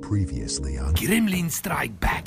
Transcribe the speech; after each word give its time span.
Previously 0.00 0.78
on 0.78 0.96
Gremlin 0.96 1.50
Strike 1.50 1.92
Back. 1.98 2.26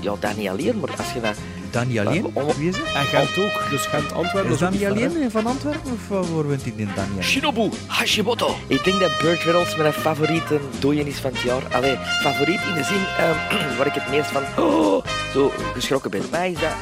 Ja, 0.00 0.14
dat 0.20 0.36
niet 0.36 0.48
alleen, 0.48 0.80
maar 0.80 0.96
als 0.96 1.12
je 1.12 1.20
dat... 1.20 1.36
Dan 1.70 1.88
niet 1.88 1.98
alleen? 1.98 2.32
Wie 2.56 2.68
is 2.68 2.76
het? 2.76 2.86
En 2.94 3.04
Gent 3.06 3.38
ook. 3.38 3.70
Dus 3.70 3.86
Gent, 3.86 4.12
Antwerpen. 4.12 4.52
Is 4.52 4.58
ver, 4.58 4.90
alleen 4.90 5.30
van 5.30 5.46
Antwerpen 5.46 5.92
of 5.92 6.04
uh, 6.04 6.34
waar 6.34 6.46
woont 6.46 6.62
hij 6.62 6.72
in 6.76 6.88
dan? 6.94 7.22
Shinobu 7.22 7.70
Hashimoto. 7.86 8.54
Ik 8.66 8.84
denk 8.84 9.00
dat 9.00 9.18
Burt 9.22 9.42
Reynolds 9.42 9.76
mijn 9.76 9.92
favoriete 9.92 10.60
dooien 10.78 11.06
is 11.06 11.18
van 11.18 11.32
het 11.32 11.40
jaar. 11.40 11.74
Allee, 11.74 11.96
favoriet 11.96 12.60
in 12.68 12.74
de 12.74 12.84
zin 12.84 13.04
ehm, 13.18 13.76
waar 13.78 13.86
ik 13.86 13.94
het 13.94 14.10
meest 14.10 14.30
van 14.30 14.64
oh, 14.64 15.04
zo 15.32 15.52
geschrokken 15.74 16.10
ben. 16.10 16.22
Mij 16.30 16.50
is 16.50 16.60
dat 16.60 16.74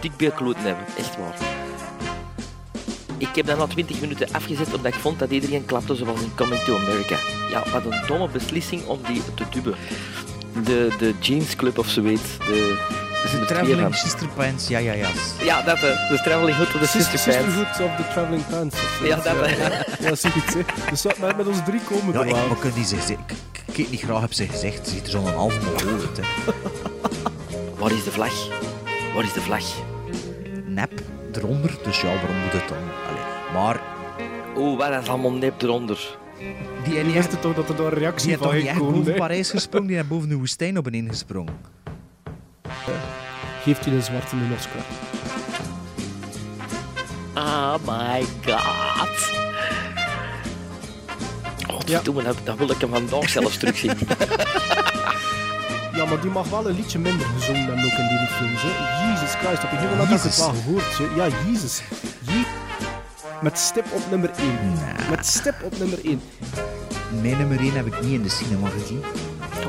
dikbeelkloten 0.00 0.62
hebben, 0.62 0.84
echt 0.98 1.16
waar. 1.16 1.38
Ik 3.18 3.28
heb 3.34 3.46
dat 3.46 3.58
na 3.58 3.66
20 3.66 4.00
minuten 4.00 4.28
afgezet 4.32 4.74
omdat 4.74 4.94
ik 4.94 5.00
vond 5.00 5.18
dat 5.18 5.30
iedereen 5.30 5.64
klapte 5.64 5.94
zoals 5.94 6.20
in 6.20 6.32
Coming 6.34 6.60
to 6.62 6.76
America. 6.76 7.16
Ja, 7.50 7.62
wat 7.72 7.84
een 7.84 8.02
domme 8.06 8.28
beslissing 8.28 8.84
om 8.86 8.98
die 9.06 9.22
te 9.34 9.44
dubben. 9.50 9.74
De, 10.64 10.88
de 10.98 11.14
Jeans 11.20 11.56
Club 11.56 11.78
of 11.78 11.88
zoiets. 11.88 12.38
De, 12.38 12.76
twee 13.30 13.44
Traveling 13.46 13.94
Sister 13.94 14.28
Pants? 14.28 14.68
Ja, 14.68 14.78
ja, 14.78 14.92
ja. 14.92 15.08
Ja, 15.42 15.62
dat 15.62 15.76
eh, 15.76 15.82
de 15.82 16.20
Traveling 16.24 16.56
Hood 16.56 16.74
of 16.74 16.80
the 16.80 16.86
Sister, 16.86 17.18
Sister 17.18 17.42
Pants. 17.42 17.54
Sisterhood 17.54 17.98
of 18.00 18.06
the 18.06 18.12
Traveling 18.12 18.46
Pants. 18.46 18.74
of 18.74 18.96
zo. 19.00 19.06
Ja, 19.06 19.16
dat 19.16 19.24
ja, 19.24 19.84
ja, 20.00 20.14
zoiets. 20.14 20.54
hè. 20.54 20.60
Dus 20.90 21.02
dat- 21.02 21.18
met, 21.18 21.36
met 21.36 21.46
ons 21.46 21.58
drie 21.64 21.80
komen 21.80 22.12
Ja, 22.14 22.24
ik, 22.24 22.48
maar 22.48 22.56
kun 22.58 22.72
niet 22.76 22.86
zeggen, 22.86 23.18
ik, 23.66 23.76
ik 23.78 23.90
niet 23.90 24.00
graag 24.00 24.20
heb 24.20 24.32
ze 24.32 24.46
gezegd. 24.48 24.88
Ziet 24.88 25.04
er 25.04 25.10
zo'n 25.10 25.26
half 25.26 25.54
mongool 25.60 26.00
uit. 26.00 26.16
Hè. 26.16 26.52
Waar 27.78 27.92
is 27.92 28.04
de 28.04 28.10
vlag? 28.10 28.32
Waar 29.14 29.24
is 29.24 29.32
de 29.32 29.40
vlag? 29.40 29.64
Nep 30.66 30.92
eronder, 31.36 31.76
dus 31.84 32.00
ja, 32.00 32.06
waarom 32.06 32.36
moet 32.42 32.52
het 32.52 32.68
dan? 32.68 32.78
Allee, 33.08 33.52
maar 33.64 33.80
Oeh, 34.56 34.78
wat 34.78 35.02
is 35.02 35.08
allemaal 35.08 35.32
nep 35.32 35.62
eronder? 35.62 36.16
die, 36.84 36.94
Je 36.94 37.04
die, 37.04 37.38
toch 37.38 37.54
dat 37.54 37.68
er 37.68 37.76
daar 37.76 37.86
een 37.86 37.90
die 37.90 37.98
reactie 37.98 38.28
heeft 38.28 38.42
van 38.42 38.48
toch 38.50 38.56
niet 38.60 38.66
ging 38.68 38.76
echt 38.76 38.84
komen. 38.86 39.04
boven? 39.04 39.14
Parijs 39.18 39.50
gesprongen, 39.50 39.86
die 39.88 39.96
heeft 39.96 40.08
boven 40.08 40.28
de 40.28 40.34
woestijn 40.36 40.78
op 40.78 40.86
en 40.86 40.94
gesprongen. 41.08 41.56
Geeft 43.62 43.84
hij 43.84 43.94
een 43.94 44.02
zwarte 44.02 44.36
een 44.36 44.52
Oscar. 44.56 44.82
Oh 47.36 47.74
my 47.86 48.24
god. 48.46 49.32
Oh, 51.70 51.78
Ja. 51.86 52.00
dan 52.44 52.56
wil 52.56 52.70
ik 52.70 52.80
hem 52.80 52.90
vandaag 52.90 53.28
zelfs 53.28 53.56
terugzien. 53.56 53.92
Ja, 55.94 56.04
maar 56.04 56.20
die 56.20 56.30
mag 56.30 56.48
wel 56.48 56.68
een 56.68 56.74
liedje 56.76 56.98
minder 56.98 57.26
gezongen 57.26 57.64
hebben 57.64 57.84
ook 57.84 57.98
in 57.98 58.08
die 58.08 58.26
films. 58.26 58.60
Hè. 58.62 59.10
Jesus 59.10 59.34
Christ, 59.34 59.64
op 59.64 59.70
een 59.72 59.78
gegeven 59.78 59.90
moment 59.96 60.08
heb 60.08 60.18
ik 60.18 60.24
het 60.24 60.36
wel 60.36 60.48
gehoord. 60.54 60.98
hè. 60.98 61.04
Ja, 61.24 61.36
Jezus. 61.46 61.82
Je- 62.20 62.62
Met 63.42 63.58
stip 63.58 63.92
op 63.92 64.02
nummer 64.10 64.30
1. 64.38 64.74
Nah. 64.74 65.10
Met 65.10 65.26
stip 65.26 65.54
op 65.62 65.78
nummer 65.78 65.98
1. 66.04 66.20
Mijn 67.22 67.36
nummer 67.38 67.58
1 67.60 67.72
heb 67.72 67.86
ik 67.86 68.00
niet 68.00 68.12
in 68.12 68.22
de 68.22 68.28
cinema 68.28 68.68
gezien. 68.68 69.02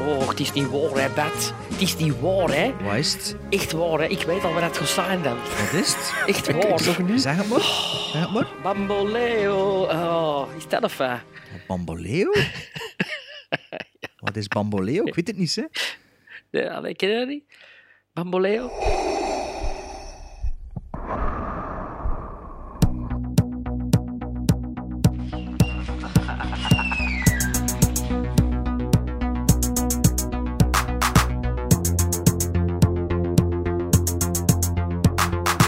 Oh, 0.08 0.30
het 0.30 0.40
is 0.40 0.52
niet 0.54 0.70
waar, 0.70 1.04
hè, 1.04 1.10
Bert. 1.10 1.54
Het 1.72 1.82
is 1.82 1.96
niet 1.98 2.20
waar, 2.20 2.50
hè. 2.50 2.74
Wat 2.84 2.96
is 2.96 3.14
het? 3.14 3.36
Echt 3.50 3.72
waar, 3.72 4.00
hè. 4.00 4.06
Ik 4.06 4.22
weet 4.22 4.44
al 4.44 4.54
wat 4.54 4.78
het 4.78 4.88
zijn 4.90 5.22
dan. 5.22 5.36
Wat 5.38 5.82
is 5.82 5.88
het? 5.96 6.14
Echt 6.26 6.52
waar. 6.52 6.80
Zeg 6.80 6.98
het 6.98 7.08
maar. 7.08 7.20
Zeg 7.20 7.38
het 7.38 8.32
maar. 8.34 8.48
Bamboleo. 8.64 9.82
Oh, 9.84 10.48
is 10.58 10.68
dat 10.68 10.84
of 10.84 10.98
wat? 10.98 11.20
Bamboleo? 11.68 12.32
Wat 14.20 14.36
is 14.36 14.48
bamboleo? 14.48 15.04
Ik 15.04 15.16
weet 15.16 15.28
het 15.28 15.38
niet, 15.38 15.56
hè. 15.56 15.64
Ja, 16.50 16.74
allee, 16.74 16.96
ken 16.96 17.10
je 17.10 17.18
dat 17.18 17.28
niet? 17.28 17.44
Bamboleo? 18.14 18.70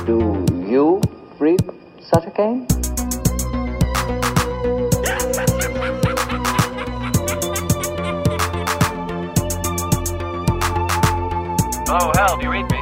Do 0.05 0.45
you 0.65 1.01
read 1.39 1.59
such 1.99 2.25
a 2.25 2.31
game? 2.31 2.76
Oh, 11.99 12.11
Hal, 12.13 12.37
do 12.37 12.43
you 12.43 12.51
read 12.51 12.69
me? 12.71 12.81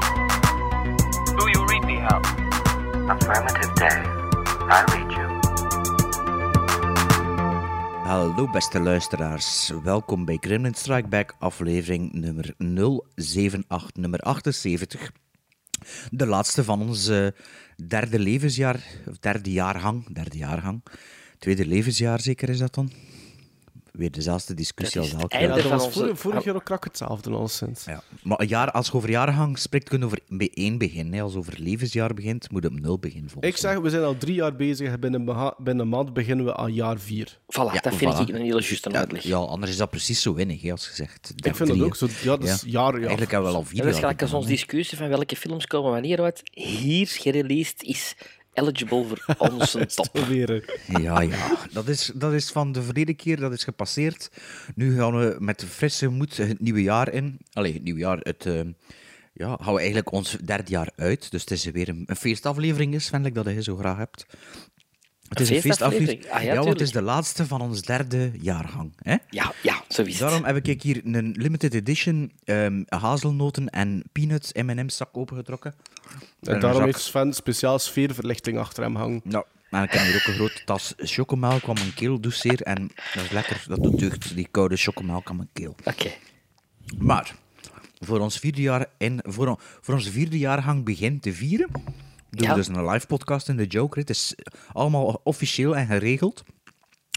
Do 1.39 1.45
you 1.53 1.65
read 1.71 1.83
me, 1.85 1.95
Hal? 2.05 2.21
Affirmative, 3.13 3.71
Dave. 3.75 4.07
I 4.67 4.83
read 4.91 5.11
you. 5.11 5.27
Hallo 8.03 8.49
beste 8.51 8.79
luisteraars, 8.79 9.71
welkom 9.83 10.25
bij 10.25 10.37
Gremlin 10.39 10.73
Strike 10.73 11.07
Back, 11.07 11.35
aflevering 11.39 12.13
nummer 12.13 12.53
078, 13.15 13.89
nummer 13.93 14.19
78. 14.19 15.11
De 16.09 16.27
laatste 16.27 16.63
van 16.63 16.81
ons 16.81 17.07
eh, 17.07 17.27
derde 17.87 18.19
levensjaar, 18.19 18.79
of 19.09 19.17
derde 19.17 19.51
jaargang, 19.51 20.13
derde 20.13 20.37
jaargang. 20.37 20.83
Tweede 21.39 21.65
levensjaar 21.65 22.19
zeker 22.19 22.49
is 22.49 22.57
dat 22.57 22.73
dan? 22.73 22.91
Weer 23.97 24.11
dezelfde 24.11 24.53
discussie 24.53 25.01
als 25.01 25.11
het 25.11 25.21
elke 25.21 25.37
jaar. 25.37 25.55
Dat 25.61 25.63
was 25.63 25.89
vorig, 25.89 26.19
vorig 26.19 26.43
jaar 26.43 26.55
ook 26.55 26.63
krak 26.63 26.83
hetzelfde 26.83 27.29
al 27.31 27.47
sinds. 27.47 27.85
Ja. 27.85 28.03
Maar 28.23 28.39
een 28.39 28.47
jaar, 28.47 28.71
als 28.71 28.87
je 28.87 28.93
over 28.93 29.09
jaargang 29.09 29.57
spreekt, 29.59 29.89
kun 29.89 29.99
je 29.99 30.05
over 30.05 30.19
bij 30.27 30.49
één 30.53 30.77
beginnen. 30.77 31.13
hè. 31.13 31.21
Als 31.21 31.31
je 31.31 31.37
over 31.37 31.53
levensjaar 31.57 32.13
begint, 32.13 32.51
moet 32.51 32.63
je 32.63 32.69
op 32.69 32.79
nul 32.79 32.99
beginnen 32.99 33.29
volgens 33.29 33.53
Ik 33.53 33.59
zeg, 33.59 33.77
we 33.79 33.89
zijn 33.89 34.03
al 34.03 34.17
drie 34.17 34.35
jaar 34.35 34.55
bezig 34.55 34.87
en 34.91 34.99
binnen, 34.99 35.53
binnen 35.57 35.83
een 35.85 35.89
maand 35.91 36.13
beginnen 36.13 36.45
we 36.45 36.55
aan 36.55 36.73
jaar 36.73 36.99
vier. 36.99 37.37
Voilà, 37.37 37.73
Ja, 37.73 37.79
dat 37.79 37.95
vind 37.95 38.13
voilà. 38.15 38.19
ik 38.19 38.27
een 38.29 38.35
hele 38.35 38.61
juiste 38.61 38.91
uitleg. 38.91 39.23
Ja, 39.23 39.29
ja, 39.29 39.35
anders 39.35 39.71
is 39.71 39.77
dat 39.77 39.89
precies 39.89 40.21
zo 40.21 40.33
winnig, 40.33 40.61
hè, 40.61 40.71
als 40.71 40.87
gezegd. 40.87 41.33
Ik 41.35 41.55
vind 41.55 41.69
dat 41.69 41.81
ook 41.81 41.95
zo. 41.95 42.07
Ja, 42.23 42.37
dat 42.37 42.43
is 42.43 42.61
Ja. 42.61 42.69
jaar, 42.69 42.93
ja. 42.93 42.99
Eigenlijk 42.99 43.31
hebben 43.31 43.49
we 43.51 43.55
al 43.57 43.63
vier 43.63 43.77
Dat 43.77 43.85
is 43.85 43.91
jaar 43.91 44.01
gelijk 44.01 44.21
als 44.21 44.33
onze 44.33 44.47
discussie 44.47 44.97
van 44.97 45.07
welke 45.07 45.35
films 45.35 45.65
komen 45.67 45.91
wanneer 45.91 46.21
uit. 46.21 46.41
Hier 46.51 47.07
gereleased 47.07 47.83
is 47.83 48.15
eligible 48.55 49.05
voor 49.05 49.35
onze 49.51 49.85
top. 49.85 50.17
Ja, 50.87 51.21
ja. 51.21 51.57
Dat 51.71 51.87
is, 51.87 52.11
dat 52.15 52.33
is 52.33 52.51
van 52.51 52.71
de 52.71 52.81
verleden 52.81 53.15
keer, 53.15 53.39
dat 53.39 53.53
is 53.53 53.63
gepasseerd. 53.63 54.29
Nu 54.75 54.97
gaan 54.97 55.17
we 55.19 55.35
met 55.39 55.65
frisse 55.69 56.07
moed 56.07 56.37
het 56.37 56.59
nieuwe 56.59 56.81
jaar 56.81 57.13
in. 57.13 57.37
Allee, 57.53 57.73
het 57.73 57.83
nieuwe 57.83 57.99
jaar, 57.99 58.17
het... 58.17 58.45
eh, 58.45 58.59
ja, 59.33 59.57
gaan 59.61 59.73
we 59.73 59.79
eigenlijk 59.79 60.11
ons 60.11 60.37
derde 60.43 60.71
jaar 60.71 60.89
uit. 60.95 61.31
Dus 61.31 61.41
het 61.41 61.51
is 61.51 61.65
weer 61.65 61.89
een, 61.89 62.03
een 62.05 62.15
feestaflevering, 62.15 62.93
is, 62.93 63.05
Sven, 63.05 63.21
like 63.21 63.43
dat 63.43 63.53
je 63.53 63.63
zo 63.63 63.75
graag 63.75 63.97
hebt. 63.97 64.25
Het 65.29 65.39
is 65.39 65.49
een 65.49 65.61
feestaflevering? 65.61 66.29
Ah, 66.29 66.43
ja, 66.43 66.55
want 66.55 66.69
het 66.69 66.81
is 66.81 66.91
de 66.91 67.01
laatste 67.01 67.45
van 67.45 67.61
ons 67.61 67.81
derde 67.81 68.31
jaargang. 68.41 68.93
Hè? 69.01 69.15
Ja, 69.29 69.53
ja, 69.63 69.83
zo 69.89 70.01
is 70.01 70.07
het. 70.19 70.19
Daarom 70.19 70.43
heb 70.43 70.67
ik 70.67 70.81
hier 70.81 71.01
een 71.03 71.35
limited 71.37 71.73
edition 71.73 72.31
ehm, 72.43 72.83
hazelnoten 72.87 73.69
en 73.69 74.03
peanuts 74.11 74.53
M&M's 74.53 74.95
zak 74.97 75.09
opengetrokken. 75.17 75.75
En 76.41 76.59
daarom 76.59 76.73
zak- 76.73 76.85
heeft 76.85 76.99
Sven 77.01 77.33
speciaal 77.33 77.79
sfeerverlichting 77.79 78.57
achter 78.57 78.83
hem 78.83 78.95
hangen. 78.95 79.21
Nou, 79.23 79.45
en 79.69 79.83
ik 79.83 79.91
heb 79.91 80.01
hier 80.05 80.15
ook 80.15 80.27
een 80.27 80.33
grote 80.33 80.61
tas 80.65 80.93
chocomelk 80.97 81.67
aan 81.67 81.73
mijn 81.73 81.93
keel 81.93 82.19
doet 82.19 82.35
zeer. 82.35 82.61
En 82.61 82.91
dat 83.13 83.23
is 83.23 83.29
lekker, 83.31 83.63
dat 83.67 83.83
doet 83.83 83.99
deugd, 83.99 84.35
die 84.35 84.47
koude 84.51 84.75
chocomelk 84.77 85.29
aan 85.29 85.35
mijn 85.35 85.49
keel. 85.53 85.75
Oké. 85.83 86.11
Maar, 86.97 87.35
voor 87.99 88.19
ons 88.19 88.39
vierde 88.39 88.61
jaar 88.61 88.85
en 88.97 89.19
voor, 89.23 89.59
voor 89.81 89.93
onze 89.93 90.11
vierde 90.11 90.37
jaargang 90.37 90.83
begint 90.85 91.21
te 91.21 91.33
vieren, 91.33 91.69
doen 92.35 92.47
Ja. 92.47 92.53
we 92.53 92.59
dus 92.59 92.67
een 92.67 92.89
live 92.89 93.07
podcast 93.07 93.49
in 93.49 93.57
de 93.57 93.65
Joker. 93.65 93.99
Het 93.99 94.09
is 94.09 94.35
allemaal 94.71 95.21
officieel 95.23 95.75
en 95.75 95.85
geregeld. 95.87 96.43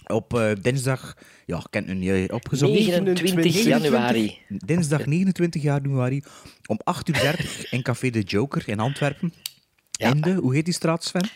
Op 0.06 0.34
eh, 0.34 0.50
dinsdag, 0.62 1.16
ja, 1.46 1.56
ik 1.56 1.66
ken 1.70 1.88
het 1.88 1.96
nu 1.98 2.20
niet 2.20 2.32
opgezocht. 2.32 2.72
29 2.72 3.62
januari. 3.64 4.38
Dinsdag 4.48 5.06
29 5.06 5.62
januari 5.62 6.22
om 6.66 6.80
8.30 7.12 7.22
uur 7.22 7.66
in 7.70 7.82
Café 7.82 8.10
de 8.10 8.20
Joker 8.22 8.68
in 8.68 8.80
Antwerpen. 8.80 9.32
Ja. 9.90 10.10
In 10.10 10.20
de, 10.20 10.34
hoe 10.34 10.54
heet 10.54 10.64
die 10.64 10.74
straat, 10.74 11.04
Sven? 11.04 11.28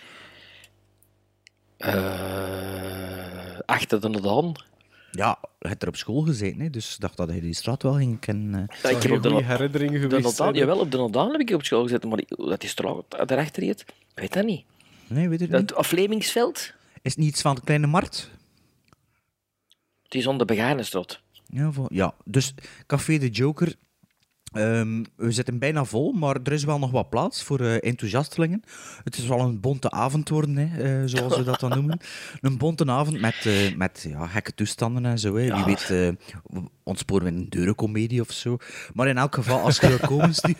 Eh, 1.76 3.59
achter 3.66 4.00
de 4.00 4.09
Nodaan. 4.09 4.53
Ja, 5.15 5.39
je 5.59 5.69
hebt 5.69 5.83
er 5.83 5.89
op 5.89 5.97
school 5.97 6.21
gezeten, 6.21 6.60
hè, 6.60 6.71
dus 6.71 6.95
ik 6.95 7.01
dacht 7.01 7.16
dat 7.16 7.28
hij 7.28 7.41
die 7.41 7.54
straat 7.54 7.83
wel 7.83 7.92
ging 7.95 8.21
kennen. 8.21 8.69
eh. 8.69 8.83
Ja, 8.83 8.89
ik 8.97 9.03
heb 9.03 9.13
op 9.13 9.22
de, 9.22 9.28
herinneringen 9.45 10.01
de 10.01 10.09
geweest. 10.16 10.36
Jawel, 10.57 10.78
op 10.78 10.91
de 10.91 10.97
Nodaan 10.97 11.31
heb 11.31 11.41
ik 11.41 11.51
op 11.51 11.65
school 11.65 11.83
gezet, 11.83 12.04
maar 12.04 12.16
die- 12.16 12.47
dat 12.48 12.63
is 12.65 12.75
toch 12.75 13.04
daarachter 13.09 13.63
heet? 13.63 13.81
Ik 13.81 14.21
weet 14.21 14.33
dat 14.33 14.45
niet. 14.45 14.65
Nee, 15.07 15.28
weet 15.28 15.39
je 15.39 15.45
het 15.47 15.54
niet? 15.59 15.69
Dat? 15.69 15.78
Is 17.03 17.10
het 17.10 17.16
niet 17.16 17.28
iets 17.28 17.41
van 17.41 17.54
de 17.54 17.60
Kleine 17.60 17.86
Markt? 17.86 18.31
Het 20.03 20.15
is 20.15 20.27
onder 20.27 20.47
Begaanenstraat. 20.47 21.21
Ja, 21.47 21.71
ja, 21.89 22.15
dus 22.25 22.54
Café 22.86 23.19
de 23.19 23.28
Joker 23.28 23.75
Ehm, 24.53 25.04
we 25.16 25.33
zitten 25.33 25.59
bijna 25.59 25.84
vol, 25.84 26.13
maar 26.13 26.37
er 26.43 26.53
is 26.53 26.65
wel 26.65 26.78
nog 26.78 26.91
wat 26.91 27.10
plaats 27.10 27.43
voor 27.43 27.60
eh, 27.60 27.75
enthousiastelingen. 27.81 28.63
Het 29.04 29.16
is 29.16 29.27
wel 29.27 29.41
een 29.41 29.60
bonte 29.60 29.91
avond 29.91 30.28
worden, 30.28 30.57
hè, 30.57 30.83
eh, 30.83 31.03
zoals 31.09 31.34
ze 31.34 31.45
dat 31.45 31.60
dan 31.60 31.71
noemen. 31.71 31.99
Een 32.41 32.59
bonte 32.59 32.87
avond 32.87 33.21
met, 33.21 33.47
eh, 33.47 33.77
met 33.77 34.07
ja, 34.09 34.27
gekke 34.27 34.54
toestanden 34.54 35.07
en 35.07 35.19
zo. 35.19 35.37
Hè. 35.37 35.54
Wie 35.54 35.65
weet, 35.65 36.16
ontsporen 36.83 37.25
we 37.25 37.31
een 37.33 37.47
deurencomedie 37.49 38.21
of 38.21 38.33
zo. 38.33 38.57
Maar 38.95 39.09
in 39.09 39.19
elk 39.19 39.34
geval, 39.34 39.60
als 39.60 39.81
je 39.81 39.89
wil 39.89 39.99
komen, 39.99 40.34
stuur, 40.34 40.57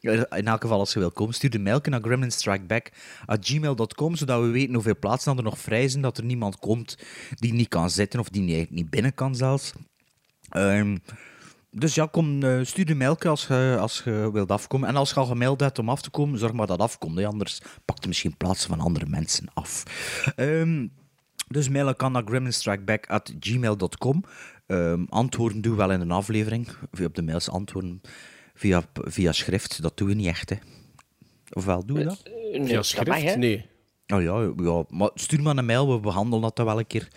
in 0.38 0.46
elk 0.46 0.60
geval, 0.60 0.78
als 0.78 0.92
je 0.92 0.98
wil 0.98 1.10
komen, 1.10 1.34
stuur 1.34 1.50
de 1.50 1.58
mail 1.58 1.80
naar 1.82 2.00
gremlinstrikeback.gmail.com, 2.00 4.16
zodat 4.16 4.40
we 4.40 4.46
weten 4.46 4.74
hoeveel 4.74 4.98
plaatsen 4.98 5.36
er 5.36 5.42
nog 5.42 5.58
vrij 5.58 5.88
zijn, 5.88 6.02
dat 6.02 6.18
er 6.18 6.24
niemand 6.24 6.58
komt 6.58 6.98
die 7.34 7.52
niet 7.52 7.68
kan 7.68 7.90
zitten 7.90 8.20
of 8.20 8.28
die 8.28 8.42
niet, 8.42 8.70
niet 8.70 8.90
binnen 8.90 9.14
kan 9.14 9.34
zelfs. 9.34 9.72
Ehm, 10.48 10.96
dus 11.74 11.94
ja, 11.94 12.06
kom, 12.06 12.42
eh, 12.42 12.58
stuur 12.62 12.84
de 12.86 12.94
mail 12.94 13.18
als 13.18 13.46
je, 13.46 13.76
als 13.80 14.02
je 14.04 14.30
wilt 14.32 14.50
afkomen. 14.50 14.88
En 14.88 14.96
als 14.96 15.10
je 15.10 15.16
al 15.16 15.26
gemaild 15.26 15.60
hebt 15.60 15.78
om 15.78 15.88
af 15.88 16.02
te 16.02 16.10
komen, 16.10 16.38
zorg 16.38 16.52
maar 16.52 16.66
dat 16.66 16.78
afkomt. 16.78 17.18
hè. 17.18 17.26
Anders 17.26 17.60
pakt 17.84 18.02
je 18.02 18.08
misschien 18.08 18.36
plaatsen 18.36 18.68
van 18.68 18.80
andere 18.80 19.06
mensen 19.06 19.46
af. 19.54 19.82
Ehm, 20.36 20.86
dus 21.48 21.68
mailen 21.68 21.96
kan 21.96 22.12
naar. 22.12 22.24
Ehm 24.66 25.04
antwoorden 25.08 25.60
doen 25.60 25.72
we 25.72 25.78
wel 25.78 25.90
in 25.92 26.00
een 26.00 26.10
aflevering. 26.10 26.68
Via 26.92 27.06
op 27.06 27.14
de 27.14 27.22
mails 27.22 27.50
antwoorden 27.50 28.00
via, 28.54 28.82
via 28.94 29.32
schrift. 29.32 29.82
Dat 29.82 29.96
doen 29.96 30.08
we 30.08 30.14
niet 30.14 30.26
echt, 30.26 30.50
hè. 30.50 30.56
Ofwel, 31.52 31.86
doen 31.86 31.96
we 31.96 32.04
dat? 32.04 32.22
Nee, 32.24 32.52
Via 32.52 32.62
dat 32.64 32.74
mag, 32.74 32.84
schrift? 32.86 33.22
hè. 33.22 33.36
Nee. 33.36 33.66
Oh 34.06 34.22
ja, 34.22 34.52
ja, 34.64 34.84
maar 34.88 35.10
stuur 35.14 35.42
maar 35.42 35.56
een 35.56 35.64
mail, 35.66 35.92
we 35.94 36.00
behandelen 36.00 36.40
dat 36.40 36.56
dan 36.56 36.66
wel 36.66 36.78
een 36.78 36.86
keer 36.86 37.08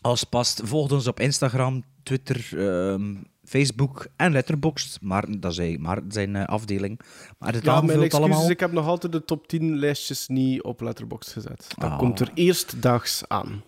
als 0.00 0.24
past. 0.24 0.60
Volg 0.64 0.92
ons 0.92 1.06
op 1.06 1.20
Instagram, 1.20 1.82
Twitter, 2.02 2.48
ehm, 2.58 3.14
Facebook 3.58 4.06
en 4.16 4.32
Letterboxd. 4.32 4.98
Maar 5.00 5.24
dat 5.40 5.50
is 5.50 5.56
hij- 5.56 5.76
maar 5.80 6.00
zijn 6.08 6.36
eh, 6.36 6.44
afdeling. 6.44 7.00
Maar 7.38 7.52
het 7.52 7.64
Ja, 7.64 7.80
mijn 7.80 7.88
excuses, 8.02 8.12
allemaal. 8.18 8.50
ik 8.50 8.60
heb 8.60 8.72
nog 8.72 8.86
altijd 8.86 9.12
de 9.12 9.24
top 9.24 9.46
10 9.48 9.76
lijstjes 9.78 10.28
niet 10.28 10.62
op 10.62 10.80
Letterboxd 10.80 11.32
gezet. 11.32 11.66
Dat 11.78 11.90
Ah. 11.90 11.98
komt 11.98 12.20
er 12.20 12.30
eerstdaags 12.34 13.22
aan. 13.28 13.62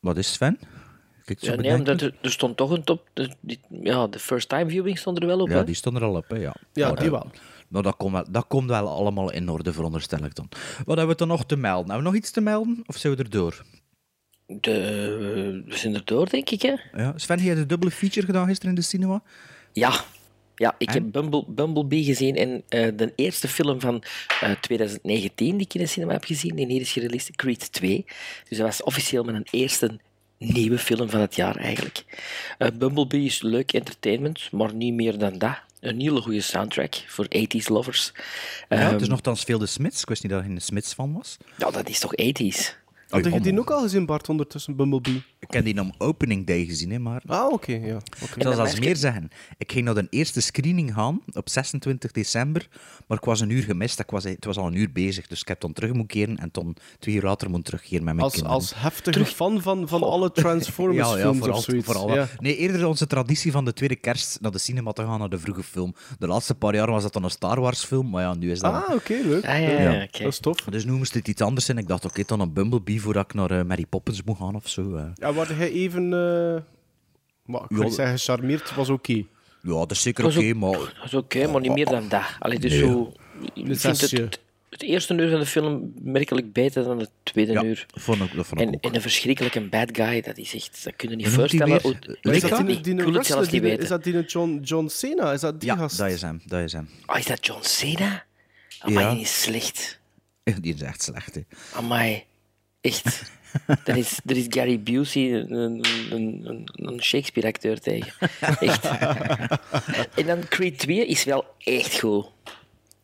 Wat 0.00 0.16
is 0.16 0.32
Sven? 0.32 0.58
Kijk, 1.24 1.40
Ja, 1.40 1.48
nee, 1.48 1.56
bedenken. 1.56 1.78
omdat 1.78 2.00
er, 2.00 2.14
er 2.22 2.30
stond 2.30 2.56
toch 2.56 2.70
een 2.70 2.84
top. 2.84 3.08
De, 3.12 3.30
die- 3.40 3.60
ja, 3.82 4.06
de 4.06 4.18
first 4.18 4.48
time 4.48 4.70
viewing 4.70 4.98
stond 4.98 5.20
er 5.20 5.26
wel 5.26 5.40
op. 5.40 5.48
Ja, 5.48 5.54
hè? 5.56 5.64
die 5.64 5.74
stond 5.74 5.96
er 5.96 6.02
al 6.02 6.14
op, 6.16 6.28
hè, 6.28 6.36
ja. 6.36 6.54
Ja, 6.72 6.86
Maar, 6.86 6.96
die 6.96 7.04
eh, 7.04 7.10
wel. 7.12 7.30
Nou, 7.68 7.84
dat 7.84 7.96
komt, 7.96 8.12
wel, 8.12 8.24
dat 8.30 8.46
komt 8.46 8.68
wel 8.68 8.88
allemaal 8.88 9.32
in 9.32 9.48
orde, 9.48 9.72
veronderstel 9.72 10.24
ik 10.24 10.34
dan. 10.34 10.48
Wat 10.84 10.96
hebben 10.96 11.06
we 11.06 11.14
dan 11.16 11.28
nog 11.28 11.44
te 11.46 11.56
melden? 11.56 11.86
Hebben 11.90 11.96
we 12.04 12.10
nog 12.10 12.14
iets 12.14 12.30
te 12.30 12.40
melden? 12.40 12.82
Of 12.86 12.96
zijn 12.96 13.16
we 13.16 13.22
er 13.22 13.30
door? 13.30 13.62
De, 14.46 15.62
we 15.66 15.76
zijn 15.76 15.94
er 15.94 16.04
door, 16.04 16.28
denk 16.30 16.50
ik. 16.50 16.62
Hè? 16.62 16.74
Ja. 16.96 17.12
Sven, 17.16 17.38
heb 17.38 17.46
je 17.48 17.54
de 17.54 17.66
dubbele 17.66 17.90
feature 17.90 18.26
gedaan 18.26 18.46
gisteren 18.46 18.70
in 18.70 18.80
de 18.80 18.86
cinema? 18.86 19.22
Ja. 19.72 20.04
Ja, 20.58 20.74
ik 20.78 20.90
heb 20.90 21.02
Bumble, 21.12 21.44
Bumblebee 21.46 22.04
gezien 22.04 22.36
en 22.36 22.62
eh, 22.68 22.88
de 22.96 23.12
eerste 23.16 23.48
film 23.48 23.80
van 23.80 24.02
eh, 24.40 24.50
2019 24.60 25.56
die 25.56 25.66
ik 25.66 25.74
in 25.74 25.80
de 25.80 25.86
cinema 25.86 26.12
heb 26.12 26.24
gezien, 26.24 26.54
die 26.54 26.66
hier 26.66 26.80
is 26.80 26.92
gereleased, 26.92 27.36
Creed 27.36 27.72
2. 27.72 28.04
Dus 28.48 28.58
dat 28.58 28.66
was 28.66 28.82
officieel 28.82 29.24
mijn 29.24 29.46
eerste 29.50 29.98
nieuwe 30.38 30.78
film 30.78 31.10
van 31.10 31.20
het 31.20 31.34
jaar 31.34 31.56
eigenlijk. 31.56 32.04
Eh, 32.58 32.68
Bumblebee 32.78 33.24
is 33.24 33.42
leuk 33.42 33.72
entertainment, 33.72 34.48
maar 34.52 34.74
niet 34.74 34.94
meer 34.94 35.18
dan 35.18 35.38
dat. 35.38 35.58
Een 35.80 36.00
hele 36.00 36.20
goede 36.20 36.40
soundtrack 36.40 36.94
voor 37.06 37.26
80s 37.28 37.66
lovers. 37.68 38.12
ja, 38.68 38.76
Ehm, 38.76 38.92
het 38.92 39.00
is 39.00 39.08
nogthans 39.08 39.42
veel 39.44 39.58
de 39.58 39.66
Smits. 39.66 40.00
Ik 40.02 40.08
wist 40.08 40.22
niet 40.22 40.32
dat 40.32 40.44
je 40.44 40.50
een 40.50 40.60
Smits 40.60 40.92
fan 40.94 41.12
was. 41.12 41.36
ja, 41.58 41.70
dat 41.70 41.88
is 41.88 41.98
toch 41.98 42.12
80s? 42.14 42.76
Had 43.08 43.24
je 43.24 43.40
die 43.40 43.58
ook 43.58 43.70
al 43.70 43.80
gezien, 43.80 44.06
Bart, 44.06 44.28
ondertussen, 44.28 44.76
Bumblebee? 44.76 45.22
Ik 45.48 45.54
heb 45.54 45.64
die 45.64 45.80
om 45.80 45.92
opening 45.98 46.46
day 46.46 46.64
gezien, 46.64 46.90
hè, 46.90 46.98
maar 46.98 47.22
Ah, 47.26 47.52
oké, 47.52 47.72
ja. 47.72 47.98
zal 48.18 48.28
dan 48.38 48.54
zelfs 48.54 48.72
merk 48.72 48.84
meer 48.84 48.96
zeggen. 48.96 49.28
Ik 49.58 49.72
ging 49.72 49.84
naar 49.84 49.94
de 49.94 50.06
eerste 50.10 50.40
screening 50.40 50.94
gaan 50.94 51.20
op 51.32 51.48
26 51.48 52.10
december, 52.12 52.68
maar 53.06 53.18
ik 53.18 53.24
was 53.24 53.40
een 53.40 53.50
uur 53.50 53.62
gemist. 53.62 53.98
Ik 54.00 54.10
was, 54.10 54.24
het 54.24 54.44
was 54.44 54.56
al 54.56 54.66
een 54.66 54.76
uur 54.76 54.92
bezig, 54.92 55.26
dus 55.26 55.40
ik 55.40 55.48
heb 55.48 55.60
dan 55.60 55.72
terug 55.72 55.90
moeten 55.92 56.06
keren 56.18 56.36
en 56.36 56.48
dan 56.52 56.76
twee 56.98 57.14
uur 57.14 57.22
later 57.22 57.46
moeten 57.50 57.64
terugkeren 57.66 58.04
met 58.04 58.14
mijn 58.14 58.24
Als, 58.24 58.32
kinderen. 58.32 58.56
als 58.58 58.72
heftige 58.76 59.24
fan 59.24 59.62
van, 59.62 59.88
van 59.88 60.02
alle 60.02 60.32
Transformers-films 60.32 61.38
vooral, 61.40 61.56
of 61.58 61.64
zoiets. 61.64 61.86
vooral. 61.86 62.14
ja. 62.14 62.28
Nee, 62.38 62.56
eerder 62.56 62.86
onze 62.86 63.06
traditie 63.06 63.52
van 63.52 63.64
de 63.64 63.72
tweede 63.72 63.96
kerst 63.96 64.40
naar 64.40 64.50
de 64.52 64.58
cinema 64.58 64.92
te 64.92 65.02
gaan, 65.02 65.18
naar 65.18 65.28
de 65.28 65.38
vroege 65.38 65.62
film. 65.62 65.94
De 66.18 66.26
laatste 66.26 66.54
paar 66.54 66.74
jaar 66.74 66.90
was 66.90 67.02
dat 67.02 67.12
dan 67.12 67.24
een 67.24 67.30
Star 67.30 67.60
Wars 67.60 67.84
film, 67.84 68.10
maar 68.10 68.22
ja, 68.22 68.34
nu 68.34 68.50
is 68.50 68.60
dat... 68.60 68.72
Ah, 68.72 68.94
oké, 68.94 69.12
leuk. 69.24 69.44
Ah, 69.46 69.60
ja, 69.60 69.70
Ja. 69.70 69.80
ja, 69.92 70.02
oké. 70.02 70.22
Dat 70.22 70.32
is 70.32 70.38
tof. 70.38 70.56
Dus 70.56 70.84
nu 70.84 70.92
moest 70.92 71.14
het 71.14 71.28
iets 71.28 71.42
anders 71.42 71.64
zijn. 71.66 71.78
Ik 71.78 71.88
dacht, 71.88 72.04
oké, 72.04 72.22
dan 72.26 72.40
een 72.40 72.52
Bumblebee 72.52 73.00
voordat 73.00 73.24
ik 73.24 73.34
naar 73.34 73.50
eh, 73.50 73.64
Mary 73.64 73.86
Poppins 73.86 74.22
moet 74.22 74.36
gaan 74.36 74.54
of 74.54 74.68
zo. 74.68 74.94
eh. 74.96 75.04
Ja, 75.14 75.32
waar 75.36 75.56
hij 75.56 75.70
even... 75.70 76.02
eh 76.12 76.62
maar, 77.44 77.62
ik 77.68 77.76
Ja, 77.82 77.90
zeggen, 77.90 78.18
gecharmeerd 78.18 78.74
was 78.74 78.88
oké. 78.88 79.12
Ja, 79.62 79.72
dat 79.72 79.90
is 79.90 80.02
zeker 80.02 80.24
oké, 80.24 80.38
ook- 80.48 80.54
maar... 80.54 80.72
Dat 80.72 81.04
is 81.04 81.14
oké, 81.14 81.46
maar 81.46 81.60
niet 81.60 81.72
meer 81.72 81.84
dan 81.86 82.08
dat. 82.08 82.22
Allee, 82.38 82.58
dus 82.58 82.70
Nee. 82.70 82.80
zo, 82.80 83.12
ik 83.54 83.78
vind 83.78 84.00
het, 84.00 84.10
het, 84.10 84.40
het 84.70 84.82
eerste 84.82 85.14
uur 85.14 85.30
van 85.30 85.38
de 85.40 85.46
film 85.46 85.92
merkelijk 86.02 86.52
beter 86.52 86.84
dan 86.84 86.98
het 86.98 87.10
tweede 87.22 87.52
Ja, 87.52 87.64
uur. 87.64 87.86
vond 87.94 88.20
ik, 88.22 88.34
dat 88.36 88.46
vond 88.46 88.60
ik 88.60 88.66
En, 88.68 88.74
ook. 88.74 88.84
en 88.84 88.94
een 88.94 89.00
verschrikkelijke 89.00 89.60
bad 89.68 89.88
guy, 89.92 90.20
dat 90.20 90.38
is 90.38 90.54
echt... 90.54 90.84
Dat 90.84 90.96
kun 90.96 91.10
je 91.10 91.16
niet 91.16 91.28
voorstellen. 91.28 91.68
Maar 91.68 92.34
is 92.34 92.40
dat 92.40 92.66
die. 92.66 92.94
Ik 92.94 93.00
wil 93.00 93.12
het 93.12 93.26
zelfs 93.26 93.42
niet 93.42 93.50
die- 93.50 93.60
weten. 93.60 93.82
Is 93.82 93.88
dat 93.88 94.04
die 94.04 94.24
John, 94.24 94.60
John 94.62 94.86
Cena? 94.88 95.32
Is 95.32 95.40
dat 95.40 95.60
die 95.60 95.68
Ja, 95.70 95.76
gast? 95.76 95.98
dat 95.98 96.10
is 96.10 96.22
hem, 96.22 96.42
dat 96.46 96.60
is 96.60 96.72
hem. 96.72 96.88
Ah, 97.06 97.18
is 97.18 97.26
dat 97.26 97.46
John 97.46 97.62
Cena? 97.62 98.24
Amai, 98.78 99.04
Ja. 99.06 99.12
die 99.12 99.20
is 99.20 99.42
slecht. 99.42 100.00
Die 100.60 100.74
is 100.74 100.82
echt 100.82 101.02
slecht, 101.02 101.34
hè. 101.34 101.40
Amai, 101.74 102.24
echt. 102.86 103.30
Er 103.84 103.96
is, 103.96 104.18
er 104.26 104.36
is 104.36 104.46
Gary 104.48 104.80
Busey, 104.80 105.32
een, 105.34 105.52
een, 105.54 105.84
een, 106.10 106.68
een 106.74 107.02
Shakespeare-acteur 107.02 107.80
tegen. 107.80 108.12
Echt. 108.60 108.84
en 110.14 110.26
dan 110.26 110.48
Creed 110.48 110.78
2 110.78 111.06
is 111.06 111.24
wel 111.24 111.44
echt 111.58 111.98
goed. 112.00 112.26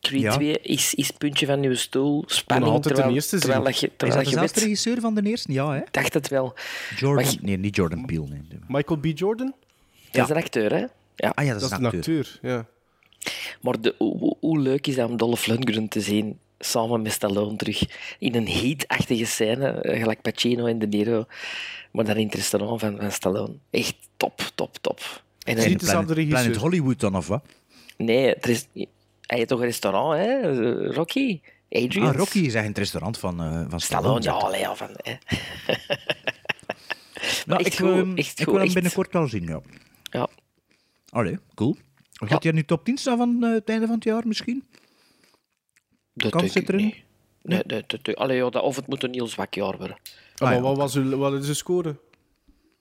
Creed 0.01 0.21
Ja. 0.21 0.31
2 0.33 0.59
is, 0.59 0.93
is 0.93 1.11
puntje 1.11 1.45
van 1.45 1.63
je 1.63 1.75
stoel, 1.75 2.23
spanning, 2.27 2.71
altijd 2.71 2.83
terwijl, 2.87 3.07
de 3.07 3.13
eerste 3.13 3.39
terwijl, 3.39 3.61
zien. 3.63 3.71
dat 3.71 3.79
je, 3.79 3.87
Is 3.87 3.93
terwijl 3.97 4.23
dat 4.23 4.53
je 4.53 4.59
regisseur 4.61 4.99
van 5.01 5.15
de 5.15 5.21
eerste? 5.23 5.51
Ja, 5.53 5.71
hè? 5.71 5.77
Ik 5.77 5.87
dacht 5.93 6.13
het 6.13 6.27
wel. 6.27 6.53
Jordan... 6.97 7.31
Je- 7.31 7.37
Nee, 7.41 7.57
niet 7.57 7.75
Jordan 7.75 8.05
Peele, 8.05 8.27
nee. 8.27 8.41
Michael 8.67 8.99
B. 8.99 9.05
Jordan? 9.15 9.53
Dat 10.11 10.23
is 10.23 10.29
een 10.29 10.41
acteur, 10.43 10.71
hè? 10.71 10.85
Ja. 11.15 11.31
Ah 11.35 11.45
ja, 11.45 11.51
dat 11.51 11.61
Dat 11.61 11.71
is 11.71 11.77
een 11.77 11.85
acteur. 11.85 11.99
acteur, 11.99 12.39
ja. 12.41 12.65
Maar 13.61 13.81
de, 13.81 13.95
hoe- 13.97 14.35
hoe 14.39 14.59
leuk 14.59 14.87
is 14.87 14.95
dat 14.95 15.09
om 15.09 15.17
Dolph 15.17 15.45
Lundgren 15.45 15.87
te 15.87 16.01
zien 16.01 16.39
samen 16.63 17.01
met 17.01 17.11
Stallone 17.11 17.55
terug 17.55 17.83
in 18.19 18.35
een 18.35 18.47
heat-achtige 18.47 19.25
scène, 19.25 19.69
eh, 19.71 19.99
gelijk 19.99 20.21
Pacino 20.21 20.65
en 20.65 20.79
De 20.79 20.87
Niro, 20.87 21.25
maar 21.91 22.05
dan 22.05 22.15
in 22.15 22.25
het 22.25 22.35
restaurant 22.35 22.79
van, 22.79 22.97
van 22.99 23.11
Stallone. 23.11 23.53
Echt 23.69 23.95
top, 24.17 24.51
top, 24.55 24.77
top. 24.81 25.23
En 25.45 25.55
dan, 25.55 25.65
het 25.69 25.79
dezelfde 25.79 26.13
regisseur. 26.13 26.41
Planet 26.41 26.61
Hollywood 26.61 26.99
dan, 26.99 27.15
of 27.15 27.27
wat? 27.27 27.43
nee, 27.97 28.35
er 28.35 28.49
is, 28.49 28.67
hij 28.73 29.37
heeft 29.37 29.47
toch 29.47 29.59
een 29.59 29.65
restaurant, 29.65 30.17
hè? 30.17 30.39
Eh, 30.39 30.95
Rocky? 30.95 31.41
Adrian? 31.69 32.07
Ah, 32.07 32.15
Rocky 32.15 32.39
is 32.39 32.53
echt 32.53 32.63
in 32.63 32.69
het 32.69 32.77
restaurant 32.77 33.17
van, 33.17 33.41
eh 33.41 33.65
van 33.67 33.79
Stallone, 33.79 34.21
Stallone. 34.21 34.23
ja, 34.23 34.31
allee, 34.31 34.59
ja, 34.59 34.75
van, 34.75 34.89
hè. 34.91 35.13
Nou, 37.45 37.63
echt 37.63 37.73
ik, 37.73 37.85
goed, 37.85 38.17
echt 38.17 38.39
ik 38.39 38.45
goed, 38.45 38.45
wil 38.45 38.53
hem 38.53 38.63
echt. 38.63 38.73
binnenkort 38.73 39.13
wel 39.13 39.27
zien, 39.27 39.43
ja. 39.43 39.61
Ja. 40.03 40.27
Allee, 41.09 41.39
cool. 41.55 41.77
Gaat 42.11 42.43
hij 42.43 42.51
nu 42.51 42.63
top 42.63 42.85
10 42.85 42.97
staan 42.97 43.17
van 43.17 43.41
het 43.41 43.69
einde 43.69 43.85
van 43.85 43.95
het 43.95 44.03
jaar 44.03 44.27
misschien? 44.27 44.63
Dat 46.13 46.31
Kans 46.31 46.51
zit 46.51 46.69
erin? 46.69 46.85
niet. 46.85 46.95
Nee, 47.41 47.61
nee, 47.65 47.83
dat- 47.87 48.03
dat- 48.05 48.15
allee, 48.15 48.37
ja, 48.37 48.49
dat, 48.49 48.63
of 48.63 48.75
het 48.75 48.87
moet 48.87 49.03
een 49.03 49.13
heel 49.13 49.27
zwak 49.27 49.53
jaar 49.53 49.77
worden. 49.77 49.97
Ah, 50.35 50.41
maar 50.41 50.53
ja, 50.53 50.61
wat, 50.61 50.77
was 50.77 50.95
uw, 50.95 51.17
wat 51.17 51.33
is 51.33 51.45
de 51.47 51.53
score? 51.53 51.95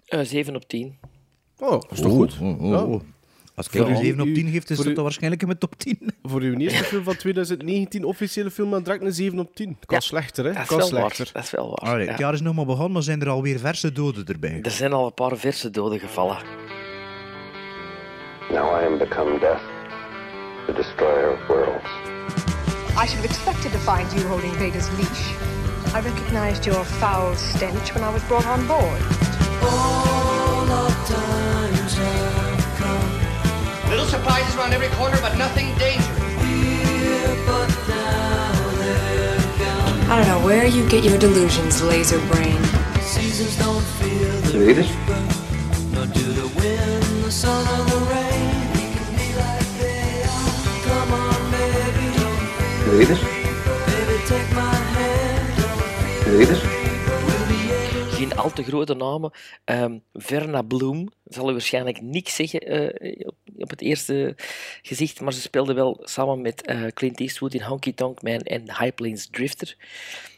Eh 0.07 0.21
7 0.21 0.57
op 0.57 0.69
10. 0.69 0.99
Oh, 1.59 1.71
dat 1.71 1.87
is 1.91 2.01
toch 2.01 2.13
goed? 2.13 2.39
Oh, 2.41 2.63
oh, 2.63 2.91
oh. 2.93 3.01
Als 3.55 3.67
ik 3.67 3.73
Voor 3.73 3.89
nu 3.91 3.97
7 3.97 4.21
op 4.21 4.27
u- 4.27 4.33
10 4.35 4.49
geef, 4.51 4.71
is 4.71 4.77
dat 4.77 4.87
u- 4.87 4.93
dan 4.93 5.03
waarschijnlijk 5.03 5.41
in 5.43 5.47
mijn 5.49 5.59
top 5.61 5.75
10. 5.79 5.99
Voor 6.23 6.41
uw 6.41 6.57
eerste 6.59 6.85
film 6.85 7.03
van 7.05 7.17
2019, 7.17 8.05
officiële 8.05 8.51
film, 8.51 8.71
dan 8.71 8.83
direct 8.83 9.03
een 9.05 9.13
7 9.13 9.39
op 9.39 9.55
10. 9.55 9.67
Kan 9.67 9.97
Ja, 9.97 10.01
slechter, 10.01 10.45
hè? 10.45 10.53
Dat 10.53 10.63
is 10.63 10.69
Kan 10.69 10.77
wel 10.79 10.87
slechter. 10.87 11.25
waar. 11.25 11.33
Dat 11.33 11.43
is 11.45 11.51
wel 11.51 11.69
waar. 11.69 11.91
Allee, 11.93 12.05
ja. 12.05 12.11
Het 12.11 12.21
jaar 12.21 12.33
is 12.33 12.41
nog 12.41 12.55
maar 12.55 12.67
begonnen, 12.67 12.93
maar 12.93 13.03
zijn 13.03 13.21
er 13.21 13.29
alweer 13.29 13.59
verse 13.59 13.93
doden 13.93 14.27
erbij. 14.27 14.59
Er 14.63 14.71
zijn 14.71 14.93
al 14.93 15.07
een 15.07 15.15
paar 15.15 15.37
verse 15.37 15.71
doden 15.71 15.99
gevallen. 16.01 16.37
Now 18.51 18.81
I 18.83 18.85
am 18.87 18.99
become 18.99 19.39
death, 19.39 19.63
the 20.67 20.73
destroyer 20.73 21.33
of 21.33 21.47
worlds. 21.47 21.91
I 22.95 23.07
should 23.07 23.17
have 23.17 23.25
expected 23.25 23.73
to 23.73 23.79
find 23.79 24.13
you 24.13 24.27
holding 24.29 24.53
Vader's 24.57 24.91
leash. 24.99 25.35
I 25.95 26.01
recognized 26.01 26.67
your 26.67 26.85
foul 26.85 27.35
stench 27.37 27.95
when 27.95 28.05
I 28.05 28.11
was 28.11 28.23
brought 28.25 28.47
on 28.47 28.67
board. 28.67 29.01
Little 33.89 34.07
surprises 34.07 34.57
around 34.57 34.73
every 34.73 34.89
corner, 34.89 35.17
but 35.21 35.37
nothing 35.37 35.67
dangerous. 35.79 36.23
I 40.09 40.17
don't 40.17 40.29
know 40.29 40.45
where 40.45 40.67
you 40.67 40.87
get 40.89 41.03
your 41.03 41.19
delusions, 41.19 41.83
laser 41.83 42.19
brain. 42.29 42.61
Read 44.53 44.79
it. 44.79 44.89
Read 46.61 46.79
it. 47.89 47.92
Read 52.91 53.09
it. 53.09 53.19
Geen 58.11 58.37
al 58.37 58.53
te 58.53 58.63
grote 58.63 58.95
namen. 58.95 59.31
Ehm, 59.65 59.99
Verna 60.13 60.63
Bloem 60.63 61.09
zal 61.25 61.49
u 61.49 61.53
waarschijnlijk 61.53 62.01
niks 62.01 62.35
zeggen 62.35 62.61
eh, 62.61 63.27
op, 63.57 63.71
het 63.71 63.81
eerste 63.81 64.35
gezicht, 64.83 65.21
maar 65.21 65.33
ze 65.33 65.41
speelde 65.41 65.73
wel 65.73 66.01
samen 66.03 66.41
met 66.41 66.63
eh, 66.67 66.87
Clint 66.95 67.21
Eastwood 67.21 67.55
in 67.55 67.63
Honky 67.63 67.95
Tonk 67.95 68.23
Man 68.23 68.39
en 68.39 68.63
High 68.63 68.95
Plains 68.95 69.27
Drifter. 69.31 69.77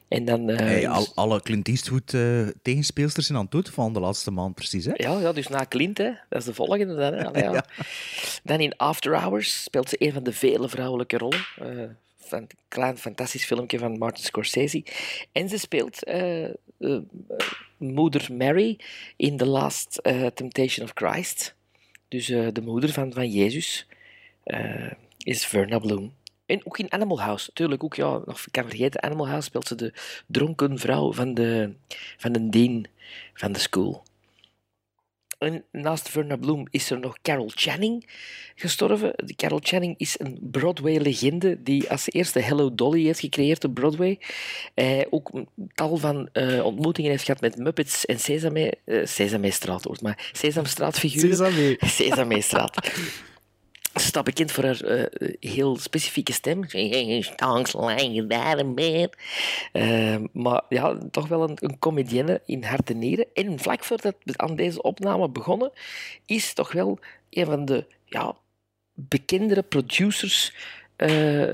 En 0.09 0.25
dan... 0.25 0.49
eh, 0.51 0.57
Hey, 0.57 0.89
al, 0.89 1.03
is- 1.03 1.13
alle 1.15 1.41
Clint 1.43 1.69
Eastwood 1.69 2.15
eh, 2.15 2.47
tegenspeelsters 2.63 3.27
zijn 3.27 3.39
aan 3.39 3.47
het 3.51 3.71
van 3.71 3.93
de 3.93 4.01
laatste 4.01 4.31
maand, 4.31 4.55
precies. 4.55 4.85
Hè? 4.85 4.93
Ja, 4.97 5.19
ja, 5.21 5.33
dus 5.33 5.49
na 5.49 5.67
Clint, 5.69 5.99
hè. 5.99 6.11
dat 6.29 6.39
is 6.39 6.45
de 6.45 6.55
volgende 6.55 6.95
dan. 6.95 7.13
Hè. 7.13 7.27
Allee, 7.27 7.43
ja. 7.43 7.65
Dan 8.45 8.61
in 8.61 8.77
After 8.77 9.21
Hours 9.21 9.63
speelt 9.63 9.89
ze 9.89 9.97
een 9.99 10.13
van 10.13 10.23
de 10.23 10.33
vele 10.33 10.69
vrouwelijke 10.69 11.19
rollen. 11.19 11.47
Eh, 11.59 11.67
van 11.67 11.97
een 12.33 12.49
klein 12.69 12.99
fantastisch 12.99 13.45
filmpje 13.45 13.79
van 13.79 13.99
Martin 13.99 14.25
Scorsese. 14.25 14.85
En 15.33 15.49
ze 15.49 15.59
speelt 15.59 16.05
eh, 16.05 16.45
eh, 16.45 16.53
moeder 17.77 18.33
Mary 18.33 18.79
in 19.17 19.37
The 19.37 19.47
Last 19.47 19.97
eh, 19.97 20.27
Temptation 20.27 20.87
of 20.87 20.93
Christ. 20.95 21.55
Dus 22.09 22.27
de 22.27 22.63
moeder 22.63 22.93
van, 22.93 23.13
van 23.13 23.31
Jezus 23.31 23.87
is 25.19 25.47
Verna 25.47 25.79
Bloom. 25.79 26.13
En 26.47 26.67
ook 26.67 26.79
in 26.79 26.93
Animal 26.93 27.21
House, 27.21 27.47
natuurlijk 27.49 27.85
ook, 27.85 27.95
ja, 27.95 28.21
nog 28.25 28.45
kan 28.51 28.69
vergeten, 28.69 29.03
Animal 29.03 29.29
House 29.29 29.47
speelt 29.47 29.67
ze 29.67 29.75
de 29.75 29.93
dronken 30.27 30.79
vrouw 30.79 31.13
van 31.13 31.35
de, 31.35 31.75
van 32.17 32.33
de 32.33 32.49
dean 32.49 32.87
van 33.35 33.53
de 33.53 33.59
school. 33.59 34.03
En 35.39 35.65
naast 35.71 36.09
Verna 36.09 36.37
Bloom 36.37 36.67
is 36.71 36.91
er 36.91 36.99
nog 36.99 37.17
Carol 37.23 37.51
Channing 37.55 38.07
gestorven. 38.55 39.15
Carol 39.37 39.61
Channing 39.63 39.95
is 39.99 40.19
een 40.19 40.39
Broadway-legende 40.41 41.63
die 41.63 41.91
als 41.91 42.11
eerste 42.11 42.41
Hello 42.41 42.75
Dolly 42.75 43.05
heeft 43.05 43.21
gecreëerd 43.21 43.65
op 43.65 43.75
Broadway. 43.75 44.19
Eh, 44.75 45.01
ook 45.11 45.31
een 45.33 45.49
tal 45.75 45.97
van 45.97 46.29
eh, 46.33 46.65
ontmoetingen 46.65 47.11
heeft 47.11 47.25
gehad 47.25 47.41
met 47.41 47.57
Muppets 47.57 48.07
en 48.07 48.19
Sesame, 48.19 48.75
eh 48.85 49.07
Sesamestraat, 49.07 49.85
hoort 49.85 50.03
maar 50.03 50.31
Sesamstraatfiguren. 50.33 51.37
Sesame. 51.37 51.77
Sesamestraat. 51.99 52.93
Staat 53.95 54.25
bekend 54.25 54.53
voor 54.53 54.65
haar 54.65 54.81
eh, 54.81 55.35
heel 55.41 55.77
specifieke 55.77 56.33
stem. 56.33 56.65
Eh, 59.73 60.17
maar 60.33 60.63
ja, 60.69 60.99
toch 61.11 61.29
wel 61.29 61.43
een, 61.43 61.57
een 61.61 61.79
comedienne 61.79 62.43
in 62.47 62.65
hart 62.65 62.91
en 62.91 62.99
nieren. 62.99 63.27
En 63.35 63.59
vlak 63.59 63.85
voordat 63.85 64.17
we 64.23 64.37
aan 64.37 64.57
deze 64.57 64.83
opname 64.83 65.29
begonnen, 65.29 65.73
is 66.27 66.53
toch 66.53 66.73
wel 66.73 66.99
een 67.31 67.47
van 67.47 67.65
de 67.65 67.87
ja, 68.05 68.37
bekendere 68.95 69.63
producers 69.63 70.55
eh, 70.97 71.53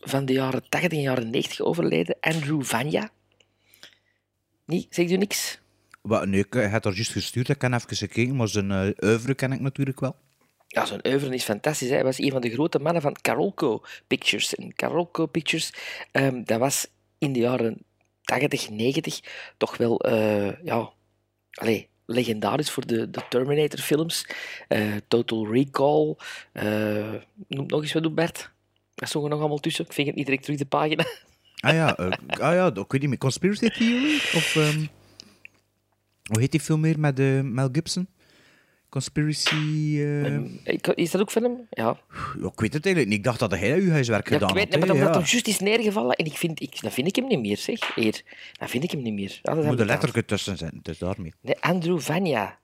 van 0.00 0.24
de 0.24 0.32
jaren 0.32 0.68
80 0.68 0.90
en 0.90 1.00
jaren 1.00 1.30
90 1.30 1.60
overleden, 1.60 2.16
Andrew 2.20 2.62
Vanya. 2.62 3.10
Nee, 4.66 4.86
zegt 4.90 5.10
u 5.10 5.16
niks? 5.16 5.60
Wat, 6.02 6.26
nee, 6.26 6.40
ik 6.40 6.52
heb 6.52 6.84
er 6.84 6.94
juist 6.94 7.12
gestuurd, 7.12 7.48
ik 7.48 7.58
kan 7.58 7.74
even 7.74 7.96
gekeken, 7.96 8.36
maar 8.36 8.48
zijn 8.48 8.70
eh 8.70 9.08
oeuvre 9.08 9.34
ken 9.34 9.52
ik 9.52 9.60
natuurlijk 9.60 10.00
wel. 10.00 10.16
Ja, 10.72 10.84
zo'n 10.86 11.06
oeuvre 11.06 11.34
is 11.34 11.44
fantastisch. 11.44 11.88
Hè. 11.88 11.94
Hij 11.94 12.04
was 12.04 12.18
een 12.18 12.30
van 12.30 12.40
de 12.40 12.50
grote 12.50 12.78
mannen 12.78 13.02
van 13.02 13.16
Carolco 13.20 13.82
Pictures. 14.06 14.54
En 14.54 14.74
Carolco 14.74 15.26
Pictures, 15.26 15.72
ehm, 16.10 16.42
dat 16.44 16.58
was 16.58 16.86
in 17.18 17.32
de 17.32 17.40
jaren 17.40 17.82
80, 18.22 18.70
90 18.70 19.20
toch 19.56 19.76
wel, 19.76 20.00
eh, 20.00 20.64
ja, 20.64 20.90
allee, 21.52 21.88
legendarisch 22.06 22.70
voor 22.70 22.86
de, 22.86 23.10
de 23.10 23.20
Terminator-films. 23.28 24.26
Eh, 24.68 24.96
Total 25.08 25.52
Recall. 25.52 26.16
eh 26.52 27.14
noem 27.48 27.66
nog 27.66 27.82
eens 27.82 27.92
wat 27.92 28.06
op, 28.06 28.16
Bert. 28.16 28.50
Dat 28.94 29.08
stond 29.08 29.24
er 29.24 29.30
nog 29.30 29.40
allemaal 29.40 29.58
tussen. 29.58 29.84
Ik 29.84 29.92
vind 29.92 30.06
het 30.06 30.16
niet 30.16 30.26
direct 30.26 30.44
terug 30.44 30.58
de 30.58 30.66
pagina. 30.66 31.04
Ah 31.60 31.74
ja, 31.74 31.96
eh, 31.96 32.10
ah, 32.28 32.54
ja 32.54 32.66
ik 32.66 32.74
weet 32.92 33.00
niet 33.00 33.08
meer. 33.08 33.18
Conspiracy 33.18 33.68
Theory? 33.68 34.14
Of, 34.14 34.56
ehm, 34.56 34.86
hoe 36.30 36.40
heet 36.40 36.50
die 36.50 36.60
film 36.60 36.80
meer 36.80 36.98
met 36.98 37.18
Mel 37.44 37.68
Gibson? 37.72 38.08
Conspiracy... 38.92 39.54
eh, 40.00 40.34
ik- 40.74 40.86
Is 40.86 41.10
dat 41.10 41.20
ook 41.20 41.30
van 41.30 41.42
hem? 41.42 41.66
Ja. 41.70 41.98
ja, 42.40 42.46
ik 42.48 42.60
weet 42.60 42.72
het 42.72 42.84
eigenlijk 42.86 43.06
niet. 43.06 43.12
Ik 43.18 43.24
dacht 43.24 43.38
dat 43.38 43.50
hij 43.50 43.78
uw 43.80 43.90
huiswerk 43.90 44.28
Ja, 44.28 44.32
gedaan 44.32 44.48
ik 44.48 44.54
weet 44.54 44.62
had. 44.64 44.70
niet, 44.70 44.78
maar 44.78 44.88
dat 44.88 44.96
ja. 44.96 45.04
dat 45.04 45.14
hem 45.14 45.24
juist 45.30 45.46
is 45.48 45.58
neergevallen 45.58 46.16
en 46.16 46.24
ik 46.24 46.36
vind, 46.36 46.60
ik, 46.60 46.80
dat 46.80 46.92
vind 46.92 47.06
ik 47.06 47.16
hem 47.16 47.26
niet 47.26 47.40
meer, 47.40 47.56
zeg. 47.56 47.96
Eer, 47.96 48.22
dat 48.52 48.70
vind 48.70 48.84
ik 48.84 48.90
hem 48.90 49.02
niet 49.02 49.12
meer. 49.14 49.38
Er 49.42 49.50
heb 49.50 49.56
moet 49.56 49.66
gedaan. 49.70 49.86
letterke 49.86 50.24
tussen 50.24 50.56
zijn, 50.58 50.78
dus 50.82 50.98
daarmee. 50.98 51.32
Nee, 51.40 51.60
Andrew 51.60 52.00
Vanya. 52.00 52.58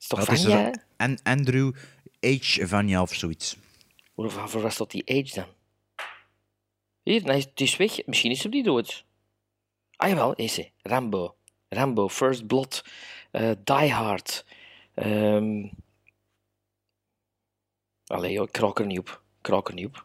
Is 0.00 0.06
toch 0.06 0.24
Dat 0.24 0.40
Vanya? 0.40 0.66
er- 0.66 0.84
en 0.96 1.18
Andrew 1.22 1.72
H. 2.20 2.58
Vanya 2.66 3.02
of 3.02 3.14
zoiets. 3.14 3.56
Hoe 4.14 4.30
voor 4.30 4.60
was 4.60 4.76
dat 4.76 4.90
die 4.90 5.08
age 5.10 5.34
dan? 5.34 5.46
Hier, 7.02 7.22
nee, 7.22 7.40
het 7.40 7.60
is 7.60 7.76
weg. 7.76 8.06
Misschien 8.06 8.30
is 8.30 8.42
hij 8.42 8.50
die 8.50 8.62
dood. 8.62 9.04
Ah 9.96 10.08
jawel, 10.08 10.34
is 10.34 10.56
hij. 10.56 10.72
Rambo. 10.82 11.36
Rambo, 11.68 12.08
First 12.08 12.46
Blood, 12.46 12.84
eh, 13.30 13.50
Die 13.64 13.90
Hard. 13.92 14.44
Ehm 14.96 15.64
Allee, 18.06 18.32
joh, 18.32 18.44
ik 18.44 18.52
kraak 18.52 18.78
er 18.78 18.86
niet 18.86 18.98
op. 18.98 19.22
Ik 19.42 19.68
er 19.68 19.74
niet 19.74 19.86
op. 19.86 20.04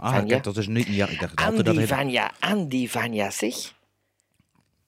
Ah, 0.00 0.26
kijk, 0.26 0.42
dat 0.44 0.56
is 0.56 0.66
nu... 0.66 0.84
Ja, 0.86 1.06
ik 1.06 1.20
dacht 1.20 1.36
altijd 1.36 1.56
dat 1.56 1.66
Andy 1.66 1.86
hij, 1.86 1.86
Vanya, 1.86 2.32
Andy 2.40 2.88
Vanya, 2.88 3.30
zeg. 3.30 3.54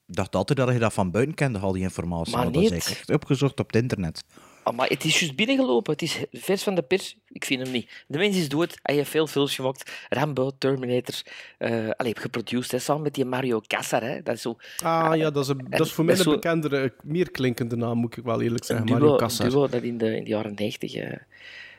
ik 0.07 0.15
dacht 0.15 0.35
altijd 0.35 0.59
dat 0.59 0.67
hij 0.67 0.79
dat 0.79 0.93
van 0.93 1.11
buiten 1.11 1.35
kende, 1.35 1.59
al 1.59 1.71
die 1.71 1.81
informatie. 1.81 2.35
Maar 2.35 2.45
dat 2.45 2.55
is 2.55 2.61
niet. 2.61 2.71
eigenlijk 2.71 2.99
echt 2.99 3.11
opgezocht 3.21 3.59
op 3.59 3.65
het 3.67 3.81
internet. 3.81 4.23
Oh, 4.67 4.73
maar 4.73 4.87
het 4.87 5.03
is 5.03 5.19
juist 5.19 5.35
binnengelopen. 5.35 5.93
Het 5.93 6.01
is 6.01 6.23
vers 6.31 6.63
van 6.63 6.75
de 6.75 6.81
pers. 6.81 7.17
Ik 7.27 7.45
vind 7.45 7.61
hem 7.61 7.71
niet. 7.71 8.03
De 8.07 8.17
mens 8.17 8.37
is 8.37 8.49
dood. 8.49 8.79
Hij 8.81 8.95
heeft 8.95 9.09
veel 9.09 9.27
films 9.27 9.55
gemaakt. 9.55 9.91
Rambo, 10.09 10.51
Terminator. 10.57 11.21
eh 11.57 11.89
allee, 11.89 12.15
geproduceerd 12.15 12.71
hè, 12.71 12.79
samen 12.79 13.01
met 13.01 13.13
die 13.13 13.25
Mario 13.25 13.61
Casar. 13.67 14.01
Hè. 14.01 14.23
Dat 14.23 14.35
is 14.35 14.41
zo 14.41 14.57
Ah 14.83 15.15
ja, 15.15 15.31
dat 15.31 15.43
is, 15.43 15.49
een, 15.49 15.65
dat 15.69 15.85
is 15.85 15.91
voor 15.91 16.05
mij 16.05 16.19
een 16.19 16.23
bekendere, 16.23 16.93
meer 17.03 17.31
klinkende 17.31 17.75
naam, 17.75 17.97
moet 17.97 18.17
ik 18.17 18.23
wel 18.23 18.41
eerlijk 18.41 18.59
een 18.59 18.65
zeggen. 18.65 18.85
duo, 18.85 18.97
Mario 18.97 19.13
een 19.13 19.19
Casar. 19.19 19.49
duo 19.49 19.67
dat 19.67 19.81
in 19.81 19.97
de, 19.97 20.15
in 20.15 20.23
de 20.23 20.29
jaren 20.29 20.53
90 20.55 20.93
eh, 20.93 21.11
eh, 21.11 21.19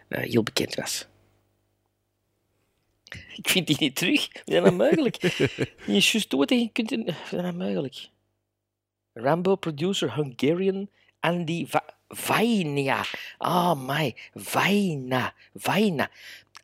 heel 0.08 0.42
bekend 0.42 0.74
was. 0.74 1.06
Ik 3.42 3.48
vind 3.48 3.66
die 3.66 3.76
niet 3.78 3.96
terug. 3.96 4.28
Is 4.32 4.42
dat 4.44 4.62
nou 4.62 4.74
mogelijk? 4.74 5.16
Je 5.22 5.68
is 5.96 6.12
juist 6.12 6.30
dood 6.30 6.50
je 6.50 6.70
kunt... 6.72 6.92
Is 6.92 7.04
dat 7.30 7.42
nou 7.42 7.54
mogelijk? 7.54 8.08
Rambo, 9.12 9.56
producer, 9.56 10.14
Hungarian, 10.14 10.88
Andy 11.20 11.66
Va 11.66 11.97
Vaina. 12.08 13.04
Ah, 13.38 13.74
my. 13.74 14.14
Vaina. 14.34 15.32
Vaina. 15.54 16.08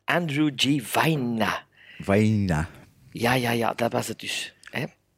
Andrew 0.05 0.51
G. 0.55 0.81
Vaina. 0.81 1.65
Vanya. 1.99 2.69
Ja, 3.11 3.33
ja, 3.33 3.51
ja, 3.51 3.73
dat 3.73 3.91
was 3.91 4.07
het 4.07 4.19
dus. 4.19 4.53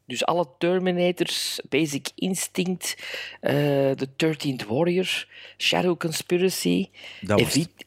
Dus 0.08 0.24
alle 0.24 0.46
Terminators, 0.58 1.60
Basic 1.68 2.08
Instinct, 2.14 2.96
eh 3.40 3.94
The 3.94 4.08
13th 4.16 4.66
Warrior, 4.68 5.26
Shadow 5.58 5.96
Conspiracy, 5.96 6.88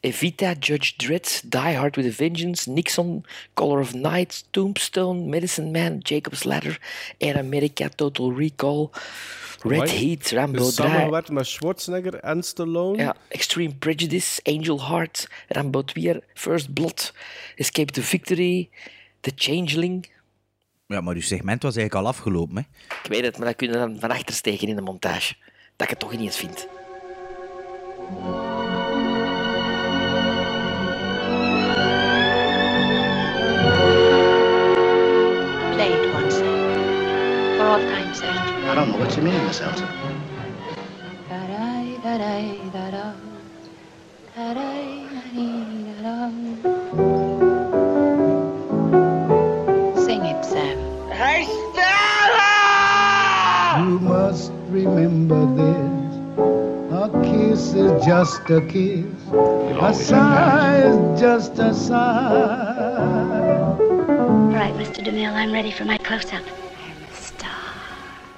Evita, 0.00 0.54
Judge 0.60 0.94
Dredd, 0.98 1.42
Die 1.44 1.76
Hard 1.78 1.96
with 1.96 2.06
a 2.06 2.16
Vengeance, 2.16 2.70
Nixon, 2.70 3.24
Color 3.54 3.80
of 3.80 3.92
Night, 3.94 4.44
Tombstone, 4.50 5.28
Medicine 5.28 5.70
Man, 5.72 6.00
Jacob's 6.04 6.44
Ladder, 6.44 6.76
Air 7.18 7.36
America, 7.38 7.88
Total 7.88 8.32
Recall, 8.32 8.90
Red. 9.64 9.90
Heat, 9.90 10.30
Rambo 10.32 10.58
Dus 10.58 10.74
3, 10.74 10.88
samengewerkt 10.88 11.30
met 11.30 11.46
Schwarzenegger 11.46 12.14
en 12.14 12.42
Stallone. 12.42 13.02
ja, 13.02 13.16
Extreme 13.28 13.74
Prejudice, 13.74 14.40
Angel 14.44 14.88
Heart, 14.88 15.28
Rambo 15.48 15.82
2, 15.84 16.20
First 16.34 16.72
Blood, 16.74 17.12
Escape 17.56 17.92
to 17.92 18.02
Victory, 18.02 18.68
The 19.20 19.32
Changeling, 19.34 20.06
Ja, 20.92 21.00
maar 21.00 21.14
uw 21.14 21.20
segment 21.20 21.62
was 21.62 21.76
eigenlijk 21.76 22.04
al 22.04 22.12
afgelopen, 22.12 22.56
hè? 22.56 22.62
Ik 23.02 23.08
weet 23.08 23.24
het, 23.24 23.38
maar 23.38 23.46
dat 23.46 23.56
kunnen 23.56 23.80
we 23.80 23.86
dan 23.86 24.00
van 24.00 24.10
achter 24.10 24.34
steken 24.34 24.68
in 24.68 24.76
de 24.76 24.82
montage. 24.82 25.34
Dat 25.76 25.86
ik 25.86 25.88
het 25.88 25.98
toch 25.98 26.10
niet 26.10 26.20
eens 26.20 26.36
vind. 26.36 26.66
Play 35.72 35.88
it 35.88 36.14
once, 36.14 36.36
for 37.56 37.66
all 37.66 37.80
time's 37.80 38.18
sake. 38.18 38.50
I 38.70 38.74
don't 38.74 38.86
know 38.86 38.98
what 39.00 39.14
you 39.14 39.22
mean, 39.26 39.44
Miss 39.44 39.60
Elsa. 39.60 39.86
Da-da-da-da-da-da. 41.28 43.14
Da-da-da-da-da. 44.34 46.30
Sing 46.92 47.21
remember 54.72 55.40
this. 55.56 55.92
A 56.92 57.08
kiss 57.22 57.74
is 57.74 58.04
just 58.04 58.50
a 58.50 58.60
kiss. 58.66 59.04
A 59.80 59.92
sigh 59.94 60.86
is 60.88 61.20
just 61.20 61.58
a 61.58 61.72
sigh. 61.74 62.92
All 63.78 64.58
right, 64.60 64.74
Mr. 64.74 65.02
DeMille, 65.04 65.32
I'm 65.34 65.52
ready 65.52 65.70
for 65.70 65.84
my 65.84 65.98
close-up. 65.98 66.42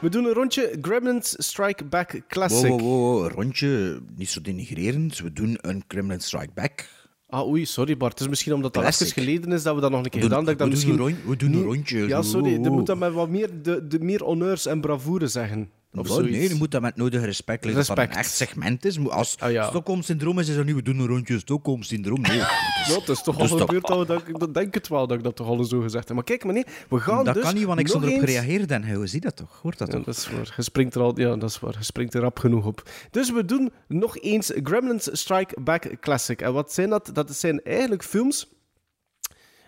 We 0.00 0.10
doen 0.10 0.24
een 0.24 0.32
rondje 0.32 0.76
Gremlins 0.82 1.34
Strike 1.38 1.84
Back 1.84 2.20
Classic. 2.28 2.68
Wow, 2.70 2.80
wow, 2.80 3.20
wow, 3.20 3.32
rondje, 3.32 4.00
niet 4.16 4.28
zo 4.28 4.40
denigrerend. 4.40 5.18
We 5.18 5.32
doen 5.32 5.58
een 5.60 5.84
Kremlin 5.86 6.20
Strike 6.20 6.50
Back. 6.54 6.88
Ah, 7.28 7.48
oei, 7.48 7.64
sorry 7.66 7.96
Bart. 7.96 8.12
Het 8.12 8.20
is 8.20 8.28
misschien 8.28 8.52
omdat 8.54 8.74
dat 8.74 8.84
even 8.84 9.06
geleden 9.06 9.52
is 9.52 9.62
dat 9.62 9.74
we 9.74 9.80
dat 9.80 9.90
nog 9.90 10.04
een 10.04 10.10
keer 10.10 10.20
doen- 10.20 10.30
gedaan. 10.30 10.44
Dat 10.44 10.52
ik 10.52 10.58
dat 10.58 10.68
we 10.68 10.74
doen 10.86 10.96
misschien... 10.96 11.28
we 11.30 11.36
doen 11.36 11.52
een 11.52 11.62
rondje. 11.62 12.06
Ja, 12.08 12.22
sorry. 12.22 12.50
Je 12.50 12.70
moet 12.70 12.86
dat 12.86 12.98
met 12.98 13.12
wat 13.12 13.28
meer, 13.28 13.50
de, 13.62 13.86
de 13.86 13.98
meer 14.00 14.22
honneurs 14.22 14.66
en 14.66 14.80
bravoure 14.80 15.26
zeggen. 15.26 15.70
Of 15.96 16.20
nee, 16.20 16.48
je 16.48 16.54
moet 16.54 16.70
dat 16.70 16.80
met 16.82 16.96
nodige 16.96 17.24
respect 17.24 17.64
leggen. 17.64 17.86
Dat 17.86 17.96
dat 17.96 17.96
Respect. 17.96 18.12
een 18.12 18.24
echt 18.24 18.34
segment 18.36 18.84
is. 18.84 18.98
Moet- 18.98 19.10
Als 19.12 19.36
Ah, 19.38 19.50
ja. 19.50 19.68
Stockholm-syndroom 19.68 20.38
is, 20.38 20.48
is 20.48 20.56
er 20.56 20.64
niet, 20.64 20.74
we 20.74 20.82
doen 20.82 20.98
een 20.98 21.06
rondje 21.06 21.38
Stockholm-syndroom. 21.38 22.20
Nee. 22.20 22.36
Ja, 22.86 22.94
het 23.00 23.08
is 23.08 23.22
toch 23.22 23.36
Dus 23.36 23.50
al 23.50 23.58
gebeurd 23.58 23.86
dat, 23.86 24.06
dat, 24.06 24.22
ik- 24.28 24.38
dat 24.38 24.54
denk 24.54 24.74
het 24.74 24.88
wel 24.88 25.06
dat 25.06 25.18
ik 25.18 25.24
dat 25.24 25.36
toch 25.36 25.46
al 25.46 25.64
zo 25.64 25.80
gezegd 25.80 26.06
heb. 26.06 26.14
Maar 26.16 26.24
kijk, 26.24 26.44
maar 26.44 26.54
nee, 26.54 26.64
we 26.88 27.00
gaan 27.00 27.24
dat 27.24 27.34
dus 27.34 27.42
kan 27.42 27.54
niet, 27.54 27.64
want 27.64 27.80
ik 27.80 27.88
stond 27.88 28.04
erop 28.04 28.14
eens- 28.16 28.24
gereageerd 28.24 28.70
en 28.70 28.84
hij 28.84 29.06
zie 29.06 29.20
dat 29.20 29.36
toch? 29.36 29.58
Hoort 29.62 29.78
dat 29.78 29.88
Ja, 29.88 29.94
toch? 29.94 30.04
dat 30.04 30.16
is 30.16 30.30
waar. 30.30 30.54
Je 30.56 30.62
springt 30.62 30.94
er 30.94 31.00
al, 31.00 31.20
ja, 31.20 31.36
dat 31.36 31.50
is 31.50 31.60
waar. 31.60 31.74
Je 31.78 31.84
springt 31.84 32.14
er 32.14 32.20
rap 32.20 32.38
genoeg 32.38 32.66
op. 32.66 32.82
Dus 33.10 33.32
we 33.32 33.44
doen 33.44 33.72
nog 33.88 34.18
eens 34.18 34.52
Gremlins 34.62 35.08
Strike 35.12 35.60
Back 35.60 36.00
Classic. 36.00 36.40
En 36.40 36.52
wat 36.52 36.72
zijn 36.72 36.88
dat? 36.90 37.10
Dat 37.12 37.34
zijn 37.36 37.62
eigenlijk 37.62 38.04
films. 38.04 38.48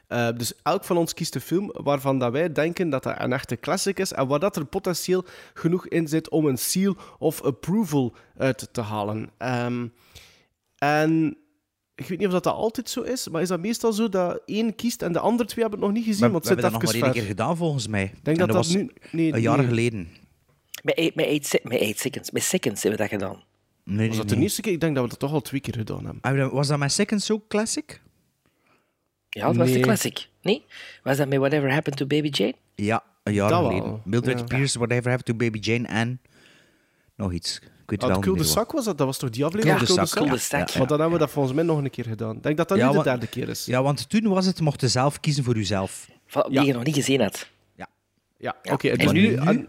Eh, 0.07 0.29
dus 0.37 0.53
elk 0.63 0.85
van 0.85 0.97
ons 0.97 1.15
kiest 1.15 1.35
een 1.35 1.41
film 1.41 1.71
waarvan 1.73 2.19
dat 2.19 2.33
wij 2.33 2.53
denken 2.53 2.91
dat 2.91 3.03
dat 3.03 3.15
een 3.19 3.33
echte 3.33 3.57
classic 3.61 3.99
is 3.99 4.13
en 4.13 4.27
waar 4.27 4.39
dat 4.41 4.57
er 4.57 4.65
potentieel 4.67 5.25
genoeg 5.55 5.89
in 5.89 6.09
zit 6.09 6.29
om 6.29 6.47
een 6.47 6.59
seal 6.59 6.97
of 7.19 7.43
approval 7.43 8.15
uit 8.37 8.69
te 8.73 8.81
halen. 8.81 9.31
Ehm, 9.39 9.87
en 10.79 11.37
ik 11.95 12.07
weet 12.07 12.19
niet 12.19 12.27
of 12.27 12.33
dat, 12.33 12.45
dat 12.45 12.55
altijd 12.55 12.91
zo 12.91 13.03
is, 13.03 13.29
maar 13.29 13.43
is 13.43 13.49
dat 13.49 13.61
meestal 13.61 13.93
zo 13.93 14.09
dat 14.09 14.43
één 14.47 14.75
kiest 14.75 15.03
en 15.03 15.13
de 15.13 15.19
andere 15.19 15.49
twee 15.49 15.65
hebben 15.65 15.81
het 15.81 15.89
nog 15.89 15.99
niet 15.99 16.07
gezien? 16.09 16.27
We, 16.27 16.33
want 16.33 16.45
we 16.45 16.51
het 16.51 16.61
hebben 16.63 16.81
dat 16.81 16.91
nog 16.93 17.01
maar 17.01 17.11
één 17.11 17.21
keer 17.21 17.29
gedaan, 17.31 17.57
volgens 17.57 17.87
mij. 17.89 18.05
Ik 18.05 18.25
denk 18.25 18.27
En 18.39 18.47
dat 18.47 18.47
dat 18.47 18.57
was 18.57 18.75
nu... 18.75 18.91
Nee, 19.11 19.33
een 19.33 19.41
jaar 19.41 19.59
nee. 19.59 19.67
geleden. 19.67 20.09
Met 20.83 20.97
8 20.99 21.15
met 21.15 21.27
eight 21.27 21.47
se- 21.47 21.61
met 21.63 21.81
eight 21.81 21.99
seconds. 21.99 22.31
Met 22.31 22.43
seconds 22.43 22.83
hebben 22.83 23.01
we 23.01 23.09
dat 23.09 23.21
gedaan. 23.21 23.43
Nee, 23.85 23.97
Was 23.97 24.07
nee, 24.09 24.17
dat 24.17 24.29
de 24.29 24.35
nee. 24.35 24.45
eerste 24.45 24.61
keer? 24.61 24.73
Ik 24.73 24.81
denk 24.81 24.95
dat 24.95 25.05
we 25.05 25.11
dat 25.11 25.19
toch 25.19 25.33
al 25.33 25.41
twee 25.41 25.61
keer 25.61 25.75
gedaan 25.75 26.05
hebben. 26.05 26.23
Ah, 26.23 26.53
Was 26.53 26.69
dat 26.69 26.79
mijn 26.79 26.91
second 26.91 27.23
so 27.23 27.45
classic? 27.49 28.03
Ja, 29.37 29.47
dat 29.47 29.57
was 29.57 29.67
de 29.69 29.73
Nee. 29.73 29.83
classic. 29.83 30.29
Nee? 30.43 30.65
Was 31.03 31.17
dat 31.17 31.29
met 31.29 31.39
Whatever 31.39 31.73
Happened 31.73 31.99
to 31.99 32.07
Baby 32.07 32.29
Jane? 32.29 32.55
Ja, 32.75 33.03
een 33.23 33.33
jaar 33.33 33.51
Dat 33.51 33.61
wel, 33.61 33.69
geleden. 33.71 34.01
Mildred 34.05 34.39
ja. 34.39 34.45
Pierce, 34.45 34.79
Whatever 34.79 35.11
Happened 35.11 35.39
to 35.39 35.45
Baby 35.47 35.59
Jane 35.59 35.89
en 35.89 36.21
nog 37.17 37.33
iets. 37.33 37.59
Ik 37.59 37.93
weet 37.93 38.01
Ah, 38.03 38.07
wel 38.09 38.17
het 38.17 38.27
niet 38.27 38.35
Cul 38.35 38.45
de 38.45 38.49
wat. 38.55 38.59
Sac 38.59 38.73
was 38.73 38.85
dat? 38.85 38.99
Dat 38.99 39.07
was 39.07 39.19
toch 39.19 39.31
die 39.31 39.45
aflevering? 39.45 39.79
Cul 39.79 39.95
de 39.97 40.07
Sac, 40.07 40.23
Cul 40.23 40.29
de 40.29 40.39
Sac. 40.39 40.69
Ja. 40.69 40.77
Want 40.79 40.89
dan 40.89 41.01
hebben 41.01 41.19
we 41.19 41.25
dat 41.25 41.33
volgens 41.35 41.55
mij 41.55 41.65
nog 41.65 41.79
een 41.79 41.91
keer 41.91 42.05
gedaan. 42.05 42.37
Ik 42.37 42.43
denk 42.43 42.57
dat 42.57 42.69
dat 42.69 42.79
Ja, 42.79 42.85
nu 42.87 42.91
de 42.91 42.97
wa- 42.97 43.03
derde 43.05 43.27
keer 43.27 43.49
is. 43.49 43.65
Ja, 43.65 43.83
want 43.83 44.09
toen 44.09 44.29
was 44.29 44.47
het, 44.47 44.61
mocht 44.61 44.81
je 44.81 44.89
zelf 44.89 45.21
kiezen 45.21 45.45
voor 45.45 45.55
jezelf. 45.57 46.09
Van- 46.27 46.43
Die 46.47 46.53
Ja. 46.53 46.63
je 46.63 46.73
nog 46.73 46.85
niet 46.85 46.95
gezien 46.95 47.21
had. 47.21 47.49
Ja, 48.39 48.57
oké. 48.63 48.89
En 48.89 48.99
dus 48.99 49.13
nu- 49.13 49.21
nu... 49.21 49.29
nu- 49.29 49.35
en- 49.37 49.69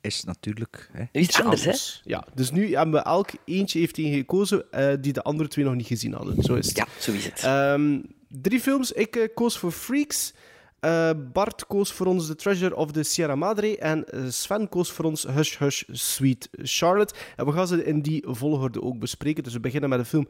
Is 0.00 0.24
natuurlijk... 0.24 0.88
Hè. 0.92 1.04
Nu 1.12 1.20
is 1.20 1.26
het 1.26 1.40
anders, 1.40 1.60
hè? 1.60 1.66
anders. 1.66 2.00
Ja, 2.04 2.24
dus 2.34 2.50
nu 2.50 2.74
hebben 2.76 2.94
we 2.94 3.00
elk 3.00 3.28
eentje 3.44 3.78
heeft 3.78 3.98
een 3.98 4.12
gekozen 4.12 4.72
eh, 4.72 4.94
die 5.00 5.12
de 5.12 5.22
andere 5.22 5.48
twee 5.48 5.64
nog 5.64 5.74
niet 5.74 5.86
gezien 5.86 6.12
hadden. 6.12 6.42
Zo 6.42 6.54
is 6.54 6.66
het. 6.66 6.76
Ja, 6.76 6.86
zo 7.00 7.12
is 7.12 7.24
het. 7.24 7.42
Ehm, 7.44 7.98
drie 8.40 8.60
films. 8.60 8.92
Ik 8.92 9.16
eh, 9.16 9.28
koos 9.34 9.58
voor 9.58 9.70
Freaks. 9.72 10.32
Eh, 10.80 11.10
Bart 11.32 11.66
koos 11.66 11.92
voor 11.92 12.06
ons 12.06 12.26
The 12.26 12.34
Treasure 12.34 12.76
of 12.76 12.92
the 12.92 13.02
Sierra 13.02 13.34
Madre. 13.34 13.78
En 13.78 14.08
eh, 14.08 14.20
Sven 14.28 14.68
koos 14.68 14.90
voor 14.92 15.04
ons 15.04 15.22
Hush 15.26 15.58
Hush 15.58 15.82
Sweet 15.90 16.48
Charlotte. 16.62 17.14
En 17.36 17.46
we 17.46 17.52
gaan 17.52 17.66
ze 17.66 17.84
in 17.84 18.00
die 18.02 18.24
volgorde 18.26 18.82
ook 18.82 18.98
bespreken. 18.98 19.42
Dus 19.42 19.52
we 19.52 19.60
beginnen 19.60 19.90
met 19.90 19.98
een 19.98 20.04
film 20.04 20.28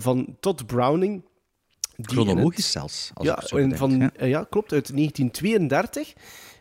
van 0.00 0.36
Todd 0.40 0.66
Browning. 0.66 1.24
het- 1.96 2.06
Chronologisch 2.06 2.70
zelfs. 2.70 3.10
Als 3.14 3.26
ja, 3.26 3.40
zo 3.46 3.56
bedenk, 3.56 3.76
van, 3.76 4.10
ja, 4.28 4.46
klopt, 4.50 4.72
uit 4.72 4.96
1932. 4.96 6.12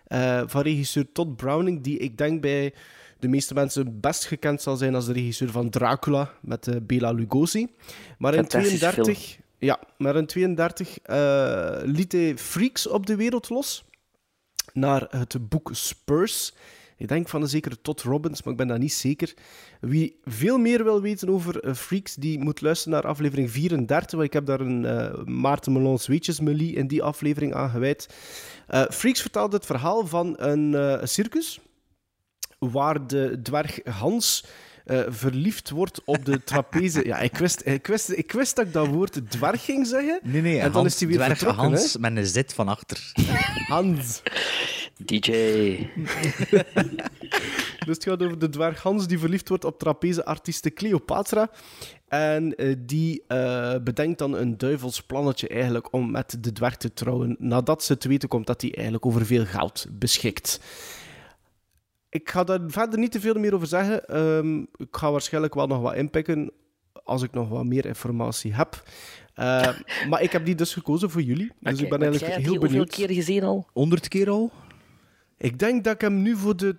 eh, 0.03 0.42
van 0.46 0.62
regisseur 0.62 1.12
Todd 1.12 1.36
Browning, 1.36 1.82
die 1.84 1.98
ik 1.98 2.18
denk 2.18 2.42
bij 2.42 2.74
de 3.20 3.27
meeste 3.27 3.53
mensen 3.53 4.00
best 4.00 4.25
gekend 4.25 4.62
zal 4.62 4.75
zijn 4.75 4.96
als 4.96 5.06
de 5.06 5.13
regisseur 5.13 5.50
van 5.51 5.70
Dracula 5.70 6.32
met 6.42 6.88
Bela 6.88 7.12
Lugosi. 7.12 7.68
Maar 8.18 8.34
in 8.34 8.39
Fantastisch 8.39 8.80
32, 8.80 9.38
ja, 9.63 9.79
maar 9.98 10.15
in 10.15 10.25
32 10.25 11.00
eh, 11.00 11.77
liet 11.84 12.12
hij 12.12 12.38
Freaks 12.38 12.88
op 12.88 13.05
de 13.05 13.15
wereld 13.15 13.50
los 13.50 13.86
naar 14.74 15.08
het 15.10 15.50
boek 15.50 15.70
Spurs. 15.74 16.53
Ik 16.98 17.08
denk 17.08 17.29
van 17.29 17.41
een 17.41 17.48
zekere 17.48 17.82
Todd 17.82 18.01
Robbins, 18.01 18.43
maar 18.43 18.51
ik 18.51 18.60
ben 18.60 18.67
dat 18.67 18.79
niet 18.79 18.93
zeker. 18.93 19.34
Wie 19.79 20.20
veel 20.24 20.58
meer 20.58 20.84
wil 20.84 21.01
weten 21.01 21.29
over 21.29 21.60
eh, 21.60 21.74
Freaks, 21.74 22.15
die 22.15 22.39
moet 22.39 22.62
luisteren 22.62 22.93
naar 22.93 23.12
aflevering 23.12 23.51
34. 23.51 24.12
Want 24.12 24.24
ik 24.24 24.34
heb 24.34 24.46
daar 24.46 24.60
een 24.60 24.86
eh, 24.86 25.24
Maarten 25.24 25.74
Melons 25.74 26.08
Weetjesmelie 26.08 26.75
in 26.75 26.88
die 26.88 27.03
aflevering 27.03 27.53
aan 27.53 27.70
gewijd. 27.70 28.15
Eh, 28.67 28.84
Freaks 28.89 29.22
vertelt 29.22 29.53
het 29.53 29.65
verhaal 29.65 30.08
van 30.08 30.36
een 30.38 31.00
circus 31.08 31.60
waar 32.60 33.08
de 33.08 33.39
dwerg 33.41 33.79
Hans 33.84 34.46
eh, 34.86 35.02
verliefd 35.08 35.70
wordt 35.70 36.02
op 36.06 36.25
de 36.25 36.44
trapeze. 36.50 37.06
ja, 37.06 37.20
ik 37.20 37.38
wist, 37.38 37.62
ik, 37.66 37.88
wist, 37.88 38.10
ik 38.10 38.32
wist 38.32 38.56
dat 38.56 38.66
ik 38.66 38.74
dat 38.74 38.88
woord 38.88 39.32
dwerg 39.32 39.66
ging 39.66 39.88
zeggen. 39.88 40.20
Nee, 40.24 40.42
nee, 40.42 40.58
en 40.58 40.63
dan 40.63 40.72
Hans, 40.72 40.94
is 40.94 41.00
hij 41.00 41.08
weer 41.08 41.18
dwerg 41.18 41.38
vertrokken. 41.38 41.63
Hans 41.63 41.94
hè. 41.94 42.00
met 42.00 42.18
een 42.18 42.25
zit 42.25 42.54
van 42.54 42.68
achter. 42.68 43.12
Hans. 43.68 44.22
DJ. 44.98 45.32
Dus 47.86 47.96
het 47.96 48.04
gaat 48.04 48.24
over 48.24 48.40
de 48.40 48.50
dwerg 48.50 48.82
Hans 48.82 49.08
die 49.08 49.20
verliefd 49.20 49.50
wordt 49.50 49.66
op 49.66 49.80
trapezeartiste 49.80 50.70
Cleopatra. 50.70 51.50
En 52.08 52.56
eh, 52.56 52.75
die 52.80 53.24
eh, 53.28 53.75
bedenkt 53.84 54.20
dan 54.20 54.34
een 54.34 54.58
duivels 54.58 55.02
plannetje 55.02 55.48
eigenlijk 55.48 55.93
om 55.93 56.12
met 56.12 56.38
de 56.39 56.52
dwerg 56.52 56.78
te 56.78 56.93
trouwen. 56.93 57.36
Nadat 57.39 57.84
ze 57.84 57.98
te 57.98 58.08
weten 58.08 58.30
komt 58.30 58.48
dat 58.48 58.62
hij 58.62 58.74
eigenlijk 58.74 59.06
over 59.06 59.26
veel 59.26 59.46
geld 59.46 59.86
beschikt. 59.91 60.60
Ik 62.13 62.30
ga 62.30 62.43
daar 62.43 62.60
verder 62.67 62.99
niet 62.99 63.12
te 63.12 63.19
veel 63.19 63.34
meer 63.34 63.54
over 63.54 63.67
zeggen. 63.67 64.08
Ehm, 64.08 64.60
ik 64.60 64.88
ga 64.91 65.12
waarschijnlijk 65.12 65.54
wel 65.54 65.67
nog 65.67 65.82
wat 65.82 65.95
inpikken 65.95 66.52
als 67.04 67.21
ik 67.21 67.32
nog 67.32 67.49
wat 67.49 67.65
meer 67.65 67.86
informatie 67.86 68.54
heb. 68.54 68.84
Eh, 69.34 69.69
maar 70.10 70.21
ik 70.21 70.32
heb 70.32 70.45
die 70.45 70.56
dus 70.56 70.73
gekozen 70.73 71.10
voor 71.10 71.21
jullie. 71.21 71.52
Dus 71.60 71.82
ik 71.82 71.89
ben 71.89 72.02
eigenlijk 72.02 72.34
heel 72.34 72.41
die 72.41 72.49
hoeveel 72.49 72.67
benieuwd. 72.67 72.89
keer 72.89 73.10
gezien 73.10 73.43
al? 73.43 73.67
100 73.73 74.08
keer 74.08 74.30
al? 74.30 74.52
Ik 75.38 75.60
denk 75.60 75.84
dat 75.84 75.93
ik 75.93 76.02
hem 76.02 76.21
nu 76.21 76.36
voor 76.36 76.58
de 76.58 76.76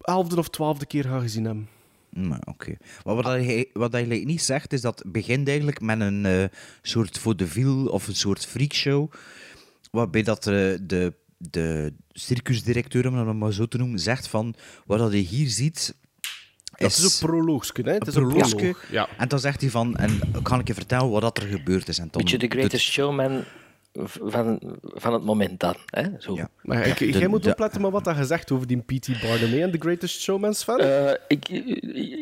elfde 0.00 0.38
of 0.38 0.48
twaalfde 0.48 0.86
keer 0.86 1.04
ga 1.04 1.20
gezien 1.20 1.44
hebben. 1.44 1.68
Nou, 2.10 2.40
oké. 2.44 2.76
Maar 3.04 3.14
wat, 3.14 3.24
hij, 3.24 3.70
wat 3.72 3.92
hij 3.92 4.06
like 4.06 4.24
niet 4.24 4.42
zegt, 4.42 4.72
is 4.72 4.80
dat 4.80 4.98
het 4.98 5.12
begint 5.12 5.48
eigenlijk 5.48 5.80
met 5.80 6.00
een 6.00 6.26
eh, 6.26 6.44
soort 6.82 7.18
vaudeville 7.18 7.90
of 7.90 8.08
een 8.08 8.16
soort 8.16 8.46
freakshow, 8.46 9.12
waarbij 9.90 10.22
dat 10.22 10.46
eh, 10.46 10.74
de, 10.82 11.14
de 11.38 11.92
circusdirecteur, 12.12 13.06
om 13.08 13.14
het 13.26 13.36
maar 13.36 13.52
zo 13.52 13.66
te 13.66 13.78
noemen, 13.78 13.98
zegt 13.98 14.28
van, 14.28 14.54
wat 14.86 14.98
dat 14.98 15.12
je 15.12 15.18
hier 15.18 15.48
ziet... 15.48 15.94
Dat 16.76 16.90
is 16.90 17.20
een 17.20 17.28
proloogske, 17.28 17.82
hè? 17.82 17.92
Het 17.92 18.06
is 18.06 18.14
een 18.14 18.22
proloogske. 18.28 18.56
proloog. 18.56 18.90
Ja. 18.90 19.08
En 19.16 19.28
dan 19.28 19.38
zegt 19.38 19.60
hij 19.60 19.70
van, 19.70 19.96
en 19.96 20.20
kan 20.42 20.60
ik 20.60 20.66
je 20.66 20.74
vertellen 20.74 21.10
wat 21.10 21.20
dat 21.22 21.36
er 21.38 21.42
gebeurd 21.48 21.88
is. 21.88 21.98
En 21.98 22.08
dan 22.10 22.22
Beetje 22.22 22.38
de 22.38 22.46
doet- 22.48 22.58
greatest 22.58 22.90
showman 22.90 23.44
van, 23.92 24.60
van 24.82 25.12
het 25.12 25.24
moment 25.24 25.60
dan. 25.60 25.74
Hè? 25.86 26.02
Zo. 26.18 26.34
Ja. 26.34 26.48
Maar 26.62 26.86
ik, 26.86 26.98
De- 26.98 27.10
jij 27.18 27.28
moet 27.28 27.42
de- 27.42 27.50
opletten 27.50 27.80
met 27.80 27.90
wat 27.90 28.04
dat 28.04 28.16
gezegd 28.16 28.50
over 28.52 28.66
die 28.66 28.76
P.T. 28.82 29.08
Barnum 29.22 29.60
en 29.62 29.70
The 29.70 29.78
Greatest 29.78 30.20
Showman's 30.20 30.62
fan. 30.62 30.78
Eh, 30.80 31.10
ik, 31.28 31.48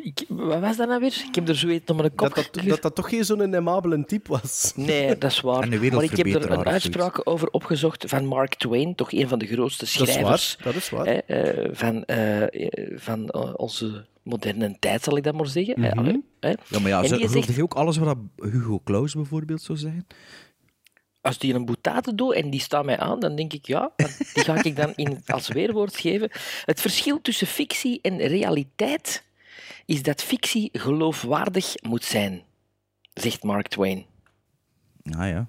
ik, 0.04 0.24
wat 0.28 0.60
was 0.60 0.76
dat 0.76 0.88
nou 0.88 1.00
weer? 1.00 1.24
Ik 1.28 1.34
heb 1.34 1.48
er 1.48 1.54
zoiets 1.56 1.86
nog 1.86 1.96
maar 1.96 2.06
een 2.06 2.14
kop 2.14 2.34
dat, 2.34 2.48
dat, 2.52 2.64
dat 2.64 2.82
dat 2.82 2.94
toch 2.94 3.08
geen 3.08 3.24
zo'n 3.24 3.56
amabele 3.56 4.04
type 4.04 4.28
was. 4.30 4.72
Nee, 4.76 5.18
dat 5.18 5.30
is 5.30 5.40
waar. 5.40 5.62
En 5.62 5.70
de 5.70 5.90
maar 5.90 6.02
ik 6.04 6.16
heb 6.16 6.26
er 6.26 6.50
een 6.50 6.64
uitspraak 6.66 7.20
over 7.28 7.48
opgezocht 7.50 8.04
van 8.08 8.24
Mark 8.26 8.54
Twain, 8.54 8.94
toch 8.94 9.12
een 9.12 9.28
van 9.28 9.38
de 9.38 9.46
grootste 9.46 9.84
Dat 9.98 10.06
is 10.08 10.12
schrijvers 10.12 10.56
waar. 10.56 10.72
Dat 10.72 10.82
is 10.82 10.90
waar. 10.90 11.06
hè, 11.06 11.12
eh, 11.18 11.68
van, 11.72 12.04
eh, 12.04 12.42
eh, 12.42 12.98
van 12.98 13.28
eh, 13.28 13.52
onze 13.56 14.04
moderne 14.22 14.76
tijd, 14.78 15.02
zal 15.02 15.16
ik 15.16 15.22
dat 15.24 15.34
maar 15.34 15.46
zeggen. 15.46 15.82
hè. 15.82 15.90
Allee, 15.90 16.24
hè. 16.40 16.48
Ja, 16.48 16.78
maar 16.80 16.88
ja, 16.88 17.02
zo, 17.04 17.16
geloof 17.16 17.30
zegt- 17.32 17.54
je 17.54 17.62
ook 17.62 17.74
alles 17.74 17.96
wat 17.96 18.16
Hugo 18.36 18.80
Claus 18.84 19.14
bijvoorbeeld 19.14 19.62
zou 19.62 19.78
zeggen? 19.78 20.06
Als 21.26 21.38
die 21.38 21.54
een 21.54 21.64
boetate 21.64 22.14
doet 22.14 22.34
en 22.34 22.50
die 22.50 22.60
staat 22.60 22.84
mij 22.84 22.98
aan, 22.98 23.20
dan 23.20 23.36
denk 23.36 23.52
ik 23.52 23.66
ja, 23.66 23.92
die 24.34 24.44
ga 24.44 24.62
ik 24.64 24.76
dan 24.76 24.92
in, 24.96 25.22
als 25.26 25.48
weerwoord 25.48 25.96
geven. 25.96 26.30
Het 26.64 26.80
verschil 26.80 27.20
tussen 27.20 27.46
fictie 27.46 27.98
en 28.02 28.18
realiteit 28.18 29.24
is 29.86 30.02
dat 30.02 30.22
fictie 30.22 30.68
geloofwaardig 30.72 31.74
moet 31.82 32.04
zijn, 32.04 32.42
zegt 33.14 33.42
Mark 33.42 33.68
Twain. 33.68 34.06
Ah 35.10 35.28
ja. 35.28 35.46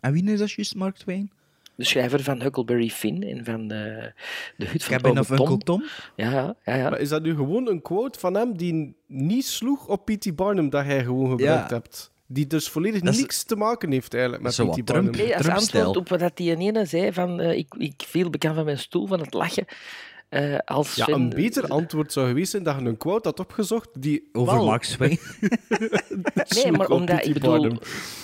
En 0.00 0.12
wie 0.12 0.30
is 0.32 0.38
dat 0.38 0.50
juist, 0.50 0.74
Mark 0.74 0.96
Twain? 0.96 1.30
De 1.74 1.84
schrijver 1.84 2.22
van 2.22 2.40
Huckleberry 2.42 2.88
Finn 2.88 3.22
en 3.22 3.44
van 3.44 3.68
de, 3.68 4.12
de 4.56 4.66
hut 4.66 4.84
van 4.84 4.96
Cabin 4.96 5.18
of 5.18 5.30
Uncle 5.30 5.58
Tom? 5.58 5.84
Ja, 6.16 6.30
ja, 6.30 6.56
ja. 6.64 6.74
ja. 6.74 6.90
Maar 6.90 6.98
is 7.00 7.08
dat 7.08 7.22
nu 7.22 7.34
gewoon 7.34 7.68
een 7.68 7.82
quote 7.82 8.18
van 8.18 8.34
hem 8.34 8.56
die 8.56 8.96
niet 9.06 9.46
sloeg 9.46 9.86
op 9.88 10.04
P.T. 10.04 10.36
Barnum 10.36 10.70
dat 10.70 10.84
hij 10.84 11.04
gewoon 11.04 11.30
gebruikt 11.30 11.70
Ja. 11.70 11.74
hebt? 11.76 12.09
Die 12.32 12.46
dus 12.46 12.68
volledig 12.68 13.00
Dat 13.00 13.14
is- 13.14 13.20
niks 13.20 13.42
te 13.42 13.56
maken 13.56 13.90
heeft 13.92 14.12
eigenlijk 14.14 14.42
met 14.42 14.54
Zo 14.54 14.66
wat 14.66 14.76
P.T. 14.80 14.86
Trump. 14.86 15.04
Barnum. 15.12 15.26
Nee, 15.26 15.36
als 15.36 15.48
antwoord 15.48 15.96
op 15.96 16.08
wat 16.08 16.36
die 16.36 16.56
ene 16.56 16.84
zei 16.84 17.12
van 17.12 17.40
eh, 17.40 17.56
ik, 17.58 17.74
ik 17.78 18.02
viel 18.06 18.30
bekend 18.30 18.54
van 18.54 18.64
mijn 18.64 18.78
stoel 18.78 19.06
van 19.06 19.20
het 19.20 19.34
lachen. 19.34 19.64
eh, 20.28 20.58
als 20.64 20.94
Ja, 20.94 21.08
een 21.08 21.28
beter 21.28 21.68
antwoord 21.68 22.12
zou 22.12 22.26
geweest 22.28 22.50
zijn 22.50 22.62
dat 22.62 22.78
je 22.80 22.84
een 22.86 22.96
quote 22.96 23.28
had 23.28 23.40
opgezocht 23.40 23.88
die 24.02 24.28
Over 24.32 24.54
Wel. 24.54 24.64
Mark 24.64 24.82
Twain? 24.84 25.18
Nee, 26.62 26.72
maar 26.72 26.88
omdat, 26.88 27.26
ik 27.26 27.32
bedoel, 27.32 27.72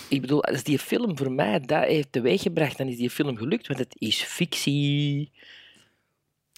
ik 0.09 0.21
bedoel, 0.21 0.45
als 0.45 0.63
die 0.63 0.79
film 0.79 1.19
voor 1.19 1.33
mij 1.33 1.61
dat 1.61 1.85
heeft 1.85 2.13
teweeggebracht, 2.13 2.79
dan 2.79 2.89
is 2.89 2.97
die 2.97 3.11
film 3.11 3.37
gelukt, 3.37 3.67
want 3.67 3.79
het 3.79 3.95
is 3.99 4.23
fictie. 4.23 5.31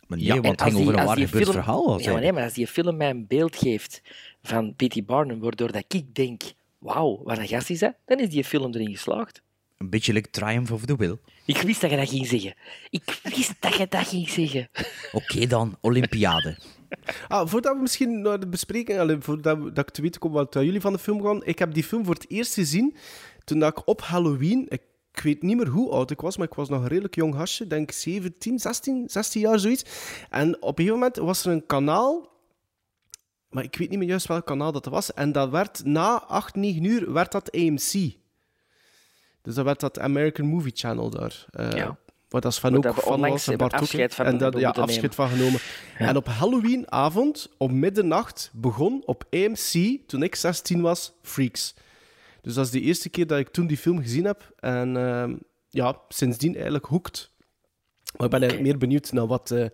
Maar 0.07 0.19
nee, 0.19 0.27
Ja, 0.27 0.33
want 0.33 0.45
en 0.45 0.51
het 0.51 0.61
als 0.61 0.73
ging 0.73 0.81
over 0.83 0.93
die- 0.93 0.93
een 0.93 0.99
als 0.99 1.07
waar 1.07 1.17
die 1.17 1.27
gebeurd 1.27 1.45
film- 1.51 1.63
verhaal. 1.65 1.87
Als 1.93 2.05
Ja, 2.05 2.13
maar 2.13 2.21
nee, 2.21 2.33
maar 2.33 2.43
als 2.45 2.53
die 2.55 2.67
film 2.67 2.97
mij 2.97 3.11
een 3.11 3.27
beeld 3.27 3.57
geeft 3.57 4.01
van 4.43 4.75
P.T. 4.77 5.07
Barnum, 5.07 5.39
waardoor 5.41 5.73
dat 5.73 5.85
ik 5.89 6.15
denk, 6.15 6.43
wauw, 6.79 7.21
wat 7.25 7.39
een 7.39 7.49
gast 7.49 7.71
is 7.71 7.79
dat, 7.79 7.95
dan 8.07 8.19
is 8.19 8.29
die 8.29 8.45
film 8.45 8.75
erin 8.75 8.91
geslaagd. 8.91 9.43
Een 9.77 9.91
beetje 9.91 10.13
like 10.13 10.31
Triumph 10.31 10.73
of 10.73 10.85
the 10.85 10.97
Will. 10.97 11.17
Ik 11.47 11.57
wist 11.57 11.81
dat 11.81 11.91
je 11.91 11.97
dat 11.97 12.09
ging 12.09 12.27
zeggen. 12.27 12.55
Ik 12.91 13.21
wist 13.23 13.53
dat 13.61 13.75
je 13.75 13.87
dat 13.89 14.07
ging 14.07 14.29
zeggen. 14.29 14.69
Oké 15.13 15.47
dan, 15.47 15.77
Olympiade. 15.81 16.57
Ah, 17.29 17.49
voordat 17.49 17.75
we 17.75 17.81
misschien 17.81 18.21
naar 18.23 18.41
de 18.41 18.47
bespreking, 18.49 18.99
allee, 18.99 19.17
voordat 19.21 19.59
we- 19.59 19.73
dat 19.73 19.89
ik 19.89 19.95
te 19.95 20.03
weten 20.03 20.21
kom 20.21 20.33
wat 20.33 20.55
jullie 20.55 20.81
van 20.81 20.93
de 20.93 20.99
film 20.99 21.23
gaan. 21.23 21.45
Ik 21.45 21.59
heb 21.59 21.75
die 21.75 21.85
film 21.85 22.05
voor 22.05 22.15
het 22.15 22.31
eerst 22.31 22.55
gezien 22.55 22.97
toen 23.45 23.59
dat 23.59 23.79
ik 23.79 23.87
op 23.89 24.01
Halloween, 24.03 24.67
ik, 24.69 24.83
ik 25.15 25.21
weet 25.21 25.43
niet 25.43 25.57
meer 25.57 25.67
hoe 25.69 25.91
oud 25.91 26.11
ik 26.11 26.21
was, 26.21 26.37
maar 26.37 26.47
ik 26.47 26.55
was 26.55 26.69
nog 26.69 26.81
een 26.83 26.89
redelijk 26.89 27.15
jong 27.15 27.35
hasje, 27.35 27.67
denk 27.67 27.91
17, 27.91 28.59
16, 28.59 29.05
16 29.09 29.41
jaar 29.41 29.59
zoiets. 29.59 29.85
En 30.31 30.55
op 30.63 30.79
een 30.79 30.85
gegeven 30.85 30.93
moment 30.99 31.17
was 31.17 31.45
er 31.45 31.53
een 31.53 31.67
kanaal, 31.67 32.29
maar 33.51 33.65
ik 33.65 33.77
weet 33.77 33.91
niet 33.91 33.99
meer 33.99 34.09
juist 34.09 34.27
welk 34.27 34.47
kanaal 34.47 34.73
dat 34.73 34.85
was. 34.85 35.13
En 35.15 35.33
dat 35.33 35.51
werd 35.51 35.85
na 35.85 36.23
8, 36.23 36.55
9 36.55 36.85
uur, 36.85 37.13
werd 37.13 37.33
dat 37.33 37.53
AMC. 37.53 37.93
Dus 39.43 39.55
dat 39.55 39.65
werd 39.65 39.81
dat 39.81 39.99
American 39.99 40.47
Movie 40.47 40.73
Channel 40.75 41.11
daar. 41.11 41.47
Eh, 41.51 41.71
Ja. 41.71 41.99
Waar 42.29 42.41
dat 42.41 42.61
Waar 42.61 42.77
ook 42.77 42.95
van 42.95 43.21
was, 43.21 43.49
en 43.49 43.57
Bart 43.57 43.75
ook, 43.75 43.81
afscheid 43.81 44.15
van 44.15 44.27
En 44.27 44.39
dat, 44.39 44.59
ja, 44.59 44.69
afscheid 44.69 44.97
nemen. 45.01 45.13
van 45.13 45.29
genomen. 45.29 45.61
En 45.99 46.17
op 46.17 46.27
Halloweenavond, 46.27 47.49
om 47.59 47.79
middernacht, 47.79 48.51
begon 48.53 49.03
op 49.07 49.25
AMC, 49.31 49.99
toen 50.07 50.23
ik 50.23 50.35
16 50.35 50.81
was, 50.81 51.13
Freaks. 51.23 51.75
Dus 52.43 52.55
dat 52.55 52.65
is 52.65 52.71
de 52.71 52.81
eerste 52.81 53.09
keer 53.09 53.27
dat 53.27 53.39
ik 53.39 53.49
toen 53.49 53.67
die 53.67 53.77
film 53.77 54.01
gezien 54.03 54.25
heb. 54.25 54.53
En 54.59 54.97
ehm, 54.97 55.37
ja, 55.69 55.97
sindsdien 56.09 56.55
eigenlijk 56.55 56.85
hoekt. 56.85 57.31
Maar 58.17 58.25
ik 58.27 58.31
ben 58.33 58.41
eigenlijk 58.41 58.71
meer 58.71 58.79
benieuwd 58.79 59.13
naar 59.13 59.27
wat, 59.27 59.51
eh, 59.51 59.67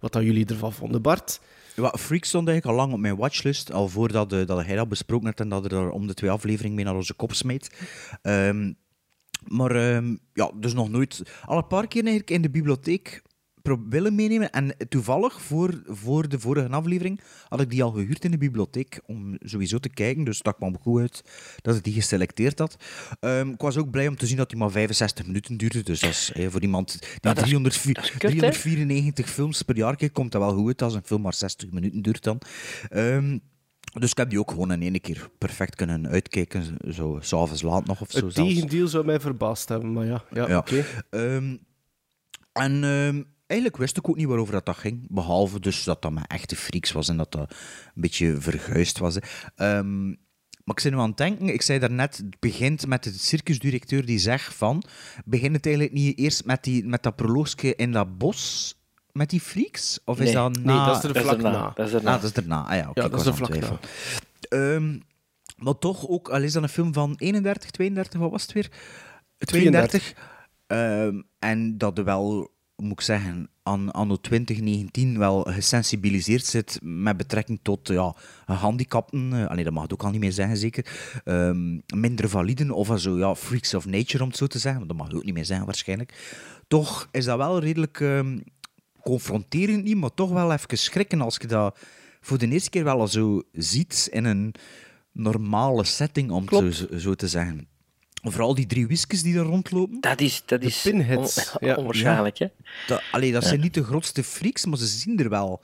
wat 0.00 0.12
dat 0.12 0.22
jullie 0.22 0.46
ervan 0.46 0.72
vonden. 0.72 1.02
Bart? 1.02 1.40
Ja, 1.80 1.94
Freak 1.98 2.24
stond 2.24 2.48
eigenlijk 2.48 2.78
al 2.78 2.84
lang 2.84 2.94
op 2.94 3.00
mijn 3.00 3.16
watchlist, 3.16 3.72
al 3.72 3.88
voordat 3.88 4.32
uh, 4.32 4.46
dat 4.46 4.64
hij 4.64 4.76
dat 4.76 4.88
besproken 4.88 5.26
had 5.26 5.40
en 5.40 5.48
dat 5.48 5.72
er 5.72 5.90
om 5.90 6.06
de 6.06 6.14
twee 6.14 6.30
afleveringen 6.30 6.76
mee 6.76 6.84
naar 6.84 6.94
onze 6.94 7.14
kop 7.14 7.32
smeet. 7.34 7.70
Ehm, 8.22 8.72
maar 9.46 9.70
ehm, 9.70 10.16
ja, 10.32 10.50
dus 10.54 10.74
nog 10.74 10.88
nooit. 10.88 11.22
Al 11.44 11.56
een 11.56 11.66
paar 11.66 11.86
keer 11.86 12.02
eigenlijk 12.02 12.30
in 12.30 12.42
de 12.42 12.50
bibliotheek 12.50 13.22
willen 13.88 14.14
meenemen. 14.14 14.50
En 14.50 14.74
toevallig, 14.88 15.40
voor, 15.42 15.82
voor 15.86 16.28
de 16.28 16.38
vorige 16.40 16.68
aflevering, 16.68 17.20
had 17.48 17.60
ik 17.60 17.70
die 17.70 17.82
al 17.82 17.90
gehuurd 17.90 18.24
in 18.24 18.30
de 18.30 18.38
bibliotheek 18.38 19.00
om 19.06 19.36
sowieso 19.40 19.78
te 19.78 19.88
kijken. 19.88 20.24
Dus 20.24 20.38
dat 20.42 20.56
kwam 20.56 20.78
goed 20.78 21.00
uit 21.00 21.22
dat 21.62 21.76
ik 21.76 21.84
die 21.84 21.92
geselecteerd 21.94 22.58
had. 22.58 22.76
Ehm, 23.20 23.48
ik 23.48 23.60
was 23.60 23.76
ook 23.76 23.90
blij 23.90 24.08
om 24.08 24.16
te 24.16 24.26
zien 24.26 24.36
dat 24.36 24.48
die 24.48 24.58
maar 24.58 24.70
65 24.70 25.26
minuten 25.26 25.56
duurde. 25.56 25.82
Dus 25.82 26.00
dat 26.00 26.10
is, 26.10 26.32
voor 26.48 26.60
iemand 26.62 27.00
die 27.00 27.08
dat 27.20 27.36
is- 27.36 27.42
304 27.42 27.94
dat 27.94 28.04
is 28.04 28.10
kut, 28.10 28.22
hè? 28.22 28.28
394 28.38 29.28
films 29.30 29.62
per 29.62 29.76
jaar 29.76 29.96
kijkt, 29.96 30.14
komt 30.14 30.32
dat 30.32 30.40
wel 30.42 30.54
goed 30.54 30.66
uit 30.66 30.82
als 30.82 30.94
een 30.94 31.02
film 31.04 31.20
maar 31.22 31.34
60 31.34 31.70
minuten 31.70 32.02
duurt 32.02 32.22
dan. 32.22 32.38
Ehm, 32.88 33.38
dus 33.98 34.10
ik 34.10 34.16
heb 34.16 34.30
die 34.30 34.38
ook 34.38 34.50
gewoon 34.50 34.72
in 34.72 34.82
één 34.82 35.00
keer 35.00 35.30
perfect 35.38 35.74
kunnen 35.74 36.08
uitkijken, 36.08 36.76
zo 36.92 37.18
s'avonds 37.20 37.62
laat 37.62 37.86
nog 37.86 38.00
of 38.00 38.10
zo. 38.10 38.24
Het 38.26 38.34
tegendeel 38.34 38.88
zou 38.88 39.04
mij 39.04 39.20
verbaasd 39.20 39.68
hebben, 39.68 39.92
maar 39.92 40.06
ja, 40.06 40.24
ja, 40.32 40.48
Ja. 40.48 40.58
oké. 40.58 40.84
Ehm, 41.10 41.56
en 42.52 42.84
eigenlijk 43.50 43.80
wist 43.80 43.96
ik 43.96 44.08
ook 44.08 44.16
niet 44.16 44.26
waarover 44.26 44.52
dat, 44.52 44.66
dat 44.66 44.76
ging. 44.76 45.06
Behalve 45.08 45.60
dus 45.60 45.84
dat 45.84 46.02
dat 46.02 46.12
met 46.12 46.26
echte 46.26 46.56
freaks 46.56 46.92
was 46.92 47.08
en 47.08 47.16
dat 47.16 47.32
dat 47.32 47.50
een 47.94 48.00
beetje 48.02 48.40
verguisd 48.40 48.98
was. 48.98 49.18
Ehm, 49.56 50.08
maar 50.64 50.74
ik 50.76 50.80
zit 50.80 50.92
nu 50.92 50.98
aan 50.98 51.08
het 51.08 51.16
denken, 51.16 51.48
ik 51.48 51.62
zei 51.62 51.78
daarnet, 51.78 52.16
het 52.16 52.40
begint 52.40 52.86
met 52.86 53.02
de 53.02 53.12
circusdirecteur 53.12 54.06
die 54.06 54.18
zegt 54.18 54.54
van, 54.54 54.82
begint 55.24 55.56
het 55.56 55.66
eigenlijk 55.66 55.94
niet 55.94 56.18
eerst 56.18 56.44
met, 56.44 56.64
die, 56.64 56.86
met 56.86 57.02
dat 57.02 57.16
proloogje 57.16 57.74
in 57.76 57.92
dat 57.92 58.18
bos 58.18 58.74
met 59.12 59.30
die 59.30 59.40
freaks? 59.40 59.98
Of 60.04 60.20
is 60.20 60.24
Nee. 60.24 60.34
dat 60.34 60.52
Nee, 60.52 60.64
na... 60.64 60.86
dat 60.86 60.96
is 60.96 61.02
er 61.02 61.12
Dat 61.12 61.22
is 61.22 61.28
vlak 61.28 61.40
na. 61.40 61.72
Dat 61.74 61.86
is 61.86 61.94
erna. 61.94 62.14
Ah, 62.14 62.22
dat 62.22 62.36
is. 62.36 62.48
Ah 62.48 62.76
ja, 62.76 62.88
oké. 62.88 63.00
Ja, 63.00 63.06
ik 63.06 63.10
dat 63.10 63.10
is 63.10 63.10
was 63.10 63.26
er 63.26 63.34
vlak 63.34 63.50
twijfelen. 63.50 63.80
Ehm, 64.48 64.98
maar 65.56 65.78
toch 65.78 66.08
ook, 66.08 66.28
al 66.28 66.42
is 66.42 66.52
dat 66.52 66.62
een 66.62 66.68
film 66.68 66.92
van 66.92 67.14
31, 67.16 67.70
32, 67.70 68.20
wat 68.20 68.30
was 68.30 68.42
het 68.42 68.52
weer? 68.52 68.70
32. 69.38 70.14
Ehm, 70.66 71.20
en 71.38 71.78
dat 71.78 71.98
er 71.98 72.04
wel, 72.04 72.50
moet 72.80 72.92
ik 72.92 73.00
zeggen, 73.00 73.48
aan 73.62 73.90
anno 73.90 74.16
2019 74.16 75.18
wel 75.18 75.42
gesensibiliseerd 75.42 76.44
zit 76.44 76.78
met 76.82 77.16
betrekking 77.16 77.58
tot 77.62 77.88
ja, 77.88 78.14
handicapten. 78.46 79.32
Eh, 79.32 79.46
allee, 79.46 79.64
dat 79.64 79.72
mag 79.72 79.82
het 79.82 79.92
ook 79.92 80.02
al 80.02 80.10
niet 80.10 80.20
meer 80.20 80.32
zeggen, 80.32 80.56
zeker. 80.56 80.86
Ehm, 81.24 81.78
minder 81.94 82.28
validen 82.28 82.70
of 82.70 83.00
zo, 83.00 83.18
ja, 83.18 83.34
freaks 83.34 83.74
of 83.74 83.86
nature, 83.86 84.22
om 84.22 84.28
het 84.28 84.38
zo 84.38 84.46
te 84.46 84.58
zeggen. 84.58 84.86
Dat 84.86 84.96
mag 84.96 85.12
ook 85.12 85.24
niet 85.24 85.34
meer 85.34 85.44
zeggen, 85.44 85.66
waarschijnlijk. 85.66 86.14
Toch 86.68 87.08
is 87.10 87.24
dat 87.24 87.36
wel 87.36 87.58
redelijk 87.58 88.00
ehm, 88.00 88.38
confronterend 89.02 89.84
niet, 89.84 89.96
maar 89.96 90.14
toch 90.14 90.30
wel 90.30 90.52
even 90.52 90.78
schrikken 90.78 91.20
als 91.20 91.36
je 91.40 91.46
dat 91.46 91.78
voor 92.20 92.38
de 92.38 92.48
eerste 92.48 92.70
keer 92.70 92.84
wel 92.84 93.08
zo 93.08 93.42
ziet 93.52 94.08
in 94.12 94.24
een 94.24 94.54
normale 95.12 95.84
setting, 95.84 96.30
om 96.30 96.46
het 96.48 96.74
zo, 96.74 96.98
zo 96.98 97.14
te 97.14 97.28
zeggen. 97.28 97.68
Vooral 98.22 98.54
die 98.54 98.66
drie 98.66 98.86
whiskers 98.86 99.22
die 99.22 99.36
er 99.38 99.42
rondlopen. 99.44 100.00
Dat 100.00 100.20
is, 100.20 100.42
dat 100.46 100.62
is 100.62 100.80
pinheads, 100.82 101.52
on- 101.60 101.68
ja. 101.68 101.74
onwaarschijnlijk, 101.74 102.38
hè? 102.38 102.46
Dat, 102.86 103.02
allee, 103.12 103.32
dat 103.32 103.44
zijn 103.44 103.60
niet 103.60 103.74
de 103.74 103.84
grootste 103.84 104.24
freaks, 104.24 104.64
maar 104.66 104.78
ze 104.78 104.86
zien 104.86 105.18
er 105.18 105.28
wel 105.28 105.62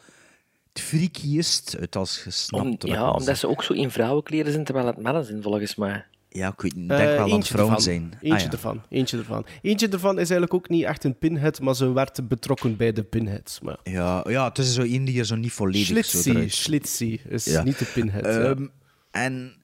het 0.72 0.80
freakiest 0.82 1.76
uit 1.80 1.96
als 1.96 2.18
gesnapt. 2.18 2.84
Om, 2.84 2.90
ja, 2.90 3.10
omdat 3.10 3.38
ze 3.38 3.48
ook 3.48 3.62
zo 3.62 3.72
in 3.72 3.90
vrouwenkleren 3.90 4.52
zijn, 4.52 4.64
terwijl 4.64 4.86
het 4.86 5.02
mannen 5.02 5.24
zijn, 5.24 5.42
volgens 5.42 5.74
mij. 5.74 6.04
Ja, 6.28 6.48
ik 6.48 6.60
weet, 6.60 6.74
denk 6.74 6.90
Eh, 6.90 6.96
wel 6.98 7.08
dat 7.16 7.24
het 7.24 7.32
eentje 7.34 7.52
vrouwen 7.52 7.76
ervan. 7.76 7.92
zijn. 7.92 8.12
Eentje 8.20 8.32
Ah, 8.32 8.40
ja. 8.40 8.50
ervan. 8.50 8.82
Eentje 8.88 9.16
ervan. 9.18 9.46
Eentje 9.62 9.88
ervan 9.88 10.10
is 10.12 10.16
eigenlijk 10.16 10.54
ook 10.54 10.68
niet 10.68 10.84
echt 10.84 11.04
een 11.04 11.18
pinhead, 11.18 11.60
maar 11.60 11.74
ze 11.76 11.92
werd 11.92 12.28
betrokken 12.28 12.76
bij 12.76 12.92
de 12.92 13.02
pinheads. 13.02 13.60
Maar 13.60 13.76
Ja, 13.82 14.24
ja, 14.28 14.48
het 14.48 14.58
is 14.58 14.74
zo 14.74 14.82
één 14.82 15.04
die 15.04 15.18
er 15.18 15.24
zo 15.26 15.34
niet 15.34 15.52
volledig 15.52 15.86
zo 15.86 16.18
Schlitzie, 16.18 16.48
Schlitzie 16.48 17.20
is 17.28 17.44
Ja. 17.44 17.62
niet 17.62 17.78
de 17.78 17.84
pinhead. 17.84 18.24
ja. 18.24 18.30
Ehm, 18.40 18.66
En 19.10 19.54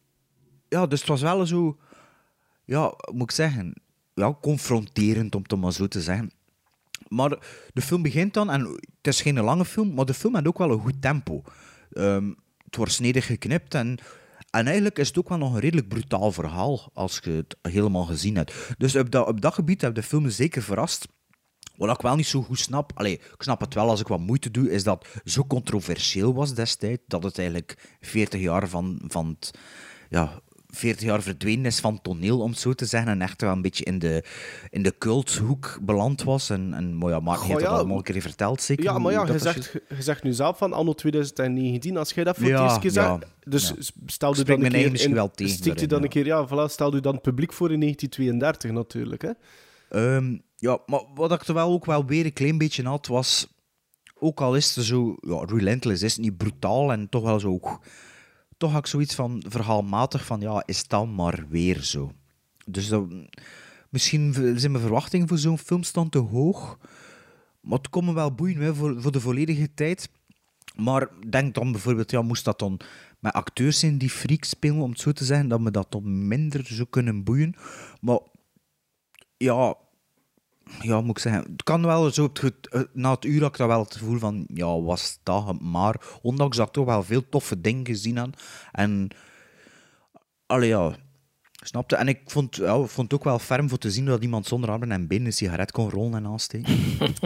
ja, 0.68 0.86
dus 0.86 0.98
het 1.00 1.08
was 1.08 1.20
wel 1.20 1.46
zo, 1.46 1.76
ja, 2.64 2.94
moet 3.12 3.30
ik 3.30 3.30
zeggen, 3.30 3.82
ja, 4.14 4.36
confronterend 4.40 5.34
om 5.34 5.42
het 5.42 5.60
maar 5.60 5.72
zo 5.72 5.88
te 5.88 6.00
zeggen. 6.00 6.30
Maar 7.08 7.38
de 7.72 7.82
film 7.82 8.02
begint 8.02 8.34
dan, 8.34 8.50
en 8.50 8.60
het 8.96 9.06
is 9.06 9.20
geen 9.20 9.40
lange 9.40 9.64
film, 9.64 9.94
maar 9.94 10.04
de 10.04 10.14
film 10.14 10.34
heeft 10.34 10.46
ook 10.46 10.58
wel 10.58 10.70
een 10.70 10.80
goed 10.80 11.02
tempo. 11.02 11.42
Ehm, 11.92 12.32
het 12.64 12.76
wordt 12.76 12.92
snedig 12.92 13.26
geknipt 13.26 13.74
en, 13.74 13.98
en 14.50 14.64
eigenlijk 14.66 14.98
is 14.98 15.08
het 15.08 15.18
ook 15.18 15.28
wel 15.28 15.38
nog 15.38 15.54
een 15.54 15.60
redelijk 15.60 15.88
brutaal 15.88 16.32
verhaal 16.32 16.90
als 16.92 17.20
je 17.22 17.30
het 17.30 17.56
helemaal 17.62 18.04
gezien 18.04 18.36
hebt. 18.36 18.74
Dus 18.78 18.96
op 18.96 19.10
dat, 19.10 19.26
op 19.26 19.40
dat 19.40 19.54
gebied 19.54 19.80
heb 19.80 19.94
de 19.94 20.02
film 20.02 20.30
zeker 20.30 20.62
verrast. 20.62 21.08
Wat 21.76 21.96
ik 21.96 22.02
wel 22.02 22.16
niet 22.16 22.26
zo 22.26 22.42
goed 22.42 22.58
snap, 22.58 22.92
allee, 22.94 23.12
ik 23.12 23.42
snap 23.42 23.60
het 23.60 23.74
wel 23.74 23.88
als 23.88 24.00
ik 24.00 24.06
wat 24.06 24.20
moeite 24.20 24.50
doe, 24.50 24.70
is 24.70 24.84
dat 24.84 25.06
zo 25.24 25.44
controversieel 25.44 26.34
was 26.34 26.54
destijds, 26.54 27.02
dat 27.06 27.22
het 27.22 27.38
eigenlijk 27.38 27.96
40 28.00 28.40
jaar 28.40 28.68
van, 28.68 29.00
van 29.06 29.28
het, 29.28 29.58
ja, 30.08 30.40
40 30.74 31.04
jaar 31.04 31.22
verdwenen 31.22 31.64
is 31.64 31.80
van 31.80 32.00
toneel, 32.02 32.40
om 32.40 32.50
het 32.50 32.58
zo 32.58 32.72
te 32.72 32.84
zeggen, 32.84 33.10
en 33.10 33.22
echt 33.22 33.40
wel 33.40 33.52
een 33.52 33.62
beetje 33.62 33.84
in 33.84 33.98
de, 33.98 34.24
in 34.70 34.82
de 34.82 34.94
culthoek 34.98 35.78
beland 35.82 36.22
was. 36.22 36.50
En, 36.50 36.74
en 36.74 36.98
maar 36.98 37.10
ja, 37.10 37.20
Goh, 37.20 37.40
heeft 37.40 37.50
dat 37.50 37.60
ja. 37.60 37.66
allemaal 37.68 37.96
een 37.96 38.02
keer 38.02 38.20
verteld, 38.22 38.62
zeker. 38.62 38.84
Ja, 38.84 38.98
maar 38.98 39.12
ja, 39.12 39.20
je 39.20 39.32
dat 39.32 39.40
zegt, 39.42 39.72
je 39.72 40.02
zegt 40.02 40.22
nu 40.22 40.32
zelf 40.32 40.58
van 40.58 40.72
anno 40.72 40.92
2019, 40.92 41.96
als 41.96 42.12
jij 42.12 42.24
dat 42.24 42.36
voor 42.36 42.46
Ja, 42.46 42.52
het 42.52 42.62
eerst 42.62 42.78
keer 42.78 42.92
ja, 43.02 43.18
zegt. 43.18 43.32
Dus 43.44 43.68
ja. 43.68 43.74
stel 44.06 44.30
Ik 44.30 44.36
je 44.36 44.40
spreek 44.40 44.56
dan 44.56 44.66
een 44.66 44.92
keer... 44.92 45.04
in- 45.06 45.14
wel 45.14 45.30
tegen 45.30 45.52
Stikt 45.52 45.64
je 45.64 45.86
daarin, 45.86 45.88
dan 45.88 46.02
een 46.02 46.08
keer... 46.08 46.26
Ja, 46.26 46.48
voilà, 46.48 46.72
stel 46.72 46.94
je 46.94 47.00
dan 47.00 47.20
publiek 47.20 47.52
voor 47.52 47.72
in 47.72 47.80
1932 47.80 48.70
natuurlijk, 48.70 49.22
hè. 49.22 49.30
Ehm, 49.88 50.38
ja, 50.56 50.78
maar 50.86 51.02
wat 51.14 51.32
ik 51.32 51.42
er 51.42 51.54
wel 51.54 51.70
ook 51.72 51.86
wel 51.86 52.04
weer 52.06 52.24
een 52.24 52.32
klein 52.32 52.58
beetje 52.58 52.82
had, 52.84 53.06
was... 53.06 53.46
Ook 54.18 54.40
al 54.40 54.56
is 54.56 54.74
het 54.76 54.84
zo... 54.84 55.16
Ja, 55.20 55.44
Relentless 55.46 56.02
is 56.02 56.12
het 56.12 56.22
niet 56.22 56.36
brutaal 56.36 56.92
en 56.92 57.08
toch 57.08 57.22
wel 57.22 57.40
zo... 57.40 57.60
Toch 58.62 58.72
had 58.72 58.80
ik 58.80 58.86
zoiets 58.86 59.14
van 59.14 59.42
verhaalmatig 59.48 60.24
van... 60.24 60.40
Ja, 60.40 60.62
is 60.66 60.86
dat 60.86 61.06
maar 61.06 61.46
weer 61.48 61.82
zo. 61.82 62.12
Dus 62.66 62.92
misschien 63.88 64.32
zijn 64.34 64.72
mijn 64.72 64.84
verwachtingen 64.84 65.28
voor 65.28 65.38
zo'n 65.38 65.58
film 65.58 65.82
staan 65.82 66.08
te 66.08 66.18
hoog. 66.18 66.78
Maar 67.60 67.78
het 67.78 67.88
kon 67.88 68.04
me 68.04 68.12
wel 68.12 68.34
boeien 68.34 68.60
hè, 68.60 68.74
voor, 68.74 69.12
de 69.12 69.20
volledige 69.20 69.74
tijd. 69.74 70.10
Maar 70.76 71.08
denk 71.28 71.54
dan 71.54 71.72
bijvoorbeeld, 71.72 72.10
ja, 72.10 72.22
moest 72.22 72.44
dat 72.44 72.58
dan 72.58 72.80
met 73.18 73.32
acteurs 73.32 73.78
zijn 73.78 73.98
die 73.98 74.10
freaks 74.10 74.48
spelen, 74.48 74.80
om 74.80 74.90
het 74.90 75.00
zo 75.00 75.12
te 75.12 75.24
zeggen, 75.24 75.48
dat 75.48 75.60
me 75.60 75.70
dat 75.70 75.92
dan 75.92 76.28
minder 76.28 76.66
zou 76.66 76.88
kunnen 76.90 77.24
boeien. 77.24 77.54
Maar 78.00 78.18
ja, 79.36 79.76
ja, 80.80 81.00
moet 81.00 81.16
ik 81.16 81.22
zeggen, 81.22 81.42
het 81.52 81.62
kan 81.62 81.86
wel 81.86 82.10
zo, 82.10 82.24
op 82.24 82.28
het, 82.28 82.38
ge- 82.38 82.68
eh, 82.78 82.82
na 82.92 83.10
het 83.10 83.24
uur 83.24 83.40
had 83.40 83.50
ik 83.50 83.56
dat 83.56 83.66
wel 83.68 83.82
het 83.82 83.96
gevoel 83.96 84.18
van, 84.18 84.44
ja, 84.54 84.80
was 84.80 85.18
dat 85.22 85.60
maar. 85.60 85.96
Ondanks 86.22 86.56
dat 86.56 86.66
ik 86.66 86.72
toch 86.72 86.86
wel 86.86 87.02
veel 87.02 87.28
toffe 87.28 87.60
dingen 87.60 87.86
gezien 87.86 88.16
had. 88.16 88.42
En, 88.72 89.08
allee, 90.46 90.68
ja, 90.68 90.94
snapte. 91.64 91.96
En 91.96 92.08
ik 92.08 92.20
vond, 92.26 92.56
ja, 92.56 92.74
vond 92.84 93.10
het 93.10 93.14
ook 93.20 93.24
wel 93.24 93.38
ferm 93.38 93.68
voor 93.68 93.78
te 93.78 93.90
zien 93.90 94.04
dat 94.04 94.22
iemand 94.22 94.46
zonder 94.46 94.70
armen 94.70 94.92
en 94.92 95.06
benen 95.06 95.26
een 95.26 95.32
sigaret 95.32 95.72
kon 95.72 95.90
rollen 95.90 96.14
en 96.14 96.26
aansteken. 96.26 96.74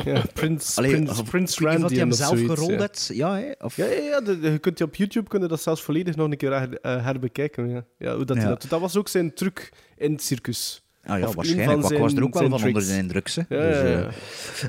Ja, 0.05 0.23
Prins, 0.35 0.77
Allee, 0.79 0.91
Prins, 0.91 1.11
of- 1.21 1.31
Prins 1.31 1.59
Randy 1.59 1.87
hij 1.87 1.97
hem 1.97 2.13
zelf 2.13 2.31
zoiets, 2.39 2.53
gerold 2.55 2.71
ja. 2.71 2.79
had. 2.79 3.11
Ja, 3.13 3.37
hè? 3.37 3.53
Of, 3.59 3.77
Ja, 3.77 3.85
ja, 3.87 4.01
ja 4.01 4.21
de- 4.21 4.41
de- 4.41 4.51
je 4.51 4.59
kunt 4.59 4.77
die 4.77 4.87
op 4.87 4.95
YouTube 4.95 5.29
kunnen 5.29 5.49
dat 5.49 5.63
zelfs 5.63 5.83
volledig 5.83 6.17
nog 6.17 6.31
een 6.31 6.37
keer 6.37 6.53
her, 6.59 6.81
eh, 6.81 7.05
herbekijken. 7.05 7.69
Ja. 7.69 7.85
Ja, 7.99 8.15
hoe 8.17 8.25
dat, 8.25 8.37
Ja. 8.37 8.49
dat, 8.49 8.67
dat 8.69 8.81
was 8.81 8.97
ook 8.97 9.09
zijn 9.09 9.35
truc 9.35 9.73
in 9.97 10.13
het 10.13 10.23
circus. 10.23 10.86
Ah 11.07 11.19
ja, 11.19 11.27
Of 11.27 11.35
waarschijnlijk. 11.35 11.91
ik 11.91 11.99
was 11.99 12.15
er 12.15 12.23
ook 12.23 12.35
wel 12.35 12.49
van 12.49 12.63
onder 12.67 12.87
de 12.87 12.97
indruk. 12.97 13.29
hè. 13.31 13.43
Ja, 13.49 13.71
Dus, 13.71 14.11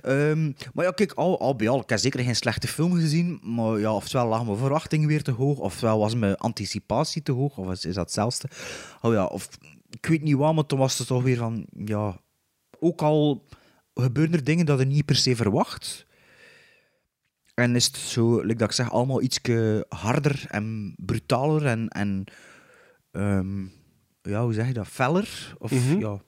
eh, 0.01 0.29
ehm, 0.31 0.51
maar 0.73 0.85
ja, 0.85 0.91
kijk, 0.91 1.11
al, 1.13 1.39
al 1.39 1.55
bij 1.55 1.69
al, 1.69 1.81
ik 1.81 1.89
heb 1.89 1.99
zeker 1.99 2.23
geen 2.23 2.35
slechte 2.35 2.67
film 2.67 2.93
gezien. 2.93 3.39
Maar 3.43 3.79
ja, 3.79 3.93
oftewel 3.93 4.27
lag 4.27 4.45
mijn 4.45 4.57
verwachting 4.57 5.05
weer 5.05 5.23
te 5.23 5.31
hoog, 5.31 5.57
oftewel 5.59 5.99
was 5.99 6.15
mijn 6.15 6.35
anticipatie 6.35 7.21
te 7.21 7.31
hoog, 7.31 7.57
of 7.57 7.71
is, 7.71 7.85
is 7.85 7.93
dat 7.95 8.03
hetzelfde? 8.03 8.47
Oh 9.01 9.13
ja, 9.13 9.25
of 9.25 9.47
ik 9.89 10.05
weet 10.05 10.21
niet 10.21 10.35
wat, 10.35 10.53
maar 10.55 10.65
toen 10.65 10.79
was 10.79 10.97
het 10.97 11.07
toch 11.07 11.23
weer 11.23 11.37
van, 11.37 11.65
ja, 11.85 12.19
ook 12.79 13.01
al 13.01 13.45
gebeuren 13.93 14.33
er 14.33 14.43
dingen 14.43 14.65
dat 14.65 14.79
je 14.79 14.85
niet 14.85 15.05
per 15.05 15.15
se 15.15 15.35
verwacht. 15.35 16.05
En 17.53 17.75
is 17.75 17.85
het 17.85 17.95
zo, 17.97 18.41
like 18.41 18.57
dat 18.57 18.67
ik 18.69 18.75
zeg, 18.75 18.91
allemaal 18.91 19.21
iets 19.21 19.39
harder 19.89 20.45
en 20.47 20.93
brutaler 20.97 21.65
en, 21.65 21.87
en 21.87 22.23
ehm, 23.11 23.65
ja, 24.27 24.43
hoe 24.43 24.53
zeg 24.53 24.67
je 24.67 24.73
dat, 24.73 24.87
feller? 24.87 25.55
Of 25.59 25.71
Mhm. 25.71 25.99
ja, 25.99 26.19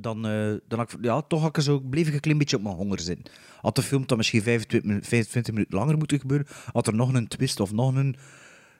dan, 0.00 0.26
eh, 0.26 0.54
dan 0.68 0.78
had 0.78 0.92
ik, 0.92 0.98
ja, 1.04 1.20
toch 1.22 1.40
had 1.40 1.56
ik 1.56 1.62
zo, 1.62 1.80
bleef 1.80 2.08
ik 2.08 2.14
een 2.14 2.20
klein 2.20 2.38
beetje 2.38 2.56
op 2.56 2.62
mijn 2.62 2.74
honger 2.74 3.00
zitten. 3.00 3.32
Had 3.60 3.76
de 3.76 3.82
film 3.82 4.06
dan 4.06 4.16
misschien 4.16 4.42
25, 4.42 4.90
minu- 4.90 5.02
25 5.04 5.54
minuten 5.54 5.78
langer 5.78 5.96
moeten 5.98 6.20
gebeuren, 6.20 6.46
had 6.72 6.86
er 6.86 6.94
nog 6.94 7.12
een 7.14 7.28
twist 7.28 7.60
of 7.60 7.72
nog 7.72 7.94
een, 7.94 8.16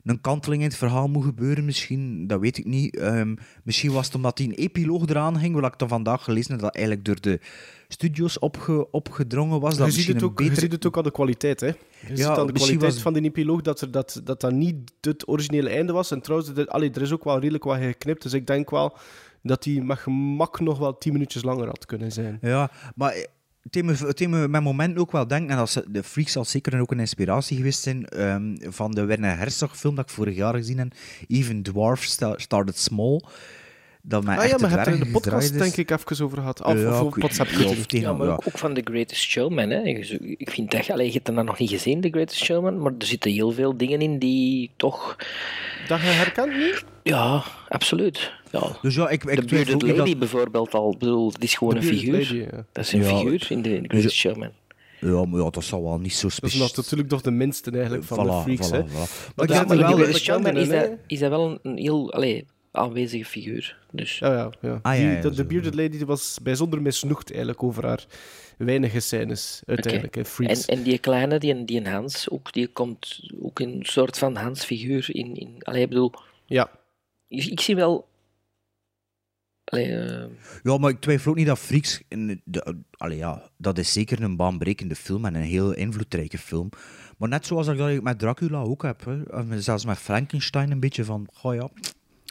een 0.07 0.21
kanteling 0.21 0.63
in 0.63 0.69
het 0.69 0.77
verhaal 0.77 1.09
moet 1.09 1.25
gebeuren 1.25 1.65
misschien, 1.65 2.27
dat 2.27 2.41
weet 2.41 2.59
ik 2.59 2.65
niet. 2.65 2.97
Ehm, 2.97 3.35
misschien 3.65 3.93
was 3.93 4.07
het 4.07 4.15
omdat 4.15 4.37
die 4.37 4.49
een 4.49 4.55
epiloog 4.55 5.07
eraan 5.07 5.39
ging, 5.39 5.55
wat 5.55 5.73
ik 5.73 5.79
dan 5.79 5.89
vandaag 5.89 6.25
gelezen 6.25 6.53
heb, 6.53 6.61
dat 6.61 6.75
eigenlijk 6.75 7.05
door 7.07 7.21
de 7.21 7.41
studios 7.89 8.39
opge, 8.39 8.91
opgedrongen 8.91 9.61
was. 9.61 9.77
Dat 9.77 9.87
Je 9.95 10.01
ziet, 10.01 10.07
het 10.15 10.23
ook, 10.23 10.39
je 10.39 10.45
betere- 10.45 10.61
ziet 10.61 10.73
het 10.73 10.87
ook 10.87 10.97
aan 10.97 11.03
de 11.03 11.11
kwaliteit. 11.11 11.61
Hè. 11.61 11.67
Je 11.67 11.75
Ja, 12.09 12.17
ziet 12.17 12.27
aan 12.27 12.47
de 12.47 12.53
kwaliteit 12.53 12.93
was- 12.93 13.03
van 13.03 13.13
die 13.13 13.23
epiloog 13.23 13.61
dat, 13.61 13.81
er, 13.81 13.91
dat, 13.91 14.21
dat 14.25 14.41
dat 14.41 14.53
niet 14.53 14.93
het 15.01 15.29
originele 15.29 15.69
einde 15.69 15.93
was. 15.93 16.11
En 16.11 16.21
trouwens, 16.21 16.51
er, 16.57 16.67
allee, 16.67 16.91
er 16.91 17.03
is 17.03 17.13
ook 17.13 17.25
wel 17.25 17.39
redelijk 17.39 17.65
wat 17.65 17.79
geknipt. 17.79 18.23
Dus 18.23 18.33
ik 18.33 18.47
denk 18.47 18.71
wel 18.71 18.97
dat 19.43 19.63
die 19.63 19.83
met 19.83 19.99
gemak 19.99 20.61
nog 20.61 20.79
wel 20.79 20.99
tien 20.99 21.13
minuutjes 21.13 21.43
langer 21.43 21.67
had 21.67 21.87
kunnen 21.87 22.13
zijn. 22.13 22.39
Ja, 22.41 22.71
maar 22.95 23.27
me 24.29 24.49
met 24.49 24.63
momenten 24.63 25.01
ook 25.01 25.13
wel 25.13 25.27
denken, 25.27 25.51
en 25.51 25.59
als 25.59 25.79
de 25.89 26.03
Freak 26.03 26.29
zal 26.29 26.45
zeker 26.45 26.81
ook 26.81 26.91
een 26.91 27.01
inspiratie 27.01 27.57
geweest 27.57 27.83
zijn, 27.83 28.07
ehm, 28.09 28.57
van 28.61 28.91
de 28.91 29.05
Werner 29.05 29.39
Herzog 29.39 29.77
film 29.77 29.95
dat 29.95 30.05
ik 30.05 30.11
vorig 30.15 30.37
jaar 30.37 30.55
gezien 30.55 30.79
heb, 30.79 30.93
Even 31.29 31.63
Dwarf 31.63 32.03
Sta- 32.05 32.39
Started 32.39 32.79
Small. 32.79 33.21
Dat 34.03 34.25
mij 34.25 34.37
Ah 34.37 34.43
echt 34.45 34.51
ja, 34.53 34.59
maar 34.59 34.71
hebt 34.71 34.87
er 34.87 34.93
in 34.93 34.99
de 35.01 35.11
podcast 35.11 35.59
denk 35.59 35.77
ik 35.77 35.91
even 35.91 36.25
over 36.25 36.39
gehad. 36.39 36.63
Of, 36.65 36.81
Ja, 36.81 37.03
of 37.03 37.17
WhatsApp. 37.17 37.49
tegen- 37.49 38.01
Ja, 38.01 38.13
maar 38.13 38.27
ja. 38.27 38.33
ook, 38.33 38.43
ook 38.47 38.59
van 38.59 38.75
The 38.75 38.81
Greatest 38.85 39.23
Showman. 39.23 39.71
Hè. 39.71 39.83
Ik 40.37 40.51
vind 40.51 40.71
dat, 40.71 40.91
allee, 40.91 41.07
je 41.07 41.13
hebt 41.13 41.27
hem 41.27 41.45
nog 41.45 41.59
niet 41.59 41.71
gezien, 41.71 42.01
The 42.01 42.09
Greatest 42.09 42.45
Showman, 42.45 42.79
maar 42.83 42.93
er 42.99 43.07
zitten 43.07 43.31
heel 43.33 43.53
veel 43.53 43.77
dingen 43.77 44.01
in 44.01 44.19
die 44.19 44.71
toch... 44.77 45.17
Dat 45.89 46.01
je 46.01 46.07
herkent 46.07 46.57
niet? 46.57 46.85
Ja, 47.09 47.43
absoluut. 47.69 48.33
Ja. 48.53 48.77
Dus 48.83 48.95
ja, 48.95 49.09
ik, 49.09 49.25
ik 49.25 49.41
De 49.41 49.45
Bearded 49.47 49.83
Lady 49.83 50.11
dat- 50.11 50.19
bijvoorbeeld 50.19 50.75
al, 50.75 50.97
bedoel, 50.99 51.33
het 51.33 51.43
is 51.43 51.55
gewoon 51.55 51.75
De 51.75 51.81
een 51.81 51.87
figuur. 51.87 52.13
Lady, 52.21 52.35
ja. 52.37 52.65
Dat 52.73 52.85
is 52.85 52.93
een 52.93 53.03
Ja. 53.03 53.07
figuur 53.17 53.47
in 53.51 53.63
The 53.63 53.81
Greatest 53.87 54.17
Showman. 54.17 54.51
Ja, 55.01 55.25
maar 55.25 55.41
ja, 55.41 55.51
dat 55.51 55.65
zal 55.65 55.83
wel 55.83 55.99
niet 55.99 56.13
zo 56.15 56.21
Dat 56.23 56.31
is 56.31 56.37
speciaal 56.37 56.67
nog 56.67 56.77
natuurlijk 56.77 57.09
toch 57.09 57.21
de 57.23 57.31
minste 57.31 57.71
eigenlijk 57.71 58.05
van 58.05 58.27
de 58.27 58.33
freaks. 58.43 58.69
voilà, 58.69 58.73
hè. 58.73 58.83
voilà. 58.85 59.35
Maar 59.37 59.49
Ja, 59.49 59.65
maar 59.65 59.77
wel 59.77 59.93
Greatest 59.93 60.09
een 60.19 60.25
Showman 60.35 60.57
is 60.57 60.69
dat, 60.69 60.91
is 61.07 61.19
dat 61.19 61.31
wel 61.31 61.51
een, 61.51 61.59
een 61.63 61.77
heel 61.79 62.13
allee, 62.13 62.47
aanwezige 62.73 63.25
figuur. 63.25 63.77
Dus. 63.91 64.19
Ja, 64.19 64.33
ja, 64.33 64.51
ja. 64.61 64.79
Ah, 64.83 64.95
ja, 64.99 65.01
Die- 65.01 65.11
ja, 65.17 65.21
de, 65.21 65.31
de. 65.31 65.45
Bearded 65.45 65.75
Lady 65.75 65.89
die 65.97 66.07
was 66.07 66.39
bijzonder 66.43 66.83
misnoegd 66.83 67.29
eigenlijk 67.31 67.63
over 67.63 67.87
haar 67.87 68.05
weinige 68.59 69.01
scènes 69.01 69.63
uiteindelijk. 69.67 70.15
hè, 70.15 70.21
En, 70.21 70.27
Freaks. 70.27 70.65
en 70.65 70.83
die 70.83 70.99
kleine, 70.99 71.39
die, 71.39 71.65
die 71.65 71.89
Hans, 71.89 72.31
ook, 72.31 72.53
die 72.53 72.67
komt 72.67 73.21
ook 73.43 73.61
in 73.61 73.69
een 73.69 73.85
soort 73.87 74.19
van 74.19 74.37
Hans-figuur 74.37 75.07
in. 75.13 75.35
in 75.37 75.55
allee, 75.63 75.83
ik 75.83 75.89
bedoel, 75.89 76.13
Ja. 76.47 76.71
Ik, 77.29 77.61
zie 77.61 77.77
wel. 77.77 78.09
Eh, 79.65 80.25
Ja, 80.63 80.79
maar 80.79 80.91
ik 80.91 81.01
twijfel 81.01 81.31
ook 81.31 81.37
niet 81.37 81.47
dat 81.47 81.59
Freaks... 81.59 82.03
In 82.09 82.41
de, 82.45 82.83
allee, 82.91 83.19
ja, 83.19 83.51
dat 83.57 83.79
is 83.79 83.93
zeker 83.93 84.23
een 84.23 84.37
baanbrekende 84.37 84.95
film 84.95 85.25
en 85.25 85.35
een 85.35 85.43
heel 85.43 85.73
invloedrijke 85.73 86.39
film. 86.39 86.69
Maar 87.19 87.29
net 87.29 87.47
zoals 87.47 87.67
ik 87.67 87.79
dat 87.79 88.03
met 88.03 88.19
Dracula 88.19 88.61
ook 88.61 88.83
heb. 88.83 89.05
Hè. 89.05 89.61
Zelfs 89.61 89.85
met 89.85 89.99
Frankenstein 89.99 90.71
een 90.71 90.81
beetje 90.81 91.05
van... 91.05 91.29
Goh 91.33 91.55
ja, 91.55 91.71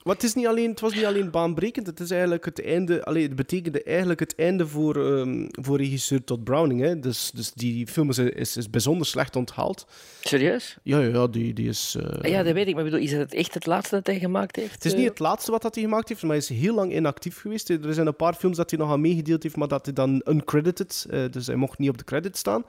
Maar 0.05 0.13
het, 0.15 0.23
is 0.23 0.33
niet 0.33 0.47
alleen, 0.47 0.69
het 0.69 0.79
was 0.79 0.93
niet 0.93 1.05
alleen 1.05 1.31
baanbrekend, 1.31 1.87
het 1.87 1.99
is 1.99 2.11
eigenlijk 2.11 2.45
het 2.45 2.63
einde. 2.65 3.05
Allee, 3.05 3.23
het 3.23 3.35
betekende 3.35 3.83
eigenlijk 3.83 4.19
het 4.19 4.35
einde 4.35 4.67
voor, 4.67 4.95
ehm, 5.17 5.47
voor 5.51 5.77
regisseur 5.77 6.23
Todd 6.23 6.43
Browning. 6.43 6.81
Hè. 6.81 6.99
Dus, 6.99 7.31
dus 7.33 7.51
die 7.53 7.87
film 7.87 8.09
is, 8.09 8.17
is, 8.17 8.57
is 8.57 8.69
bijzonder 8.69 9.07
slecht 9.07 9.35
onthaald. 9.35 9.87
serieus? 10.21 10.77
Ja, 10.83 10.99
ja, 10.99 11.07
ja 11.07 11.27
die, 11.27 11.53
die 11.53 11.67
is. 11.69 11.95
eh, 11.99 12.05
Ah 12.21 12.29
ja, 12.29 12.43
dat 12.43 12.53
weet 12.53 12.67
ik, 12.67 12.75
maar 12.75 12.83
bedoel, 12.83 12.99
is 12.99 13.11
het 13.11 13.33
echt 13.33 13.53
het 13.53 13.65
laatste 13.65 13.95
dat 13.95 14.07
hij 14.07 14.19
gemaakt 14.19 14.55
heeft? 14.55 14.73
Het 14.73 14.85
is 14.85 14.93
niet 14.93 15.09
het 15.09 15.19
laatste 15.19 15.51
wat 15.51 15.61
dat 15.61 15.75
hij 15.75 15.83
gemaakt 15.83 16.09
heeft, 16.09 16.21
maar 16.21 16.29
hij 16.31 16.39
is 16.39 16.49
heel 16.49 16.75
lang 16.75 16.93
inactief 16.93 17.39
geweest. 17.41 17.69
Er 17.69 17.93
zijn 17.93 18.07
een 18.07 18.15
paar 18.15 18.33
films 18.33 18.57
dat 18.57 18.69
hij 18.69 18.79
nog 18.79 18.91
aan 18.91 19.01
meegedeeld 19.01 19.43
heeft, 19.43 19.55
maar 19.55 19.67
dat 19.67 19.85
hij 19.85 19.93
dan 19.93 20.21
uncredited, 20.29 21.05
eh 21.09 21.23
dus 21.31 21.47
hij 21.47 21.55
mocht 21.55 21.79
niet 21.79 21.89
op 21.89 21.97
de 21.97 22.03
credit 22.03 22.37
staan. 22.37 22.63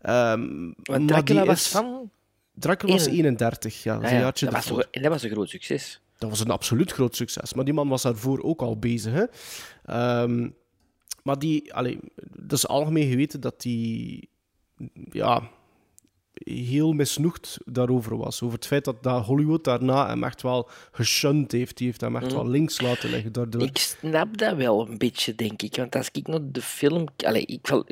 Want 0.00 0.74
maar 0.86 1.04
Dracula 1.06 1.44
was 1.44 1.68
van. 1.68 2.10
Dracula 2.54 2.92
was 2.92 3.06
Ene- 3.06 3.16
31, 3.16 3.82
ja. 3.82 3.94
Dat, 3.94 4.04
Ah 4.04 4.10
ja, 4.10 4.20
dat, 4.20 4.40
was 4.40 4.86
en 4.90 5.02
dat 5.02 5.10
was 5.12 5.22
een 5.22 5.30
groot 5.30 5.48
succes. 5.48 6.00
Dat 6.22 6.30
was 6.30 6.40
een 6.40 6.50
absoluut 6.50 6.92
groot 6.92 7.16
succes. 7.16 7.54
Maar 7.54 7.64
die 7.64 7.74
man 7.74 7.88
was 7.88 8.02
daarvoor 8.02 8.42
ook 8.42 8.60
al 8.62 8.78
bezig. 8.78 9.12
Hè? 9.12 9.24
Ehm, 9.84 10.48
maar 11.22 11.38
die, 11.38 11.74
allee, 11.74 11.98
dat 12.30 12.52
is 12.58 12.66
algemeen 12.68 13.10
geweten 13.10 13.40
dat 13.40 13.60
die 13.60 14.28
ja, 15.10 15.50
heel 16.34 16.92
misnoegd 16.92 17.58
daarover 17.64 18.16
was. 18.16 18.42
Over 18.42 18.56
het 18.56 18.66
feit 18.66 18.84
dat, 18.84 19.02
dat 19.02 19.24
Hollywood 19.24 19.64
daarna 19.64 20.08
hem 20.08 20.24
echt 20.24 20.42
wel 20.42 20.68
geshunt 20.92 21.52
heeft. 21.52 21.76
Die 21.76 21.86
heeft 21.86 22.00
hem 22.00 22.16
echt 22.16 22.24
Mhm. 22.26 22.34
wel 22.34 22.48
links 22.48 22.80
laten 22.80 23.10
liggen 23.10 23.32
daardoor. 23.32 23.62
Ik 23.62 23.78
snap 23.78 24.36
dat 24.38 24.56
wel 24.56 24.88
een 24.88 24.98
beetje, 24.98 25.34
denk 25.34 25.62
ik. 25.62 25.76
Want 25.76 25.96
als 25.96 26.08
ik 26.12 26.26
naar 26.26 26.40
de 26.42 26.62
film. 26.62 27.04
Allee, 27.16 27.44
ik, 27.46 27.58
val- 27.62 27.86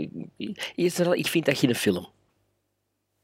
eerst 0.74 1.00
en 1.00 1.06
al, 1.06 1.14
ik 1.14 1.26
vind 1.26 1.44
dat 1.44 1.58
geen 1.58 1.74
film. 1.74 2.06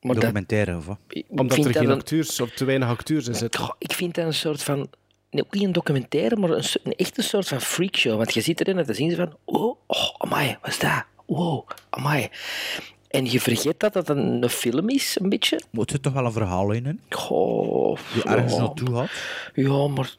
Maar 0.07 0.14
dat, 0.14 0.25
documentaire 0.25 0.77
of 0.77 0.87
wat? 0.87 0.99
Omdat 1.29 1.59
er 1.59 1.73
geen 1.73 1.85
een- 1.85 1.90
acteurs 1.97 2.40
of 2.40 2.51
te 2.51 2.64
weinig 2.64 2.88
acteurs 2.88 3.27
in 3.29 3.35
zitten. 3.35 3.61
Goh, 3.61 3.71
ik 3.79 3.92
vind 3.92 4.14
dat 4.14 4.25
een 4.27 4.35
soort 4.35 4.62
van. 4.62 4.88
nee, 5.31 5.45
Ook 5.45 5.55
niet 5.55 5.62
een 5.64 5.73
documentaire, 5.73 6.37
maar 6.37 6.51
een, 6.51 6.64
een 6.83 6.92
echte 6.95 7.23
soort 7.23 7.49
van 7.49 7.61
freakshow. 7.61 8.16
Want 8.16 8.35
je 8.35 8.40
zit 8.40 8.61
erin 8.61 8.79
en 8.79 8.85
dan 8.87 8.95
zien 8.95 9.11
ze 9.11 9.16
van. 9.16 9.37
Oh, 9.45 9.77
oh, 9.87 10.14
amai, 10.19 10.57
wat 10.62 10.71
is 10.71 10.79
dat? 10.79 11.05
Wow, 11.27 11.69
amai. 11.90 12.29
En 13.09 13.31
je 13.31 13.40
vergeet 13.40 13.81
dat 13.81 13.92
dat 13.92 14.09
een, 14.09 14.42
een 14.42 14.49
film 14.51 14.88
is, 14.88 15.16
een 15.21 15.29
beetje. 15.29 15.61
Het 15.73 15.90
zit 15.90 16.03
toch 16.03 16.12
wel 16.12 16.25
een 16.25 16.33
verhaal 16.33 16.71
in, 16.71 16.85
hè? 16.87 16.92
Goh, 17.16 17.99
Die 18.12 18.23
ergens 18.23 18.53
ja, 18.53 18.59
naartoe 18.59 18.95
had. 18.95 19.09
ja, 19.55 19.87
maar 19.88 20.14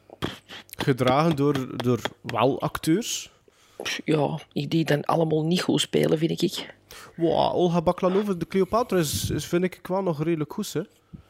Gedragen 0.76 1.36
door, 1.36 1.76
door 1.82 2.00
wel 2.22 2.60
acteurs. 2.60 3.30
Ja, 4.04 4.38
die 4.52 4.84
dan 4.84 5.04
allemaal 5.04 5.44
niet 5.44 5.60
goed 5.62 5.80
spelen, 5.80 6.18
vind 6.18 6.42
ik. 6.42 6.74
Wow, 7.16 7.54
Olga 7.54 7.82
Baklanova, 7.82 8.32
de 8.34 8.46
Cleopatra, 8.46 8.98
is, 8.98 9.30
is, 9.30 9.46
vind 9.46 9.64
ik 9.64 9.80
wel 9.82 10.02
nog 10.02 10.22
redelijk 10.22 10.52
goed. 10.52 10.72
Hè? 10.72 10.80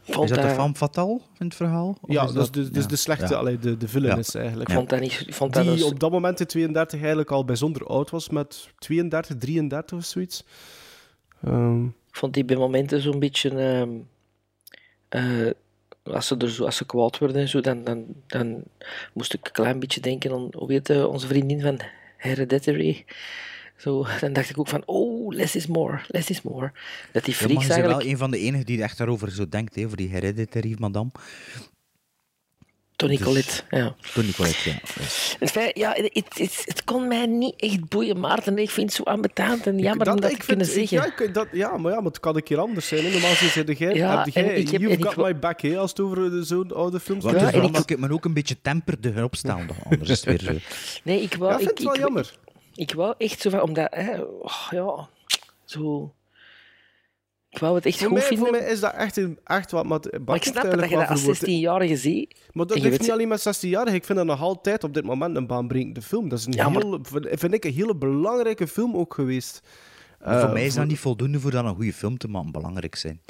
Vond 0.03 0.31
Is 0.31 0.37
dat 0.37 0.43
de 0.43 0.47
dat- 0.49 0.57
femme 0.57 0.75
fatale 0.75 1.21
in 1.39 1.47
het 1.47 1.55
verhaal? 1.55 1.99
Ja, 2.07 2.25
is 2.25 2.33
dus, 2.33 2.51
dus, 2.51 2.71
dus 2.71 2.83
ja, 2.83 2.89
de 2.89 2.97
slechte, 2.97 3.33
ja. 3.33 3.39
allee, 3.39 3.59
de, 3.59 3.77
de 3.77 3.89
villain 3.89 4.13
Ja. 4.15 4.19
is 4.19 4.35
eigenlijk. 4.35 4.71
Vond 4.71 4.89
dat 4.89 5.01
niet. 5.01 5.25
Vond 5.29 5.53
dat 5.55 5.63
Die 5.63 5.73
dus- 5.73 5.83
op 5.83 6.01
dat 6.01 6.11
moment 6.11 6.41
in 6.41 6.47
32 6.47 6.99
eigenlijk 6.99 7.31
al 7.31 7.45
bijzonder 7.45 7.87
oud 7.87 8.11
was, 8.11 8.29
met 8.29 8.69
32, 8.79 9.37
33 9.39 9.99
of 9.99 10.05
zoiets. 10.05 10.45
Ehm, 11.45 11.85
Ik 11.85 12.17
vond 12.17 12.35
die 12.35 12.45
bij 12.45 12.57
momenten 12.57 13.01
zo'n 13.01 13.19
beetje. 13.19 13.51
ehm, 13.51 13.91
eh, 15.09 15.51
als, 16.15 16.27
ze 16.27 16.37
er 16.37 16.51
zo, 16.51 16.65
als 16.65 16.77
ze 16.77 16.87
kwaad 16.87 17.19
werden 17.19 17.41
en 17.41 17.49
zo, 17.49 17.61
dan, 17.61 17.85
dan, 17.85 18.05
dan 18.27 18.63
moest 19.13 19.35
ik 19.35 19.47
een 19.47 19.53
klein 19.53 19.79
beetje 19.79 20.01
denken 20.01 20.33
aan 20.33 20.49
hoe 20.57 20.73
heet 20.73 20.91
eh, 20.91 21.05
onze 21.09 21.27
vriendin 21.27 21.61
van 21.61 21.81
Hereditary. 22.19 23.05
Zo, 23.77 24.07
dan 24.21 24.33
dacht 24.33 24.51
ik 24.51 24.59
ook 24.59 24.69
van, 24.69 24.83
oh, 24.87 25.35
less 25.35 25.57
is 25.57 25.67
more, 25.67 26.01
less 26.09 26.31
is 26.31 26.43
more. 26.43 26.73
Dat 27.13 27.25
die 27.25 27.35
Ja, 27.35 27.41
maar 27.41 27.49
freaks 27.49 27.63
je 27.63 27.69
bent 27.69 27.71
eigenlijk... 27.71 28.03
wel 28.03 28.11
een 28.11 28.19
van 28.19 28.31
de 28.31 28.39
enigen 28.39 28.67
die 28.67 28.83
echt 28.83 28.99
daarover 28.99 29.31
zo 29.31 29.49
denkt, 29.49 29.75
hè, 29.75 29.85
over 29.85 29.97
die 29.97 30.09
hereditary 30.09 30.77
madame. 30.79 31.11
Tony 32.99 33.17
dus- 33.17 33.27
Collette, 33.27 33.63
ja. 33.71 33.95
Tony 34.15 34.33
Collette, 34.33 34.71
ja. 34.71 34.77
Ja 35.75 35.93
het, 35.93 36.11
het, 36.13 36.39
het, 36.39 36.63
het 36.65 36.85
kon 36.85 37.09
mij 37.09 37.27
niet 37.27 37.55
echt 37.57 37.89
boeien, 37.89 38.21
Maarten. 38.21 38.59
Ik 38.59 38.71
vind 38.71 38.87
het 38.87 38.97
zo 38.97 39.03
ambetant 39.03 39.67
en 39.67 39.79
jammer 39.79 40.11
om 40.11 40.21
dat 40.21 40.31
te 40.31 40.37
ik 40.37 40.45
kunnen 40.47 40.67
vind- 40.67 40.79
ik- 40.79 40.89
zeggen. 40.89 41.15
Ja, 41.17 41.25
ik- 41.27 41.35
dat, 41.35 41.47
ja, 41.53 41.77
maar 41.77 41.93
ja, 41.93 41.97
maar 42.01 42.07
het 42.11 42.21
kan 42.21 42.37
een 42.37 42.43
keer 42.43 42.59
anders 42.59 42.89
zijn. 42.89 43.05
Hè. 43.05 43.11
Normaal 43.11 43.31
gezien 43.35 43.65
zeg 43.67 43.79
jij, 43.79 43.95
Ja, 43.95 44.17
heb 44.25 44.35
jij 44.35 44.55
ik 44.55 44.69
heb- 44.71 44.81
You've 44.81 44.99
ik 44.99 45.05
Got 45.05 45.17
My 45.17 45.39
Back, 45.39 45.61
hè, 45.61 45.79
als 45.79 45.91
het 45.91 46.01
over 46.01 46.31
de- 46.31 46.43
zo'n 46.45 46.73
oude 46.75 47.01
films 47.01 47.25
Wat 47.25 47.33
Ja, 47.33 47.47
is 47.49 47.53
en 47.53 47.63
ik- 47.63 47.73
dat 47.75 47.91
ik 47.91 47.99
me 47.99 48.11
ook 48.13 48.25
een 48.25 48.35
beetje 48.35 48.57
temperde 48.63 49.25
opstaan, 49.25 49.67
toch? 49.67 49.85
anders 49.85 50.11
is 50.11 50.25
het 50.25 50.43
weer 50.43 50.53
zo. 50.55 50.59
Nee, 51.03 51.21
ik 51.23 51.35
wou... 51.35 51.53
Ja, 51.53 51.59
ik 51.59 51.65
vind 51.67 51.71
ik, 51.71 51.77
het 51.79 51.87
wel 51.87 51.95
ik- 51.95 52.01
jammer. 52.01 52.33
Ik 52.75 52.93
wou 52.93 53.15
echt 53.19 53.41
zo 53.41 53.51
van, 53.51 53.61
omdat, 53.63 53.87
hè, 53.91 54.21
oh, 54.21 54.69
ja, 54.71 55.09
zo. 55.65 56.13
Wou 57.61 57.75
het 57.75 57.87
echt 57.87 57.99
Voor 57.99 58.07
goed 58.09 58.17
mij, 58.19 58.27
vinden. 58.27 58.47
voor 58.47 58.57
mij 58.57 58.71
is 58.71 58.81
dat 58.81 58.93
echt, 58.95 59.17
een, 59.17 59.39
echt 59.45 59.71
wat... 59.71 59.87
Maar, 59.87 60.01
maar 60.25 60.37
ik 60.37 60.43
snap 60.43 60.71
dat 60.71 60.89
je 60.89 60.97
dat 60.97 61.09
als 61.09 61.41
16-jarige 61.43 61.97
ziet. 61.97 62.41
Maar 62.53 62.67
dat 62.67 62.79
ligt 62.79 63.01
niet 63.01 63.11
alleen 63.11 63.29
met 63.29 63.41
16 63.41 63.69
jaar. 63.71 63.95
Ik 63.95 64.05
vind 64.05 64.19
dat 64.19 64.27
nog 64.27 64.41
altijd 64.41 64.85
op 64.85 64.95
dit 64.95 65.05
moment 65.05 65.37
een 65.37 65.47
baanbrekende 65.47 66.03
film. 66.03 66.29
Dat 66.29 66.39
is 66.39 66.47
een 66.47 66.53
Ja, 66.53 66.69
maar- 66.69 66.83
heel, 66.83 66.99
vind 67.23 67.55
ik 67.55 67.65
een 67.65 67.73
hele 67.73 67.97
belangrijke 67.97 68.67
film 68.67 68.97
ook 68.97 69.15
geweest. 69.15 69.61
Voor 70.21 70.33
Eh, 70.33 70.53
mij 70.53 70.67
is 70.67 70.75
dat 70.75 70.87
niet 70.87 70.99
voldoende 70.99 71.41
voor 71.41 71.51
dan 71.51 71.67
een 71.67 71.75
goede 71.75 71.93
film 71.93 72.19
te 72.19 72.29
maken 72.29 72.53
belangrijk 72.53 72.95
zijn. 72.97 73.21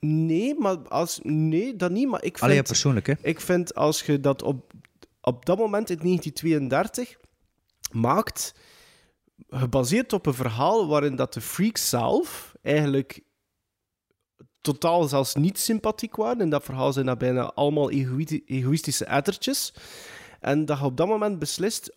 Nee, 0.00 0.54
maar 0.58 0.76
als... 0.88 1.20
Nee, 1.22 1.76
dat 1.76 1.90
niet. 1.90 2.08
Maar 2.08 2.22
ik 2.24 2.30
vind... 2.32 2.40
Allee, 2.42 2.56
ja, 2.56 2.62
persoonlijk, 2.62 3.06
hè. 3.06 3.14
Ik 3.22 3.40
vind 3.40 3.74
als 3.74 4.02
je 4.02 4.20
dat 4.20 4.42
op, 4.42 4.72
op 5.20 5.46
dat 5.46 5.58
moment 5.58 5.90
in 5.90 5.96
1932 6.02 7.16
maakt, 7.92 8.54
gebaseerd 9.50 10.12
op 10.12 10.26
een 10.26 10.34
verhaal 10.34 10.88
waarin 10.88 11.16
dat 11.16 11.34
de 11.34 11.40
freaks 11.40 11.88
zelf 11.88 12.54
eigenlijk 12.62 13.20
totaal 14.60 15.08
zelfs 15.08 15.34
niet 15.34 15.58
sympathiek 15.58 16.16
waren. 16.16 16.40
In 16.40 16.50
dat 16.50 16.64
verhaal 16.64 16.92
zijn 16.92 17.06
dat 17.06 17.18
bijna 17.18 17.52
allemaal 17.54 17.90
egoïstische 17.90 19.04
ettertjes. 19.04 19.74
En 20.40 20.64
dat 20.64 20.78
je 20.78 20.84
op 20.84 20.96
dat 20.96 21.08
moment 21.08 21.38
beslist, 21.38 21.96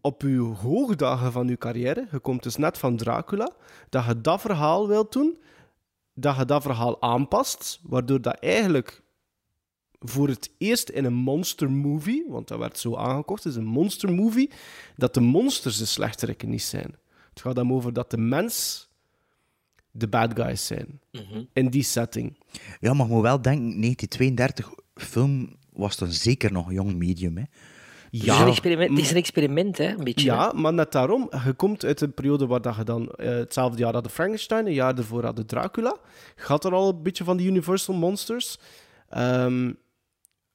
op 0.00 0.22
je 0.22 0.38
hoogdagen 0.38 1.32
van 1.32 1.48
je 1.48 1.56
carrière, 1.56 2.06
je 2.10 2.18
komt 2.18 2.42
dus 2.42 2.56
net 2.56 2.78
van 2.78 2.96
Dracula, 2.96 3.50
dat 3.88 4.04
je 4.04 4.20
dat 4.20 4.40
verhaal 4.40 4.88
wilt 4.88 5.12
doen, 5.12 5.38
dat 6.14 6.36
je 6.36 6.44
dat 6.44 6.62
verhaal 6.62 7.02
aanpast, 7.02 7.80
waardoor 7.82 8.20
dat 8.20 8.38
eigenlijk 8.38 9.02
voor 10.00 10.28
het 10.28 10.50
eerst 10.58 10.88
in 10.88 11.04
een 11.04 11.14
monster 11.14 11.70
movie, 11.70 12.24
want 12.28 12.48
dat 12.48 12.58
werd 12.58 12.78
zo 12.78 12.96
aangekocht, 12.96 13.44
is 13.44 13.56
een 13.56 13.64
monster 13.64 14.12
movie, 14.12 14.50
dat 14.96 15.14
de 15.14 15.20
monsters 15.20 15.76
de 15.78 15.84
slechterikken 15.84 16.48
niet 16.48 16.62
zijn. 16.62 16.96
Het 17.30 17.40
gaat 17.40 17.54
dan 17.54 17.72
over 17.72 17.92
dat 17.92 18.10
de 18.10 18.18
mens 18.18 18.87
de 20.00 20.08
bad 20.08 20.32
guys 20.34 20.66
zijn. 20.66 21.00
In 21.52 21.68
die 21.68 21.82
setting. 21.82 22.38
Ja, 22.80 22.94
maar 22.94 23.06
moet 23.06 23.22
wel 23.22 23.42
denken, 23.42 23.80
1932 23.80 24.70
film 24.94 25.56
was 25.72 25.96
dan 25.96 26.12
zeker 26.12 26.52
nog 26.52 26.66
een 26.66 26.74
jong 26.74 26.94
medium. 26.94 27.36
Hè. 27.36 27.42
Het, 28.10 28.22
is 28.22 28.38
een 28.38 28.46
experiment, 28.46 28.90
het 28.90 28.98
is 28.98 29.10
een 29.10 29.16
experiment, 29.16 29.78
hè, 29.78 29.88
een 29.88 30.04
beetje. 30.04 30.24
Ja, 30.24 30.52
maar 30.52 30.74
net 30.74 30.92
daarom. 30.92 31.30
Je 31.44 31.52
komt 31.52 31.84
uit 31.84 32.00
een 32.00 32.14
periode 32.14 32.46
waar 32.46 32.60
dat 32.60 32.76
je 32.76 32.84
dan... 32.84 33.08
eh, 33.08 33.28
hetzelfde 33.28 33.78
jaar 33.78 33.92
hadden 33.92 34.12
Frankenstein, 34.12 34.66
een 34.66 34.72
jaar 34.72 34.94
daarvoor 34.94 35.24
hadden 35.24 35.46
Dracula. 35.46 35.96
Gaat 36.36 36.64
er 36.64 36.72
al 36.72 36.88
een 36.88 37.02
beetje 37.02 37.24
van 37.24 37.36
de 37.36 37.44
Universal 37.44 37.94
Monsters. 37.94 38.58
Ehm 39.08 39.70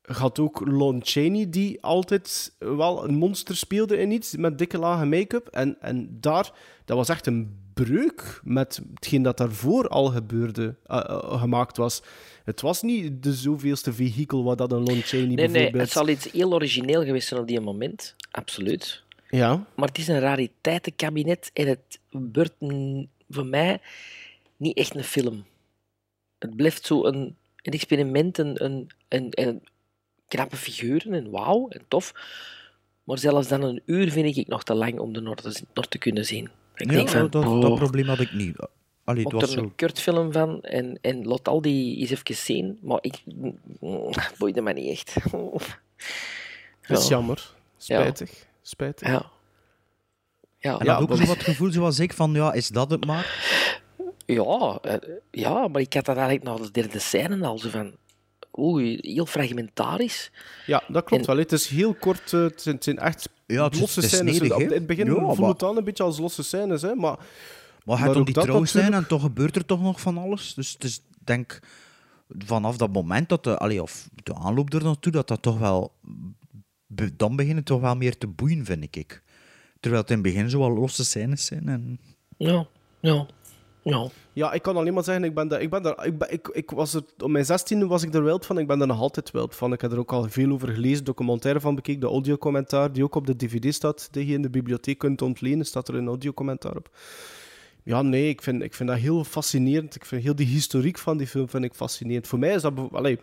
gaat 0.03 0.39
ook 0.39 0.67
Lon 0.67 0.99
Chaney, 1.03 1.49
die 1.49 1.81
altijd 1.81 2.55
wel 2.57 3.03
een 3.07 3.15
monster 3.15 3.55
speelde 3.55 3.97
in 3.97 4.11
iets, 4.11 4.35
met 4.35 4.57
dikke 4.57 4.77
lage 4.77 5.05
make-up. 5.05 5.47
En, 5.47 5.77
en 5.81 6.17
daar, 6.19 6.51
dat 6.85 6.97
was 6.97 7.09
echt 7.09 7.27
een 7.27 7.62
breuk 7.73 8.41
met 8.43 8.81
hetgeen 8.93 9.21
dat 9.21 9.37
daarvoor 9.37 9.87
al 9.87 10.05
gebeurde, 10.05 10.75
eh, 10.85 10.97
eh, 10.97 11.39
gemaakt 11.41 11.77
was. 11.77 12.01
Het 12.43 12.61
was 12.61 12.81
niet 12.81 13.23
de 13.23 13.33
zoveelste 13.33 13.93
vehikel 13.93 14.43
wat 14.43 14.57
dat 14.57 14.71
een 14.71 14.83
Lon 14.83 15.01
Chaney 15.01 15.25
Nee, 15.25 15.35
nee, 15.35 15.47
bijvoorbeeld... 15.47 15.83
het 15.83 15.91
zal 15.91 16.07
iets 16.07 16.31
heel 16.31 16.53
origineel 16.53 17.03
geweest 17.03 17.27
zijn 17.27 17.41
op 17.41 17.47
die 17.47 17.59
moment. 17.59 18.15
Absoluut. 18.31 19.03
Ja. 19.29 19.65
Maar 19.75 19.87
het 19.87 19.97
is 19.97 20.07
een 20.07 20.19
rariteitenkabinet 20.19 21.51
en 21.53 21.67
het 21.67 21.99
wordt 22.09 22.53
voor 23.29 23.45
mij 23.45 23.81
niet 24.57 24.77
echt 24.77 24.95
een 24.95 25.03
film. 25.03 25.45
Het 26.37 26.55
blijft 26.55 26.85
zo 26.85 27.05
een, 27.05 27.35
een 27.61 27.73
experiment, 27.73 28.37
een, 28.37 28.63
een, 28.63 28.89
een, 29.07 29.27
een 29.29 29.63
knappe 30.27 30.55
figuren 30.55 31.13
en 31.13 31.29
wauw 31.29 31.67
en 31.69 31.81
tof. 31.87 32.13
Maar 33.03 33.17
zelfs 33.17 33.47
dan 33.47 33.61
een 33.61 33.81
uur 33.85 34.11
vind 34.11 34.37
ik 34.37 34.47
nog 34.47 34.63
te 34.63 34.73
lang 34.73 34.99
om 34.99 35.13
te, 35.13 35.21
nog 35.73 35.87
te 35.87 35.97
kunnen 35.97 36.25
zien. 36.25 36.49
Ik 36.75 36.85
Ja, 36.89 36.95
denk 36.95 37.09
van, 37.09 37.29
dat, 37.29 37.61
dat 37.61 37.75
probleem 37.75 38.07
had 38.07 38.19
ik 38.19 38.33
niet. 38.33 38.55
Allee, 39.03 39.23
het 39.23 39.31
was 39.33 39.41
er 39.41 39.47
zo... 39.49 39.59
een 39.59 39.75
kurtfilm 39.75 40.31
van 40.31 40.61
en, 40.61 40.97
en 41.01 41.25
laat 41.25 41.47
al 41.47 41.61
die 41.61 41.97
eens 41.97 42.09
even 42.09 42.35
zien. 42.35 42.79
Maar 42.81 42.97
ik 43.01 43.21
mm, 43.35 43.57
boeide 44.37 44.61
me 44.61 44.73
niet 44.73 44.89
echt. 44.89 45.13
Dat 46.87 46.97
is 46.97 47.03
Ja. 47.03 47.09
jammer. 47.09 47.53
Spijtig. 47.77 48.45
Spijtig. 48.61 49.07
Ja. 49.07 49.25
Ja, 50.59 50.79
En 50.79 50.89
ook 50.89 51.15
zo 51.17 51.25
wat 51.25 51.43
gevoel 51.43 51.71
zoals 51.71 51.99
ik 51.99 52.13
van, 52.13 52.33
ja, 52.33 52.53
is 52.53 52.67
dat 52.67 52.89
het 52.91 53.05
maar? 53.05 53.45
Ja, 54.25 54.77
eh, 54.81 54.95
ja, 55.31 55.67
maar 55.67 55.81
ik 55.81 55.93
had 55.93 56.05
dat 56.05 56.17
eigenlijk 56.17 56.45
na 56.45 56.55
de 56.65 56.71
derde 56.71 56.99
scène 56.99 57.45
al 57.45 57.57
zo 57.59 57.69
van... 57.69 57.95
Oei, 58.59 58.97
heel 59.01 59.25
fragmentarisch. 59.25 60.31
Ja, 60.65 60.83
dat 60.87 61.03
klopt 61.03 61.25
wel. 61.25 61.37
Het 61.37 61.51
is 61.51 61.67
heel 61.67 61.93
kort. 61.93 62.33
eh, 62.33 62.41
het, 62.41 62.61
zijn, 62.61 62.75
het 62.75 62.83
zijn 62.83 62.97
echt 62.99 63.29
Ja, 63.53 63.63
het 63.63 63.73
is- 63.73 63.79
losse 63.79 63.99
het 63.99 64.09
scènes. 64.09 64.35
snedig, 64.37 64.57
in 64.57 64.71
het 64.71 64.85
begin 64.87 65.05
Ja, 65.05 65.33
voelt 65.33 65.61
het 65.61 65.69
aan 65.69 65.77
een 65.77 65.83
beetje 65.83 66.03
als 66.03 66.17
losse 66.19 66.43
scènes, 66.43 66.81
hè? 66.81 66.95
maar... 66.95 67.17
Maar 67.85 67.97
dan 68.05 68.15
ook 68.17 68.25
die 68.25 68.33
trouw 68.33 68.45
zijn 68.45 68.57
natuurlijk- 68.63 68.95
en 68.95 69.07
toch 69.07 69.21
gebeurt 69.21 69.55
er 69.55 69.65
toch 69.65 69.81
nog 69.81 70.01
van 70.01 70.17
alles. 70.17 70.53
Dus 70.53 70.71
het 70.73 70.83
is, 70.83 71.01
denk 71.23 71.59
vanaf 72.37 72.77
dat 72.77 72.93
moment 72.93 73.29
dat 73.29 73.43
de, 73.43 73.57
allee, 73.57 73.81
of 73.81 74.09
de 74.23 74.33
aanloop 74.35 74.73
er 74.73 74.83
naartoe, 74.83 75.11
dat 75.11 75.27
dat 75.27 75.41
toch 75.41 75.59
wel, 75.59 75.93
dan 77.13 77.35
begint 77.35 77.55
het 77.55 77.65
toch 77.65 77.81
wel 77.81 77.95
meer 77.95 78.17
te 78.17 78.27
boeien, 78.27 78.65
vind 78.65 78.95
ik. 78.95 79.23
Terwijl 79.79 80.01
het 80.01 80.11
in 80.11 80.17
het 80.17 80.25
begin 80.33 80.49
zo 80.49 80.59
wel 80.59 80.73
losse 80.73 81.05
scènes 81.05 81.45
zijn. 81.45 81.67
En... 81.67 81.99
Ja, 82.37 82.67
ja, 82.99 83.25
ja. 83.83 84.07
Ja, 84.33 84.51
ik 84.53 84.61
kan 84.61 84.77
alleen 84.77 84.93
maar 84.93 85.03
zeggen, 85.03 85.23
ik 85.23 85.33
ben 85.33 85.47
daar, 85.47 85.61
ik 85.61 85.69
ben 85.69 85.83
daar, 85.83 86.05
ik, 86.05 86.17
ben, 86.17 86.31
ik, 86.33 86.47
ik 86.47 86.69
was 86.71 86.93
er, 86.93 87.01
op 87.19 87.29
mijn 87.29 87.45
zestiende 87.45 87.87
was 87.87 88.03
ik 88.03 88.13
er 88.13 88.23
wild 88.23 88.45
van, 88.45 88.57
ik 88.57 88.67
ben 88.67 88.81
er 88.81 88.87
nog 88.87 88.99
altijd 88.99 89.31
wild 89.31 89.55
van. 89.55 89.73
Ik 89.73 89.81
heb 89.81 89.91
er 89.91 89.99
ook 89.99 90.11
al 90.11 90.29
veel 90.29 90.51
over 90.51 90.67
gelezen, 90.69 91.03
documentaire 91.03 91.59
van 91.59 91.75
bekeken, 91.75 91.99
de 92.01 92.07
audiocommentaar, 92.07 92.91
die 92.93 93.03
ook 93.03 93.15
op 93.15 93.27
de 93.27 93.35
dvd 93.35 93.73
staat, 93.73 94.07
die 94.11 94.27
je 94.27 94.33
in 94.33 94.41
de 94.41 94.49
bibliotheek 94.49 94.97
kunt 94.97 95.21
ontlenen, 95.21 95.65
staat 95.65 95.87
er 95.87 95.95
een 95.95 96.07
audiocommentaar 96.07 96.75
op. 96.75 96.89
Ja, 97.83 98.01
nee, 98.01 98.29
ik 98.29 98.41
vind, 98.41 98.61
ik 98.63 98.73
vind 98.73 98.89
dat 98.89 98.97
heel 98.97 99.23
fascinerend. 99.23 99.95
Ik 99.95 100.05
vind 100.05 100.23
heel 100.23 100.35
die 100.35 100.47
historiek 100.47 100.97
van 100.97 101.17
die 101.17 101.27
film 101.27 101.49
vind 101.49 101.63
ik 101.63 101.73
fascinerend. 101.73 102.27
Voor 102.27 102.39
mij 102.39 102.53
is 102.53 102.61
dat, 102.61 102.73
allee, 102.91 103.19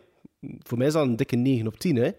voor 0.63 0.79
mij 0.79 0.87
is 0.87 0.93
dat 0.93 1.07
een 1.07 1.17
dikke 1.17 1.37
9 1.37 1.67
op 1.67 1.79
10, 1.79 1.97
hè. 1.97 2.11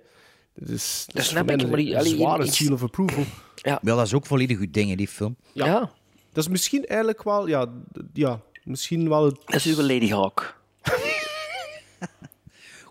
Dat 0.53 0.69
is, 0.69 1.03
dat 1.07 1.21
is 1.21 1.27
snap 1.29 1.37
voor 1.37 1.45
mij 1.45 1.55
ik, 1.55 1.61
een, 1.61 1.67
maar 1.69 1.77
die- 1.77 1.91
een 1.91 1.97
allee, 1.99 2.15
zware 2.15 2.45
seal 2.51 2.73
of 2.73 2.83
approval. 2.83 3.23
Ja. 3.55 3.79
Ja, 3.81 3.95
dat 3.95 4.05
is 4.05 4.13
ook 4.13 4.25
volledig 4.25 4.57
goed 4.57 4.73
ding, 4.73 4.89
hè, 4.89 4.95
die 4.95 5.07
film. 5.07 5.35
Ja. 5.53 5.65
Ja. 5.65 5.91
Dat 6.33 6.43
is 6.43 6.49
misschien 6.49 6.85
eigenlijk 6.85 7.23
wel, 7.23 7.47
ja, 7.47 7.67
ja 8.13 8.41
misschien 8.63 9.09
wel 9.09 9.25
het... 9.25 9.37
Dat 9.45 9.55
is 9.55 9.65
uw 9.65 9.81
Lady 9.81 10.09
Hawk. 10.09 10.59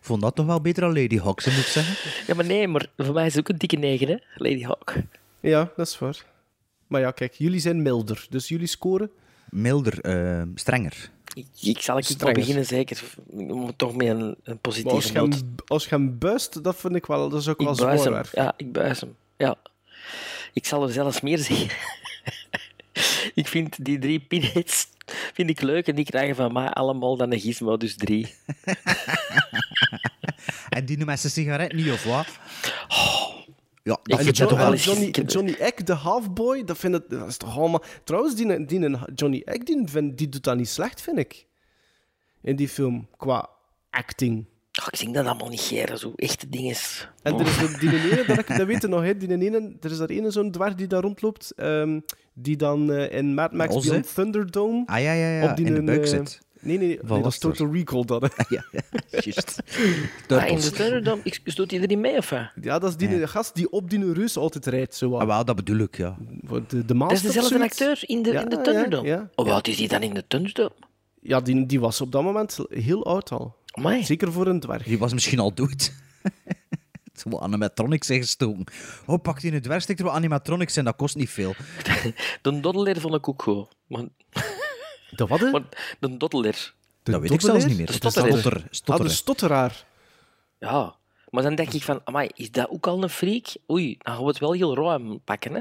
Ik 0.00 0.06
vond 0.06 0.22
dat 0.22 0.34
toch 0.34 0.46
wel 0.46 0.60
beter 0.60 0.82
dan 0.82 1.02
Lady 1.02 1.18
Hawk, 1.18 1.46
moet 1.46 1.56
ik 1.56 1.64
zeggen. 1.64 2.10
Ja, 2.26 2.34
maar 2.34 2.44
nee, 2.44 2.68
maar 2.68 2.86
voor 2.96 3.14
mij 3.14 3.26
is 3.26 3.34
het 3.34 3.40
ook 3.40 3.48
een 3.48 3.58
dikke 3.58 3.76
negen, 3.76 4.08
hè, 4.08 4.16
Lady 4.34 4.62
Hawk. 4.62 4.94
Ja, 5.40 5.72
dat 5.76 5.86
is 5.86 5.98
waar. 5.98 6.24
Maar 6.86 7.00
ja, 7.00 7.10
kijk, 7.10 7.34
jullie 7.34 7.60
zijn 7.60 7.82
milder, 7.82 8.26
dus 8.30 8.48
jullie 8.48 8.66
scoren... 8.66 9.10
Milder, 9.50 10.00
eh, 10.00 10.42
strenger. 10.54 11.10
Ik, 11.34 11.46
ik 11.60 11.80
zal 11.80 11.98
ik 11.98 12.04
Strenger. 12.04 12.34
beginnen, 12.34 12.66
zeker. 12.66 13.02
Om 13.26 13.76
toch 13.76 13.96
met 13.96 14.08
een, 14.08 14.20
een 14.20 14.36
Maar 14.44 14.58
als 14.62 14.82
positieve 14.82 15.12
je, 15.12 15.18
hem, 15.18 15.28
noot. 15.28 15.42
als 15.66 15.84
je 15.84 15.90
hem 15.90 16.18
buist, 16.18 16.64
dat 16.64 16.76
vind 16.76 16.94
ik 16.94 17.06
wel, 17.06 17.28
dat 17.28 17.40
is 17.40 17.48
ook 17.48 17.60
wel 17.60 17.72
Ik 17.72 17.78
buis 17.78 18.02
zwaar. 18.02 18.28
Ja, 18.32 18.54
ik 18.56 18.72
buis 18.72 19.00
hem. 19.00 19.16
Ja. 19.36 19.56
Ik 20.52 20.66
zal 20.66 20.82
er 20.82 20.92
zelfs 20.92 21.20
meer 21.20 21.38
zeggen. 21.38 21.68
ik 23.34 23.48
vind 23.48 23.84
die 23.84 23.98
drie 23.98 24.20
pinheads 24.20 24.88
vind 25.32 25.50
ik 25.50 25.60
leuk 25.60 25.86
en 25.88 25.94
die 25.94 26.04
krijgen 26.04 26.36
van 26.36 26.52
mij 26.52 26.68
allemaal 26.68 27.16
dan 27.16 27.32
een 27.32 27.40
gizmo, 27.40 27.76
dus 27.76 27.96
drie. 27.96 28.34
En 30.68 30.84
die 30.84 31.04
met 31.04 31.20
zijn 31.20 31.32
sigaret 31.32 31.72
niet, 31.72 31.90
of 31.90 32.04
wat? 32.04 32.26
Ja, 33.82 33.92
Ik 33.92 34.00
dat 34.02 34.18
En, 34.18 34.24
vind 34.24 34.24
vind 34.24 34.36
je 34.36 34.42
dat 34.42 34.50
Jo- 34.50 34.56
toch 34.56 34.58
wel 34.58 34.74
Johnny, 34.74 35.10
Johnny 35.26 35.52
Egg, 35.52 35.74
de 35.74 35.92
halfboy, 35.92 36.64
dat, 36.64 36.78
vind 36.78 36.94
ik, 36.94 37.02
dat 37.08 37.28
is 37.28 37.36
toch 37.36 37.58
allemaal... 37.58 37.82
Trouwens, 38.04 38.34
die, 38.34 38.64
die, 38.64 38.96
Johnny 39.14 39.42
Egg, 39.44 39.62
die, 39.62 40.14
die 40.14 40.28
doet 40.28 40.42
dat 40.44 40.56
niet 40.56 40.68
slecht, 40.68 41.00
vind 41.00 41.18
ik. 41.18 41.46
In 42.42 42.56
die 42.56 42.68
film, 42.68 43.08
qua 43.16 43.48
acting. 43.90 44.46
Oh, 44.80 44.86
ik 44.90 44.96
zing 44.96 45.14
dat 45.14 45.26
allemaal 45.26 45.48
niet 45.48 45.60
geren, 45.60 45.98
zo 45.98 46.12
echte 46.16 46.48
dingen. 46.48 46.76
En 47.22 47.34
er 47.38 47.46
is 47.46 47.56
er- 47.56 47.78
die 47.80 47.90
ene, 48.10 48.24
dat, 48.26 48.38
ik, 48.38 48.56
dat 48.56 48.66
weet 48.66 48.82
je 48.82 48.88
nog, 48.96 49.02
hè, 49.02 49.16
die 49.16 49.28
ene, 49.30 49.72
er 49.80 49.90
is 49.90 49.98
daar 49.98 50.08
ene 50.08 50.30
zo'n 50.30 50.50
dwerg 50.50 50.74
die 50.74 50.86
daar 50.86 51.02
rondloopt, 51.02 51.52
ehm, 51.56 52.00
die 52.34 52.56
dan 52.56 52.92
eh, 52.92 53.18
in 53.18 53.34
Mad 53.34 53.52
Max 53.52 53.74
hè? 53.74 53.80
Beyond 53.80 54.14
Thunderdome... 54.14 54.82
Ah 54.86 55.02
ja, 55.02 55.12
ja, 55.12 55.40
ja, 55.42 55.50
op 55.50 55.56
die 55.56 55.66
in 55.66 55.72
de 55.72 55.78
een, 55.78 55.84
buik 55.84 56.02
eh, 56.02 56.08
zit. 56.08 56.40
Nee, 56.62 56.78
nee, 56.78 56.86
nee, 56.88 56.98
Van 57.02 57.14
nee, 57.14 57.22
dat 57.22 57.32
is. 57.32 57.38
Total 57.38 57.72
Recall, 57.72 58.04
dat. 58.04 58.22
hè. 58.22 58.28
Ja, 58.56 58.64
juist. 59.10 59.62
Ah, 60.28 60.48
in 60.48 60.60
de 60.60 60.70
Thunderdome, 60.70 61.20
ik- 61.24 61.40
stoot 61.44 61.70
hij 61.70 61.80
er 61.80 61.86
niet 61.86 61.98
mee, 61.98 62.16
of 62.16 62.30
wat? 62.30 62.50
Ja, 62.60 62.78
dat 62.78 62.90
is 62.90 62.96
die 62.96 63.26
gast 63.26 63.54
die 63.54 63.70
op 63.72 63.90
die 63.90 64.12
reus 64.12 64.36
altijd 64.36 64.66
rijdt. 64.66 64.94
Zo, 64.94 65.10
wat. 65.10 65.20
Ah, 65.20 65.26
wel, 65.26 65.44
dat 65.44 65.56
bedoel 65.56 65.78
ik, 65.78 65.96
ja. 65.96 66.16
Voor 66.44 66.60
de, 66.60 66.76
de 66.76 66.84
Dat 66.84 66.96
master 66.96 67.16
is 67.16 67.22
dezelfde 67.22 67.54
zoiets. 67.56 67.80
acteur 67.80 68.02
in 68.08 68.22
de, 68.22 68.32
Ja, 68.32 68.40
in 68.42 68.48
de 68.48 68.56
ja, 68.56 68.62
Thunderdome. 68.62 69.08
ja. 69.08 69.30
Hoe 69.34 69.50
oud 69.50 69.66
is 69.68 69.78
hij 69.78 69.86
dan 69.88 70.02
in 70.02 70.14
de 70.14 70.24
Thunderdome? 70.26 70.72
Ja, 71.22 71.40
die, 71.40 71.66
die 71.66 71.80
was 71.80 72.00
op 72.00 72.12
dat 72.12 72.22
moment 72.22 72.58
heel 72.68 73.04
oud 73.06 73.30
al. 73.30 73.54
Amai. 73.70 74.04
Zeker 74.04 74.32
voor 74.32 74.46
een 74.46 74.60
dwerg. 74.60 74.82
Die 74.82 74.98
was 74.98 75.12
misschien 75.12 75.38
al 75.38 75.54
dood. 75.54 75.92
Het 77.12 77.20
zou 77.30 77.42
animatronics 77.42 78.06
zijn 78.06 78.20
gestoken. 78.20 78.64
Oh, 79.06 79.22
pak 79.22 79.40
die 79.40 79.52
een 79.52 79.62
dwergstik 79.62 79.96
terwijl 79.96 80.16
animatronics 80.16 80.72
zijn, 80.72 80.84
dat 80.84 80.96
kost 80.96 81.16
niet 81.16 81.30
veel. 81.30 81.54
De 82.42 82.60
Doddler 82.60 83.00
vond 83.00 83.14
ik 83.14 83.28
ook 83.28 83.42
goed. 83.42 83.68
Maar, 83.86 84.04
De 85.10 85.26
wat? 85.26 85.40
hè? 85.40 85.50
maar 85.50 85.62
de 86.00 86.16
Doddler, 86.16 86.74
De 87.02 87.10
dat 87.12 87.20
weet 87.20 87.30
ik 87.30 87.40
zelfs 87.40 87.64
niet 87.64 87.76
meer. 87.76 87.86
De 87.86 87.92
Het 87.92 88.04
is 88.04 88.10
stotter, 88.10 88.52
Ah, 88.56 88.64
stotteren. 88.70 89.10
de 89.10 89.14
stotteraar. 89.16 89.84
ja. 90.58 90.98
Maar 91.30 91.42
dan 91.42 91.54
denk 91.54 91.72
ik 91.72 91.82
van, 91.82 92.00
amai, 92.04 92.28
is 92.34 92.50
dat 92.50 92.68
ook 92.70 92.86
al 92.86 93.02
een 93.02 93.08
freak? 93.10 93.46
Oei, 93.70 93.96
dan 93.98 94.14
gaan 94.14 94.22
we 94.22 94.28
het 94.28 94.38
wel 94.38 94.52
heel 94.52 94.74
ruim 94.74 95.20
pakken, 95.24 95.54
hè? 95.54 95.60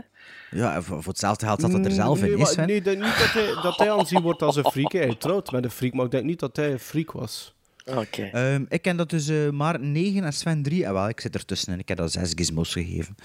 Ja, 0.57 0.81
voor, 0.81 0.97
voor 1.03 1.11
hetzelfde 1.11 1.45
geld 1.45 1.59
dat 1.61 1.71
het 1.73 1.85
er 1.85 1.91
zelf 1.91 2.21
nee, 2.21 2.31
in 2.31 2.37
maar- 2.37 2.49
is. 2.49 2.55
hè. 2.55 2.65
Nee, 2.65 2.75
ik 2.75 2.83
denk 2.83 3.01
niet 3.03 3.17
dat 3.19 3.31
hij, 3.31 3.61
dat 3.61 3.77
hij 3.77 3.91
aanzien 3.91 4.21
wordt 4.27 4.41
als 4.41 4.55
een 4.55 4.65
freak. 4.71 4.91
Hij 4.91 5.15
trouwt 5.15 5.51
met 5.51 5.63
een 5.63 5.71
freak, 5.71 5.93
maar 5.93 6.05
ik 6.05 6.11
denk 6.11 6.23
niet 6.23 6.39
dat 6.39 6.55
hij 6.55 6.71
een 6.71 6.79
freak 6.79 7.11
was. 7.11 7.55
Oké. 7.97 8.23
Ehm, 8.23 8.65
ik 8.69 8.82
ken 8.82 8.97
dat 8.97 9.10
dus 9.10 9.28
eh, 9.28 9.49
maar 9.49 9.80
9 9.80 10.23
en 10.23 10.34
Sven 10.34 10.63
3. 10.63 10.86
En 10.86 10.93
wel, 10.93 11.10
ik 11.10 11.19
zit 11.19 11.36
ertussen 11.36 11.73
en 11.73 11.80
ik 11.80 11.88
heb 11.88 11.97
dat 11.97 12.12
6 12.12 12.32
gizmos 12.36 12.73
gegeven. 12.73 13.15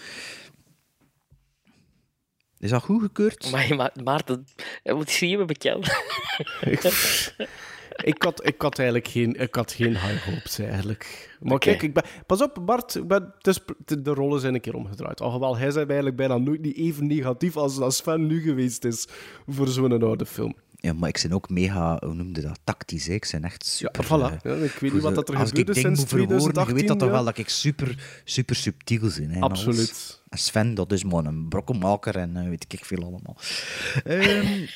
Is 2.59 2.70
dat 2.70 2.83
goed 2.83 3.03
gekeurd? 3.03 3.50
Maar, 3.50 3.74
maar 3.77 3.92
Maarten, 4.05 4.46
eh, 4.83 4.94
wat 4.94 5.11
zie 5.11 5.29
je 5.29 5.38
me 5.38 5.44
bekend? 5.44 5.87
ik, 8.12 8.22
had, 8.22 8.46
ik 8.46 8.62
had 8.62 8.79
eigenlijk 8.79 9.09
geen, 9.09 9.40
ik 9.40 9.55
had 9.55 9.72
geen 9.72 9.92
high 9.92 10.24
hopes, 10.24 10.59
eigenlijk. 10.59 11.37
Maar 11.40 11.59
kijk, 11.59 11.83
ik 11.83 11.94
ben, 11.94 12.05
pas 12.27 12.42
op, 12.42 12.59
Bart. 12.62 12.94
Ik 12.94 13.09
ben, 13.09 13.33
het 13.37 13.46
is, 13.46 13.61
de 14.03 14.11
rollen 14.11 14.40
zijn 14.40 14.55
een 14.55 14.61
keer 14.61 14.74
omgedraaid. 14.74 15.20
Alhoewel, 15.20 15.57
hij 15.57 15.70
zijn 15.70 15.87
eigenlijk 15.87 16.16
bijna 16.16 16.38
nooit 16.38 16.61
niet 16.61 16.77
even 16.77 17.07
negatief 17.07 17.57
als, 17.57 17.79
als 17.79 17.96
Sven 17.96 18.27
nu 18.27 18.40
geweest 18.40 18.85
is 18.85 19.09
voor 19.46 19.68
zo'n 19.68 20.03
oude 20.03 20.27
film. 20.27 20.55
Ja, 20.84 20.92
maar 20.92 21.08
ik 21.08 21.20
ben 21.22 21.32
ook 21.32 21.48
mega, 21.48 21.96
hoe 22.04 22.14
noemde 22.14 22.40
dat, 22.40 22.58
tactisch. 22.64 23.06
Hè? 23.06 23.12
Ik 23.14 23.28
ben 23.32 23.44
echt 23.44 23.66
super... 23.66 24.04
voilà. 24.04 24.08
eh, 24.08 24.38
Ja, 24.42 24.52
ik 24.52 24.58
weet 24.60 24.70
voor 24.70 24.92
niet 24.92 25.02
wat 25.02 25.14
dat 25.14 25.28
er 25.28 25.37
Als 25.37 25.48
gebeurd 25.48 25.68
ik 25.68 25.74
is 25.74 25.80
sinds 25.82 26.00
moet 26.00 26.08
verwoorden, 26.08 26.66
je 26.66 26.74
weet 26.74 26.88
dat 26.88 26.98
2018, 26.98 26.98
toch 26.98 27.10
wel 27.10 27.24
dat 27.24 27.38
ik 27.38 27.48
super, 27.48 28.20
super 28.24 28.56
subtiel 28.56 29.00
ben. 29.18 29.30
Hè. 29.30 29.40
Absoluut. 29.40 30.22
En 30.28 30.38
Sven, 30.38 30.74
dat 30.74 30.92
is 30.92 31.04
maar 31.04 31.24
een 31.24 31.48
brokkenmaker 31.48 32.16
en 32.16 32.37
eh, 32.37 32.48
weet 32.48 32.64
ik 32.72 32.85
veel 32.85 33.02
allemaal. 33.02 33.37
Ehm, 34.04 34.66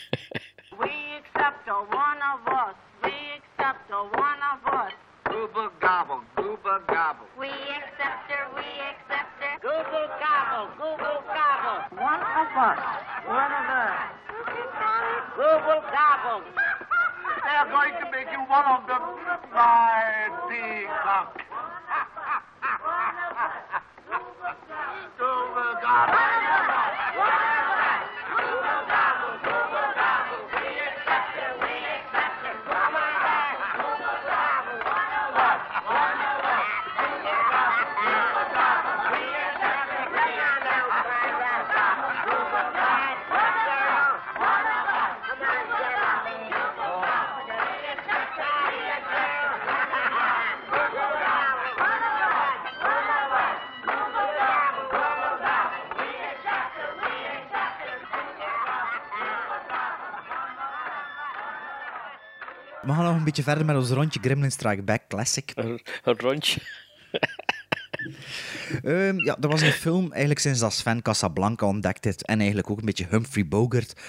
We 0.78 1.20
accept 1.20 1.68
a 1.68 1.76
one 1.76 2.22
of 2.34 2.52
us. 2.52 2.74
We 3.00 3.40
accept 3.56 3.88
her, 3.88 3.98
one 3.98 4.42
of 4.52 4.86
us. 4.86 4.94
Gooba 5.38 5.70
gobble, 5.78 6.22
gooba 6.36 6.84
gobble. 6.88 7.26
We 7.38 7.46
accept 7.46 8.26
her, 8.26 8.50
we 8.56 8.66
accept 8.90 9.38
her. 9.38 9.54
Google 9.62 10.10
gobble, 10.18 10.66
Google 10.74 11.22
gobble. 11.30 11.96
One 11.96 12.18
of 12.18 12.50
us, 12.58 12.78
one 13.24 13.52
of 13.54 13.66
us. 13.70 14.18
Google 15.36 15.82
gobble. 15.94 16.42
They're 17.44 17.70
going 17.70 17.94
to 18.02 18.10
make 18.10 18.26
you 18.32 18.42
one 18.50 18.66
of 18.66 18.82
them, 18.88 19.02
my 19.54 20.26
peacock. 20.50 21.40
Gooba 25.20 25.82
gobble. 25.82 26.97
We 62.88 62.94
gaan 62.94 63.04
nog 63.04 63.16
een 63.16 63.24
beetje 63.24 63.42
verder 63.42 63.64
met 63.64 63.76
ons 63.76 63.90
rondje 63.90 64.20
Gremlin 64.20 64.50
Strike 64.50 64.82
Back 64.82 65.02
Classic. 65.08 65.52
Een, 65.54 65.80
een 66.02 66.18
rondje. 66.18 66.60
Ehm, 68.82 69.18
ja, 69.18 69.36
er 69.40 69.48
was 69.48 69.60
een 69.60 69.72
film, 69.72 70.10
eigenlijk 70.10 70.40
sinds 70.40 70.60
dat 70.60 70.72
Sven 70.72 71.02
Casablanca 71.02 71.66
ontdekt 71.66 72.04
heeft 72.04 72.24
en 72.24 72.38
eigenlijk 72.38 72.70
ook 72.70 72.78
een 72.78 72.84
beetje 72.84 73.06
Humphrey 73.10 73.48
Bogart 73.48 74.00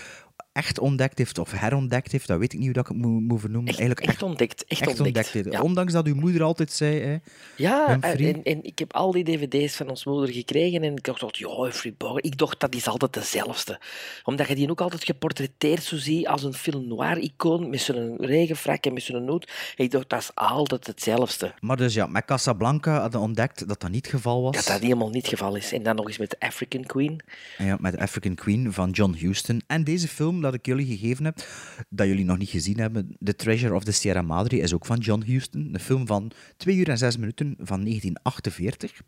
echt 0.60 0.80
ontdekt 0.80 1.18
heeft 1.18 1.38
of 1.38 1.51
herontdekt 1.51 2.12
heeft, 2.12 2.28
dat 2.28 2.39
weet 2.39 2.53
ik 2.53 2.60
niet 2.60 2.68
hoe 2.68 2.76
dat 2.76 2.89
ik 2.89 2.95
het 2.95 3.05
moet, 3.05 3.22
moet 3.22 3.39
vernoemen. 3.39 3.68
Eigenlijk 3.68 3.99
Echt 3.99 4.24
ontdekt. 4.24 4.66
Echt, 4.66 4.82
echt 4.82 4.99
ontdekt. 4.99 5.60
Ondanks 5.60 5.93
dat 5.93 6.05
uw 6.05 6.16
moeder 6.16 6.43
altijd 6.43 6.72
zei, 6.72 6.99
hè, 7.01 7.18
Ja, 7.55 7.99
en, 8.01 8.43
en 8.43 8.64
ik 8.64 8.80
heb 8.80 8.93
al 8.93 9.12
die 9.12 9.24
dvd's 9.24 9.76
van 9.76 9.89
ons 9.89 10.05
moeder 10.05 10.34
gekregen 10.34 10.84
en 10.84 10.95
ik 10.95 11.03
dacht, 11.03 11.38
ja, 11.38 11.47
Humphrey 11.47 11.93
Bogart. 11.97 12.26
Ik 12.26 12.38
dacht, 12.38 12.60
dat 12.60 12.76
is 12.76 12.88
altijd 12.88 13.14
dezelfde. 13.14 13.80
Omdat 14.24 14.47
je 14.47 14.55
die 14.55 14.70
ook 14.70 14.82
altijd 14.82 15.03
geportretteerd 15.03 15.84
zo 15.84 15.97
ziet 15.97 16.28
als 16.28 16.43
een 16.43 16.53
film 16.53 16.88
noir-icoon 16.88 17.70
met 17.70 17.82
zijn 17.82 18.16
regenfrak 18.18 18.86
en 18.86 18.93
met 18.93 19.03
zijn 19.03 19.26
noot. 19.26 19.51
Ik 19.76 19.91
dacht, 19.91 20.10
dat 20.10 20.20
is 20.20 20.32
altijd 20.34 20.88
hetzelfde. 20.88 21.53
Maar 21.60 21.78
dus 21.78 21.93
ja, 21.93 22.05
met 22.05 22.26
Casablanca 22.26 23.01
hadden 23.01 23.22
ontdekt 23.22 23.68
dat 23.68 23.82
dat 23.82 23.89
niet 23.89 24.05
het 24.05 24.16
geval 24.16 24.41
was. 24.41 24.55
Dat 24.55 24.66
dat 24.66 24.82
helemaal 24.82 25.10
niet 25.10 25.22
het 25.22 25.32
geval 25.32 25.55
is. 25.55 25.72
En 25.72 25.84
dan 25.84 25.95
nog 25.95 26.07
eens 26.07 26.18
met 26.18 26.36
African 26.39 26.84
Queen. 26.84 27.20
Ja, 27.57 27.78
met 27.80 27.97
African 27.97 28.36
Queen 28.36 28.74
van 28.74 28.89
John 28.89 29.14
Huston. 29.14 29.62
En 29.68 29.84
deze 29.84 30.07
film 30.07 30.41
dat 30.52 30.60
ik 30.60 30.66
jullie 30.66 30.97
gegeven 30.97 31.26
heb, 31.26 31.41
dat 31.89 32.08
jullie 32.08 32.26
nog 32.26 32.38
niet 32.38 32.50
gezien 32.50 32.80
hebben, 32.80 33.16
The 33.24 33.36
Treasure 33.36 33.76
of 33.76 33.84
the 33.84 33.91
Sierra 33.91 34.22
Madre, 34.22 34.58
is 34.58 34.74
ook 34.74 34.86
van 34.86 34.97
John 34.97 35.24
Huston. 35.24 35.70
Een 35.72 35.80
film 35.80 36.08
van 36.08 36.32
2 36.58 36.76
uur 36.76 36.89
en 36.89 36.97
6 36.97 37.18
minuten 37.18 37.56
van 37.58 37.84
1948. 37.84 39.02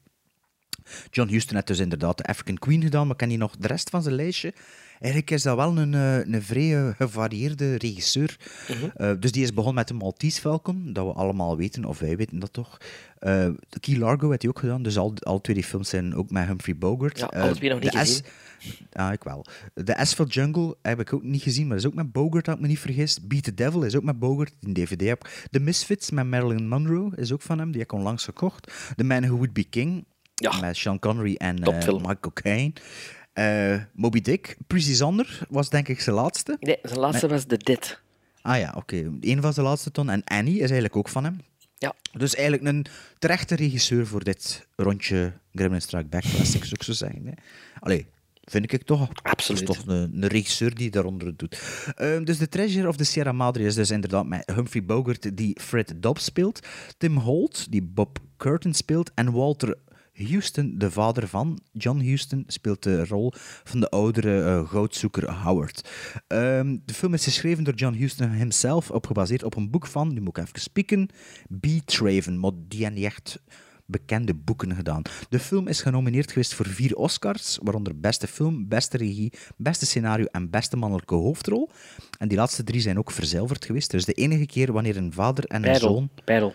John 1.10 1.30
Huston 1.30 1.56
heeft 1.56 1.68
dus 1.68 1.80
inderdaad 1.80 2.18
de 2.18 2.24
African 2.24 2.58
Queen 2.58 2.84
gedaan, 2.84 3.08
maar 3.08 3.16
ken 3.16 3.32
je 3.32 3.38
nog 3.38 3.58
de 3.58 3.68
rest 3.68 3.90
van 3.90 4.04
zijn 4.04 4.16
lijstje? 4.16 4.54
Eigenlijk 5.00 5.32
is 5.32 5.42
dat 5.42 5.56
wel 5.56 5.78
een, 5.78 5.94
eh, 5.94 6.34
een 6.34 6.42
vrij 6.42 6.78
eh, 6.78 6.90
gevarieerde 6.98 7.76
regisseur. 7.76 8.38
Eh, 8.96 9.12
dus 9.20 9.32
die 9.32 9.44
is 9.44 9.54
begonnen 9.54 9.76
met 9.76 9.88
de 9.88 9.94
Maltese 9.94 10.42
Falcon, 10.42 10.94
dat 10.94 11.06
we 11.06 11.12
allemaal 11.12 11.58
weten, 11.58 11.86
of 11.86 12.00
wij 12.00 12.18
weten 12.18 12.40
dat 12.40 12.54
toch. 12.54 12.78
Eh 13.20 13.48
Key 13.80 13.98
Largo 13.98 14.30
heeft 14.30 14.42
hij 14.42 14.52
ook 14.52 14.60
gedaan, 14.60 14.84
dus 14.84 14.98
al, 14.98 15.14
al 15.20 15.42
twee 15.42 15.56
die 15.56 15.66
films 15.66 15.90
zijn 15.90 16.16
ook 16.16 16.30
met 16.30 16.48
Humphrey 16.48 16.78
Bogart. 16.78 17.20
Ja, 17.20 17.26
alle 17.26 17.56
twee 17.56 17.70
nog 17.70 17.80
niet 17.80 17.92
de 17.92 17.98
gezien. 17.98 18.24
Ah, 18.92 19.14
ik 19.14 19.24
wel. 19.24 19.46
De 19.74 19.98
Asphalt 19.98 20.34
Jungle 20.34 20.76
heb 20.82 21.00
ik 21.00 21.14
ook 21.14 21.24
niet 21.24 21.42
gezien, 21.42 21.68
maar 21.68 21.76
dat 21.76 21.86
is 21.86 21.92
ook 21.92 21.98
met 21.98 22.12
Bogart, 22.12 22.46
had 22.46 22.56
ik 22.56 22.62
me 22.62 22.68
niet 22.68 22.80
vergist. 22.80 23.28
Beat 23.28 23.44
the 23.44 23.54
Devil 23.54 23.84
is 23.84 23.96
ook 23.96 24.04
met 24.04 24.20
Bogart, 24.20 24.54
die 24.60 24.68
een 24.68 24.74
DVD 24.74 25.08
heb. 25.08 25.30
The 25.52 25.60
Misfits 25.60 26.12
met 26.12 26.26
Marilyn 26.26 26.68
Monroe 26.68 27.12
is 27.16 27.32
ook 27.32 27.42
van 27.42 27.60
hem, 27.60 27.72
die 27.72 27.82
heb 27.82 27.92
ik 27.92 27.98
onlangs 27.98 28.24
gekocht. 28.24 28.72
The 28.96 29.04
Man 29.04 29.22
Who 29.22 29.36
Would 29.36 29.54
Be 29.54 29.64
King 29.64 30.06
met 30.62 30.78
Sean 30.78 31.00
Connery 31.00 31.36
en 31.36 31.56
Topfilm. 31.56 32.02
Michael 32.02 32.34
Caine. 32.34 32.74
Eh, 33.34 33.82
Moby 33.94 34.22
Dick, 34.22 34.58
Prissy 34.68 34.94
Zander 34.94 35.40
was 35.50 35.70
denk 35.70 35.88
ik 35.88 36.02
zijn 36.02 36.16
laatste. 36.16 36.58
Nee, 36.60 36.78
zijn 36.84 37.00
laatste 37.00 37.28
was 37.28 37.46
The 37.46 37.58
Dead. 37.58 38.00
Ah 38.42 38.58
ja, 38.58 38.74
oké. 38.78 39.12
Eén 39.22 39.42
van 39.42 39.54
zijn 39.54 39.66
laatste 39.66 39.92
ton. 39.92 40.10
En 40.10 40.24
Annie 40.24 40.56
is 40.56 40.60
eigenlijk 40.60 40.96
ook 40.96 41.10
van 41.10 41.24
hem. 41.24 41.40
Ja. 41.78 41.94
Dus 42.12 42.36
eigenlijk 42.36 42.68
een 42.68 42.86
terechte 43.20 43.56
regisseur 43.56 44.08
voor 44.08 44.24
dit 44.24 44.68
rondje 44.76 45.34
Gremlin 45.54 45.82
Strike 45.82 46.08
Back 46.08 46.22
Classic, 46.22 46.64
zou 46.64 46.74
ik 46.74 46.84
zo 46.84 46.94
zeggen. 46.94 47.26
Hè. 47.26 47.32
Allee, 47.80 48.08
vind 48.52 48.74
ik 48.74 48.84
toch. 48.84 49.08
Absoluut. 49.22 49.68
Dat 49.68 49.76
is 49.76 49.84
toch 49.84 49.94
een, 49.94 50.24
een 50.24 50.28
regisseur 50.28 50.76
die 50.76 50.92
daaronder 50.92 51.38
doet. 51.38 51.60
Ehm, 51.96 52.24
dus 52.24 52.38
The 52.38 52.50
Treasure 52.50 52.88
of 52.88 52.96
the 52.96 53.04
Sierra 53.04 53.32
Madre 53.32 53.64
is 53.64 53.76
dus 53.76 53.92
inderdaad 53.92 54.26
met 54.26 54.52
Humphrey 54.56 54.86
Bogart, 54.86 55.38
die 55.38 55.58
Fred 55.62 55.94
Dobbs 55.98 56.24
speelt. 56.24 56.68
Tim 56.98 57.18
Holt, 57.18 57.72
die 57.72 57.84
Bob 57.84 58.20
Curtin 58.38 58.74
speelt. 58.74 59.12
En 59.14 59.32
Walter 59.32 59.78
Houston, 60.14 60.74
de 60.78 60.92
vader 60.92 61.28
van 61.28 61.60
John 61.72 62.00
Houston, 62.00 62.44
speelt 62.48 62.84
de 62.84 63.06
rol 63.06 63.34
van 63.64 63.80
de 63.80 63.90
oudere 63.90 64.44
eh, 64.44 64.70
goudzoeker 64.70 65.32
Howard. 65.32 65.90
Ehm, 66.28 66.78
de 66.86 66.94
film 66.94 67.14
is 67.14 67.24
geschreven 67.24 67.64
door 67.64 67.74
John 67.74 67.96
Huston 67.96 68.32
himself, 68.32 68.92
op 68.92 69.08
gebaseerd 69.08 69.44
op 69.44 69.56
een 69.56 69.70
boek 69.70 69.88
van, 69.88 70.14
nu 70.14 70.22
moet 70.22 70.38
ik 70.38 70.44
even 70.44 70.60
spieken, 70.60 71.10
B. 71.60 71.68
Traven, 71.86 72.40
maar 72.40 72.52
die 72.68 72.90
niet 72.90 73.06
echt 73.06 73.40
bekende 73.92 74.34
boeken 74.34 74.76
gedaan. 74.76 75.02
De 75.30 75.40
film 75.40 75.68
is 75.68 75.82
genomineerd 75.82 76.32
geweest 76.32 76.54
voor 76.54 76.68
vier 76.68 76.96
Oscars, 76.96 77.60
waaronder 77.62 78.00
beste 78.00 78.28
film, 78.28 78.68
beste 78.68 78.98
regie, 78.98 79.34
beste 79.58 79.86
scenario 79.86 80.26
en 80.26 80.50
beste 80.50 80.78
mannelijke 80.78 81.16
hoofdrol. 81.16 81.70
En 82.18 82.28
die 82.28 82.38
laatste 82.38 82.64
drie 82.64 82.82
zijn 82.82 82.98
ook 82.98 83.12
verzilverd 83.12 83.66
geweest. 83.66 83.92
Dus 83.92 84.06
de 84.06 84.14
enige 84.14 84.46
keer 84.46 84.72
wanneer 84.72 84.98
een 84.98 85.14
vader 85.14 85.46
en 85.46 85.68
een 85.68 85.76
zoon... 85.76 86.10
Bijrol. 86.26 86.54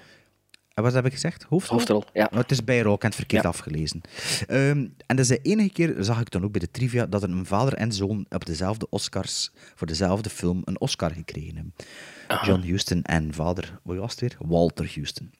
En 0.76 0.82
wat 0.82 0.92
heb 0.92 1.06
ik 1.06 1.12
gezegd? 1.12 1.42
Hoofdrol? 1.42 1.78
Hoofdrol, 1.78 2.04
ja. 2.12 2.28
Oh, 2.32 2.38
het 2.38 2.50
is 2.50 2.64
bijrol, 2.64 2.94
ik 2.94 3.02
heb 3.02 3.10
het 3.10 3.20
verkeerd 3.20 3.44
afgelezen. 3.44 4.00
Ehm, 4.46 4.86
en 5.06 5.16
dat 5.16 5.18
is 5.18 5.28
de 5.28 5.38
enige 5.42 5.70
keer, 5.70 5.94
zag 5.98 6.20
ik 6.20 6.30
dan 6.30 6.44
ook 6.44 6.52
bij 6.52 6.60
de 6.60 6.70
trivia, 6.70 7.06
dat 7.06 7.22
een 7.22 7.46
vader 7.46 7.74
en 7.74 7.92
zoon 7.92 8.26
op 8.28 8.46
dezelfde 8.46 8.88
Oscars, 8.88 9.50
voor 9.74 9.86
dezelfde 9.86 10.30
film, 10.30 10.62
een 10.64 10.80
Oscar 10.80 11.10
gekregen 11.10 11.54
hebben. 11.56 11.74
John 12.44 12.60
Huston 12.60 13.02
en 13.02 13.34
vader, 13.34 13.78
hoe 13.82 13.96
was 13.96 14.10
het 14.10 14.20
weer? 14.20 14.36
Walter 14.38 14.90
Huston. 14.94 15.30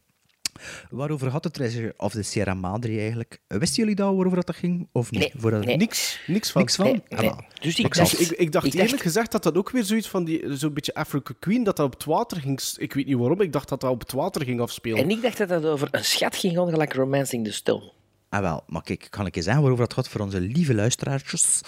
Waarover 0.90 1.28
had 1.28 1.42
de 1.42 1.50
Treasure 1.50 1.94
of 1.96 2.12
the 2.12 2.22
Sierra 2.22 2.54
Madre 2.54 2.98
eigenlijk? 2.98 3.38
Wisten 3.48 3.76
jullie 3.82 3.94
dat, 3.94 4.14
waarover 4.14 4.44
dat 4.44 4.57
ging? 4.57 4.88
Of 4.92 5.11
niet? 5.11 5.20
Nee, 5.20 5.32
Voordat- 5.36 5.64
nee. 5.64 5.76
Niks, 5.76 6.20
niks 6.26 6.50
van. 6.50 6.61
Niks 6.61 6.74
van? 6.76 6.84
Nee, 6.84 7.30
Ah. 7.30 7.38
Dus 7.61 7.78
ik 7.78 7.84
Ik, 7.86 7.94
dacht, 7.94 8.20
ik, 8.20 8.30
ik 8.30 8.52
dacht 8.52 8.66
ik 8.66 8.74
eerlijk 8.74 9.02
gezegd 9.02 9.32
dat 9.32 9.42
dat 9.42 9.57
ook 9.57 9.70
weer 9.70 9.84
zoiets 9.84 10.09
van 10.09 10.24
die, 10.24 10.57
zo'n 10.57 10.72
beetje 10.72 10.94
Africa 10.94 11.34
Queen, 11.38 11.64
dat 11.64 11.76
dat 11.76 11.86
op 11.86 11.92
het 11.92 12.04
water 12.04 12.40
ging. 12.40 12.61
Ik 12.76 12.92
weet 12.92 13.07
niet 13.07 13.16
waarom, 13.16 13.40
ik 13.40 13.52
dacht 13.52 13.68
dat 13.68 13.80
dat 13.80 13.90
op 13.90 14.00
het 14.00 14.12
water 14.12 14.44
ging 14.44 14.61
afspelen. 14.61 14.98
En 14.98 15.11
ik 15.11 15.22
dacht 15.22 15.38
dat 15.38 15.48
het 15.50 15.64
over 15.64 15.88
een 15.90 16.04
schat 16.04 16.36
ging 16.36 16.54
gaan, 16.57 16.68
gelijk 16.68 16.94
Romancing 16.94 17.44
the 17.44 17.52
Stone. 17.52 17.92
Ah 18.29 18.41
wel, 18.41 18.64
maar 18.66 18.83
kijk, 18.83 19.07
kan 19.11 19.27
ik 19.27 19.37
eens 19.37 19.45
zeggen 19.45 19.62
waarover 19.62 19.87
dat 19.87 19.97
gaat 19.97 20.09
voor 20.09 20.20
onze 20.20 20.41
lieve 20.41 20.74
luisteraartjes. 20.74 21.61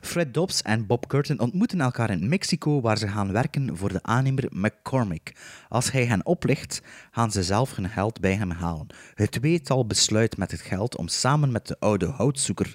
Fred 0.00 0.34
Dobbs 0.34 0.62
en 0.62 0.86
Bob 0.86 1.06
Curtin 1.08 1.40
ontmoeten 1.40 1.80
elkaar 1.80 2.10
in 2.10 2.28
Mexico, 2.28 2.80
waar 2.80 2.98
ze 2.98 3.08
gaan 3.08 3.32
werken 3.32 3.76
voor 3.76 3.92
de 3.92 4.02
aannemer 4.02 4.44
McCormick. 4.50 5.36
Als 5.68 5.90
hij 5.92 6.04
hen 6.04 6.26
oplicht, 6.26 6.82
gaan 7.10 7.32
ze 7.32 7.42
zelf 7.42 7.76
hun 7.76 7.88
geld 7.88 8.20
bij 8.20 8.34
hem 8.34 8.50
halen. 8.50 8.86
Het 9.14 9.30
tweetal 9.30 9.86
besluit 9.86 10.36
met 10.36 10.50
het 10.50 10.60
geld 10.60 10.96
om 10.96 11.08
samen 11.08 11.52
met 11.52 11.66
de 11.66 11.76
oude 11.78 12.06
houtzoeker, 12.06 12.72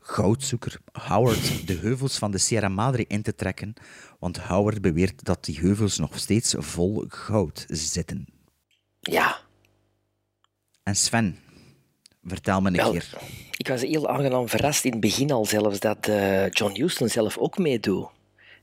goudzoeker 0.00 0.80
Howard 0.92 1.66
de 1.66 1.74
heuvels 1.74 2.18
van 2.18 2.30
de 2.30 2.38
Sierra 2.38 2.68
Madre 2.68 3.04
in 3.06 3.22
te 3.22 3.34
trekken, 3.34 3.74
want 4.18 4.38
Howard 4.38 4.80
beweert 4.80 5.24
dat 5.24 5.44
die 5.44 5.58
heuvels 5.58 5.98
nog 5.98 6.18
steeds 6.18 6.54
vol 6.58 7.04
goud 7.08 7.64
zitten. 7.68 8.26
Ja, 9.00 9.38
En 10.82 10.96
Sven, 10.96 11.38
vertel 12.26 12.60
me 12.60 12.68
een 12.68 12.76
Wel, 12.76 12.90
keer. 12.90 13.08
ik 13.56 13.68
was 13.68 13.80
heel 13.80 14.08
aangenaam 14.08 14.48
verrast 14.48 14.84
in 14.84 14.90
het 14.90 15.00
begin 15.00 15.30
al 15.30 15.44
zelfs 15.44 15.80
dat 15.80 16.08
eh, 16.08 16.50
John 16.50 16.80
Huston 16.80 17.08
zelf 17.08 17.38
ook 17.38 17.58
meedoet. 17.58 18.06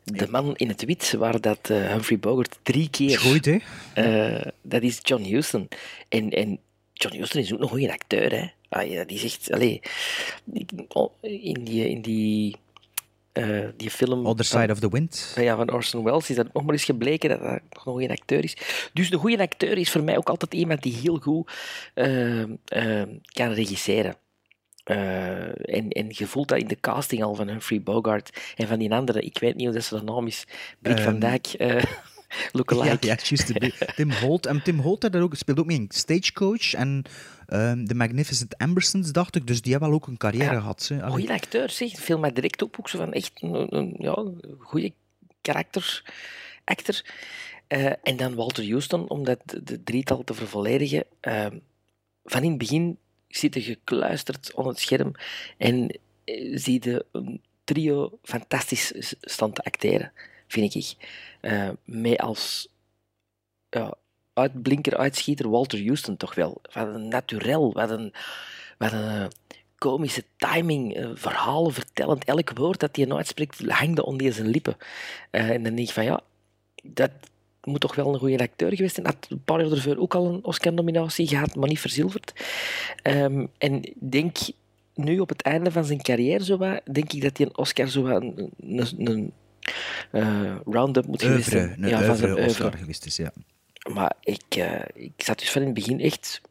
De 0.04 0.28
man 0.30 0.56
in 0.56 0.68
het 0.68 0.86
wit, 0.86 1.12
waar 1.12 1.42
dat 1.42 1.70
eh, 1.70 1.92
Humphrey 1.92 2.20
Bogart 2.20 2.60
drie 2.64 2.90
keer... 2.90 3.42
Hè? 3.44 3.58
Eh, 3.94 4.52
dat 4.62 4.82
is 4.82 5.00
John 5.02 5.24
Huston. 5.24 5.68
En, 6.10 6.30
en 6.30 6.60
John 6.94 7.16
Huston 7.16 7.42
is 7.42 7.54
ook 7.54 7.60
nog 7.60 7.72
een 7.72 7.78
goede 7.78 7.94
acteur, 7.94 8.32
hè. 8.32 8.46
Ah, 8.70 8.90
ja, 8.92 9.04
die 9.04 9.20
zegt... 9.20 9.50
Oh, 10.88 11.12
in 11.22 11.64
die... 11.64 11.90
In 11.90 12.02
die 12.02 12.56
eh, 13.34 13.68
die 13.78 13.90
film 13.90 14.26
Other 14.26 14.46
van- 14.46 14.60
Side 14.62 14.72
of 14.74 14.80
the 14.80 14.90
Wind. 14.90 15.34
ja, 15.36 15.56
van 15.56 15.72
Orson 15.72 16.04
Welles 16.04 16.30
is 16.30 16.36
dat 16.36 16.54
nog 16.54 16.64
maar 16.64 16.74
eens 16.74 16.84
gebleken 16.84 17.30
dat 17.30 17.40
hij 17.40 17.60
nog 17.70 17.86
een 17.86 17.92
goede 17.92 18.10
acteur 18.10 18.44
is. 18.44 18.58
Dus 18.94 19.10
de 19.10 19.18
goede 19.18 19.40
acteur 19.40 19.78
is 19.78 19.92
voor 19.92 20.04
mij 20.04 20.18
ook 20.18 20.30
altijd 20.30 20.54
iemand 20.54 20.84
die 20.84 20.94
heel 20.94 21.18
goed 21.18 21.52
eh, 21.94 22.42
eh, 22.42 23.08
kan 23.34 23.52
regisseren. 23.52 24.16
Eh, 24.84 25.76
en, 25.76 25.90
en 25.90 26.06
je 26.10 26.28
voelt 26.28 26.48
dat 26.48 26.58
in 26.60 26.68
de 26.68 26.80
casting 26.80 27.24
al 27.24 27.36
van 27.36 27.48
Humphrey 27.48 27.82
Bogart 27.82 28.40
en 28.56 28.68
van 28.68 28.80
die 28.80 28.94
andere. 28.94 29.22
Ik 29.22 29.38
weet 29.40 29.56
niet 29.56 29.66
hoe 29.66 29.74
dat 29.76 29.84
zijn 29.84 30.06
naam 30.06 30.28
is. 30.28 30.46
Brik 30.80 30.98
van 31.00 31.12
Ehm, 31.12 31.20
Dijk. 31.20 31.48
eh, 31.48 31.84
Lookalike. 32.52 32.88
Ja, 33.08 33.16
ja 33.16 33.18
juist. 33.24 33.96
Tim 33.96 34.12
Holt. 34.12 34.46
En 34.46 34.64
Tim 34.64 34.80
Holt 34.80 35.12
daar 35.12 35.22
ook, 35.22 35.36
speelt 35.36 35.60
ook 35.60 35.66
mee 35.66 35.78
in 35.78 35.86
Stagecoach 35.90 36.74
en 36.74 37.04
ehm 37.52 37.86
The 37.86 37.96
Magnificent 37.96 38.58
Ambersons, 38.58 39.12
dacht 39.12 39.36
ik. 39.36 39.48
Dus 39.48 39.62
die 39.62 39.72
hebben 39.72 39.90
wel 39.90 39.98
ook 40.00 40.08
een 40.08 40.18
carrière 40.18 40.56
gehad. 40.56 40.88
Hè. 40.88 40.96
Allee. 41.02 41.12
Goeie 41.12 41.30
acteur, 41.32 41.70
zeg. 41.70 41.92
Viel 42.00 42.20
mij 42.20 42.32
direct 42.34 42.62
op 42.62 42.76
ook 42.80 42.90
zo 42.90 42.98
van 42.98 43.14
echt 43.14 43.32
een, 43.42 43.76
een 43.76 43.96
ja, 43.98 44.26
goede 44.60 44.94
karakter, 45.42 46.14
actor. 46.64 47.02
Eh, 47.68 47.92
en 48.04 48.18
dan 48.18 48.36
Walter 48.36 48.68
Houston, 48.70 49.10
om 49.10 49.24
dat 49.24 49.40
de- 49.46 49.64
de 49.64 49.84
drietal 49.84 50.24
te 50.24 50.34
vervolledigen. 50.34 51.04
eh, 51.20 51.46
van 52.24 52.44
in 52.44 52.50
het 52.50 52.58
begin 52.58 52.98
zit 53.28 53.54
je 53.54 53.62
gekluisterd 53.62 54.54
onder 54.54 54.72
het 54.72 54.82
scherm 54.82 55.12
en 55.58 56.00
eh, 56.24 56.58
zie 56.58 56.84
je 56.84 57.06
een 57.12 57.42
trio 57.64 58.20
fantastisch 58.24 58.94
s- 59.00 59.16
staan 59.22 59.52
te 59.54 59.64
acteren, 59.64 60.12
vind 60.48 60.76
ik. 60.76 60.94
Eh 61.42 61.70
met 61.86 62.18
als 62.20 62.68
ja, 63.70 63.94
uitblinker, 64.42 64.98
uitschieter 64.98 65.50
Walter 65.50 65.86
Houston 65.86 66.18
toch 66.18 66.36
wel. 66.36 66.62
Wat 66.74 66.88
een 66.88 67.08
naturel, 67.08 67.74
wat 67.74 67.90
een, 67.90 68.14
wat 68.78 68.92
een 68.92 69.22
eh, 69.22 69.26
komische 69.78 70.24
timing, 70.38 70.96
eh, 70.96 71.10
verhalen 71.14 71.74
vertellend. 71.74 72.24
Elk 72.24 72.52
woord 72.58 72.80
dat 72.80 72.96
hij 72.96 73.12
uitspreekt 73.12 73.70
hangde 73.70 74.06
onder 74.06 74.34
zijn 74.34 74.48
lippen. 74.48 74.78
Eh, 75.30 75.50
en 75.50 75.64
dan 75.64 75.76
denk 75.76 75.88
ik 75.88 75.94
van 75.94 76.04
ja, 76.04 76.22
dat 76.84 77.12
moet 77.64 77.80
toch 77.82 77.96
wel 77.96 78.14
een 78.14 78.20
goede 78.20 78.40
acteur 78.40 78.76
geweest 78.76 78.96
zijn. 78.96 79.06
Had 79.06 79.28
een 79.30 79.44
paar 79.44 79.62
jaar 79.62 79.72
ervoor 79.72 79.98
ook 79.98 80.16
al 80.16 80.26
een 80.26 80.44
Oscar-nominatie 80.44 81.28
gehad, 81.28 81.56
maar 81.56 81.70
niet 81.70 81.80
verzilverd. 81.80 82.34
Ehm, 83.02 83.46
en 83.58 83.84
ik 83.84 83.94
denk 84.12 84.38
nu 84.96 85.20
op 85.20 85.30
het 85.30 85.42
einde 85.42 85.72
van 85.72 85.86
zijn 85.86 86.02
carrière, 86.02 86.44
zo 86.44 86.58
wat, 86.58 86.82
denk 86.92 87.14
ik 87.14 87.22
dat 87.22 87.38
hij 87.38 87.46
een 87.46 87.58
Oscar 87.58 87.88
zo 87.88 88.02
wat 88.02 88.22
een, 88.22 88.52
een, 88.60 89.32
een 90.12 90.62
round-up 90.66 91.06
moet 91.06 91.22
geweest 91.22 91.50
zijn. 91.50 91.84
een 91.84 91.90
Ja, 91.90 92.04
van 92.04 92.16
zijn. 92.16 92.38
Oscar 92.38 92.78
geweest 92.78 93.06
is, 93.06 93.16
ja. 93.16 93.32
Maar 93.90 94.14
ik, 94.20 94.44
eh, 94.50 94.82
ik 94.94 95.14
zat 95.18 95.40
dus 95.40 95.52
van 95.52 95.62
in 95.62 95.68
het 95.68 95.76
begin 95.76 96.00
echt 96.00 96.42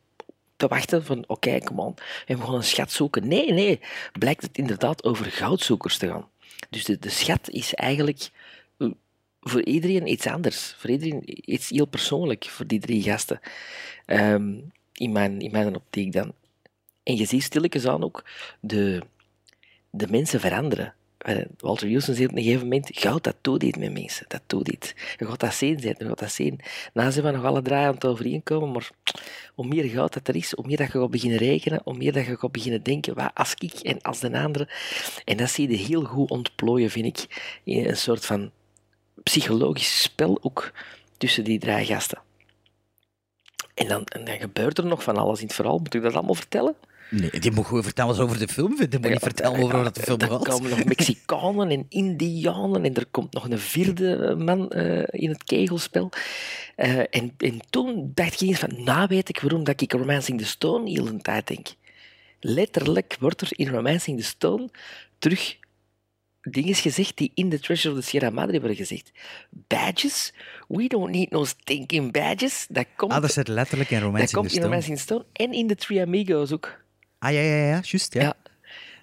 te 0.57 0.67
wachten 0.67 1.05
van, 1.05 1.25
oké, 1.27 1.59
kom 1.59 1.79
on, 1.79 1.95
we 2.27 2.37
gaan 2.37 2.55
een 2.55 2.65
schat 2.65 2.93
zoeken. 2.93 3.29
Nee, 3.29 3.53
nee, 3.53 3.81
blijkt 4.19 4.43
het 4.43 4.59
inderdaad 4.59 5.05
over 5.05 5.27
goudzoekers 5.27 5.99
te 5.99 6.07
gaan. 6.07 6.29
Dus 6.71 6.85
de, 6.85 6.99
de 6.99 7.11
schat 7.11 7.49
is 7.49 7.75
eigenlijk 7.75 8.31
eh, 8.79 8.91
voor 9.41 9.65
iedereen 9.65 10.07
iets 10.07 10.27
anders. 10.27 10.75
Voor 10.79 10.91
iedereen 10.91 11.23
iets 11.53 11.69
heel 11.69 11.87
persoonlijk, 11.87 12.45
voor 12.45 12.67
die 12.67 12.81
drie 12.81 13.03
gasten. 13.03 13.41
Ehm, 14.07 14.55
in, 14.93 15.13
mijn, 15.13 15.41
in 15.41 15.51
mijn 15.51 15.77
optiek 15.77 16.13
dan. 16.13 16.35
En 17.03 17.17
je 17.17 17.25
ziet 17.25 17.43
stilletjes 17.43 17.87
aan 17.87 18.05
ook 18.05 18.25
de, 18.61 19.03
de 19.91 20.07
mensen 20.11 20.41
veranderen. 20.41 20.95
Walter 21.59 21.89
Houston 21.89 22.15
zei 22.15 22.27
op 22.27 22.37
een 22.37 22.43
gegeven 22.43 22.63
moment, 22.63 22.89
goud, 22.93 23.25
dat 23.25 23.37
doet 23.41 23.61
dit 23.61 23.77
met 23.77 23.93
mensen, 23.93 24.25
dat 24.29 24.41
doet 24.47 24.65
dit. 24.65 24.95
Je 25.17 25.27
gaat 25.27 25.41
dat 25.41 25.55
zien, 25.55 25.79
je 25.81 25.95
gaat 25.99 26.19
dat 26.19 26.33
zien. 26.33 26.61
Na 26.93 27.11
zijn 27.11 27.25
we 27.25 27.31
nog 27.31 27.45
alle 27.45 27.63
drie 27.63 27.77
aan 27.77 27.95
het 27.95 28.05
overeenkomen, 28.05 28.73
maar 28.73 28.91
hoe 29.55 29.67
meer 29.67 29.85
goud 29.85 30.13
dat 30.13 30.29
er 30.29 30.37
is, 30.37 30.53
hoe 30.53 30.67
meer 30.67 30.77
dat 30.77 30.93
je 30.93 30.99
gaat 30.99 31.11
beginnen 31.11 31.39
rekenen, 31.39 31.81
hoe 31.85 31.97
meer 31.97 32.13
dat 32.13 32.27
je 32.27 32.37
gaat 32.37 32.53
beginnen 32.53 32.83
denken, 32.83 33.15
wat 33.15 33.31
als 33.35 33.55
ik 33.59 33.73
en 33.73 34.01
als 34.01 34.21
de 34.21 34.43
andere. 34.43 34.69
En 35.25 35.37
dat 35.37 35.51
zie 35.51 35.71
je 35.71 35.77
heel 35.77 36.05
goed 36.05 36.31
ontplooien, 36.31 36.91
vind 36.91 37.07
ik, 37.07 37.61
in 37.65 37.89
een 37.89 37.97
soort 37.97 38.27
van 38.27 38.51
psychologisch 39.23 40.03
spel 40.03 40.39
ook 40.43 40.73
tussen 41.17 41.45
die 41.45 41.59
drie 41.59 41.85
gasten. 41.85 42.19
En 43.75 43.89
dan, 43.89 44.05
en 44.05 44.41
gebeurt 44.41 44.79
er 44.79 44.87
nog 44.87 45.03
van 45.03 45.17
alles 45.17 45.41
in 45.41 45.47
het 45.47 45.55
verhaal. 45.55 45.79
Moet 45.79 45.95
ik 45.95 46.03
dat 46.03 46.15
allemaal 46.15 46.35
vertellen? 46.35 46.75
Nee, 47.11 47.41
die 47.41 47.51
moet 47.51 47.67
gewoon 47.67 47.83
vertellen 47.83 48.19
over 48.19 48.39
de 48.39 48.49
film. 48.49 48.77
Die 48.77 48.99
moet 49.01 49.11
niet 49.11 49.19
vertellen 49.19 49.63
over 49.63 49.83
wat 49.83 49.95
de 49.95 50.03
film 50.03 50.21
Er 50.21 50.29
was. 50.29 50.43
komen 50.43 50.71
nog 50.71 50.85
Mexicanen 50.85 51.71
en 51.71 51.87
Indianen 51.89 52.85
en 52.85 52.95
er 52.95 53.07
komt 53.11 53.33
nog 53.33 53.49
een 53.51 53.59
vierde 53.59 54.35
man 54.39 54.71
eh, 54.71 55.03
in 55.11 55.29
het 55.29 55.45
kegelspel. 55.45 56.11
Eh, 56.77 56.99
en, 56.99 57.35
en 57.39 57.61
toen 57.71 58.11
dacht 58.15 58.41
ik 58.41 58.49
eens 58.49 58.59
van, 58.59 58.85
nou 58.85 59.07
weet 59.09 59.29
ik 59.29 59.41
waarom 59.41 59.65
dat 59.65 59.81
ik 59.81 59.93
Romancing 59.93 60.39
the 60.39 60.47
Stone 60.47 60.91
heel 60.91 61.07
een 61.07 61.23
tijd 61.23 61.47
denk. 61.47 61.67
Letterlijk 62.41 63.17
wordt 63.21 63.41
er 63.41 63.49
in 63.51 63.69
Romancing 63.69 64.19
the 64.19 64.25
Stone 64.25 64.69
terug 65.19 65.57
dingen 66.41 66.75
gezegd 66.75 67.17
die 67.17 67.31
in 67.35 67.51
The 67.51 67.59
Treasure 67.61 67.95
of 67.95 68.01
the 68.01 68.07
Sierra 68.07 68.31
Madre 68.31 68.59
worden 68.59 68.77
gezegd. 68.77 69.13
Badges? 69.51 70.33
We 70.69 70.87
don't 70.87 71.11
need 71.11 71.31
no 71.31 71.45
stinking 71.45 72.13
badges. 72.13 72.67
Dat 72.69 72.87
komt, 72.97 73.13
Ah, 73.13 73.21
dat 73.21 73.33
zit 73.33 73.49
letterlijk 73.49 73.91
in 73.91 73.97
dat 73.97 74.05
Romancing 74.07 74.33
komt 74.33 74.49
the 74.49 74.55
in 74.55 74.61
Stone. 74.61 74.75
Romancing 74.75 74.97
the 74.97 75.03
Stone 75.03 75.25
en 75.33 75.53
in 75.53 75.67
The 75.67 75.75
Three 75.75 76.01
Amigos 76.03 76.53
ook. 76.53 76.79
Ah, 77.21 77.33
ja, 77.33 77.41
ja, 77.41 77.55
ja, 77.67 77.81
juist, 77.83 78.15
ja. 78.15 78.23
Ja. 78.23 78.37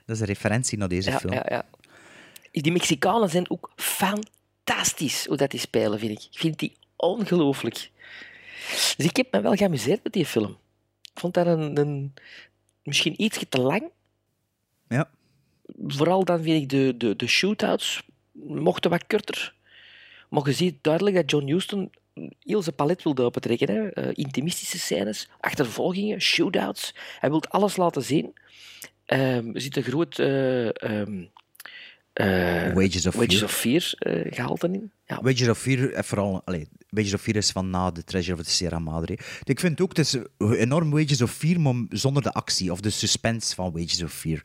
Dat 0.06 0.16
is 0.16 0.20
een 0.20 0.28
referentie 0.28 0.78
naar 0.78 0.88
deze 0.88 1.10
Ja, 1.10 1.20
film. 1.20 1.34
ja, 1.34 1.46
ja. 1.50 1.66
Die 2.52 2.72
Mexicanen 2.72 3.30
zijn 3.30 3.50
ook 3.50 3.72
fantastisch 3.76 5.26
hoe 5.26 5.38
dat 5.38 5.52
die 5.52 5.60
spelen, 5.60 6.00
vind 6.00 6.12
ik. 6.12 6.24
Ik 6.32 6.40
vind 6.40 6.60
die 6.60 6.74
ongelooflijk. 6.96 7.92
Dus 8.98 9.06
ik 9.06 9.16
heb 9.18 9.32
me 9.32 9.42
wel 9.42 9.56
geamuseerd 9.56 10.04
met 10.04 10.14
die 10.14 10.26
film. 10.26 10.58
Ik 11.14 11.20
vond 11.20 11.34
dat 11.34 11.46
een, 11.48 11.78
een 11.78 12.14
misschien 12.84 13.22
iets 13.22 13.40
te 13.50 13.60
lang. 13.62 13.84
Ja. 14.88 15.10
Vooral 15.88 16.24
dan 16.26 16.44
vind 16.44 16.62
ik 16.62 16.70
de, 16.70 16.94
de, 16.98 17.16
de 17.16 17.28
shootouts 17.28 18.04
mochten 18.32 18.90
wat 18.90 19.08
korter. 19.08 19.54
Maar 20.30 20.48
je 20.48 20.54
ziet 20.54 20.84
duidelijk 20.84 21.16
dat 21.16 21.32
John 21.32 21.48
Huston 21.52 21.92
heel 22.40 22.62
zijn 22.62 22.76
palet 22.76 23.04
wilde 23.04 23.24
opentrekken. 23.24 23.70
Hè. 23.70 23.88
Eh, 23.88 24.10
intimistische 24.14 24.80
scènes, 24.80 25.30
achtervolgingen, 25.40 26.22
shootouts. 26.22 26.96
Hij 27.20 27.30
wil 27.30 27.44
alles 27.44 27.78
laten 27.78 28.04
zien. 28.04 28.34
Ehm, 29.08 29.50
er 29.54 29.62
zit 29.62 29.78
een 29.78 29.84
groot 29.84 30.20
eh, 30.20 30.84
ehm, 30.84 31.24
eh, 32.14 32.74
Wages 32.74 33.06
of 33.08 33.16
Wages 33.16 33.36
Fear. 33.36 33.44
of 33.44 33.52
Fear 33.52 33.94
eh, 33.98 34.34
gehalte 34.34 34.68
in. 34.72 34.92
Ja. 35.06 35.22
Wages 35.22 35.48
of 35.48 35.58
Fear, 35.58 36.04
vooral, 36.04 36.42
allee, 36.46 36.68
Wages 36.90 37.14
of 37.14 37.22
Fear 37.22 37.38
is 37.38 37.52
van 37.52 37.70
na 37.70 37.92
The 37.92 38.04
Treasure 38.04 38.38
of 38.38 38.44
the 38.44 38.52
Sierra 38.52 38.80
Madre. 38.80 39.18
Ik 39.44 39.60
vind 39.60 39.82
ook, 39.82 39.98
het 39.98 40.06
is 40.06 40.18
enorm 40.38 40.92
Wages 40.92 41.22
of 41.22 41.32
Fear, 41.32 41.60
maar 41.60 41.86
zonder 41.90 42.24
de 42.24 42.34
actie 42.34 42.72
of 42.72 42.80
de 42.80 42.90
suspense 42.90 43.56
van 43.56 43.72
Wages 43.72 44.04
of 44.04 44.12
Fear. 44.14 44.42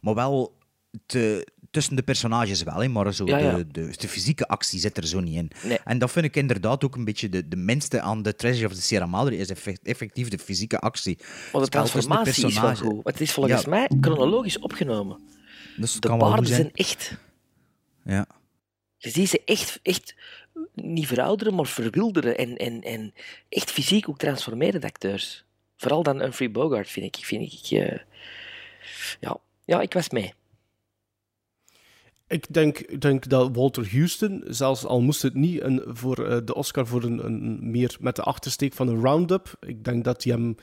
Maar 0.00 0.14
wel 0.14 0.58
te, 1.06 1.46
tussen 1.72 1.96
de 1.96 2.02
personages 2.02 2.62
wel, 2.62 2.76
hè, 2.82 2.88
maar 2.88 3.14
zo 3.14 3.26
Ja, 3.26 3.38
ja. 3.38 3.56
De, 3.56 3.66
de, 3.66 3.94
de 3.98 4.08
fysieke 4.08 4.48
actie 4.48 4.80
zit 4.80 4.96
er 4.96 5.06
zo 5.06 5.20
niet 5.20 5.36
in. 5.36 5.50
Nee. 5.64 5.78
En 5.84 5.98
dat 5.98 6.10
vind 6.10 6.24
ik 6.24 6.36
inderdaad 6.36 6.84
ook 6.84 6.96
een 6.96 7.04
beetje 7.04 7.28
de, 7.28 7.48
de 7.48 7.56
minste 7.56 8.00
aan 8.00 8.22
The 8.22 8.34
Treasure 8.34 8.66
of 8.66 8.74
the 8.74 8.82
Sierra 8.82 9.06
Madre, 9.06 9.36
is 9.36 9.48
effect- 9.50 9.86
effectief 9.86 10.28
de 10.28 10.38
fysieke 10.38 10.78
actie. 10.78 11.18
Maar 11.52 11.62
de 11.62 11.68
transformatie 11.68 12.46
is 12.46 12.60
wel 12.60 12.74
goed. 12.76 12.92
Want 12.92 13.04
het 13.04 13.20
is 13.20 13.32
volgens 13.32 13.62
Ja. 13.62 13.68
mij 13.68 13.90
chronologisch 14.00 14.58
opgenomen. 14.58 15.18
Dus 15.76 15.92
De 16.00 16.16
paarden 16.16 16.46
zijn. 16.46 16.60
zijn 16.60 16.70
echt... 16.74 17.16
Ja. 18.04 18.26
Je 18.96 19.10
ziet 19.10 19.28
ze 19.28 19.42
echt, 19.44 19.80
echt 19.82 20.14
niet 20.74 21.06
verouderen, 21.06 21.54
maar 21.54 21.66
verwilderen. 21.66 22.36
En, 22.38 22.56
en, 22.56 22.80
en 22.82 23.14
echt 23.48 23.70
fysiek 23.70 24.08
ook 24.08 24.18
transformeren, 24.18 24.80
de 24.80 24.86
acteurs. 24.86 25.44
Vooral 25.76 26.02
dan 26.02 26.20
Humphrey 26.20 26.50
Bogart, 26.50 26.88
vind 26.90 27.16
ik. 27.16 27.24
Vind 27.24 27.52
ik 27.52 27.78
eh, 27.78 27.98
ja. 29.20 29.36
ja, 29.64 29.80
ik 29.80 29.92
was 29.92 30.10
mee. 30.10 30.32
Ik 32.32 32.52
denk, 32.52 33.00
denk 33.00 33.28
dat 33.28 33.56
Walter 33.56 33.88
Houston, 33.90 34.44
zelfs 34.46 34.84
al 34.84 35.00
moest 35.00 35.22
het 35.22 35.34
niet 35.34 35.62
een, 35.62 35.82
voor 35.86 36.26
eh, 36.26 36.38
de 36.44 36.54
Oscar 36.54 36.86
voor 36.86 37.02
een, 37.02 37.24
een 37.24 37.70
meer 37.70 37.96
met 38.00 38.16
de 38.16 38.22
achtersteek 38.22 38.72
van 38.72 38.88
een 38.88 39.00
roundup, 39.00 39.56
ik 39.60 39.84
denk 39.84 40.04
dat 40.04 40.24
hij 40.24 40.32
hem 40.32 40.56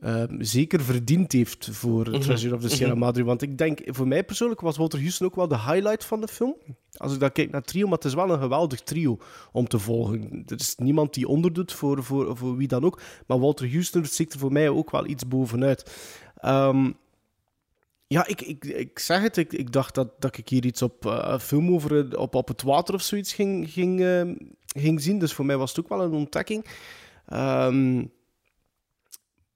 eh, 0.00 0.22
zeker 0.38 0.80
verdiend 0.82 1.32
heeft 1.32 1.68
voor 1.72 2.08
Mhm, 2.08 2.20
Treasure 2.20 2.54
of 2.54 2.60
the 2.60 2.68
Sierra 2.68 2.92
mhm. 2.92 3.00
Madre. 3.00 3.24
Want 3.24 3.42
ik 3.42 3.58
denk, 3.58 3.80
voor 3.84 4.08
mij 4.08 4.24
persoonlijk 4.24 4.60
was 4.60 4.76
Walter 4.76 4.98
Houston 4.98 5.26
ook 5.26 5.34
wel 5.34 5.48
de 5.48 5.58
highlight 5.58 6.04
van 6.04 6.20
de 6.20 6.28
film. 6.28 6.56
Als 6.96 7.14
ik 7.14 7.20
dan 7.20 7.32
kijk 7.32 7.50
naar 7.50 7.60
het 7.60 7.70
trio, 7.70 7.84
maar 7.84 7.96
het 7.96 8.04
is 8.04 8.14
wel 8.14 8.30
een 8.30 8.38
geweldig 8.38 8.80
trio 8.80 9.18
om 9.52 9.68
te 9.68 9.78
volgen. 9.78 10.42
Er 10.46 10.58
is 10.58 10.74
niemand 10.76 11.14
die 11.14 11.28
onderdoet 11.28 11.72
voor, 11.72 12.02
voor, 12.02 12.36
voor 12.36 12.56
wie 12.56 12.68
dan 12.68 12.84
ook. 12.84 13.00
Maar 13.26 13.40
Walter 13.40 13.70
Houston 13.70 14.04
stikt 14.04 14.32
er 14.32 14.38
voor 14.38 14.52
mij 14.52 14.68
ook 14.68 14.90
wel 14.90 15.06
iets 15.06 15.28
bovenuit. 15.28 15.96
Ehm, 16.36 16.90
ja, 18.06 18.26
ik, 18.26 18.40
ik, 18.40 18.64
ik 18.64 18.98
zeg 18.98 19.22
het. 19.22 19.36
Ik, 19.36 19.52
ik 19.52 19.72
dacht 19.72 19.94
dat, 19.94 20.20
dat 20.20 20.36
ik 20.36 20.48
hier 20.48 20.64
iets 20.64 20.82
op 20.82 21.04
een 21.04 21.40
film 21.40 21.72
over 21.72 22.12
eh, 22.12 22.18
op, 22.18 22.34
op 22.34 22.48
het 22.48 22.62
water 22.62 22.94
of 22.94 23.02
zoiets 23.02 23.32
ging, 23.32 23.70
ging, 23.70 24.00
eh, 24.00 24.30
ging 24.66 25.00
zien. 25.00 25.18
Dus 25.18 25.32
voor 25.32 25.44
mij 25.44 25.56
was 25.56 25.70
het 25.70 25.80
ook 25.80 25.88
wel 25.88 26.02
een 26.02 26.12
ontdekking. 26.12 26.66
Ehm, 27.26 27.98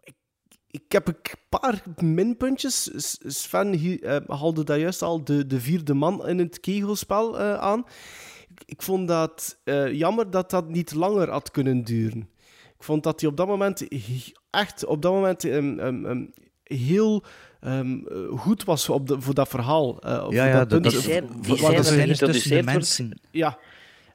ik, 0.03 0.14
ik 0.70 0.92
heb 0.92 1.09
een 1.09 1.16
paar 1.49 1.82
minpuntjes. 1.96 2.90
Sven 3.26 3.72
hier, 3.72 4.03
eh, 4.03 4.16
haalde 4.26 4.64
daar 4.64 4.78
juist 4.78 5.03
al 5.03 5.24
de, 5.24 5.46
de 5.46 5.61
vierde 5.61 5.94
man 5.94 6.28
in 6.28 6.38
het 6.38 6.61
kegelspel 6.61 7.38
aan. 7.38 7.84
Ik, 8.49 8.62
ik 8.66 8.82
vond 8.82 9.09
dat 9.09 9.59
jammer 9.92 10.30
dat 10.30 10.51
dat 10.51 10.68
niet 10.68 10.94
langer 10.94 11.30
had 11.30 11.51
kunnen 11.51 11.84
duren. 11.84 12.30
Ik 12.78 12.84
vond 12.84 13.03
dat 13.03 13.20
hij 13.20 13.30
op 13.30 13.36
dat 13.36 13.46
moment 13.46 13.88
echt 14.51 14.84
op 14.84 15.03
dat 15.03 15.12
moment 15.12 15.44
ehm, 15.44 15.78
ehm, 15.78 16.07
ehm, 16.07 16.26
heel 16.62 17.24
ehm, 17.61 17.99
eh, 18.07 18.39
goed 18.39 18.65
was 18.65 18.89
op 18.89 19.07
de, 19.09 19.21
voor 19.21 19.35
dat 19.35 19.49
verhaal. 19.49 20.01
eh, 20.01 20.23
voor 20.23 20.33
Ja, 20.35 20.47
ja, 20.47 20.59
dat 20.59 20.71
dat, 20.71 20.83
dat, 20.83 20.93
Die 20.93 21.01
scène- 21.01 21.21
dat 21.47 22.21
er 22.21 22.33
tussen 22.33 22.57
de 22.57 22.63
mensen. 22.63 23.21
Ja. 23.31 23.59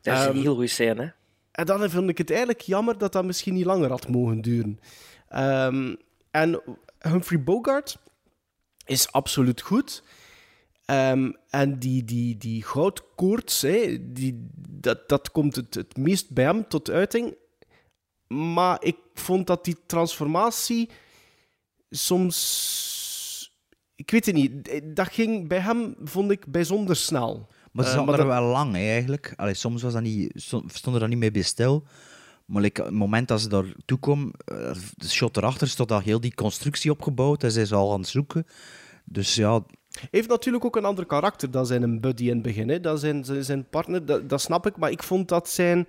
Dat 0.02 0.14
is 0.18 0.22
een 0.24 0.28
Ehm, 0.28 0.42
heel 0.42 0.54
goede 0.54 0.68
scène. 0.68 1.02
Hè? 1.02 1.08
En 1.52 1.66
dan 1.66 1.90
vind 1.90 2.10
ik 2.10 2.18
het 2.18 2.30
eigenlijk 2.30 2.62
jammer 2.62 2.98
dat 2.98 3.12
dat 3.12 3.26
misschien 3.26 3.54
niet 3.54 3.66
langer 3.66 3.90
had 3.90 4.08
mogen 4.08 4.42
duren. 4.42 4.80
Ehm, 5.28 5.96
en 6.32 6.62
Humphrey 7.00 7.44
Bogart 7.44 7.98
is 8.86 9.12
absoluut 9.12 9.62
goed. 9.62 10.04
Ehm, 10.86 11.32
en 11.50 11.80
die, 11.80 12.04
die, 12.04 12.38
die 12.38 12.64
goudkoorts, 12.64 13.62
hè, 13.62 13.98
die, 14.14 14.48
dat, 14.70 15.10
dat 15.10 15.32
komt 15.32 15.56
het, 15.56 15.74
het 15.74 15.98
meest 15.98 16.32
bij 16.32 16.44
hem 16.46 16.68
tot 16.68 16.90
uiting. 16.90 17.36
Maar 18.28 18.84
ik 18.84 18.98
vond 19.14 19.48
dat 19.48 19.66
die 19.66 19.78
transformatie 19.86 20.90
soms... 21.90 23.02
Ik 24.06 24.12
weet 24.12 24.26
het 24.26 24.36
niet. 24.36 24.82
Dat 24.96 25.08
ging 25.12 25.48
bij 25.48 25.60
hem, 25.60 25.96
vond 26.04 26.32
ik, 26.32 26.46
bijzonder 26.52 26.96
snel. 26.96 27.48
Maar 27.72 27.86
ze 27.86 27.92
Eh, 27.92 27.98
zat 27.98 28.06
maar 28.06 28.20
er 28.20 28.26
dat- 28.26 28.34
wel 28.40 28.44
lang, 28.52 28.74
hè, 28.76 28.80
eigenlijk. 28.80 29.34
Allee, 29.36 29.54
soms 29.54 29.82
was 29.82 29.94
dat 29.94 30.02
niet, 30.02 30.32
sto- 30.36 30.64
stonden 30.68 31.02
er 31.02 31.08
niet 31.08 31.18
mee 31.18 31.32
bij 31.32 31.42
stil. 31.42 31.84
Maar 32.46 32.62
like, 32.62 32.82
het 32.84 32.92
moment 32.92 33.28
dat 33.28 33.42
ze 33.42 33.50
daar 33.50 33.66
toe 33.86 34.00
kwam, 34.00 34.34
eh, 34.46 34.72
de 34.96 35.10
shot 35.10 35.38
erachter, 35.38 35.68
stond 35.68 35.92
al 35.92 36.00
heel 36.00 36.20
die 36.20 36.34
constructie 36.36 36.92
opgebouwd. 36.92 37.44
En 37.44 37.52
zij 37.52 37.62
is 37.62 37.74
al 37.74 37.94
aan 37.94 38.00
het 38.00 38.10
zoeken. 38.10 38.48
Dus 39.06 39.36
ja, 39.36 39.64
heeft 40.12 40.30
natuurlijk 40.30 40.66
ook 40.66 40.76
een 40.76 40.86
ander 40.86 41.06
karakter 41.06 41.52
dan 41.52 41.66
zijn 41.66 41.82
een 41.84 42.00
buddy 42.02 42.24
in 42.24 42.34
het 42.34 42.42
begin. 42.42 42.70
Hè. 42.70 42.80
Dat 42.80 43.00
zijn 43.00 43.26
zijn- 43.26 43.44
zijn 43.46 43.70
partner, 43.70 44.06
dat, 44.06 44.30
dat 44.30 44.42
snap 44.42 44.66
ik. 44.68 44.78
Maar 44.78 44.92
ik 44.92 45.04
vond 45.04 45.28
dat 45.28 45.50
zijn, 45.50 45.88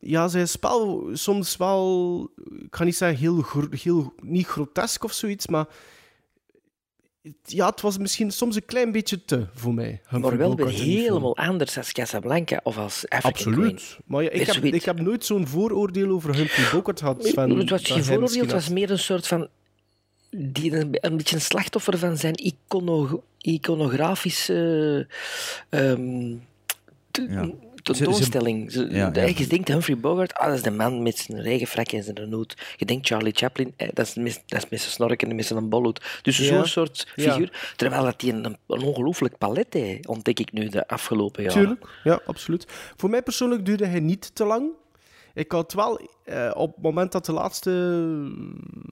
ja, 0.00 0.28
zijn 0.28 0.48
spel 0.48 1.08
soms 1.12 1.56
wel, 1.56 2.30
ik 2.58 2.76
ga 2.76 2.84
niet 2.84 2.96
zeggen 2.96 3.18
heel, 3.18 3.42
gro- 3.42 3.68
heel 3.70 4.14
niet 4.22 4.46
grotesk 4.46 5.04
of 5.04 5.12
zoiets, 5.12 5.46
maar 5.46 5.66
ja, 7.44 7.68
het 7.68 7.80
was 7.80 7.98
misschien 7.98 8.30
soms 8.30 8.56
een 8.56 8.64
klein 8.64 8.92
beetje 8.92 9.24
te 9.24 9.46
voor 9.54 9.74
mij. 9.74 10.00
Humphrey 10.08 10.20
Maar 10.20 10.38
wel 10.38 10.56
weer 10.56 10.68
helemaal 10.68 11.36
anders 11.36 11.76
als 11.76 11.92
Casablanca 11.92 12.60
of 12.62 12.78
als 12.78 13.08
African 13.08 13.30
Absoluut. 13.30 13.74
Queen. 13.74 14.02
Maar 14.06 14.22
ja, 14.22 14.30
ik, 14.30 14.46
heb, 14.46 14.64
ik 14.64 14.84
heb 14.84 15.00
nooit 15.00 15.24
zo'n 15.24 15.46
vooroordeel 15.46 16.10
over 16.10 16.34
Humphrey 16.34 16.70
Bogart 16.72 16.98
gehad. 16.98 17.26
Sven, 17.26 17.50
het 17.50 17.70
was 17.70 17.82
geen 17.82 17.94
hij 17.96 18.04
vooroordeel, 18.04 18.42
het 18.42 18.52
was 18.52 18.68
meer 18.68 18.90
een 18.90 18.98
soort 18.98 19.26
van... 19.26 19.48
Die 20.30 20.72
een, 20.72 20.88
een 21.00 21.16
beetje 21.16 21.34
een 21.36 21.42
slachtoffer 21.42 21.98
van 21.98 22.16
zijn 22.16 22.34
icono, 22.34 23.22
iconografische 23.40 25.06
ehm, 25.68 26.34
te- 27.10 27.26
Ja. 27.30 27.50
Tentoonstelling. 27.92 28.72
Ze- 28.72 28.88
ja, 28.90 29.10
de- 29.10 29.20
ja. 29.20 29.26
Je 29.36 29.46
denkt 29.46 29.68
Humphrey 29.68 29.98
Bogart, 29.98 30.34
ah, 30.34 30.46
dat 30.46 30.54
is 30.56 30.62
de 30.62 30.70
man 30.70 31.02
met 31.02 31.18
zijn 31.18 31.40
regenfrak 31.42 31.88
en 31.92 32.02
zijn 32.02 32.32
hoed. 32.32 32.56
Je 32.76 32.84
denkt 32.84 33.06
Charlie 33.06 33.32
Chaplin, 33.34 33.72
eh, 33.76 33.88
dat, 33.92 34.06
is 34.06 34.14
met, 34.14 34.42
dat 34.46 34.62
is 34.64 34.68
met 34.70 34.80
zijn 34.80 34.92
snorken 34.92 35.28
en 35.30 35.36
met 35.36 35.46
zijn 35.46 35.68
bolhoed. 35.68 36.18
Dus 36.22 36.36
Ja. 36.38 36.44
zo'n 36.44 36.66
soort 36.66 37.06
Ja. 37.14 37.22
figuur. 37.30 37.72
Terwijl 37.76 38.02
dat 38.02 38.20
die 38.20 38.32
een, 38.32 38.44
een 38.44 38.56
ongelooflijk 38.66 39.38
palet 39.38 39.74
heeft, 39.74 40.06
ontdek 40.06 40.38
ik 40.40 40.52
nu 40.52 40.68
de 40.68 40.88
afgelopen 40.88 41.42
jaren. 41.42 41.58
Tuurlijk, 41.58 41.86
ja, 42.04 42.20
absoluut. 42.26 42.64
Voor 42.96 43.10
mij 43.10 43.22
persoonlijk 43.22 43.64
duurde 43.66 43.86
hij 43.86 44.00
niet 44.00 44.30
te 44.34 44.44
lang. 44.44 44.70
Ik 45.34 45.52
had 45.52 45.72
wel, 45.72 46.00
eh, 46.24 46.50
op 46.54 46.74
het 46.74 46.82
moment 46.84 47.12
dat 47.12 47.26
de 47.26 47.32
laatste, 47.32 47.70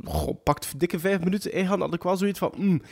goh, 0.04 0.36
pakt 0.44 0.78
dikke 0.80 0.98
vijf 0.98 1.20
minuten 1.20 1.52
ingaan, 1.52 1.80
had 1.80 1.94
ik 1.94 2.02
wel 2.02 2.16
zoiets 2.16 2.38
van, 2.38 2.52
hmm, 2.56 2.82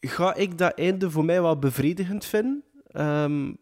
ga 0.00 0.34
ik 0.34 0.58
dat 0.58 0.78
einde 0.78 1.10
voor 1.10 1.24
mij 1.24 1.42
wel 1.42 1.58
bevredigend 1.58 2.24
vinden? 2.24 2.62
Ehm, 2.96 3.52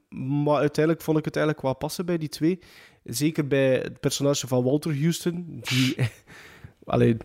maar 0.45 0.59
uiteindelijk 0.59 1.05
vond 1.05 1.18
ik 1.18 1.24
het 1.24 1.37
eigenlijk 1.37 1.66
wel 1.66 1.76
passen 1.76 2.07
bij 2.07 2.18
die 2.18 2.28
twee. 2.28 2.59
Zeker 3.05 3.47
bij 3.47 3.78
het 3.78 4.01
personage 4.01 4.47
van 4.47 4.64
Walter 4.64 5.01
Houston, 5.01 5.61
die, 5.61 5.97
allee, 6.85 7.16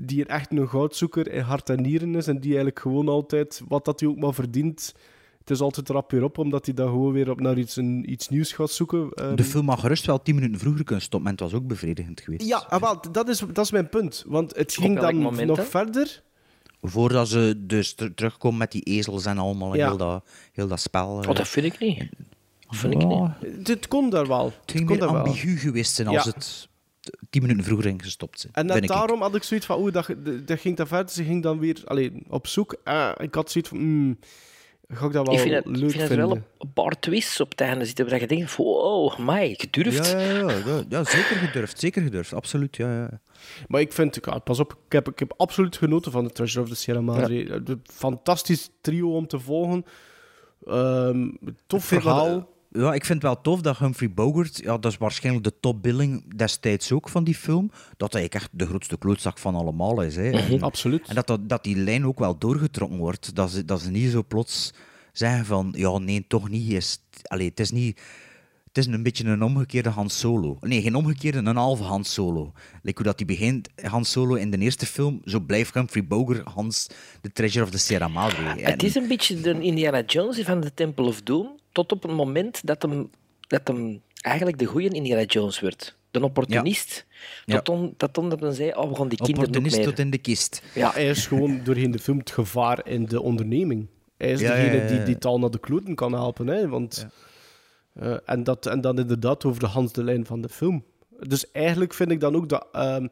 die 0.00 0.24
er 0.24 0.30
echt 0.30 0.50
een 0.52 0.68
goudzoeker 0.68 1.32
in 1.32 1.40
hart 1.42 1.70
en 1.70 1.82
nieren 1.82 2.14
is 2.14 2.26
en 2.26 2.40
die 2.40 2.48
eigenlijk 2.48 2.78
gewoon 2.78 3.08
altijd, 3.08 3.62
wat 3.68 3.84
dat 3.84 4.00
hij 4.00 4.08
ook 4.08 4.18
maar 4.18 4.34
verdient, 4.34 4.94
het 5.38 5.50
is 5.50 5.60
altijd 5.60 5.88
rap 5.88 6.10
weer 6.10 6.22
op, 6.22 6.38
omdat 6.38 6.64
hij 6.64 6.74
dan 6.74 6.88
gewoon 6.88 7.12
weer 7.12 7.30
op 7.30 7.40
naar 7.40 7.58
iets, 7.58 7.76
een, 7.76 8.12
iets 8.12 8.28
nieuws 8.28 8.52
gaat 8.52 8.70
zoeken. 8.70 9.10
Ehm, 9.12 9.34
de 9.36 9.44
film 9.44 9.68
had 9.68 9.78
gerust 9.78 10.06
wel 10.06 10.22
tien 10.22 10.34
minuten 10.34 10.58
vroeger 10.58 10.84
kunnen 10.84 11.04
stoppen. 11.04 11.30
En 11.30 11.36
het 11.36 11.44
was 11.50 11.60
ook 11.60 11.66
bevredigend 11.66 12.20
geweest. 12.20 12.48
Ja, 12.48 12.66
ah, 12.68 12.80
wel, 12.80 13.00
dat, 13.12 13.28
is, 13.28 13.38
dat 13.52 13.64
is 13.64 13.70
mijn 13.70 13.88
punt. 13.88 14.24
Want 14.26 14.56
het 14.56 14.74
ging 14.74 15.00
dan 15.00 15.16
moment, 15.16 15.48
nog 15.48 15.66
verder. 15.66 16.22
Voordat 16.82 17.28
ze 17.28 17.54
dus 17.58 17.94
ter- 17.94 18.14
terugkomen 18.14 18.58
met 18.58 18.72
die 18.72 18.82
ezels 18.82 19.24
en 19.26 19.38
allemaal. 19.38 19.72
en 19.72 19.78
Ja. 19.78 19.86
Heel, 19.88 19.96
dat, 19.96 20.24
heel 20.52 20.68
dat 20.68 20.80
spel. 20.80 21.22
eh. 21.22 21.28
Oh, 21.28 21.34
dat 21.34 21.48
vind 21.48 21.66
ik 21.66 21.78
niet. 21.78 21.98
Dat 22.68 22.76
vind 22.76 22.92
ik 22.94 23.06
niet. 23.06 23.68
Het 23.68 23.88
kon 23.88 24.10
daar 24.10 24.26
wel. 24.26 24.44
Het 24.44 24.54
Het 24.60 24.70
ging 24.70 24.86
kon 24.86 24.96
meer 24.96 25.06
daar 25.06 25.14
wel. 25.14 25.24
ambigu 25.24 25.56
geweest 25.58 25.94
zijn 25.94 26.08
als 26.08 26.24
Ja. 26.24 26.30
het 26.30 26.68
tien 27.30 27.42
minuten 27.42 27.64
vroeger 27.64 27.86
in 27.86 28.02
gestopt 28.02 28.40
zijn. 28.40 28.52
En 28.52 28.64
net 28.66 28.72
vind 28.76 28.90
ik. 28.90 28.96
daarom 28.96 29.20
had 29.20 29.34
ik 29.34 29.42
zoiets 29.42 29.66
van, 29.66 29.80
oeh, 29.80 29.92
dat, 29.92 30.14
dat 30.44 30.60
ging 30.60 30.76
daar 30.76 30.86
verder. 30.86 31.10
Ze 31.14 31.24
ging 31.24 31.42
dan 31.42 31.58
weer 31.58 31.82
alleen 31.84 32.24
op 32.28 32.46
zoek. 32.46 32.76
Ah, 32.84 33.10
ik 33.18 33.34
had 33.34 33.50
zoiets 33.50 33.70
van, 33.70 33.78
hmm, 33.78 34.18
ga 34.88 35.06
ik 35.06 35.12
dat 35.12 35.26
wel 35.26 35.34
Ik 35.34 35.40
vind 35.40 35.54
het, 35.54 35.66
leuk 35.66 35.74
ik 35.76 35.90
vind 35.90 35.92
het 35.94 36.06
vinden? 36.06 36.28
wel 36.28 36.38
een 36.58 36.72
paar 36.72 36.98
twists 36.98 37.40
op 37.40 37.50
het 37.50 37.60
einde 37.60 37.84
zitten 37.84 38.08
waar 38.08 38.20
je 38.20 38.26
denkt, 38.26 38.56
wow, 38.56 39.18
mij, 39.18 39.54
gedurfd. 39.58 40.10
Ja, 40.10 40.18
ja, 40.20 40.32
ja, 40.32 40.56
ja, 40.66 40.82
ja, 40.88 41.04
zeker 41.04 41.36
gedurfd. 41.36 41.78
Zeker 41.78 42.02
gedurfd, 42.02 42.34
absoluut. 42.34 42.76
Ja, 42.76 42.94
ja. 42.94 43.20
Maar 43.68 43.80
ik 43.80 43.92
vind, 43.92 44.18
ja, 44.24 44.38
pas 44.38 44.58
op, 44.58 44.72
ik 44.86 44.92
heb, 44.92 45.08
ik 45.08 45.18
heb 45.18 45.34
absoluut 45.36 45.76
genoten 45.76 46.12
van 46.12 46.24
de 46.24 46.30
Treasure 46.30 46.64
of 46.64 46.68
the 46.70 46.76
Sierra 46.76 47.00
Madre. 47.00 47.50
Een 47.50 47.82
Fantastisch 47.84 48.70
trio 48.80 49.16
om 49.16 49.26
te 49.26 49.38
volgen. 49.38 49.84
Ehm, 50.66 51.28
tof 51.66 51.84
verhaal. 51.84 52.48
Ja, 52.70 52.94
ik 52.94 53.04
vind 53.04 53.22
het 53.22 53.32
wel 53.32 53.40
tof 53.40 53.60
dat 53.60 53.78
Humphrey 53.78 54.10
Bogart, 54.12 54.56
ja, 54.58 54.78
dat 54.78 54.92
is 54.92 54.98
waarschijnlijk 54.98 55.44
de 55.44 55.54
topbilling 55.60 56.34
destijds 56.36 56.92
ook 56.92 57.08
van 57.08 57.24
die 57.24 57.34
film, 57.34 57.70
dat 57.96 58.12
hij 58.12 58.28
echt 58.28 58.48
de 58.52 58.66
grootste 58.66 58.98
klootzak 58.98 59.38
van 59.38 59.54
allemaal 59.54 60.02
is. 60.02 60.16
Hè. 60.16 60.30
En- 60.30 60.62
Absoluut. 60.62 61.08
En 61.08 61.14
dat, 61.14 61.26
dat, 61.26 61.48
dat 61.48 61.64
die 61.64 61.76
lijn 61.76 62.06
ook 62.06 62.18
wel 62.18 62.38
doorgetrokken 62.38 62.98
wordt. 62.98 63.34
Dat 63.34 63.50
ze, 63.50 63.64
dat 63.64 63.80
ze 63.80 63.90
niet 63.90 64.10
zo 64.10 64.22
plots 64.28 64.72
zeggen 65.12 65.44
van, 65.44 65.72
ja, 65.76 65.98
nee, 65.98 66.24
toch 66.28 66.48
niet. 66.48 66.72
Is, 66.72 66.98
allee, 67.22 67.48
het 67.48 67.60
is 67.60 67.70
niet... 67.70 68.00
Het 68.72 68.86
is 68.86 68.86
een 68.92 69.02
beetje 69.02 69.24
een 69.24 69.42
omgekeerde 69.42 69.88
Han 69.88 70.10
Solo. 70.10 70.56
Nee, 70.60 70.82
geen 70.82 70.94
omgekeerde, 70.94 71.38
een 71.38 71.56
halve 71.56 71.82
Han 71.82 72.04
Solo. 72.04 72.52
Like 72.82 72.96
hoe 72.96 73.06
dat 73.06 73.16
die 73.18 73.26
begint, 73.26 73.68
Han 73.82 74.04
Solo 74.04 74.34
in 74.34 74.50
de 74.50 74.58
eerste 74.58 74.86
film, 74.86 75.20
zo 75.24 75.40
blijft 75.40 75.74
Humphrey 75.74 76.06
Bogart 76.06 76.46
Hans, 76.48 76.86
de 77.20 77.32
Treasure 77.32 77.64
of 77.64 77.70
the 77.70 77.78
Sierra 77.78 78.08
Madre. 78.08 78.42
Het 78.60 78.82
is 78.82 78.94
een 78.94 79.08
beetje 79.08 79.40
de 79.40 79.60
Indiana 79.60 80.02
Jones 80.06 80.40
van 80.42 80.60
de 80.60 80.74
Temple 80.74 81.04
of 81.04 81.22
Doom, 81.22 81.57
tot 81.78 81.92
op 81.92 82.02
het 82.02 82.12
moment 82.12 82.66
dat 82.66 82.82
hem, 82.82 83.10
dat 83.40 83.68
hem 83.68 84.02
eigenlijk 84.20 84.58
de 84.58 84.64
goede 84.64 84.88
Indiana 84.88 85.22
Jones 85.22 85.60
werd. 85.60 85.96
De 86.10 86.22
opportunist. 86.22 87.06
Ja. 87.44 87.60
Tot, 87.60 87.68
on, 87.68 87.94
tot 87.96 88.18
omdat 88.18 88.40
men 88.40 88.54
zei, 88.54 88.72
oh, 88.72 88.88
we 88.88 88.94
gaan 88.96 89.08
die 89.08 89.18
kinderen 89.18 89.48
ook 89.48 89.56
Opportunist 89.56 89.82
tot 89.82 89.98
in 89.98 90.10
de 90.10 90.18
kist. 90.18 90.62
Ja, 90.74 90.90
hij 90.92 91.08
is 91.08 91.26
gewoon 91.26 91.60
doorheen 91.64 91.90
de 91.90 91.98
film 91.98 92.18
het 92.18 92.30
gevaar 92.30 92.86
in 92.86 93.04
de 93.04 93.22
onderneming. 93.22 93.86
Hij 94.16 94.30
is 94.30 94.40
Ja, 94.40 94.54
degene 94.54 94.76
ja, 94.76 94.82
ja, 94.82 94.88
die 94.88 94.98
ja. 94.98 95.04
die 95.04 95.14
het 95.14 95.24
al 95.24 95.38
naar 95.38 95.50
de 95.50 95.58
kloten 95.58 95.94
kan 95.94 96.12
helpen. 96.12 96.46
Hè? 96.46 96.68
Want, 96.68 97.06
eh, 97.92 98.16
en, 98.24 98.44
dat, 98.44 98.66
en 98.66 98.80
dan 98.80 98.98
inderdaad 98.98 99.44
over 99.44 99.60
de 99.60 99.66
Hans 99.66 99.92
de 99.92 100.04
lijn 100.04 100.26
van 100.26 100.40
de 100.40 100.48
film. 100.48 100.84
Dus 101.20 101.50
eigenlijk 101.50 101.94
vind 101.94 102.10
ik 102.10 102.20
dan 102.20 102.36
ook 102.36 102.48
dat 102.48 102.66
ehm, 102.72 103.06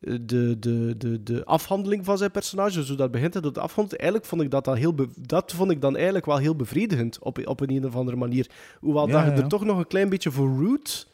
de, 0.00 0.58
de, 0.58 0.94
de, 0.98 1.22
de 1.22 1.44
afhandeling 1.44 2.04
van 2.04 2.18
zijn 2.18 2.30
personage, 2.30 2.84
zo 2.84 2.94
dat 2.94 3.10
begint 3.10 3.34
het 3.34 3.42
door 3.42 3.52
de 3.52 3.60
afhandeling, 3.60 4.00
eigenlijk 4.00 4.30
vond 4.30 4.42
ik 4.42 4.50
dat, 4.50 4.64
dan 4.64 4.76
heel 4.76 4.94
dat 5.16 5.52
vond 5.52 5.70
ik 5.70 5.80
dan 5.80 5.94
eigenlijk 5.94 6.26
wel 6.26 6.36
heel 6.36 6.56
bevredigend 6.56 7.18
op, 7.18 7.46
op 7.46 7.60
een, 7.60 7.70
een 7.70 7.86
of 7.86 7.96
andere 7.96 8.16
manier. 8.16 8.50
Hoewel 8.80 9.06
Ja, 9.06 9.12
dat 9.12 9.24
je 9.24 9.30
ja, 9.30 9.36
er 9.36 9.48
toch 9.48 9.64
nog 9.64 9.78
een 9.78 9.86
klein 9.86 10.08
beetje 10.08 10.30
voor 10.30 10.48
root. 10.48 11.08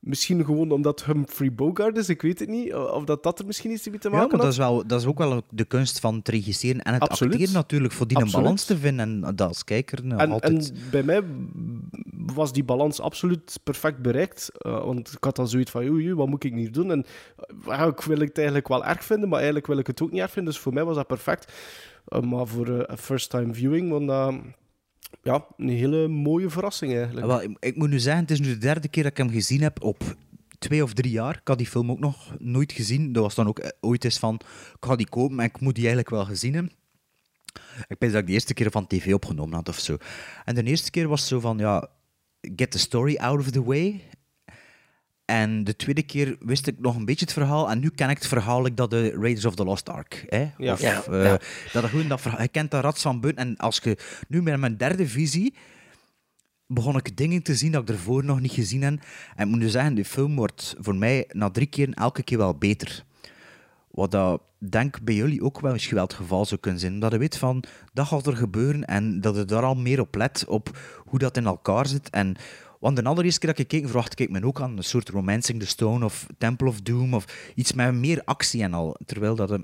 Misschien 0.00 0.44
gewoon 0.44 0.70
omdat 0.70 1.04
Humphrey 1.04 1.52
Bogart 1.52 1.96
is, 1.96 2.08
ik 2.08 2.22
weet 2.22 2.38
het 2.38 2.48
niet. 2.48 2.74
Of 2.74 3.04
dat 3.04 3.22
dat 3.22 3.38
er 3.38 3.46
misschien 3.46 3.70
iets 3.70 3.88
mee 3.88 3.98
te 3.98 4.08
Ja, 4.08 4.14
maken 4.14 4.30
maar 4.30 4.40
dat 4.40 4.52
is, 4.52 4.58
wel, 4.58 4.86
dat 4.86 5.00
is 5.00 5.06
ook 5.06 5.18
wel 5.18 5.42
de 5.50 5.64
kunst 5.64 6.00
van 6.00 6.14
het 6.14 6.28
regisseren 6.28 6.82
en 6.82 6.92
het 6.92 7.02
Absoluut. 7.02 7.32
acteren 7.32 7.54
natuurlijk, 7.54 7.92
voor 7.92 8.06
die 8.06 8.20
een 8.20 8.30
balans 8.30 8.64
te 8.64 8.78
vinden. 8.78 9.24
En 9.24 9.34
dat 9.36 9.48
als 9.48 9.64
kijker 9.64 10.06
nou, 10.06 10.20
En, 10.20 10.30
altijd... 10.30 10.70
en 10.70 10.90
bij 10.90 11.02
mij 11.02 11.22
was 12.34 12.52
die 12.52 12.64
balans 12.64 13.00
absoluut 13.00 13.60
perfect 13.64 14.02
bereikt. 14.02 14.50
Eh, 14.58 14.84
want 14.84 15.12
ik 15.12 15.24
had 15.24 15.36
dan 15.36 15.48
zoiets 15.48 15.70
van, 15.70 15.80
oei, 15.80 15.90
oei, 15.90 16.14
wat 16.14 16.28
moet 16.28 16.44
ik 16.44 16.54
hier 16.54 16.72
doen? 16.72 16.90
En 16.90 17.04
uh, 17.48 17.66
ja, 17.66 17.86
ik 17.86 18.00
wil 18.00 18.18
het 18.18 18.36
eigenlijk 18.36 18.68
wel 18.68 18.84
erg 18.84 19.04
vinden, 19.04 19.28
maar 19.28 19.38
eigenlijk 19.38 19.66
wil 19.66 19.78
ik 19.78 19.86
het 19.86 20.02
ook 20.02 20.10
niet 20.10 20.20
erg 20.20 20.30
vinden. 20.30 20.52
Dus 20.52 20.62
voor 20.62 20.72
mij 20.72 20.84
was 20.84 20.96
dat 20.96 21.06
perfect. 21.06 21.52
Eh, 22.06 22.20
maar 22.20 22.46
voor 22.46 22.68
een 22.68 22.98
first-time 22.98 23.54
viewing, 23.54 23.90
want 23.90 24.34
ja, 25.22 25.46
een 25.56 25.68
hele 25.68 26.08
mooie 26.08 26.50
verrassing 26.50 26.94
eigenlijk. 26.94 27.26
Wel, 27.26 27.42
ik, 27.58 27.76
moet 27.76 27.88
nu 27.88 27.98
zeggen, 27.98 28.22
het 28.22 28.30
is 28.30 28.40
nu 28.40 28.46
de 28.46 28.58
derde 28.58 28.88
keer 28.88 29.02
dat 29.02 29.12
ik 29.12 29.18
hem 29.18 29.30
gezien 29.30 29.62
heb 29.62 29.82
op 29.82 30.16
twee 30.58 30.82
of 30.82 30.92
drie 30.92 31.12
jaar. 31.12 31.36
Ik 31.36 31.48
had 31.48 31.58
die 31.58 31.66
film 31.66 31.90
ook 31.90 31.98
nog 31.98 32.34
nooit 32.38 32.72
gezien. 32.72 33.12
Dat 33.12 33.22
was 33.22 33.34
dan 33.34 33.48
ook 33.48 33.58
eh, 33.58 33.70
ooit 33.80 34.04
eens 34.04 34.18
van, 34.18 34.34
ik 34.34 34.86
ga 34.86 34.96
die 34.96 35.08
kopen, 35.08 35.36
maar 35.36 35.44
ik 35.44 35.60
moet 35.60 35.74
die 35.74 35.84
eigenlijk 35.84 36.14
wel 36.14 36.24
gezien 36.24 36.54
hebben. 36.54 36.72
Ik 37.88 38.00
denk 38.00 38.12
dat 38.12 38.20
ik 38.20 38.26
de 38.26 38.32
eerste 38.32 38.54
keer 38.54 38.70
van 38.70 38.86
tv 38.86 39.14
opgenomen 39.14 39.54
had 39.54 39.68
of 39.68 39.78
zo. 39.78 39.96
En 40.44 40.54
de 40.54 40.62
eerste 40.62 40.90
keer 40.90 41.08
was 41.08 41.28
zo 41.28 41.40
van, 41.40 41.58
ja, 41.58 41.88
get 42.40 42.70
the 42.70 42.78
story 42.78 43.16
out 43.16 43.38
of 43.38 43.50
the 43.50 43.64
way. 43.64 44.02
En 45.30 45.64
de 45.64 45.76
tweede 45.76 46.02
keer 46.02 46.36
wist 46.40 46.66
ik 46.66 46.78
nog 46.78 46.96
een 46.96 47.04
beetje 47.04 47.24
het 47.24 47.34
verhaal. 47.34 47.70
En 47.70 47.80
nu 47.80 47.88
ken 47.88 48.10
ik 48.10 48.16
het 48.16 48.26
verhaal 48.26 48.62
like 48.62 48.74
dat 48.74 48.90
de 48.90 49.10
Raiders 49.10 49.44
of 49.44 49.54
the 49.54 49.64
Lost 49.64 49.88
Ark. 49.88 50.24
Hè? 50.28 50.50
Ja. 50.58 50.72
Of, 50.72 50.80
Ja, 50.80 51.02
eh, 51.02 51.24
ja. 51.24 51.40
Dat 51.72 51.84
gewoon 51.84 52.08
dat 52.08 52.20
verhaal, 52.20 52.42
je 52.42 52.48
kent 52.48 52.70
dat 52.70 52.82
rats 52.82 53.02
van 53.02 53.20
buiten. 53.20 53.44
En 53.46 53.56
als 53.56 53.80
je 53.82 53.96
nu 54.28 54.42
met 54.42 54.60
mijn 54.60 54.76
derde 54.76 55.08
visie 55.08 55.54
begon 56.66 56.96
ik 56.96 57.16
dingen 57.16 57.42
te 57.42 57.54
zien 57.54 57.72
dat 57.72 57.82
ik 57.82 57.88
ervoor 57.88 58.24
nog 58.24 58.40
niet 58.40 58.52
gezien 58.52 58.82
heb. 58.82 58.92
En 59.36 59.44
ik 59.44 59.50
moet 59.50 59.58
nu 59.58 59.68
zeggen, 59.68 59.94
die 59.94 60.04
film 60.04 60.36
wordt 60.36 60.74
voor 60.78 60.94
mij 60.94 61.24
na 61.28 61.50
drie 61.50 61.66
keer 61.66 61.92
elke 61.94 62.22
keer 62.22 62.38
wel 62.38 62.54
beter. 62.54 63.04
Wat 63.90 64.10
dat 64.10 64.42
denk 64.58 65.00
bij 65.02 65.14
jullie 65.14 65.42
ook 65.42 65.60
wel 65.60 65.72
misschien 65.72 65.94
wel 65.94 66.04
het 66.04 66.14
geval 66.14 66.44
zou 66.44 66.60
kunnen 66.60 66.80
zijn. 66.80 67.00
Dat 67.00 67.12
je 67.12 67.18
weet 67.18 67.36
van, 67.36 67.64
dat 67.92 68.06
gaat 68.06 68.26
er 68.26 68.36
gebeuren 68.36 68.84
en 68.84 69.20
dat 69.20 69.36
je 69.36 69.44
daar 69.44 69.62
al 69.62 69.74
meer 69.74 70.00
op 70.00 70.14
let, 70.14 70.44
op 70.48 70.78
hoe 71.04 71.18
dat 71.18 71.36
in 71.36 71.46
elkaar 71.46 71.86
zit. 71.86 72.10
En, 72.10 72.36
want 72.80 72.96
de 72.96 73.02
allereerste 73.04 73.40
keer 73.40 73.48
dat 73.48 73.58
ik 73.58 73.68
keek, 73.68 73.84
verwachtte 73.84 74.22
ik 74.22 74.30
me 74.30 74.44
ook 74.44 74.60
aan 74.60 74.76
een 74.76 74.84
soort 74.84 75.08
Romancing 75.08 75.60
the 75.60 75.66
Stone 75.66 76.04
of 76.04 76.26
Temple 76.38 76.68
of 76.68 76.80
Doom 76.80 77.14
of 77.14 77.24
iets 77.54 77.72
met 77.72 77.94
meer 77.94 78.22
actie 78.24 78.62
en 78.62 78.74
al. 78.74 78.96
Terwijl 79.06 79.34
dat, 79.34 79.50
eh, 79.50 79.58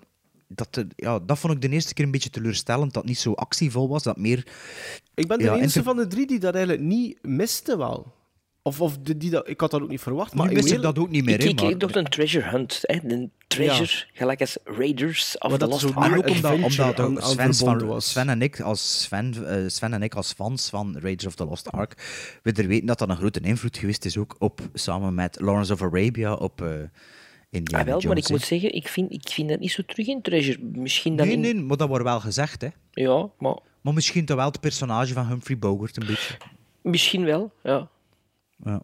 dat, 0.49 0.77
er- 0.77 0.87
ja, 0.97 1.19
dat 1.19 1.39
vond 1.39 1.53
ik 1.53 1.61
de 1.61 1.69
eerste 1.69 1.95
keer 1.95 2.05
een 2.05 2.11
beetje 2.11 2.31
teleurstellend, 2.31 2.93
dat 2.93 3.03
het 3.03 3.11
niet 3.12 3.21
zo 3.21 3.33
actievol 3.33 3.89
was, 3.89 4.03
dat 4.03 4.17
meer... 4.17 4.47
Ik 5.14 5.27
ben 5.29 5.39
de 5.39 5.45
ja, 5.45 5.55
enige 5.57 5.83
van 5.83 5.97
de 5.97 6.07
drie 6.07 6.27
die 6.27 6.39
dat 6.39 6.55
eigenlijk 6.55 6.85
niet 6.85 7.19
miste 7.23 7.77
wel. 7.77 8.14
Of, 8.62 8.81
of 8.81 8.99
de, 8.99 9.17
die 9.17 9.31
dat, 9.31 9.49
ik 9.49 9.61
had 9.61 9.71
dat 9.71 9.83
ook 9.83 9.89
niet 9.89 10.01
verwacht. 10.01 10.35
Maar 10.35 10.49
Nu 10.49 10.57
ik 10.57 10.64
heel- 10.64 10.81
dat 10.81 10.99
ook 10.99 11.11
niet 11.11 11.25
meer, 11.25 11.41
Ik 11.41 11.61
ik 11.61 11.79
toch 11.79 11.95
een 11.95 12.05
treasure 12.09 12.49
hunt. 12.51 12.79
Hè? 12.83 12.99
Een 13.05 13.31
treasure, 13.64 14.04
gelijk 14.12 14.40
als 14.40 14.59
Raiders 14.64 15.38
of 15.38 15.50
Maar 15.50 15.59
the 15.59 15.66
Lost 15.66 15.84
Ark. 15.94 16.16
ook 16.16 16.28
omdat- 16.28 16.52
Omdat 16.52 17.00
ook 17.00 17.20
Sven, 17.22 17.54
verbonden 17.54 17.78
van, 17.80 17.88
was. 17.88 18.11
Sven, 18.11 18.28
en 18.28 18.42
ik 18.42 18.61
als 18.61 19.00
Sven, 19.02 19.46
eh, 19.48 19.68
Sven 19.68 19.92
en 19.92 20.02
ik 20.02 20.14
als 20.14 20.32
fans 20.32 20.68
van 20.68 20.98
Raiders 20.98 21.26
of 21.26 21.34
the 21.34 21.44
Lost 21.44 21.70
Ark, 21.72 21.94
we 22.42 22.52
er 22.52 22.66
weten 22.66 22.86
dat 22.86 22.98
dat 22.98 23.09
een 23.09 23.16
grote 23.16 23.40
invloed 23.40 23.76
geweest 23.78 24.04
is 24.04 24.18
ook 24.18 24.36
op, 24.38 24.61
samen 24.74 25.14
met 25.14 25.40
Lawrence 25.40 25.72
of 25.72 25.82
Arabia, 25.82 26.32
op 26.34 26.62
eh 26.62 26.68
Indiana 27.50 27.82
Ah, 27.82 27.86
wel, 27.88 27.94
maar 27.94 28.02
Jones, 28.02 28.18
ik 28.22 28.26
hè. 28.26 28.32
moet 28.34 28.44
zeggen, 28.44 28.74
ik 28.74 28.88
vind, 28.88 29.12
ik 29.12 29.28
vind 29.28 29.48
dat 29.48 29.59
niet 29.59 29.70
zo 29.72 29.82
terug 29.86 30.07
in 30.07 30.22
treasure. 30.22 30.59
Misschien 30.62 31.16
dan 31.16 31.26
Nee, 31.26 31.34
in... 31.34 31.40
nee, 31.40 31.54
maar 31.54 31.76
dat 31.76 31.88
wordt 31.88 32.04
wel 32.04 32.20
gezegd, 32.20 32.61
hè. 32.61 32.68
Ja, 32.90 33.28
maar 33.38 33.59
Maar 33.80 33.94
misschien 33.94 34.24
toch 34.24 34.36
wel 34.36 34.46
het 34.46 34.61
personage 34.61 35.12
van 35.12 35.26
Humphrey 35.26 35.59
Bogart 35.59 35.96
een 35.96 36.07
beetje. 36.07 36.36
misschien 36.82 37.24
wel, 37.24 37.52
ja. 37.62 37.88
Ja. 38.64 38.82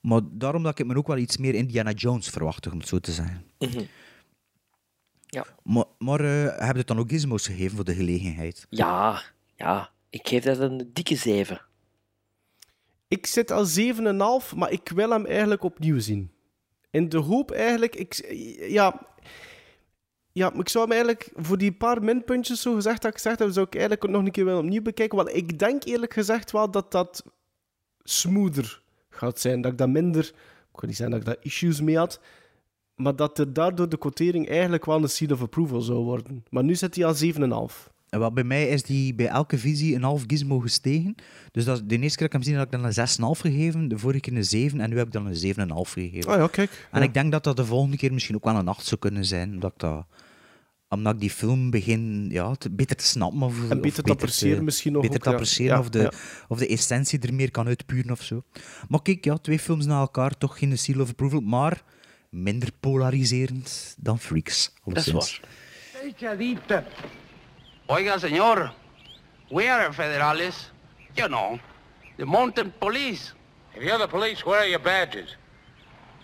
Maar 0.00 0.20
daarom 0.30 0.62
dat 0.62 0.78
ik 0.78 0.86
me 0.86 0.96
ook 0.96 1.06
wel 1.06 1.16
iets 1.16 1.36
meer 1.36 1.54
Indiana 1.54 1.90
Jones 1.90 2.28
verwachtte, 2.28 2.70
om 2.72 2.78
het 2.78 2.88
zo 2.88 2.98
te 2.98 3.12
zeggen. 3.12 3.44
Mhm. 3.58 3.82
Ja. 5.36 5.46
Maar, 5.62 5.84
maar 5.98 6.20
eh, 6.20 6.58
heb 6.58 6.72
je 6.72 6.78
het 6.78 6.86
dan 6.86 6.98
ook 6.98 7.10
gizmos 7.10 7.46
gegeven 7.46 7.76
voor 7.76 7.84
de 7.84 7.94
gelegenheid? 7.94 8.66
Ja, 8.70 9.22
ja. 9.54 9.90
Ik 10.10 10.28
geef 10.28 10.44
dat 10.44 10.58
een 10.58 10.90
dikke 10.92 11.16
7. 11.16 11.60
Ik 13.08 13.26
zit 13.26 13.50
al 13.50 13.66
7,5, 13.66 14.56
maar 14.56 14.72
ik 14.72 14.88
wil 14.88 15.10
hem 15.10 15.26
eigenlijk 15.26 15.62
opnieuw 15.62 15.98
zien. 15.98 16.30
In 16.90 17.08
de 17.08 17.18
hoop 17.18 17.50
eigenlijk... 17.50 17.96
Ik, 17.96 18.14
ja, 18.68 19.06
ja, 20.32 20.50
maar 20.50 20.60
ik 20.60 20.68
zou 20.68 20.84
hem 20.84 20.92
eigenlijk 20.92 21.30
voor 21.34 21.58
die 21.58 21.72
paar 21.72 22.02
minpuntjes 22.02 22.60
zo 22.60 22.74
gezegd 22.74 23.02
dat 23.02 23.10
ik 23.10 23.16
gezegd 23.16 23.38
heb, 23.38 23.52
zou 23.52 23.66
ik 23.66 23.74
eigenlijk 23.74 24.08
nog 24.08 24.24
een 24.24 24.30
keer 24.30 24.44
willen 24.44 24.60
opnieuw 24.60 24.82
bekijken. 24.82 25.16
Want 25.16 25.34
ik 25.34 25.58
denk 25.58 25.84
eerlijk 25.84 26.12
gezegd 26.12 26.50
wel 26.50 26.70
dat 26.70 26.92
dat 26.92 27.24
smoother 28.02 28.82
gaat 29.10 29.40
zijn. 29.40 29.60
Dat 29.60 29.72
ik 29.72 29.78
dat 29.78 29.88
minder... 29.88 30.24
Ik 30.72 30.80
wil 30.82 30.88
niet 30.88 30.96
zeggen 30.96 31.18
dat 31.18 31.26
ik 31.26 31.34
daar 31.34 31.44
issues 31.44 31.80
mee 31.80 31.96
had. 31.96 32.20
Maar 32.96 33.16
dat 33.16 33.38
er 33.38 33.52
daardoor 33.52 33.88
de 33.88 33.98
quotering 33.98 34.48
eigenlijk 34.48 34.84
wel 34.84 35.02
een 35.02 35.08
seal 35.08 35.28
of 35.32 35.40
approval 35.42 35.80
zou 35.80 35.98
worden. 35.98 36.44
Maar 36.50 36.64
nu 36.64 36.74
zit 36.74 36.94
hij 36.96 37.04
al 37.04 37.14
7,5. 37.70 37.94
En 38.08 38.18
wat 38.20 38.34
bij 38.34 38.44
mij 38.44 38.68
is 38.68 38.82
die 38.82 39.14
bij 39.14 39.26
elke 39.26 39.58
visie 39.58 39.94
een 39.94 40.02
half 40.02 40.24
gizmo 40.26 40.58
gestegen. 40.58 41.14
Dus 41.50 41.64
dat, 41.64 41.88
de 41.88 41.98
eerste 41.98 42.18
keer 42.18 42.26
dat 42.26 42.26
ik 42.26 42.32
hem 42.32 42.42
zie, 42.42 42.54
had 42.56 42.64
ik 42.64 42.72
dan 42.72 42.84
een 42.84 43.36
6,5 43.36 43.40
gegeven. 43.40 43.88
De 43.88 43.98
vorige 43.98 44.20
keer 44.20 44.36
een 44.36 44.44
7 44.44 44.80
en 44.80 44.90
nu 44.90 44.96
heb 44.96 45.06
ik 45.06 45.12
dan 45.12 45.26
een 45.26 45.34
7,5 45.34 45.92
gegeven. 45.92 46.30
Ah 46.30 46.38
ja, 46.38 46.46
kijk. 46.46 46.88
En 46.90 47.00
Ja. 47.00 47.06
ik 47.06 47.14
denk 47.14 47.32
dat 47.32 47.44
dat 47.44 47.56
de 47.56 47.64
volgende 47.64 47.96
keer 47.96 48.12
misschien 48.12 48.34
ook 48.34 48.44
wel 48.44 48.54
een 48.56 48.68
8 48.68 48.86
zou 48.86 49.00
kunnen 49.00 49.24
zijn. 49.24 49.50
Omdat 49.52 49.72
ik, 49.72 49.78
dat, 49.78 50.06
omdat 50.88 51.14
ik 51.14 51.20
die 51.20 51.30
film 51.30 51.70
begin 51.70 52.26
ja, 52.30 52.54
te- 52.54 52.70
beter 52.70 52.96
te 52.96 53.04
snappen. 53.04 53.42
Of, 53.42 53.70
En 53.70 53.76
of 53.76 53.80
beter 53.82 54.02
te 54.02 54.10
appreciëren 54.12 54.64
misschien 54.64 54.92
nog 54.92 55.02
Beter 55.02 55.16
ook, 55.16 55.22
te 55.22 55.30
appreciëren 55.30 55.72
Ja, 55.74 55.80
of, 55.80 55.88
de, 55.88 55.98
ja. 55.98 56.12
of 56.48 56.58
de 56.58 56.66
essentie 56.66 57.18
er 57.20 57.34
meer 57.34 57.50
kan 57.50 57.66
uitpuren 57.66 58.10
of 58.10 58.22
zo. 58.22 58.42
Maar 58.88 59.02
kijk, 59.02 59.24
ja, 59.24 59.36
twee 59.36 59.58
films 59.58 59.86
na 59.86 60.00
elkaar, 60.00 60.38
toch 60.38 60.58
geen 60.58 60.78
seal 60.78 61.00
of 61.00 61.10
approval. 61.10 61.40
Maar 61.40 61.82
minder 62.30 62.68
polariserend 62.80 63.94
dan 63.98 64.18
Freaks. 64.18 64.70
Dat 64.84 64.96
is 64.96 65.12
alleszins. 65.12 65.40
waar. 65.40 66.04
Echadita. 66.06 66.84
Oiga, 67.86 68.18
señor, 68.18 68.72
we 69.50 69.70
are 69.70 69.92
federales. 69.92 70.70
You 71.14 71.28
know, 71.28 71.58
the 72.16 72.24
mountain 72.24 72.72
police. 72.78 73.32
If 73.74 73.82
you're 73.82 73.98
the 73.98 74.08
police, 74.08 74.44
where 74.44 74.58
are 74.58 74.68
your 74.68 74.82
badges? 74.82 75.36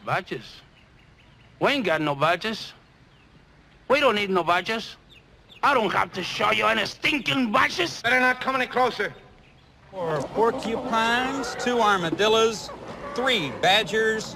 Badges? 0.04 0.62
We 1.58 1.68
ain't 1.68 1.84
got 1.86 2.00
no 2.00 2.14
badges. 2.14 2.74
We 3.88 4.00
don't 4.00 4.14
need 4.14 4.30
no 4.30 4.42
badges. 4.42 4.96
I 5.62 5.74
don't 5.74 5.92
have 5.92 6.12
to 6.12 6.22
show 6.22 6.50
you 6.50 6.66
any 6.66 6.86
stinking 6.86 7.52
badges. 7.52 8.02
Better 8.02 8.20
not 8.20 8.40
come 8.40 8.56
any 8.56 8.66
closer. 8.66 9.12
Four 9.90 10.22
porcupines, 10.34 11.54
two 11.60 11.78
armadillos, 11.80 12.70
three 13.14 13.52
badgers. 13.60 14.34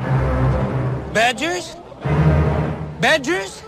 Badgers? 1.17 1.75
Badgers? 3.01 3.63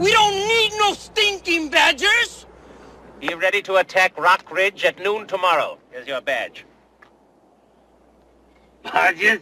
We 0.00 0.10
don't 0.10 0.34
need 0.48 0.72
no 0.76 0.92
stinking 0.92 1.68
badgers. 1.68 2.46
Be 3.20 3.32
ready 3.34 3.62
to 3.62 3.76
attack 3.76 4.18
Rock 4.18 4.50
Ridge 4.50 4.84
at 4.84 4.98
noon 4.98 5.28
tomorrow. 5.28 5.78
Here's 5.92 6.08
your 6.08 6.20
badge. 6.20 6.66
Badges? 8.82 9.38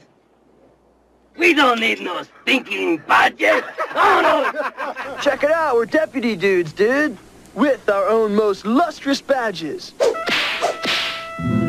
We 1.38 1.54
don't 1.54 1.80
need 1.80 2.02
no 2.02 2.22
stinking 2.42 2.98
badges. 2.98 3.62
Oh, 3.94 4.20
no. 5.16 5.16
Check 5.22 5.44
it 5.44 5.50
out, 5.50 5.74
we're 5.74 5.86
deputy 5.86 6.36
dudes, 6.36 6.74
dude. 6.74 7.16
With 7.54 7.88
our 7.88 8.10
own 8.10 8.34
most 8.34 8.66
lustrous 8.66 9.22
badges. 9.22 9.94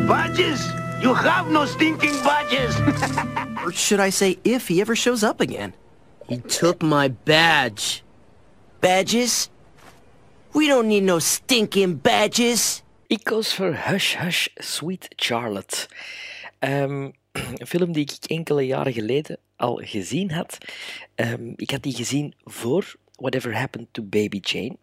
Badges? 0.06 0.62
You 1.02 1.14
have 1.14 1.48
no 1.48 1.64
stinking 1.64 2.22
badges. 2.22 2.76
Or 3.64 3.72
should 3.72 4.00
I 4.00 4.10
say, 4.10 4.38
if 4.42 4.68
he 4.68 4.80
ever 4.80 4.96
shows 4.96 5.22
up 5.22 5.40
again? 5.40 5.74
He 6.28 6.38
took 6.38 6.82
my 6.82 7.08
badge. 7.08 8.02
Badges? 8.80 9.50
We 10.52 10.66
don't 10.66 10.88
need 10.88 11.04
no 11.04 11.18
stinking 11.18 12.00
badges. 12.02 12.82
Ik 13.06 13.24
koos 13.24 13.54
voor 13.54 13.74
Hush 13.74 14.16
Hush 14.16 14.46
Sweet 14.54 15.08
Charlotte. 15.16 15.88
Ehm, 16.58 17.10
een 17.32 17.66
film 17.66 17.92
die 17.92 18.02
ik 18.02 18.30
enkele 18.30 18.66
jaren 18.66 18.92
geleden 18.92 19.38
al 19.56 19.80
gezien 19.84 20.30
had. 20.30 20.58
Ehm, 21.14 21.52
ik 21.56 21.70
had 21.70 21.82
die 21.82 21.94
gezien 21.94 22.34
voor 22.44 22.96
Whatever 23.14 23.56
Happened 23.56 23.88
to 23.90 24.02
Baby 24.02 24.38
Jane. 24.42 24.76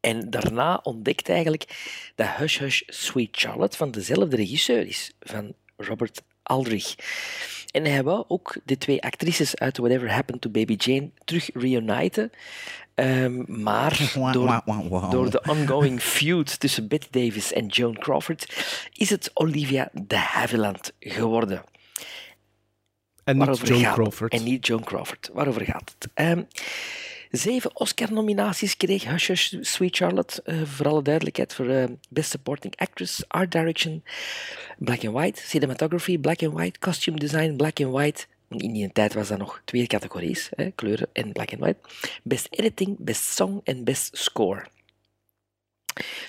En 0.00 0.30
daarna 0.30 0.80
ontdekte 0.82 1.32
eigenlijk 1.32 1.64
dat 2.14 2.28
Hush 2.28 2.58
Hush 2.58 2.82
Sweet 2.86 3.28
Charlotte 3.32 3.76
van 3.76 3.90
dezelfde 3.90 4.36
regisseur 4.36 4.86
is, 4.86 5.12
van 5.20 5.54
Robert 5.76 6.22
Aldrich. 6.44 6.94
En 7.70 7.84
hij 7.84 8.02
wou 8.02 8.24
ook 8.28 8.56
de 8.64 8.78
twee 8.78 9.02
actrices 9.02 9.56
uit 9.56 9.76
Whatever 9.78 10.12
Happened 10.12 10.40
to 10.40 10.50
Baby 10.50 10.74
Jane 10.78 11.10
terug 11.24 11.50
reuniten. 11.54 12.30
Ehm, 12.94 13.62
maar 13.62 14.12
door, 14.32 15.30
de 15.30 15.42
ongoing 15.48 16.00
feud 16.02 16.60
tussen 16.60 16.88
Bette 16.88 17.06
Davis 17.10 17.52
en 17.52 17.66
Joan 17.66 17.98
Crawford 17.98 18.54
is 18.92 19.10
het 19.10 19.30
Olivia 19.34 19.88
de 19.92 20.16
Havilland 20.16 20.92
geworden. 21.00 21.64
En 23.24 23.36
niet 23.36 23.44
Waarover 23.46 23.68
Joan 23.68 23.80
gaat- 23.80 23.94
Crawford. 23.94 24.32
En 24.32 24.42
niet 24.42 24.66
Joan 24.66 24.84
Crawford. 24.84 25.30
Waarover 25.32 25.62
gaat 25.64 25.94
het? 25.98 26.08
Ehm, 26.14 26.42
zeven 27.36 27.76
Oscar-nominaties 27.76 28.76
kreeg 28.76 29.04
Hush 29.04 29.54
Sweet 29.60 29.96
Charlotte. 29.96 30.42
eh, 30.42 30.62
voor 30.64 30.88
alle 30.88 31.02
duidelijkheid 31.02 31.54
voor 31.54 31.68
eh, 31.68 31.84
Best 32.08 32.30
Supporting 32.30 32.76
Actress, 32.76 33.24
Art 33.28 33.52
Direction, 33.52 34.02
Black 34.78 35.04
and 35.04 35.14
White, 35.14 35.40
Cinematography, 35.40 36.18
Black 36.18 36.42
and 36.42 36.52
White, 36.52 36.78
Costume 36.78 37.18
Design, 37.18 37.56
Black 37.56 37.80
and 37.80 37.92
White. 37.92 38.26
In 38.48 38.72
die 38.72 38.92
tijd 38.92 39.14
was 39.14 39.28
dat 39.28 39.38
nog 39.38 39.62
twee 39.64 39.86
categorieën, 39.86 40.72
kleuren 40.74 41.08
en 41.12 41.32
Black 41.32 41.52
and 41.52 41.60
White. 41.60 41.78
Best 42.22 42.46
Editing, 42.50 42.96
Best 42.98 43.24
Song 43.24 43.60
en 43.64 43.84
Best 43.84 44.18
Score. 44.18 44.64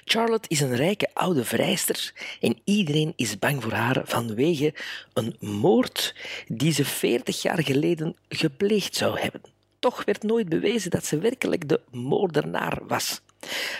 Charlotte 0.03 0.49
is 0.49 0.59
een 0.59 0.75
rijke 0.75 1.09
oude 1.13 1.45
vrijster 1.45 2.13
en 2.39 2.59
iedereen 2.63 3.13
is 3.15 3.39
bang 3.39 3.63
voor 3.63 3.71
haar 3.71 4.01
vanwege 4.03 4.73
een 5.13 5.35
moord 5.39 6.15
die 6.47 6.71
ze 6.71 6.85
40 6.85 7.41
jaar 7.41 7.63
geleden 7.63 8.15
gepleegd 8.29 8.95
zou 8.95 9.19
hebben. 9.19 9.54
Toch 9.85 10.05
werd 10.05 10.23
nooit 10.23 10.49
bewezen 10.49 10.91
dat 10.91 11.05
ze 11.05 11.17
werkelijk 11.17 11.69
de 11.69 11.81
moordenaar 11.91 12.79
was. 12.87 13.21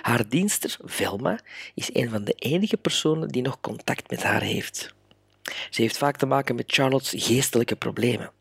Haar 0.02 0.30
dienster, 0.30 0.78
Velma, 0.84 1.40
is 1.74 1.94
een 1.94 2.10
van 2.10 2.24
de 2.24 2.34
enige 2.34 2.78
personen 2.78 3.30
die 3.30 3.42
nog 3.42 3.62
contact 3.62 4.10
met 4.10 4.24
haar 4.24 4.42
heeft. 4.42 4.94
Ze 5.70 5.82
heeft 5.82 5.98
vaak 5.98 6.18
te 6.18 6.26
maken 6.26 6.56
met 6.56 6.72
Charlotte's 6.72 7.26
geestelijke 7.26 7.76
problemen. 7.76 8.32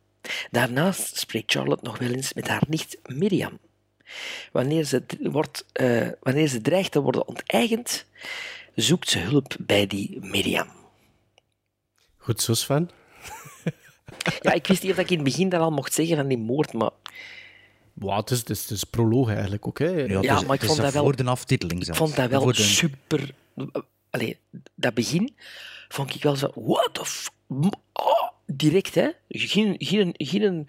Daarnaast 0.51 1.19
spreekt 1.19 1.53
Charlotte 1.53 1.85
nog 1.85 1.99
wel 1.99 2.11
eens 2.11 2.33
met 2.33 2.49
haar 2.49 2.63
nicht 2.69 2.99
Miriam. 3.07 3.59
Wanneer 4.53 4.85
ze, 4.85 5.03
wordt, 5.21 5.65
eh, 5.73 6.09
wanneer 6.23 6.49
ze 6.49 6.61
dreigt 6.61 6.93
te 6.93 7.01
worden 7.01 7.29
onteigend, 7.29 8.07
zoekt 8.75 9.09
ze 9.09 9.19
hulp 9.19 9.57
bij 9.61 9.87
die 9.87 10.19
Miriam. 10.21 10.69
Goed 12.17 12.43
zo, 12.43 12.55
Sven. 12.55 12.91
Ja, 14.41 14.53
ik 14.53 14.67
wist 14.67 14.83
niet 14.83 14.93
of 14.93 14.99
ik 14.99 15.11
in 15.11 15.17
het 15.17 15.25
begin 15.25 15.49
dat 15.49 15.61
al 15.61 15.71
mocht 15.71 15.95
zeggen 15.95 16.17
van 16.17 16.29
die 16.29 16.39
moord, 16.39 16.73
maar 16.73 16.91
Wow, 17.95 18.17
het, 18.17 18.31
is, 18.31 18.39
het, 18.39 18.51
is, 18.51 18.61
het 18.63 18.71
is 18.71 18.85
proloog 18.85 19.29
eigenlijk 19.31 19.67
ook. 19.67 19.79
Hè. 19.79 19.89
Ja, 19.91 20.07
Ja, 20.07 20.21
het 20.33 20.41
is- 20.41 20.47
maar 20.47 20.57
ik 20.57 20.65
vond 20.65 20.81
dat 20.81 20.93
wel- 20.93 21.03
voor 21.03 21.17
de 21.17 21.25
aftiteling 21.25 21.87
ik 21.87 21.95
vond 21.95 22.17
dat 22.17 22.31
wel 22.31 22.45
de- 22.45 22.55
super... 22.55 23.35
Allee, 24.11 24.39
dat 24.75 24.95
begin 24.95 25.37
vond 25.89 26.15
ik 26.15 26.23
wel 26.23 26.37
zo... 26.37 26.51
What 26.55 26.89
the 26.95 27.05
f... 27.05 27.31
Oh, 27.93 28.29
direct, 28.47 28.95
hè. 28.95 29.11
Geen, 29.29 29.75
geen, 29.79 30.15
geen 30.17 30.69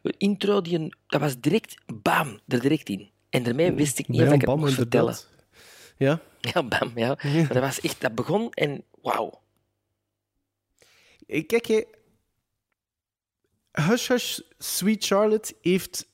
intro, 0.00 0.60
die 0.60 0.78
een, 0.78 0.94
dat 1.06 1.20
was 1.20 1.40
direct... 1.40 1.74
Bam, 2.02 2.40
er 2.48 2.60
direct 2.60 2.88
in. 2.88 3.10
En 3.30 3.42
daarmee 3.42 3.72
wist 3.72 3.98
ik 3.98 4.08
niet 4.08 4.20
Ja, 4.20 4.26
of 4.26 4.32
ik 4.32 4.40
het 4.40 4.56
mocht 4.56 4.72
vertellen. 4.72 5.16
Ja. 5.96 6.20
Ja, 6.52 6.62
bam, 6.62 6.92
ja. 6.94 7.18
Maar 7.22 7.48
dat 7.48 7.62
was 7.62 7.80
echt... 7.80 8.00
Dat 8.00 8.14
begon 8.14 8.50
en 8.52 8.84
wauw. 9.02 9.40
Ik- 11.26 11.46
Kijk, 11.46 11.66
hè. 11.66 11.82
Hush 13.72 14.08
Hush 14.08 14.38
Sweet 14.58 15.04
Charlotte 15.06 15.54
heeft 15.62 16.08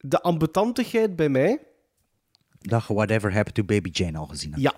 de 0.00 0.22
ambetantigheid 0.22 1.16
bij 1.16 1.28
mij. 1.28 1.58
Dat 2.58 2.86
je 2.86 2.94
Whatever 2.94 3.32
Happened 3.32 3.54
to 3.54 3.64
Baby 3.64 3.88
Jane 3.92 4.18
al 4.18 4.26
gezien 4.26 4.50
hebt. 4.50 4.62
Ja. 4.62 4.74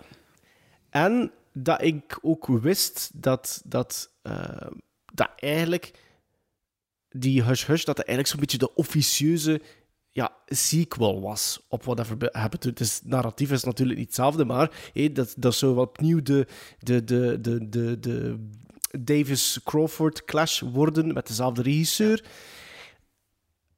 En 0.91 1.33
dat 1.53 1.83
ik 1.83 2.19
ook 2.23 2.47
wist 2.47 3.11
dat, 3.15 3.63
dat, 3.65 4.11
eh, 4.23 4.67
dat 5.13 5.31
eigenlijk 5.37 5.91
die 7.09 7.43
Hush 7.43 7.67
Hush, 7.67 7.85
dat 7.85 7.99
eigenlijk 7.99 8.29
zo'n 8.29 8.41
beetje 8.41 8.59
de 8.59 8.75
officieuze 8.75 9.61
ja, 10.11 10.33
sequel 10.47 11.21
was 11.21 11.67
op 11.69 11.85
Whatever 11.85 12.17
Happened 12.33 12.61
to... 12.61 12.69
Het 12.69 12.81
is, 12.81 13.01
narratief 13.05 13.51
is 13.51 13.65
natuurlijk 13.65 13.99
niet 13.99 14.07
hetzelfde, 14.07 14.45
maar 14.45 14.93
dat, 15.13 15.35
dat 15.37 15.55
zou 15.55 15.79
opnieuw 15.79 16.23
de, 16.23 16.47
de, 16.79 17.05
de, 17.05 17.41
de, 17.41 17.69
de, 17.69 18.01
de 18.01 18.49
Davis-Crawford 18.99 20.25
clash 20.25 20.61
worden 20.61 21.13
met 21.13 21.27
dezelfde 21.27 21.63
regisseur. 21.63 22.25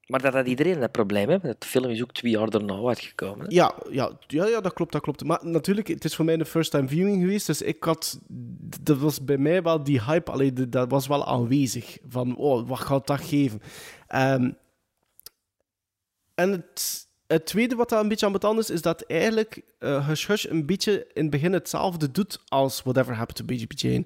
Maar 0.06 0.20
dat 0.20 0.32
had 0.34 0.46
iedereen 0.46 0.80
dat 0.80 0.92
probleem, 0.92 1.28
hè? 1.28 1.38
De 1.38 1.56
film 1.58 1.90
is 1.90 2.02
ook 2.02 2.12
twee 2.12 2.32
jaar 2.32 2.50
daarna 2.50 2.74
uitgekomen. 2.74 3.46
Ja, 3.48 3.74
ja, 3.90 4.10
ja, 4.26 4.46
ja, 4.46 4.60
dat 4.60 4.72
klopt, 4.72 4.92
dat 4.92 5.02
klopt. 5.02 5.24
Maar 5.24 5.38
natuurlijk, 5.42 5.88
het 5.88 6.04
is 6.04 6.14
voor 6.14 6.24
mij 6.24 6.34
een 6.34 6.46
first-time 6.46 6.88
viewing 6.88 7.20
geweest, 7.20 7.46
dus 7.46 7.62
ik 7.62 7.84
had... 7.84 8.18
Dat 8.80 8.98
was 8.98 9.24
bij 9.24 9.38
mij 9.38 9.62
wel 9.62 9.84
die 9.84 10.02
hype, 10.02 10.30
alleen 10.30 10.70
dat 10.70 10.90
was 10.90 11.06
wel 11.06 11.26
aanwezig. 11.26 11.98
Van, 12.08 12.36
oh, 12.36 12.68
wat 12.68 12.80
gaat 12.80 13.06
dat 13.06 13.20
geven? 13.20 13.62
Ehm, 14.06 14.50
en 16.34 16.50
het, 16.50 17.06
het 17.26 17.46
tweede 17.46 17.74
wat 17.74 17.88
dat 17.88 18.02
een 18.02 18.08
beetje 18.08 18.38
aan 18.40 18.58
is, 18.58 18.70
is 18.70 18.82
dat 18.82 19.02
eigenlijk 19.02 19.62
eh 19.78 20.08
Hush 20.08 20.44
een 20.44 20.66
beetje 20.66 21.06
in 21.12 21.22
het 21.22 21.30
begin 21.30 21.52
hetzelfde 21.52 22.10
doet 22.10 22.40
als 22.48 22.82
Whatever 22.82 23.14
Happened 23.14 23.36
to 23.36 23.44
Baby 23.44 23.66
Jane. 23.74 24.04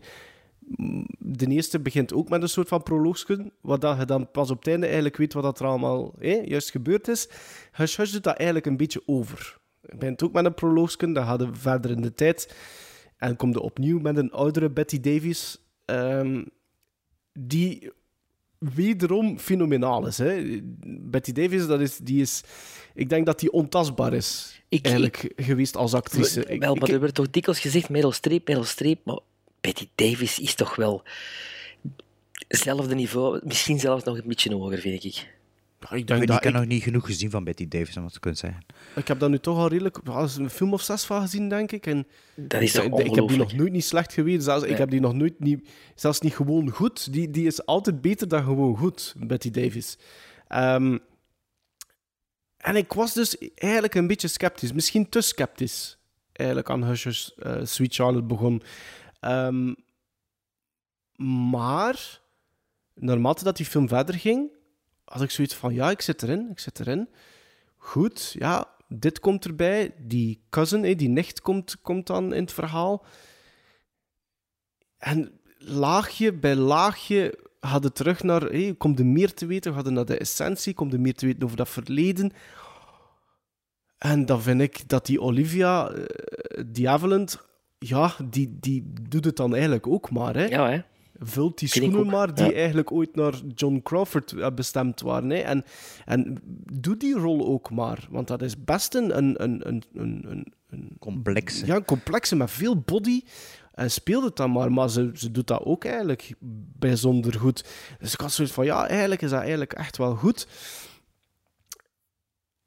De 1.19 1.47
eerste 1.47 1.81
begint 1.81 2.13
ook 2.13 2.29
met 2.29 2.43
een 2.43 2.49
soort 2.49 2.69
van 2.69 2.83
proloogje, 2.83 3.53
wat 3.61 3.81
dat 3.81 3.99
je 3.99 4.05
dan 4.05 4.31
pas 4.31 4.51
op 4.51 4.59
het 4.59 4.67
einde 4.67 4.87
eigenlijk 4.87 5.17
weet 5.17 5.33
wat 5.33 5.43
dat 5.43 5.61
er 5.61 5.67
allemaal 5.67 6.15
juist 6.45 6.71
gebeurd 6.71 7.09
is. 7.09 7.29
Hush 7.73 7.97
Hush 7.97 8.13
doet 8.13 8.23
dat 8.23 8.37
eigenlijk 8.37 8.67
een 8.67 8.77
beetje 8.77 9.03
over. 9.07 9.59
Je 9.81 9.97
begint 9.97 10.23
ook 10.23 10.33
met 10.33 10.45
een 10.45 10.55
proloogje, 10.55 11.13
dan 11.13 11.25
gaat 11.25 11.41
we 11.41 11.49
verder 11.53 11.91
in 11.91 12.01
de 12.01 12.15
tijd. 12.15 12.57
En 13.17 13.37
komt 13.37 13.55
er 13.55 13.61
opnieuw 13.61 13.99
met 13.99 14.17
een 14.17 14.31
oudere 14.31 14.71
Betty 14.71 15.01
Davies, 15.01 15.59
ehm, 15.85 16.45
die 17.33 17.93
wederom 18.59 19.39
fenomenaal 19.39 20.07
is. 20.07 20.19
Hè. 20.19 20.61
Betty 20.85 21.33
Davis, 21.33 21.67
dat 21.67 21.81
is, 21.81 21.97
die 21.97 22.21
is, 22.21 22.43
ik 22.95 23.09
denk 23.09 23.27
dat 23.27 23.41
die 23.41 23.53
ontastbaar 23.53 24.13
is. 24.13 24.61
eigenlijk 24.69 25.33
geweest 25.37 25.77
als 25.77 25.95
actrice. 25.95 26.57
Wel, 26.59 26.75
maar 26.75 26.89
er 26.89 27.01
werd 27.01 27.15
toch 27.15 27.31
dikwijls 27.31 27.61
gezegd 27.61 27.89
Meryl 27.89 28.13
Streep, 28.13 28.49
Meryl 28.49 28.65
Streep, 28.65 29.05
maar 29.05 29.19
Betty 29.61 29.89
Davis 29.95 30.39
is 30.39 30.55
toch 30.55 30.77
wel 30.77 31.03
hetzelfde 32.49 32.95
niveau, 32.95 33.41
misschien 33.45 33.79
zelfs 33.79 34.05
nog 34.05 34.19
een 34.19 34.29
beetje 34.29 34.55
hoger, 34.55 34.79
vind 34.79 35.05
ik. 35.05 35.37
Ja, 35.81 35.91
ik 35.91 35.99
Ik, 35.99 36.07
denk 36.07 36.21
niet, 36.21 36.29
dat 36.29 36.37
ik 36.37 36.45
heb 36.45 36.53
ik, 36.53 36.59
nog 36.59 36.69
niet 36.69 36.83
genoeg 36.83 37.07
gezien 37.07 37.31
van 37.31 37.45
Betty 37.45 37.69
Davis, 37.69 37.97
om 37.97 38.05
het 38.05 38.13
te 38.13 38.21
kunnen 38.21 38.39
zeggen. 38.39 38.65
ik 38.95 39.09
heb 39.09 39.19
dat 39.19 39.31
nu 39.31 39.39
toch 39.39 39.59
al 39.59 39.69
redelijk... 39.69 39.99
een 40.05 40.51
film 40.51 40.73
of 40.73 40.83
zes 40.83 41.05
van 41.05 41.21
gezien, 41.21 41.49
denk 41.49 41.73
ik. 41.73 41.87
En 41.87 42.07
Dat 42.35 42.61
is 42.63 42.75
ik, 42.75 42.91
toch 42.91 43.01
ik 43.01 43.15
heb 43.15 43.29
die 43.29 43.37
nog 43.37 43.53
nooit 43.53 43.73
niet 43.73 43.85
slecht 43.85 44.13
geweest. 44.13 44.45
Zelfs, 44.45 44.65
Ik 44.65 44.77
heb 44.77 44.91
die 44.91 45.01
nog 45.01 45.15
nooit 45.15 45.41
niet... 45.41 45.69
Zelfs 45.95 46.21
niet 46.21 46.35
gewoon 46.35 46.71
goed. 46.71 47.13
Die, 47.13 47.31
die 47.31 47.47
is 47.47 47.67
altijd 47.67 48.01
beter 48.01 48.29
dan 48.29 48.43
gewoon 48.45 48.77
goed, 48.77 49.15
Betty 49.17 49.51
Davis. 49.51 49.99
Ehm, 50.49 50.99
en 52.57 52.77
ik 52.77 52.93
was 52.93 53.15
dus 53.15 53.39
eigenlijk 53.55 53.95
een 53.95 54.07
beetje 54.07 54.29
sceptisch. 54.29 54.73
Misschien 54.73 55.09
te 55.09 55.21
sceptisch. 55.21 55.99
Eigenlijk 56.33 56.71
aan 56.71 56.85
Hush 56.85 57.05
Hush, 57.05 57.29
eh, 57.29 57.57
Sweet 57.63 57.95
Charlotte 57.95 58.27
begon. 58.27 58.63
Ehm, 59.21 59.75
maar... 61.53 62.21
Naarmate 63.01 63.45
dat 63.45 63.57
die 63.57 63.67
film 63.67 63.89
verder 63.89 64.15
ging, 64.15 64.51
had 65.05 65.23
ik 65.23 65.31
zoiets 65.31 65.55
van, 65.55 65.75
ja, 65.75 65.91
ik 65.91 66.01
zit 66.01 66.23
erin, 66.23 66.51
ik 66.51 66.59
zit 66.59 66.81
erin. 66.81 67.09
Goed, 67.77 68.35
ja, 68.39 68.75
dit 68.89 69.21
komt 69.21 69.45
erbij. 69.45 69.95
Die 69.99 70.41
cousin, 70.51 70.85
eh, 70.85 70.99
die 70.99 71.09
nicht, 71.09 71.41
komt, 71.41 71.81
komt 71.83 72.07
dan 72.07 72.35
in 72.35 72.43
het 72.43 72.53
verhaal. 72.53 73.05
En 74.99 75.41
laagje 75.59 76.33
bij 76.33 76.55
laagje 76.55 77.39
hadden 77.61 77.93
terug 77.93 78.23
naar... 78.23 78.43
Hey, 78.43 78.75
komt 78.79 78.99
er 78.99 79.07
meer 79.07 79.35
te 79.35 79.47
weten, 79.47 79.71
we 79.71 79.77
hadden 79.77 79.95
naar 79.95 80.05
de 80.05 80.19
essentie, 80.19 80.75
komt 80.75 80.93
er 80.93 81.01
meer 81.01 81.15
te 81.15 81.27
weten 81.27 81.43
over 81.43 81.57
dat 81.57 81.69
verleden. 81.69 82.33
En 83.99 84.27
dan 84.27 84.43
vind 84.43 84.61
ik 84.61 84.89
dat 84.89 85.07
die 85.07 85.21
Olivia, 85.21 85.91
eh, 85.91 86.65
die 86.67 86.89
Avaland, 86.89 87.47
ja, 87.79 88.15
die, 88.31 88.57
die 88.61 88.93
doet 89.09 89.25
het 89.25 89.37
dan 89.37 89.53
eigenlijk 89.53 89.87
ook 89.87 90.11
maar, 90.11 90.35
hè. 90.35 90.45
Ja, 90.45 90.71
hè. 90.71 90.81
Vult 91.21 91.59
die 91.59 91.69
schoenen 91.69 91.99
ook, 91.99 92.07
maar, 92.07 92.35
die 92.35 92.45
ja. 92.45 92.53
eigenlijk 92.53 92.93
ooit 92.93 93.17
naar 93.17 93.35
John 93.55 93.81
Crawford 93.83 94.33
eh, 94.33 94.51
bestemd 94.55 95.01
waren. 95.01 95.31
Hè. 95.31 95.37
En, 95.37 95.65
en 96.05 96.39
doe 96.73 96.97
die 96.97 97.15
rol 97.15 97.47
ook 97.47 97.71
maar, 97.71 98.07
want 98.11 98.29
dat 98.29 98.43
is 98.43 98.65
best 98.65 98.95
een... 98.95 99.17
een, 99.17 99.43
een, 99.43 99.69
een, 99.69 99.85
een, 99.95 100.25
een, 100.29 100.53
een 100.69 100.97
Complexe. 100.99 101.67
Ja, 101.67 101.75
een 101.75 101.85
complexe 101.85 102.37
met 102.37 102.51
veel 102.51 102.81
body. 102.81 103.23
En 103.75 103.91
speelt 103.91 104.25
het 104.25 104.37
dan 104.37 104.51
maar, 104.51 104.73
maar 104.73 104.91
ze, 104.91 105.11
ze 105.15 105.31
doet 105.31 105.47
dat 105.47 105.65
ook 105.65 105.85
eigenlijk 105.85 106.35
bijzonder 106.79 107.35
goed. 107.35 107.65
Dus 107.99 108.13
ik 108.13 108.21
had 108.21 108.33
zoiets 108.33 108.55
van, 108.55 108.65
ja, 108.65 108.89
eigenlijk 108.89 109.23
is 109.23 109.31
dat 109.31 109.41
eigenlijk 109.41 109.73
echt 109.73 109.97
wel 109.97 110.15
goed. 110.15 110.49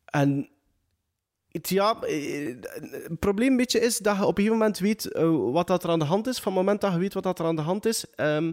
En 0.05 0.49
het, 1.51 1.69
ja, 1.69 2.01
eh, 2.01 2.55
het 2.81 3.19
probleem 3.19 3.51
een 3.51 3.57
beetje 3.57 3.79
is 3.79 3.97
dat 3.97 4.15
je 4.15 4.21
op 4.21 4.37
een 4.37 4.43
gegeven 4.43 4.57
moment 4.57 4.79
weet 4.79 5.11
eh, 5.11 5.51
wat 5.51 5.67
dat 5.67 5.83
er 5.83 5.89
aan 5.89 5.99
de 5.99 6.05
hand 6.05 6.27
is. 6.27 6.39
Van 6.39 6.51
het 6.51 6.61
moment 6.61 6.81
dat 6.81 6.91
je 6.91 6.99
weet 6.99 7.13
wat 7.13 7.23
dat 7.23 7.39
er 7.39 7.45
aan 7.45 7.55
de 7.55 7.61
hand 7.61 7.85
is, 7.85 8.05
ehm, 8.15 8.51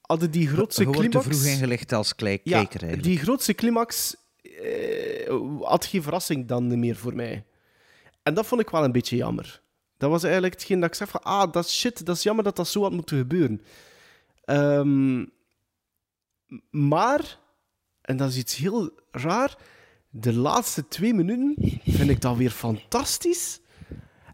hadden 0.00 0.30
die 0.30 0.48
grootste 0.48 0.80
Je 0.80 0.86
wordt 0.86 1.02
te 1.02 1.08
climax... 1.08 1.36
vroeg 1.38 1.52
ingelegd 1.52 1.92
als 1.92 2.12
Ja, 2.16 2.24
kijker, 2.24 2.52
eigenlijk. 2.52 3.02
die 3.02 3.18
grootste 3.18 3.54
climax 3.54 4.16
eh, 4.42 5.34
had 5.60 5.86
geen 5.86 6.02
verrassing 6.02 6.48
dan 6.48 6.78
meer 6.78 6.96
voor 6.96 7.14
mij. 7.14 7.44
En 8.22 8.34
dat 8.34 8.46
vond 8.46 8.60
ik 8.60 8.70
wel 8.70 8.84
een 8.84 8.92
beetje 8.92 9.16
jammer. 9.16 9.62
Dat 9.98 10.10
was 10.10 10.22
eigenlijk 10.22 10.54
hetgeen 10.54 10.80
dat 10.80 10.88
ik 10.88 10.94
zeg 10.94 11.08
van, 11.08 11.22
ah, 11.22 11.52
dat 11.52 11.64
is 11.64 11.78
shit, 11.78 12.06
dat 12.06 12.16
is 12.16 12.22
jammer 12.22 12.44
dat 12.44 12.56
dat 12.56 12.68
zo 12.68 12.82
had 12.82 12.92
moeten 12.92 13.18
gebeuren. 13.18 13.62
Ehm, 14.44 15.24
maar, 16.70 17.38
en 18.00 18.16
dat 18.16 18.28
is 18.28 18.36
iets 18.36 18.56
heel 18.56 18.90
raar, 19.10 19.56
de 20.20 20.32
laatste 20.34 20.88
twee 20.88 21.14
minuten 21.14 21.54
vind 21.86 22.10
ik 22.10 22.20
dat 22.20 22.36
weer 22.36 22.50
fantastisch. 22.50 23.60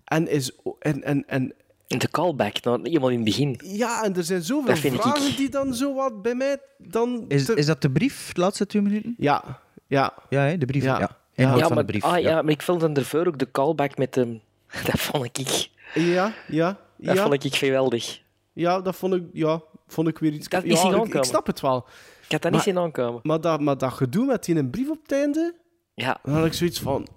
En 0.04 0.28
is... 0.28 0.52
En, 0.78 1.02
en, 1.02 1.24
en, 1.28 1.54
De 1.86 2.08
callback, 2.10 2.62
naar 2.64 2.80
iemand 2.86 3.10
in 3.12 3.16
het 3.16 3.24
begin. 3.24 3.60
ja, 3.64 4.02
en 4.04 4.16
er 4.16 4.24
zijn 4.24 4.42
zoveel 4.42 4.74
ik- 4.74 4.92
vragen 5.00 5.36
die 5.36 5.48
dan 5.48 5.74
zo 5.74 5.94
wat 5.94 6.22
bij 6.22 6.34
mij 6.34 6.58
dan... 6.78 7.24
Is, 7.28 7.44
te- 7.44 7.54
is 7.54 7.66
dat 7.66 7.82
de 7.82 7.90
brief, 7.90 8.32
de 8.32 8.40
laatste 8.40 8.66
twee 8.66 8.82
minuten? 8.82 9.14
Ja, 9.18 9.60
ja. 9.86 10.12
Ja, 10.28 10.40
hè, 10.42 10.58
de 10.58 10.66
brief. 10.66 10.82
Ja. 10.82 10.98
Ja. 10.98 11.16
Inhoud 11.34 11.58
ja, 11.58 11.66
van 11.66 11.74
maar, 11.74 11.86
de 11.86 11.92
brief. 11.92 12.04
ah, 12.04 12.18
ja. 12.20 12.30
ja. 12.30 12.42
maar 12.42 12.52
ik 12.52 12.62
vond 12.62 12.80
dan 12.80 12.94
ervoor 12.96 13.26
ook 13.26 13.38
de 13.38 13.50
callback 13.50 13.96
met 13.98 14.14
de... 14.14 14.38
Dat 14.86 15.00
vond 15.00 15.38
ik... 15.38 15.70
Ja, 15.94 16.32
ja, 16.48 16.78
Dat 16.96 17.16
ja. 17.16 17.22
vond 17.28 17.44
ik 17.44 17.54
geweldig. 17.54 18.20
Ja, 18.52 18.80
dat 18.80 18.96
vond 18.96 19.14
ik, 19.14 19.22
ja, 19.32 19.60
vond 19.86 20.08
ik 20.08 20.18
weer 20.18 20.32
iets... 20.32 20.48
Dat 20.48 20.62
ja, 20.62 20.72
is 20.72 20.82
niet 20.82 20.94
ik, 21.06 21.14
ik 21.14 21.24
snap 21.24 21.46
het 21.46 21.60
wel. 21.60 21.76
Ik 21.76 22.32
had 22.32 22.42
dat 22.42 22.42
Maar- 22.42 22.50
niet 22.52 22.62
zien 22.62 22.78
aankomen. 22.78 23.20
Maar 23.22 23.40
dat, 23.40 23.60
maar 23.60 23.78
dat 23.78 23.92
gedoe 23.92 24.26
met 24.26 24.44
die 24.44 24.56
een 24.56 24.70
brief 24.70 24.90
op 24.90 24.98
het 25.02 25.12
einde, 25.12 25.54
Ja. 25.94 26.20
dan 26.24 26.34
had 26.34 26.46
ik 26.46 26.52
zoiets 26.52 26.80
van... 26.80 27.08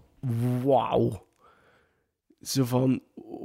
Wauw. 0.64 1.26
Zo 2.42 2.66
van... 2.66 3.02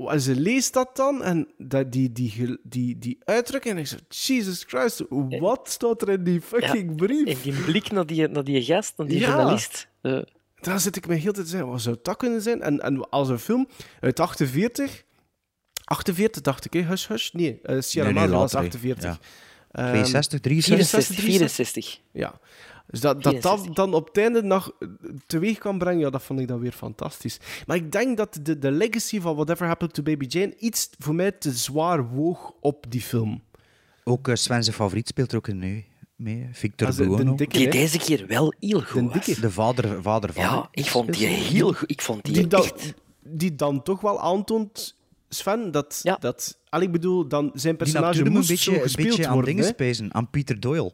En 0.09 0.21
ze 0.21 0.35
leest 0.41 0.73
dat 0.73 0.97
dan, 0.97 1.23
en 1.23 1.49
dat, 1.59 1.93
die, 1.93 2.13
die, 2.13 2.59
die, 2.63 2.99
die, 2.99 3.19
uitdrukking, 3.25 3.75
en 3.75 3.81
ik 3.81 3.87
zo... 3.87 3.97
Jesus 4.09 4.65
Christ, 4.67 5.03
wat 5.41 5.69
staat 5.71 6.03
er 6.03 6.09
in 6.09 6.25
die 6.25 6.41
fucking 6.41 6.97
brief? 6.97 7.27
En 7.27 7.37
die 7.43 7.63
blik 7.65 7.91
naar 7.91 8.07
die, 8.07 8.29
naar 8.29 8.45
die 8.45 8.63
gast, 8.63 8.97
naar 8.97 9.07
die 9.07 9.19
Ja. 9.21 9.27
journalist. 9.29 9.89
eh, 10.01 10.19
Daar 10.61 10.81
zit 10.81 10.97
ik 10.97 11.07
me 11.07 11.15
heel 11.15 11.33
te 11.33 11.45
zeggen, 11.47 11.69
wat 11.71 11.81
zou 11.81 11.97
dat 12.03 12.17
kunnen 12.17 12.43
zijn? 12.43 12.63
En, 12.63 12.81
en 12.81 13.11
als 13.11 13.29
een 13.29 13.39
film 13.39 13.69
uit 14.01 14.21
48... 14.21 15.05
48 15.85 16.43
dacht 16.43 16.65
ik, 16.65 16.73
hè? 16.73 16.81
Hush 16.81 17.07
Hush? 17.09 17.31
Nee, 17.31 17.61
eh 17.63 17.81
Sierra 17.81 18.07
Nee, 18.11 18.19
nee, 18.19 18.23
Madre 18.29 18.39
was 18.41 18.53
later, 18.53 18.81
hè. 18.81 18.89
48. 18.91 19.05
Ja. 19.05 19.19
Ehm, 19.71 19.91
62, 19.91 20.41
63? 20.41 21.17
64. 21.25 22.01
Ja. 22.13 22.41
Dus 22.91 23.01
dat 23.01 23.23
dat, 23.23 23.33
dat 23.33 23.43
64. 23.43 23.75
dan 23.75 23.95
op 23.95 24.07
het 24.07 24.19
einde 24.19 24.43
nog 24.43 24.73
teweeg 25.27 25.59
kan 25.59 25.79
brengen, 25.79 26.01
ja, 26.01 26.11
dat 26.11 26.23
vond 26.23 26.41
ik 26.41 26.49
dan 26.49 26.61
weer 26.61 26.73
fantastisch. 26.73 27.39
Maar 27.67 27.77
ik 27.77 27.93
denk 27.93 28.17
dat 28.17 28.39
de, 28.43 28.59
de 28.59 28.71
legacy 28.71 29.21
van 29.21 29.35
Whatever 29.35 29.67
Happened 29.67 29.95
to 29.95 30.03
Baby 30.03 30.25
Jane 30.27 30.57
iets 30.59 30.91
voor 30.99 31.15
mij 31.15 31.33
te 31.33 31.51
zwaar 31.53 32.09
woog 32.09 32.53
op 32.61 32.85
die 32.89 33.01
film. 33.01 33.43
Ook 34.05 34.29
uh, 34.29 34.35
Sven 34.35 34.65
zijn 34.65 34.77
favoriet 34.77 35.09
speelt 35.09 35.31
er 35.31 35.37
ook 35.37 35.49
in 35.49 35.59
nu 35.59 35.85
mee. 36.17 36.49
Victor 36.53 36.89
Ah, 36.89 36.97
de- 36.97 37.03
de 37.03 37.09
Buono. 37.09 37.35
dikke, 37.35 37.57
Die 37.59 37.69
deze 37.71 37.99
keer 37.99 38.27
wel 38.27 38.55
heel 38.61 38.81
goed 38.83 39.13
De. 39.25 39.41
De 39.41 39.51
vader, 39.51 40.03
vader 40.03 40.33
van. 40.33 40.43
Ja, 40.43 40.69
ik 40.73 40.87
vond 40.87 41.13
die 41.19 41.27
heel 41.27 41.73
goed. 41.73 41.91
Ik 41.91 42.03
vond 42.03 42.25
die, 42.25 42.35
Die 42.35 42.47
dan, 42.47 42.63
echt... 42.63 42.95
die 43.23 43.55
dan 43.55 43.83
toch 43.83 44.01
wel 44.01 44.21
aantoont, 44.21 44.97
Sven, 45.29 45.71
dat... 45.71 46.01
Ja. 46.03 46.17
dat 46.21 46.59
al 46.69 46.81
ik 46.81 46.93
bedoel, 46.93 47.29
dan 47.29 47.51
zijn 47.55 47.77
personage 47.77 48.07
natuurlijk 48.07 48.31
een 48.31 48.37
moest 48.37 48.49
beetje, 48.49 48.71
zo 48.71 48.77
een 48.77 48.83
gespeeld 48.83 49.09
beetje 49.09 49.27
aan 49.27 49.33
worden. 49.35 49.51
dingen 49.57 49.69
spijzen. 49.71 50.15
Aan 50.15 50.31
Peter 50.31 50.61
Doyle. 50.61 50.93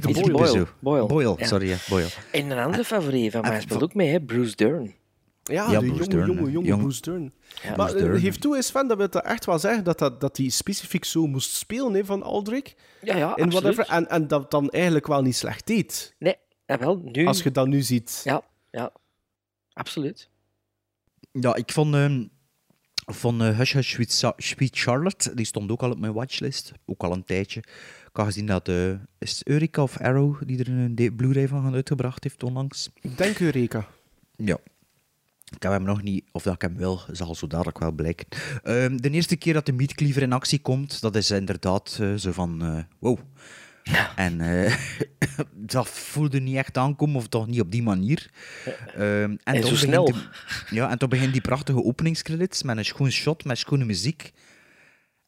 Peter 0.00 0.12
Peter 0.12 0.32
Boyle. 0.32 0.66
Boyle. 0.78 1.06
Boyle. 1.06 1.34
Ja. 1.38 1.46
sorry, 1.46 1.68
ja, 1.68 1.76
Boyle. 1.88 2.08
En 2.32 2.50
een 2.50 2.58
andere 2.58 2.84
favoriet 2.84 3.32
van 3.32 3.40
mij 3.40 3.50
en- 3.54 3.60
speelt 3.62 3.82
ook 3.82 3.94
mee, 3.94 4.08
hè? 4.08 4.20
Bruce 4.20 4.56
Dern. 4.56 4.94
Ja, 5.42 5.70
Ja, 5.70 5.80
de 5.80 5.86
Bruce 5.86 6.10
jonge, 6.10 6.24
Dern, 6.24 6.26
jonge, 6.36 6.50
jonge 6.50 6.66
Jong- 6.66 6.80
Bruce 6.82 7.00
Dern. 7.00 7.22
Ja, 7.62 7.76
maar 7.76 7.86
Bruce 7.86 7.94
eh, 8.04 8.10
Dern, 8.10 8.20
geef 8.20 8.38
toe, 8.38 8.56
is 8.58 8.66
Sven, 8.66 8.86
dat 8.88 8.96
wil 8.96 9.08
dat 9.10 9.24
echt 9.24 9.44
wel 9.44 9.58
zeggen 9.58 9.84
dat 9.84 10.00
hij 10.00 10.10
dat, 10.18 10.36
die 10.36 10.50
specifiek 10.50 11.04
zo 11.04 11.26
moest 11.26 11.50
spelen 11.54 11.94
hè, 11.94 12.04
van 12.04 12.22
Aldrich. 12.22 12.74
Ja, 13.02 13.16
ja, 13.16 13.36
in 13.36 13.44
absoluut. 13.44 13.52
whatever, 13.76 13.86
en, 13.88 14.08
en 14.08 14.28
dat 14.28 14.50
dan 14.50 14.70
eigenlijk 14.70 15.06
wel 15.06 15.22
niet 15.22 15.36
slecht 15.36 15.66
deed. 15.66 16.14
Nee, 16.18 16.36
Ja, 16.66 16.78
wel, 16.78 17.00
nu... 17.04 17.26
Als 17.26 17.42
je 17.42 17.50
dat 17.50 17.66
nu 17.66 17.80
ziet. 17.82 18.20
Ja, 18.24 18.42
ja. 18.70 18.92
Absoluut. 19.72 20.30
Ja, 21.32 21.54
ik 21.54 21.72
vond, 21.72 21.94
ehm 21.94 22.24
van 23.12 23.42
eh, 23.42 23.58
Hush 23.58 23.72
Hush 23.72 23.98
Sweet 24.36 24.78
Charlotte, 24.78 25.34
die 25.34 25.46
stond 25.46 25.70
ook 25.70 25.82
al 25.82 25.90
op 25.90 25.98
mijn 25.98 26.12
watchlist. 26.12 26.72
Ook 26.86 27.02
al 27.02 27.12
een 27.12 27.24
tijdje. 27.24 27.62
Ik 28.12 28.18
had 28.18 28.26
gezien 28.26 28.46
dat, 28.46 28.68
eh, 28.68 28.90
is 29.18 29.30
het 29.38 29.46
Eureka 29.46 29.82
of 29.82 29.98
Arrow, 30.00 30.42
die 30.46 30.58
er 30.58 30.68
een 30.68 30.94
de- 30.94 31.12
Blu-ray 31.12 31.48
van 31.48 31.74
uitgebracht 31.74 32.22
heeft 32.24 32.42
onlangs. 32.42 32.90
Ik 33.00 33.16
denk 33.18 33.38
Eureka. 33.40 33.86
Ja. 34.36 34.58
Ik 35.54 35.62
heb 35.62 35.72
hem 35.72 35.82
nog 35.82 36.02
niet, 36.02 36.24
of 36.32 36.42
dat 36.42 36.54
ik 36.54 36.60
hem 36.62 36.76
wil, 36.76 37.00
zal 37.10 37.34
zo 37.34 37.46
dadelijk 37.46 37.78
wel 37.78 37.92
blijken. 37.92 38.26
Ehm, 38.62 38.96
de 38.96 39.10
eerste 39.10 39.36
keer 39.36 39.52
dat 39.52 39.66
de 39.66 39.72
meatcleaver 39.72 40.22
in 40.22 40.32
actie 40.32 40.58
komt, 40.58 41.00
dat 41.00 41.16
is 41.16 41.30
inderdaad 41.30 41.98
eh, 42.00 42.14
zo 42.14 42.32
van, 42.32 42.62
eh, 42.62 42.78
wow. 42.98 43.18
En 44.16 44.40
eh, 44.40 44.76
dat 45.74 45.88
voelde 45.88 46.40
niet 46.40 46.56
echt 46.56 46.76
aankomen, 46.78 47.16
of 47.16 47.28
toch 47.28 47.46
niet 47.46 47.60
op 47.60 47.70
die 47.72 47.82
manier. 47.82 48.30
Ehm, 48.94 49.36
En 49.44 49.66
zo 49.66 49.76
snel. 49.76 50.04
die- 50.04 50.14
ja, 50.70 50.90
en 50.90 50.98
toen 50.98 51.08
begint 51.08 51.32
die 51.32 51.40
prachtige 51.40 51.84
openingscredits 51.84 52.62
met 52.62 52.76
een 52.76 52.84
schoon 52.84 53.10
shot, 53.10 53.44
met 53.44 53.58
schone 53.58 53.84
muziek. 53.84 54.32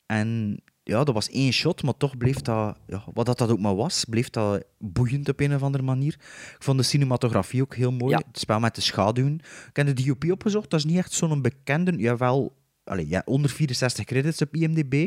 En 0.06 0.60
ja, 0.84 1.04
dat 1.04 1.14
was 1.14 1.28
één 1.30 1.52
shot, 1.52 1.82
maar 1.82 1.96
toch 1.96 2.16
bleef 2.16 2.36
dat, 2.36 2.76
ja, 2.86 3.04
wat 3.14 3.26
dat, 3.26 3.38
dat 3.38 3.50
ook 3.50 3.58
maar 3.60 3.74
was, 3.76 4.04
bleef 4.04 4.30
dat 4.30 4.64
boeiend 4.78 5.28
op 5.28 5.40
een 5.40 5.54
of 5.54 5.62
andere 5.62 5.84
manier. 5.84 6.12
Ik 6.54 6.56
vond 6.58 6.78
de 6.78 6.84
cinematografie 6.84 7.62
ook 7.62 7.74
heel 7.74 7.92
mooi. 7.92 8.12
Ja. 8.12 8.22
Het 8.26 8.38
spel 8.38 8.60
met 8.60 8.74
de 8.74 8.80
schaduwen. 8.80 9.34
Ik 9.68 9.76
heb 9.76 9.96
de 9.96 10.04
DOP 10.04 10.30
opgezocht, 10.30 10.70
dat 10.70 10.78
is 10.78 10.86
niet 10.86 10.96
echt 10.98 11.12
zo'n 11.12 11.42
bekende, 11.42 11.92
jawel, 11.96 12.56
allee, 12.84 13.08
ja, 13.08 13.22
onder 13.24 13.50
64 13.50 14.04
credits 14.04 14.42
op 14.42 14.54
IMDb. 14.56 15.06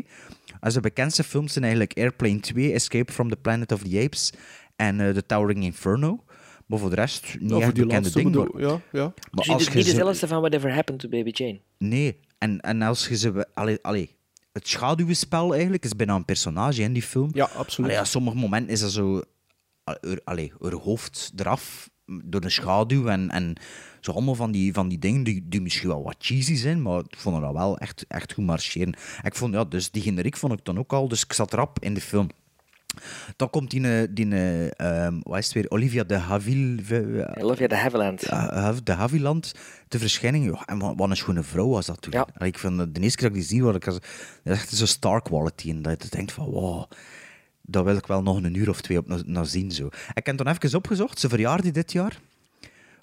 En 0.60 0.70
zijn 0.70 0.82
bekendste 0.82 1.24
films 1.24 1.52
zijn 1.52 1.64
eigenlijk 1.64 1.98
Airplane 1.98 2.40
2, 2.40 2.72
Escape 2.72 3.12
from 3.12 3.28
the 3.30 3.36
Planet 3.36 3.72
of 3.72 3.82
the 3.82 4.00
Apes 4.04 4.32
en 4.76 5.00
eh, 5.00 5.10
The 5.14 5.26
Towering 5.26 5.64
Inferno. 5.64 6.24
Maar 6.66 6.78
voor 6.78 6.90
de 6.90 6.94
rest 6.96 7.36
niet 7.40 7.50
Ja, 7.50 7.56
echt 7.58 7.66
bekende 7.74 7.94
laatste 7.94 8.22
dingen. 8.22 8.48
ja, 8.56 8.80
ja. 8.92 9.02
Maar 9.02 9.12
Dus 9.30 9.48
als 9.48 9.58
niet, 9.62 9.68
je 9.72 9.74
niet 9.76 9.86
ze- 9.86 9.90
dezelfde 9.94 10.26
van 10.26 10.40
Whatever 10.40 10.72
Happened 10.74 11.00
to 11.00 11.08
Baby 11.08 11.30
Jane. 11.32 11.60
Nee, 11.78 12.18
en, 12.38 12.60
en 12.60 12.82
als 12.82 13.08
je 13.08 13.16
ze... 13.16 13.46
Allee, 13.54 13.78
allee, 13.82 14.16
het 14.52 14.68
schaduwenspel 14.68 15.52
eigenlijk 15.52 15.84
is 15.84 15.96
bijna 15.96 16.14
een 16.14 16.24
personage 16.24 16.82
in 16.82 16.92
die 16.92 17.02
film. 17.02 17.30
Ja, 17.32 17.44
absoluut. 17.56 17.90
Allee, 17.90 18.04
sommige 18.04 18.36
momenten 18.36 18.72
is 18.72 18.80
dat 18.80 18.90
zo... 18.92 19.22
er- 19.84 20.20
Allee, 20.24 20.52
haar 20.60 20.72
hoofd 20.72 21.32
eraf 21.36 21.90
door 22.24 22.44
een 22.44 22.50
schaduw 22.50 23.06
en, 23.08 23.30
en 23.30 23.56
zo 24.00 24.12
allemaal 24.12 24.34
van 24.34 24.50
die, 24.50 24.72
van 24.72 24.88
die 24.88 24.98
dingen 24.98 25.22
die, 25.22 25.44
die 25.48 25.60
misschien 25.60 25.88
wel 25.88 26.02
wat 26.02 26.16
cheesy 26.18 26.54
zijn, 26.54 26.82
maar 26.82 26.98
ik 26.98 27.16
vond 27.16 27.40
dat 27.40 27.52
wel 27.52 27.78
echt, 27.78 28.04
echt 28.08 28.32
goed 28.32 28.44
marcheren. 28.44 28.92
En 28.94 29.24
ik 29.24 29.34
vond, 29.34 29.54
ja, 29.54 29.64
dus 29.64 29.90
die 29.90 30.02
generiek 30.02 30.36
vond 30.36 30.52
ik 30.52 30.64
dan 30.64 30.78
ook 30.78 30.92
al, 30.92 31.08
dus 31.08 31.22
ik 31.24 31.32
zat 31.32 31.52
rap 31.52 31.78
in 31.82 31.94
de 31.94 32.00
film. 32.00 32.28
Dan 33.36 33.50
komt 33.50 33.70
die, 33.70 34.00
eh, 34.00 34.08
die 34.10 34.34
eh, 34.34 35.06
ehm, 35.06 35.18
wat 35.22 35.38
is 35.38 35.44
het 35.44 35.54
weer, 35.54 35.70
Olivia 35.70 36.04
de 36.04 36.16
Havilland. 36.16 37.42
Olivia 37.42 37.66
de 37.66 37.76
Havilland. 37.76 38.20
de 38.86 38.92
Havilland 38.92 39.54
te 39.88 39.98
verschijning. 39.98 40.44
Ja, 40.44 40.64
en 40.64 40.78
wat, 40.78 41.10
een 41.10 41.16
schone 41.16 41.42
vrouw 41.42 41.68
was 41.68 41.86
dat 41.86 42.02
toen. 42.02 42.12
Allee, 42.12 42.48
Ik 42.48 42.58
vind, 42.58 42.94
de 42.94 43.00
eerste 43.00 43.18
keer 43.18 43.28
dat 43.28 43.36
ik 43.36 43.42
die 43.42 43.42
zie, 43.42 43.62
word 43.62 43.76
ik 43.76 43.86
als, 43.86 43.94
dat 43.94 44.02
is 44.42 44.52
echt 44.52 44.68
zo'n 44.68 44.86
star 44.86 45.22
quality. 45.22 45.70
En 45.70 45.82
dat 45.82 46.02
je 46.02 46.08
denkt 46.08 46.32
van, 46.32 46.44
wow, 46.44 46.84
daar 47.62 47.84
wil 47.84 47.96
ik 47.96 48.06
wel 48.06 48.22
nog 48.22 48.36
een 48.36 48.54
uur 48.54 48.68
of 48.68 48.80
twee 48.80 48.98
op 48.98 49.24
naar, 49.26 49.46
zien. 49.46 49.70
Zo. 49.70 49.88
Ik 50.14 50.26
heb 50.26 50.36
dan 50.36 50.48
even 50.48 50.76
opgezocht, 50.78 51.18
ze 51.18 51.28
verjaarde 51.28 51.70
dit 51.70 51.92
jaar. 51.92 52.20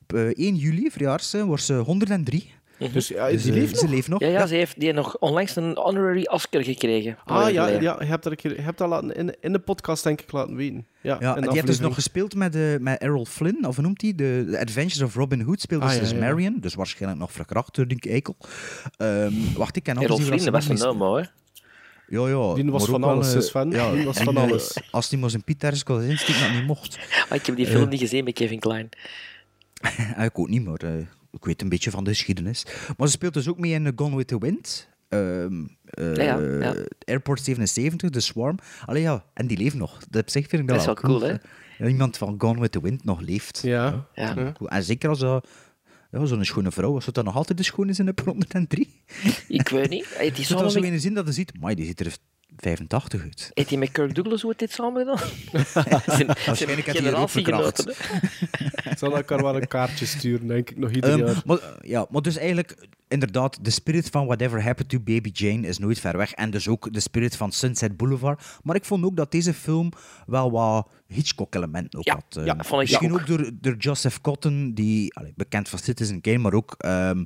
Op 0.02 0.14
eh, 0.14 0.22
1 0.22 0.56
juli, 0.56 0.92
verjaart 0.92 1.24
ze, 1.24 1.46
wordt 1.46 1.64
ze 1.64 1.74
103. 1.74 2.54
Dus 2.78 3.08
ja, 3.08 3.30
Dus, 3.30 3.44
die 3.44 3.52
eh, 3.52 3.58
leeft 3.58 3.78
ze 3.78 3.84
nog? 3.84 3.94
leeft 3.94 4.08
nog. 4.08 4.20
Ja, 4.20 4.28
ja, 4.28 4.48
ze 4.48 4.56
heeft 4.56 4.80
die 4.80 4.94
nog 4.94 5.18
onlangs 5.18 5.56
een 5.56 5.78
honorary 5.78 6.26
Oscar 6.26 6.64
gekregen. 6.64 7.18
Ah 7.26 7.52
ja, 7.52 7.64
geleden. 7.64 7.82
ja 7.82 7.96
je 8.00 8.06
hebt 8.06 8.24
dat, 8.24 8.32
een 8.32 8.38
keer, 8.38 8.56
je 8.56 8.62
hebt 8.62 8.78
dat 8.78 8.90
laten, 8.90 9.16
in, 9.16 9.36
in 9.42 9.52
de 9.52 9.60
podcast 9.60 10.04
denk 10.04 10.22
ik 10.22 10.32
laten 10.32 10.56
weten. 10.56 10.88
Ja, 11.02 11.18
Ja, 11.20 11.36
en 11.36 11.42
die 11.42 11.52
heeft 11.52 11.68
dus 11.68 11.80
nog 11.80 11.94
gespeeld 11.94 12.36
met, 12.36 12.56
eh, 12.56 12.62
met 12.80 13.00
Errol 13.02 13.26
Flynn, 13.26 13.66
of 13.66 13.76
hoe 13.76 13.84
noemt 13.84 14.02
hij? 14.02 14.16
De, 14.16 14.48
The 14.52 14.60
Adventures 14.60 15.02
of 15.02 15.16
Robin 15.16 15.42
Hood 15.42 15.62
speelde 15.62 15.86
Ah, 15.86 15.90
ze 15.90 15.96
ja, 15.96 16.02
dus 16.02 16.12
ja. 16.12 16.18
Marion, 16.18 16.58
dus 16.60 16.74
waarschijnlijk 16.76 17.22
nog 17.22 17.32
verkracht 17.32 17.76
door 17.76 17.88
die 17.88 18.00
eikel. 18.10 18.36
Ehm, 18.98 19.34
wacht, 19.56 19.76
ik 19.76 19.84
ken 19.84 19.98
Errol 20.02 20.18
Flynn, 20.18 20.44
dat 20.44 20.54
was 20.54 20.66
ze 20.66 20.72
een 20.72 20.80
homo, 20.80 21.16
hè? 21.16 21.24
Ja, 22.08 22.28
ja. 22.28 22.54
Die 22.54 22.72
was 22.72 22.86
van 22.86 23.04
alles, 23.04 23.28
eh, 23.28 23.34
hè, 23.34 23.42
Sven. 23.42 23.70
Die 23.70 24.06
was 24.06 24.18
van 24.18 24.36
en, 24.38 24.42
alles. 24.42 24.78
Als 24.92 25.10
die 25.10 25.20
maar 25.20 25.30
zijn 25.30 25.44
Piet 25.44 25.64
ergens 25.64 25.84
kon 25.84 26.02
insteken, 26.02 26.42
dat 26.42 26.52
niet 26.52 26.66
mocht. 26.68 27.00
Ah, 27.30 27.38
ik 27.38 27.46
heb 27.46 27.56
die 27.56 27.68
film 27.68 27.90
niet 27.90 28.00
gezien 28.00 28.24
met 28.24 28.34
Kevin 28.34 28.60
Klein. 28.60 28.90
Ah, 30.18 30.24
ik 30.24 30.40
ook 30.40 30.50
niet, 30.50 30.64
maar 30.66 30.80
ik 31.36 31.46
weet 31.46 31.62
een 31.62 31.70
beetje 31.70 31.92
van 31.92 32.04
de 32.04 32.10
geschiedenis. 32.10 32.66
Maar 32.98 33.08
ze 33.08 33.14
speelt 33.14 33.34
dus 33.34 33.48
ook 33.48 33.60
mee 33.60 33.72
in 33.72 33.86
eh, 33.86 33.92
Gone 33.96 34.16
with 34.16 34.28
the 34.28 34.38
Wind. 34.38 34.90
Ehm, 35.10 35.66
eh, 35.84 36.16
Ja, 36.16 36.40
ja. 36.40 36.76
Airport 37.06 37.42
77, 37.42 38.10
The 38.10 38.20
Swarm. 38.20 38.58
Allee 38.86 39.02
ja, 39.02 39.26
en 39.34 39.48
die 39.48 39.58
leeft 39.58 39.76
nog. 39.76 40.00
Dat 40.10 40.22
op 40.22 40.30
zich 40.30 40.48
vind 40.48 40.62
ik 40.62 40.68
Dat 40.68 40.78
dat, 40.78 40.98
is 40.98 41.02
wel 41.02 41.12
cool, 41.12 41.30
hè? 41.30 41.36
Dat 41.78 41.90
iemand 41.90 42.18
van 42.18 42.36
Gone 42.38 42.60
with 42.60 42.72
the 42.72 42.82
Wind 42.82 43.04
nog 43.04 43.22
leeft. 43.22 43.62
Ja. 43.64 44.08
Ja. 44.14 44.34
cool. 44.34 44.70
En 44.70 44.84
zeker 44.84 45.10
als 45.10 45.20
dat... 45.20 45.48
Ja, 46.12 46.26
zo'n 46.26 46.46
schone 46.46 46.72
vrouw, 46.72 46.94
als 46.94 47.06
het 47.06 47.16
dan 47.16 47.24
nog 47.24 47.36
altijd 47.36 47.58
de 47.58 47.64
schoon 47.64 47.90
is 47.90 48.00
in 48.00 48.10
op 48.10 48.20
103. 48.26 49.04
Ik 49.48 49.70
weet 49.70 49.90
niet. 49.90 50.06
Zit 50.20 50.38
samen 50.38 50.64
dan 50.64 50.72
zo 50.72 50.80
in 50.80 50.92
de 50.92 51.00
zin 51.00 51.14
dat 51.14 51.26
je 51.26 51.32
ziet, 51.32 51.60
maar 51.60 51.76
die 51.76 51.86
ziet 51.86 52.00
er 52.00 52.18
85 52.70 53.22
uit. 53.22 53.52
heeft 53.54 53.70
hij 53.70 53.78
met 53.80 53.92
Kirk 53.92 54.16
Douglas 54.16 54.46
ooit 54.46 54.60
dit 54.60 54.72
samen 54.72 55.00
gedaan? 55.06 55.30
Zijn- 56.18 56.28
Waarschijnlijk 56.46 56.86
heeft 56.86 57.00
hij 57.00 57.08
er 57.14 57.18
ook 57.18 57.30
verkracht. 57.30 57.82
generatiegenoten, 57.82 57.94
hè? 58.84 58.96
Zal 58.98 59.16
elkaar 59.16 59.42
wel 59.42 59.56
een 59.56 59.68
kaartje 59.68 60.06
sturen, 60.06 60.48
denk 60.48 60.70
ik, 60.70 60.78
nog 60.78 60.92
ieder 60.92 61.10
Ehm, 61.10 61.26
jaar. 61.26 61.42
maar, 61.46 61.60
ja, 61.82 62.06
maar 62.10 62.22
dus 62.22 62.38
eigenlijk, 62.38 62.76
inderdaad, 63.08 63.58
de 63.66 63.70
spirit 63.70 64.10
van 64.10 64.26
Whatever 64.26 64.64
Happened 64.64 64.90
to 64.90 65.00
Baby 65.00 65.30
Jane 65.34 65.68
is 65.68 65.78
nooit 65.78 66.00
ver 66.00 66.18
weg. 66.18 66.32
En 66.34 66.52
dus 66.52 66.68
ook 66.68 66.94
de 66.94 67.00
spirit 67.00 67.36
van 67.36 67.52
Sunset 67.52 67.98
Boulevard. 67.98 68.44
Maar 68.64 68.76
ik 68.76 68.86
vond 68.86 69.04
ook 69.06 69.16
dat 69.16 69.32
deze 69.32 69.54
film 69.54 69.92
wel 70.28 70.52
wat 70.52 70.90
Hitchcock-elementen 71.08 72.00
ook 72.00 72.06
Ja, 72.06 72.14
had. 72.14 72.46
ja, 72.46 72.56
vond 72.56 72.82
ik 72.82 72.90
Misschien 72.90 73.14
ook. 73.14 73.20
ook, 73.20 73.28
door, 73.28 73.52
door 73.62 73.76
Joseph 73.76 74.22
Cotton, 74.22 74.74
die 74.74 75.16
allee, 75.16 75.34
bekend 75.36 75.70
van 75.70 75.80
Citizen 75.80 76.22
Kane, 76.22 76.38
maar 76.38 76.54
ook 76.54 76.76
ehm, 76.78 77.24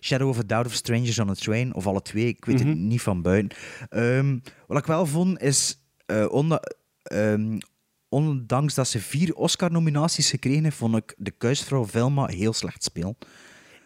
Shadow 0.00 0.28
of 0.28 0.38
a 0.38 0.42
Doubt 0.46 0.66
of 0.66 0.72
Strangers 0.72 1.18
on 1.18 1.30
a 1.30 1.34
Train, 1.34 1.74
of 1.74 1.86
alle 1.86 2.02
twee, 2.02 2.26
ik 2.28 2.44
weet 2.44 2.58
het 2.58 2.68
Mhm. 2.68 2.86
niet 2.86 3.02
van 3.02 3.22
buiten. 3.22 3.58
Ehm, 3.88 4.38
wat 4.66 4.78
ik 4.78 4.86
wel 4.86 5.06
vond, 5.06 5.40
is... 5.42 5.80
eh, 6.06 6.26
onda- 6.30 6.62
ehm, 7.02 7.58
ondanks 8.08 8.74
dat 8.74 8.88
ze 8.88 9.00
vier 9.00 9.34
Oscar-nominaties 9.34 10.30
gekregen 10.30 10.62
heeft, 10.64 10.76
vond 10.76 10.96
ik 10.96 11.14
de 11.18 11.30
kuisvrouw 11.30 11.86
Velma 11.86 12.26
heel 12.26 12.52
slecht 12.52 12.84
spelen. 12.84 13.16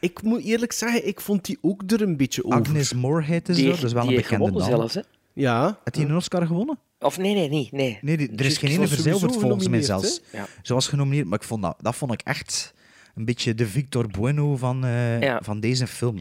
Ik 0.01 0.23
moet 0.23 0.43
eerlijk 0.45 0.73
zeggen, 0.73 1.07
ik 1.07 1.21
vond 1.21 1.45
die 1.45 1.59
ook 1.61 1.83
er 1.91 2.03
een 2.03 2.17
beetje 2.17 2.45
over. 2.45 2.59
Agnes 2.59 2.93
Moorehead 2.95 3.49
is 3.49 3.57
Die, 3.57 3.65
er, 3.71 3.75
dat 3.75 3.83
is 3.85 3.93
wel 3.93 4.03
die 4.03 4.11
een 4.11 4.17
heeft 4.17 4.29
bekende 4.31 4.51
gewonnen 4.51 4.71
naam. 4.79 4.89
zelfs, 4.89 4.95
hè? 4.95 5.01
Ja. 5.33 5.65
Heeft 5.85 5.97
hij 5.97 6.05
een 6.05 6.17
Oscar 6.17 6.47
gewonnen? 6.47 6.79
Of 6.99 7.19
nee, 7.19 7.35
nee, 7.35 7.49
niet. 7.49 7.73
Nee, 7.73 7.99
Nee, 8.03 8.17
die- 8.17 8.31
er 8.37 8.45
is 8.45 8.59
geen 8.59 8.71
ene 8.71 8.89
verzilverd 8.89 9.37
volgens 9.37 9.69
mij 9.69 9.83
zelfs. 9.83 10.21
Ja. 10.33 10.47
Ze 10.63 10.75
was 10.75 10.89
genomineerd, 10.89 11.27
maar 11.27 11.39
ik 11.39 11.45
vond 11.45 11.63
dat, 11.63 11.77
dat 11.81 11.97
vond 11.97 12.13
ik 12.13 12.21
echt 12.25 12.75
een 13.15 13.25
beetje 13.25 13.55
de 13.55 13.67
Victor 13.67 14.07
Bueno 14.09 14.57
van, 14.57 14.85
eh, 14.85 15.21
Ja. 15.21 15.41
van 15.43 15.61
deze 15.61 15.87
film. 15.87 16.21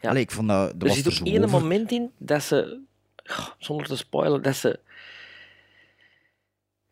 Ja. 0.00 0.08
Allee, 0.08 0.22
ik 0.22 0.30
vond 0.30 0.48
dat, 0.48 0.66
dat 0.72 0.82
Er 0.82 0.86
was 0.88 0.96
zit 0.96 1.06
er 1.06 1.20
ook 1.20 1.26
één 1.26 1.50
moment 1.50 1.90
in 1.90 2.10
dat 2.18 2.42
ze, 2.42 2.80
zonder 3.58 3.86
te 3.86 3.96
spoilen, 3.96 4.42
dat 4.42 4.56
ze 4.56 4.80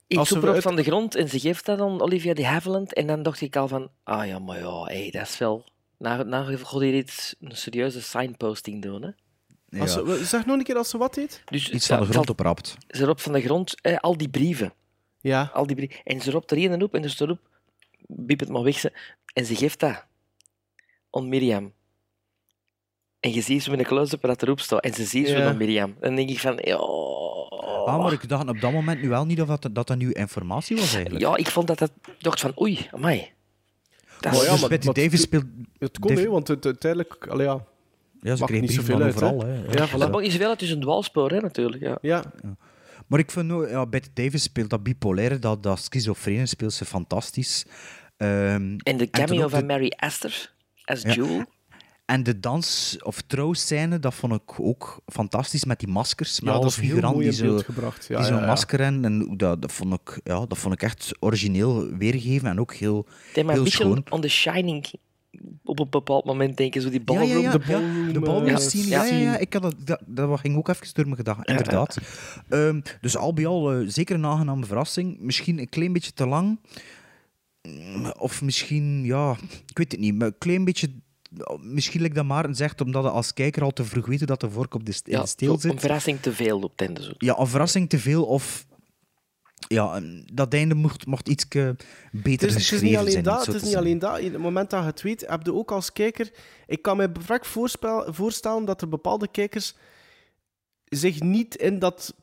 iets 0.06 0.18
Als 0.18 0.28
ze 0.28 0.34
oproept 0.34 0.54
uit- 0.54 0.62
van 0.62 0.76
de 0.76 0.82
grond 0.82 1.14
en 1.14 1.28
ze 1.28 1.40
geeft 1.40 1.64
dat 1.66 1.80
aan 1.80 2.00
Olivia 2.00 2.34
de 2.34 2.46
Havilland 2.46 2.94
en 2.94 3.06
dan 3.06 3.22
dacht 3.22 3.40
ik 3.40 3.56
al 3.56 3.68
van, 3.68 3.90
ah 4.04 4.26
ja, 4.26 4.38
maar 4.38 4.58
ja, 4.58 4.82
hey, 4.84 5.10
dat 5.10 5.22
is 5.22 5.38
wel... 5.38 5.64
Nou, 5.98 6.24
nou 6.24 6.56
gaat 6.56 6.80
hier 6.80 6.94
iets, 6.94 7.34
een 7.40 7.56
serieuze 7.56 8.02
signposting 8.02 8.82
doen, 8.82 9.02
hè. 9.02 9.10
Ja, 9.70 9.80
Als 9.80 9.92
ze, 9.92 10.20
zeg 10.24 10.46
nog 10.46 10.56
een 10.58 10.64
keer 10.64 10.76
als 10.76 10.90
ze 10.90 10.98
wat 10.98 11.14
heet. 11.14 11.42
Dus 11.44 11.70
iets 11.70 11.86
van 11.86 11.98
de 11.98 12.06
ze- 12.06 12.12
grond 12.12 12.30
oprapt. 12.30 12.76
Ze 12.88 13.04
roept 13.04 13.22
van 13.22 13.32
de 13.32 13.40
grond, 13.40 13.80
eh, 13.80 13.96
al 13.96 14.16
die 14.16 14.28
brieven. 14.28 14.72
Ja. 15.20 15.50
Al 15.52 15.66
die 15.66 15.76
brieven. 15.76 16.00
En 16.04 16.20
ze 16.20 16.30
roept 16.30 16.50
er 16.50 16.56
één 16.56 16.82
op 16.82 16.94
en 16.94 17.02
dus 17.02 17.20
erop, 17.20 17.38
biep 18.06 18.40
het 18.40 18.48
maar 18.48 18.62
weg. 18.62 18.78
Ze, 18.78 18.92
en 19.32 19.44
ze 19.44 19.54
geeft 19.56 19.80
dat 19.80 20.04
aan 21.10 21.28
Mirjam. 21.28 21.72
En 23.20 23.32
je 23.32 23.40
ziet 23.40 23.62
zo 23.62 23.70
met 23.70 23.80
een 23.80 23.86
close-up 23.86 24.20
dat 24.22 24.42
erop 24.42 24.60
staat. 24.60 24.80
En 24.84 24.94
ze 24.94 25.04
ziet 25.04 25.28
zo 25.28 25.36
Ja. 25.36 25.48
aan 25.48 25.56
Mirjam. 25.56 25.96
Dan 26.00 26.14
denk 26.14 26.30
ik 26.30 26.38
van, 26.38 26.58
ja... 26.62 26.76
Ah, 26.76 27.98
maar 28.02 28.12
ik 28.12 28.28
dacht 28.28 28.48
op 28.48 28.60
dat 28.60 28.72
moment 28.72 29.00
nu 29.02 29.08
wel 29.08 29.24
niet 29.26 29.40
of 29.40 29.48
dat 29.48 29.62
dat, 29.62 29.74
dat 29.86 29.96
nieuwe 29.98 30.14
informatie 30.14 30.76
was 30.76 30.94
eigenlijk. 30.94 31.24
Ja, 31.24 31.36
ik 31.36 31.46
vond 31.46 31.66
dat 31.66 31.78
dat... 31.78 31.90
Dacht 32.18 32.40
van, 32.40 32.60
oei, 32.60 32.86
amai. 32.90 33.32
Dat 34.20 34.42
ja, 34.44 34.50
dus 34.50 34.60
maar- 34.60 34.68
Betty 34.68 34.86
maar- 34.86 34.94
Davis 34.94 35.20
speelt... 35.20 35.44
Het 35.78 35.98
kon, 35.98 36.12
hè, 36.16 36.28
want 36.28 36.48
het, 36.48 36.64
uiteindelijk... 36.64 37.26
Allee, 37.26 37.46
ja. 37.46 37.64
Ja, 38.20 38.36
ze 38.36 38.44
kreeg 38.44 38.60
niet 38.60 38.72
zoveel 38.72 38.94
van 38.96 39.04
uit, 39.04 39.14
overal. 39.14 39.40
hè. 39.44 39.54
Ja, 39.54 39.88
voilà. 39.88 39.98
dat 39.98 40.10
maakt 40.10 40.22
niet 40.22 40.32
zoveel 40.32 40.48
uit, 40.48 40.60
het 40.60 40.68
is 40.68 40.74
een 40.74 40.80
dwaalspoor, 40.80 41.30
hè, 41.30 41.40
natuurlijk. 41.40 41.82
Ja. 41.82 41.98
Ja. 42.00 42.24
Maar 43.06 43.18
ik 43.18 43.30
vind 43.30 43.52
ook, 43.52 43.68
ja, 43.68 43.86
Betty 43.86 44.08
Davis 44.14 44.42
speelt 44.42 44.70
dat 44.70 44.82
bipolaire, 44.82 45.38
dat, 45.38 45.62
dat 45.62 45.78
schizofrene 45.80 46.46
speelt 46.46 46.72
ze 46.72 46.84
fantastisch. 46.84 47.66
Ehm, 48.16 48.76
En 48.82 48.96
de 48.96 49.10
cameo 49.10 49.48
van 49.48 49.60
de- 49.60 49.66
Mary 49.66 49.92
Astor 49.96 50.50
als 50.84 51.02
Ja. 51.02 51.12
Jewel. 51.12 51.44
En 52.08 52.22
de 52.22 52.40
dans- 52.40 52.96
of 53.02 53.20
trouwscène, 53.22 53.98
dat 53.98 54.14
vond 54.14 54.32
ik 54.32 54.60
ook 54.60 55.00
fantastisch 55.06 55.64
met 55.64 55.78
die 55.78 55.88
maskers. 55.88 56.40
Met 56.40 56.54
Ja, 56.54 56.60
dat 56.60 56.70
is 56.70 56.76
heel 56.76 56.84
figuranten 56.84 57.18
mooi 57.18 57.30
die 57.30 57.38
zo, 57.38 57.44
beeld 57.44 57.64
gebracht. 57.64 58.06
Ja, 58.08 58.16
die 58.16 58.26
zo'n 58.26 58.34
ja, 58.34 58.40
ja. 58.40 58.46
masker 58.46 58.80
hebben. 58.82 59.04
En 59.04 59.36
dat, 59.36 59.62
dat, 59.62 59.72
vond 59.72 59.94
ik, 59.94 60.20
ja, 60.24 60.46
dat 60.46 60.58
vond 60.58 60.74
ik 60.74 60.82
echt 60.82 61.10
origineel 61.20 61.96
weergegeven 61.96 62.48
en 62.48 62.60
ook 62.60 62.74
heel, 62.74 62.96
Het 62.96 63.14
heeft 63.16 63.34
mij 63.34 63.42
een 63.44 63.50
heel 63.50 63.62
beetje 63.62 63.78
schoon. 63.84 64.04
on 64.10 64.20
The 64.20 64.28
Shining 64.28 64.86
op 65.64 65.78
een 65.78 65.90
bepaald 65.90 66.24
moment 66.24 66.56
denken. 66.56 66.82
Zo 66.82 66.90
die 66.90 67.00
ballroom. 67.00 67.28
ja, 67.28 67.38
ja, 67.38 67.50
de 67.50 67.58
ja, 67.66 67.72
ballroom, 67.78 68.12
de 68.12 68.20
ballroom 68.20 68.46
eh, 68.48 68.56
scene, 68.56 68.86
ja, 68.88 69.04
ja, 69.04 69.16
ja, 69.16 69.36
ik 69.38 69.52
had 69.52 69.62
dat, 69.62 69.74
dat, 69.84 70.00
dat 70.06 70.40
ging 70.40 70.56
ook 70.56 70.68
even 70.68 70.86
door 70.92 71.04
mijn 71.04 71.16
gedachten, 71.16 71.56
inderdaad. 71.56 71.98
Ehm, 72.48 72.80
dus 73.00 73.16
al 73.16 73.32
bij 73.34 73.46
al, 73.46 73.72
eh, 73.72 73.84
zeker 73.86 74.14
een 74.14 74.26
aangename 74.26 74.66
verrassing. 74.66 75.20
Misschien 75.20 75.58
een 75.58 75.68
klein 75.68 75.92
beetje 75.92 76.12
te 76.12 76.26
lang. 76.26 76.58
Of 78.18 78.42
misschien, 78.42 79.04
ja, 79.04 79.36
ik 79.66 79.78
weet 79.78 79.92
het 79.92 80.00
niet, 80.00 80.14
maar 80.14 80.26
een 80.26 80.38
klein 80.38 80.64
beetje... 80.64 80.88
Misschien 81.60 82.00
like 82.00 82.14
dat 82.14 82.24
Maarten 82.24 82.54
zegt, 82.54 82.80
omdat 82.80 83.02
je 83.04 83.10
als 83.10 83.32
kijker 83.32 83.62
al 83.62 83.70
te 83.70 83.84
vroeg 83.84 84.06
weet 84.06 84.26
dat 84.26 84.40
de 84.40 84.50
vork 84.50 84.74
op 84.74 84.84
de, 84.84 84.92
st- 84.92 85.06
in 85.08 85.12
Ja, 85.14 85.20
de 85.20 85.26
steel 85.26 85.58
zit. 85.58 85.72
een 85.72 85.80
verrassing 85.80 86.20
te 86.20 86.32
veel 86.32 86.60
op 86.60 86.70
het 86.70 86.80
einde. 86.80 87.02
Zo. 87.02 87.12
Ja, 87.18 87.38
een 87.38 87.46
verrassing 87.46 87.88
te 87.88 87.98
veel 87.98 88.24
of... 88.24 88.66
Ja, 89.68 90.00
dat 90.32 90.54
einde 90.54 90.74
mocht, 90.74 91.06
mocht 91.06 91.28
iets 91.28 91.48
beter 92.12 92.48
is, 92.48 92.54
het 92.54 92.72
is 92.72 92.80
niet 92.80 92.96
alleen 92.96 93.10
zijn. 93.10 93.24
dat, 93.24 93.38
het 93.38 93.48
is 93.48 93.52
niet 93.54 93.62
zeggen. 93.62 93.78
alleen 93.80 93.98
dat. 93.98 94.18
In 94.18 94.32
het 94.32 94.42
moment 94.42 94.70
dat 94.70 94.80
je 94.80 94.86
het 94.86 95.02
weet, 95.02 95.26
heb 95.28 95.44
je 95.46 95.54
ook 95.54 95.72
als 95.72 95.92
kijker... 95.92 96.30
Ik 96.66 96.82
kan 96.82 96.96
me 96.96 97.10
voorspel- 97.40 98.12
voorstellen 98.14 98.64
dat 98.64 98.80
er 98.82 98.88
bepaalde 98.88 99.28
kijkers 99.28 99.74
zich 100.84 101.20
niet 101.20 101.54
in 101.56 101.78
dat 101.78 102.14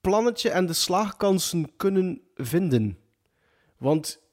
plannetje 0.00 0.50
en 0.50 0.66
de 0.66 0.72
slaagkansen 0.72 1.76
kunnen 1.76 2.20
vinden. 2.34 2.98
Want... 3.78 4.24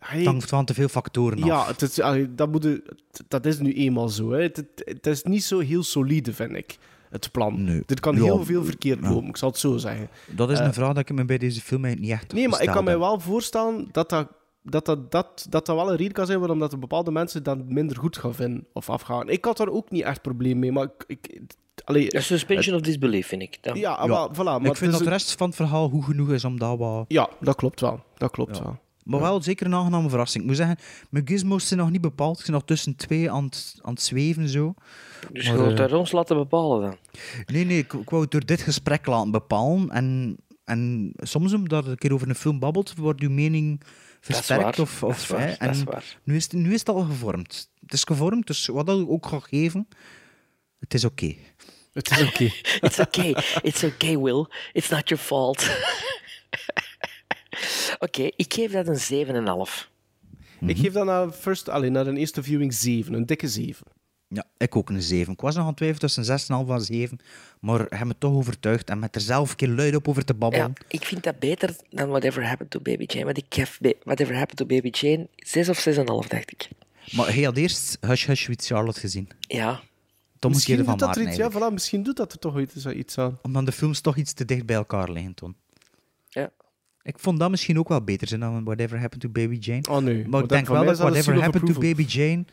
Het 0.00 0.26
hangt 0.26 0.48
van 0.48 0.64
te 0.64 0.74
veel 0.74 0.88
factoren 0.88 1.42
af. 1.42 1.46
ja, 1.48 1.66
het 1.66 1.82
is, 1.82 2.00
allee, 2.00 2.34
dat, 2.34 2.50
moet 2.50 2.80
dat 3.28 3.46
is 3.46 3.58
nu 3.58 3.72
eenmaal 3.74 4.08
zo. 4.08 4.30
Hè. 4.30 4.42
Het, 4.42 4.56
het, 4.56 4.82
het 4.84 5.06
is 5.06 5.22
niet 5.22 5.44
zo 5.44 5.58
heel 5.58 5.82
solide, 5.82 6.32
vind 6.32 6.56
ik, 6.56 6.76
het 7.10 7.30
plan. 7.32 7.64
Nee. 7.64 7.82
Er 7.86 8.00
kan 8.00 8.14
Ja, 8.16 8.22
heel 8.22 8.44
veel 8.44 8.64
verkeerd 8.64 8.98
ja. 9.02 9.10
lopen, 9.10 9.28
ik 9.28 9.36
zal 9.36 9.48
het 9.48 9.58
zo 9.58 9.76
zeggen. 9.76 10.08
Dat 10.30 10.50
is 10.50 10.58
Eh, 10.58 10.64
een 10.66 10.72
vraag 10.74 10.88
dat 10.94 11.10
ik 11.10 11.12
me 11.16 11.24
bij 11.24 11.38
deze 11.38 11.60
film 11.60 11.80
niet 11.82 12.10
echt 12.10 12.32
Nee, 12.32 12.48
maar 12.48 12.62
ik 12.62 12.68
kan 12.68 12.84
mij 12.84 12.98
wel 12.98 13.20
voorstellen 13.20 13.88
dat 13.92 14.10
dat, 14.10 14.28
dat, 14.62 14.86
dat, 14.86 15.10
dat, 15.10 15.46
dat, 15.50 15.66
dat 15.66 15.76
wel 15.76 15.90
een 15.90 15.96
reden 15.96 16.12
kan 16.12 16.26
zijn 16.26 16.38
waarom 16.38 16.58
dat 16.58 16.80
bepaalde 16.80 17.10
mensen 17.10 17.42
dat 17.42 17.64
minder 17.68 17.96
goed 17.96 18.18
gaan 18.18 18.34
vinden 18.34 18.66
of 18.72 18.90
afgaan. 18.90 19.28
Ik 19.28 19.44
had 19.44 19.56
daar 19.56 19.68
ook 19.68 19.90
niet 19.90 20.02
echt 20.02 20.22
probleem 20.22 20.58
mee, 20.58 20.72
maar 20.72 20.84
ik... 20.84 21.04
ik 21.06 21.40
allee, 21.84 22.06
Ja, 22.08 22.20
suspension 22.20 22.74
of 22.76 22.80
disbelief, 22.80 23.26
vind 23.26 23.42
ik. 23.42 23.58
Dan. 23.60 23.76
ja, 23.78 24.08
wel, 24.08 24.30
voilà. 24.32 24.36
Maar 24.36 24.60
ik 24.64 24.76
vind 24.76 24.80
het 24.80 24.90
dat 24.90 25.02
de 25.02 25.08
rest 25.08 25.34
van 25.34 25.46
het 25.46 25.56
verhaal 25.56 25.88
goed 25.88 26.04
genoeg 26.04 26.30
is 26.30 26.44
om 26.44 26.58
dat 26.58 26.78
wat... 26.78 27.04
Ja, 27.08 27.28
dat 27.40 27.54
klopt 27.56 27.80
wel. 27.80 28.00
Dat 28.16 28.30
klopt 28.30 28.56
Ja. 28.56 28.62
wel. 28.62 28.78
Maar 29.10 29.20
wel 29.20 29.42
zeker 29.42 29.66
een 29.66 29.74
aangename 29.74 30.08
verrassing. 30.08 30.42
Ik 30.42 30.48
moet 30.48 30.58
zeggen, 30.58 30.78
mijn 31.10 31.28
gizmos 31.28 31.68
zijn 31.68 31.80
nog 31.80 31.90
niet 31.90 32.00
bepaald. 32.00 32.38
Ik 32.38 32.44
ben 32.44 32.54
nog 32.54 32.64
tussen 32.64 32.96
twee 32.96 33.30
aan 33.30 33.44
het, 33.44 33.78
aan 33.82 33.92
het 33.92 34.02
zweven. 34.02 34.48
Zo. 34.48 34.74
Dus 35.32 35.46
Maar, 35.46 35.56
je 35.56 35.60
wilt 35.62 35.70
eh, 35.70 35.76
daar 35.76 35.92
ons 35.92 36.12
laten 36.12 36.36
bepalen 36.36 36.80
dan. 36.80 36.96
Nee, 37.46 37.64
nee, 37.64 37.78
ik, 37.78 37.92
ik 37.92 38.10
wou 38.10 38.22
het 38.22 38.30
door 38.30 38.44
dit 38.44 38.60
gesprek 38.62 39.06
laten 39.06 39.30
bepalen. 39.30 39.90
En, 39.90 40.36
en 40.64 41.12
soms 41.16 41.52
omdat 41.52 41.84
je 41.84 41.90
een 41.90 41.98
keer 41.98 42.12
over 42.12 42.28
een 42.28 42.34
film 42.34 42.58
babbelt, 42.58 42.94
wordt 42.96 43.20
uw 43.20 43.30
mening 43.30 43.82
versterkt. 44.20 44.62
waar, 44.62 44.80
Of, 44.80 45.00
dat 45.00 45.10
of, 45.10 45.16
is 45.16 45.26
waar, 45.28 45.56
en 45.58 45.70
is 45.70 45.82
waar. 45.82 46.18
Nu, 46.24 46.36
is 46.36 46.42
het, 46.42 46.52
nu 46.52 46.72
is 46.72 46.78
het 46.78 46.88
al 46.88 47.00
gevormd. 47.00 47.70
Het 47.80 47.92
is 47.92 48.04
gevormd, 48.04 48.46
dus 48.46 48.66
wat 48.66 48.86
dat 48.86 49.08
ook 49.08 49.26
ga 49.26 49.38
geven, 49.38 49.88
het 50.78 50.94
is 50.94 51.04
oké. 51.04 51.34
Het 51.92 52.10
is 52.10 52.22
oké. 52.28 52.44
It's 52.86 52.98
okay. 52.98 53.36
It's 53.62 53.84
okay, 53.84 54.18
Will. 54.18 54.46
It's 54.72 54.88
not 54.88 55.08
your 55.08 55.24
fault. 55.24 55.68
Oké, 57.98 58.22
ik 58.36 58.54
geef 58.54 58.72
dat 58.72 58.86
een 58.88 59.26
7,5. 59.26 59.88
Ik 60.66 60.78
geef 60.78 60.92
dat 60.92 61.04
naar, 61.04 61.30
first, 61.30 61.68
allee, 61.68 61.90
naar 61.90 62.06
een 62.06 62.16
eerste 62.16 62.42
viewing 62.42 62.74
7, 62.74 63.14
een 63.14 63.26
dikke 63.26 63.48
7. 63.48 63.86
Ja, 64.28 64.44
ik 64.56 64.76
ook 64.76 64.90
een 64.90 65.02
7. 65.02 65.32
Ik 65.32 65.40
was 65.40 65.54
nog 65.54 65.62
aan 65.62 65.68
het 65.68 65.76
twijfelen 65.76 66.10
tussen 66.10 66.64
6,5 66.64 66.70
en 66.70 66.80
7. 66.80 67.18
Maar 67.60 67.86
hij 67.88 68.04
me 68.04 68.14
toch 68.18 68.32
overtuigd 68.34 68.88
en 68.90 68.98
met 68.98 69.14
er 69.14 69.20
zelf 69.20 69.50
een 69.50 69.56
keer 69.56 69.68
luid 69.68 69.94
op 69.96 70.08
over 70.08 70.24
te 70.24 70.34
babbelen. 70.34 70.66
Ja, 70.66 70.84
ik 70.88 71.04
vind 71.04 71.22
dat 71.22 71.38
beter 71.38 71.76
dan 71.90 72.08
Whatever 72.08 72.46
Happened 72.46 72.70
to 72.70 72.80
Baby 72.80 73.04
Jane. 73.06 73.24
Want 73.24 73.36
ik 73.38 73.44
geef 73.48 73.78
Ba- 73.80 73.92
Whatever 74.02 74.34
Happened 74.36 74.56
to 74.56 74.66
Baby 74.66 74.88
Jane 74.88 75.28
6 75.36 75.68
of 75.68 75.86
6,5, 75.88 76.28
dacht 76.28 76.50
ik. 76.52 76.68
Maar 77.12 77.34
hij 77.34 77.42
had 77.42 77.56
eerst 77.56 77.96
Hush 78.00 78.26
Hush 78.26 78.46
with 78.46 78.66
Charlotte 78.66 79.00
gezien. 79.00 79.28
Ja. 79.40 79.80
Tom 80.38 80.50
misschien 80.50 80.76
van 80.76 80.84
doet 80.86 80.98
dat 80.98 81.16
er 81.16 81.22
Maarten 81.22 81.44
iets, 81.44 81.54
ja, 81.54 81.68
voilà, 81.68 81.72
misschien 81.72 82.02
doet 82.02 82.16
dat 82.16 82.32
er 82.32 82.38
toch 82.38 82.60
iets, 82.60 82.86
iets 82.86 83.18
aan. 83.18 83.38
Omdat 83.42 83.66
de 83.66 83.72
films 83.72 84.00
toch 84.00 84.16
iets 84.16 84.32
te 84.32 84.44
dicht 84.44 84.66
bij 84.66 84.76
elkaar 84.76 85.10
liggen, 85.10 85.34
Ton. 85.34 85.56
Ja. 86.28 86.50
Ik 87.02 87.18
vond 87.18 87.38
dat 87.38 87.50
misschien 87.50 87.78
ook 87.78 87.88
wel 87.88 88.02
beter 88.02 88.28
zijn 88.28 88.40
dan 88.40 88.64
Whatever 88.64 88.98
Happened 88.98 89.22
to 89.22 89.28
Baby 89.28 89.56
Jane. 89.56 89.82
Oh 89.90 89.98
nee, 89.98 90.28
Maar 90.28 90.42
ik 90.42 90.48
denk 90.48 90.66
wel 90.66 90.84
dat 90.84 90.96
dat 90.96 90.98
Whatever 90.98 91.42
Happened 91.42 91.74
to. 91.74 91.80
Baby 91.80 92.02
Jane 92.02 92.44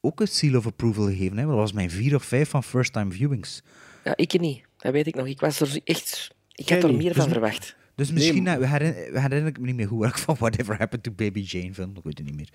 ook 0.00 0.20
een 0.20 0.28
seal 0.28 0.56
of 0.56 0.66
approval 0.66 1.04
gegeven 1.04 1.36
heeft. 1.36 1.48
Dat 1.48 1.56
was 1.56 1.72
mijn 1.72 1.90
4 1.90 2.14
of 2.14 2.24
5 2.24 2.48
van 2.48 2.62
first 2.64 2.92
time 2.92 3.12
viewings. 3.12 3.62
ja, 4.04 4.16
ik 4.16 4.40
niet. 4.40 4.62
Dat 4.76 4.92
weet 4.92 5.06
ik 5.06 5.14
nog. 5.14 5.26
Ik 5.26 5.40
was 5.40 5.60
er 5.60 5.80
echt... 5.84 6.34
Ik 6.52 6.68
had 6.68 6.82
er 6.82 6.94
meer 6.94 7.12
Dus- 7.12 7.22
van 7.22 7.32
verwacht. 7.32 7.76
Dus 7.94 8.12
misschien 8.12 8.46
eh, 8.46 8.70
herinner, 8.70 9.20
herinner 9.22 9.46
ik 9.46 9.58
me 9.60 9.66
niet 9.66 9.74
meer 9.76 9.86
hoe 9.86 10.06
ik 10.06 10.18
van 10.18 10.36
Whatever 10.38 10.78
Happened 10.78 11.02
to 11.02 11.12
Baby 11.12 11.40
Jane 11.40 11.74
film. 11.74 11.96
Ik 11.96 12.04
weet 12.04 12.18
het 12.18 12.26
niet 12.26 12.36
meer. 12.36 12.48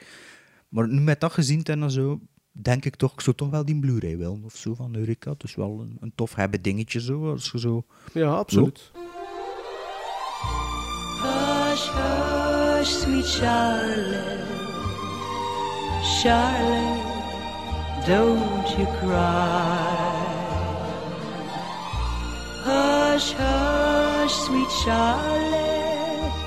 Maar 0.70 0.88
nu 0.88 1.02
met 1.02 1.20
dat 1.20 1.32
gezien 1.32 1.64
en 1.64 1.92
zo, 1.92 2.20
denk 2.52 2.86
ik 2.86 2.96
toch, 2.96 3.14
ik 3.14 3.22
zou 3.22 3.36
toch 3.36 3.50
wel 3.50 3.66
die 3.66 3.80
Blu-ray 3.80 4.18
willen 4.18 4.44
of 4.44 4.56
zo 4.56 4.74
van 4.74 4.96
Eureka. 4.96 5.32
Het 5.32 5.44
is 5.44 5.56
wel 5.56 5.80
een, 5.82 5.98
een 6.00 6.12
tof 6.16 6.36
hebben 6.36 6.62
dingetje 6.62 7.02
zo, 7.02 7.32
als 7.32 7.50
je 7.52 7.60
zo... 7.60 7.86
Ja, 8.14 8.30
absoluut. 8.30 8.92
Hush, 11.74 11.88
hush, 11.88 12.92
sweet 13.02 13.26
Charlotte. 13.26 14.46
Charlotte, 16.04 17.02
don't 18.06 18.68
you 18.78 18.86
cry. 19.02 20.24
Hush, 22.62 23.32
hush, 23.32 24.36
sweet 24.46 24.70
Charlotte. 24.86 26.38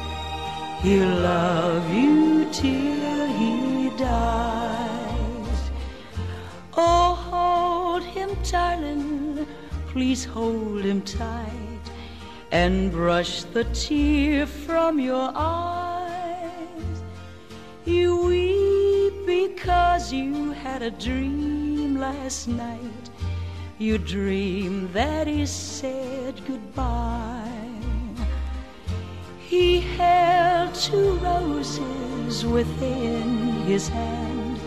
He'll 0.83 1.17
love 1.33 1.93
you 1.93 2.47
till 2.53 3.27
he 3.27 3.91
dies. 3.99 5.61
Oh, 6.77 7.15
hold 7.31 8.05
him, 8.05 8.31
darling. 8.49 9.45
Please 9.89 10.25
hold 10.25 10.83
him 10.83 11.03
tight 11.03 11.76
and 12.57 12.91
brush 12.91 13.43
the 13.55 13.65
tear 13.65 14.47
from 14.47 14.99
your 14.99 15.31
eyes. 15.35 16.97
You 17.85 18.09
weep 18.29 19.27
because 19.27 20.11
you 20.11 20.53
had 20.53 20.81
a 20.81 20.91
dream 20.91 21.99
last 21.99 22.49
night. 22.49 23.11
You 23.77 23.99
dream 23.99 24.91
that 24.95 25.27
he 25.27 25.45
said 25.45 26.35
goodbye. 26.47 27.75
He 29.39 29.81
held 29.99 30.75
two 30.75 31.11
roses 31.17 32.47
within 32.47 33.29
his 33.71 33.87
hand, 33.87 34.59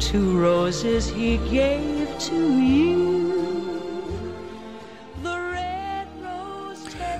two 0.00 0.40
roses 0.40 1.10
he 1.10 1.36
gave 1.58 2.08
to 2.30 2.38
you. 2.58 3.61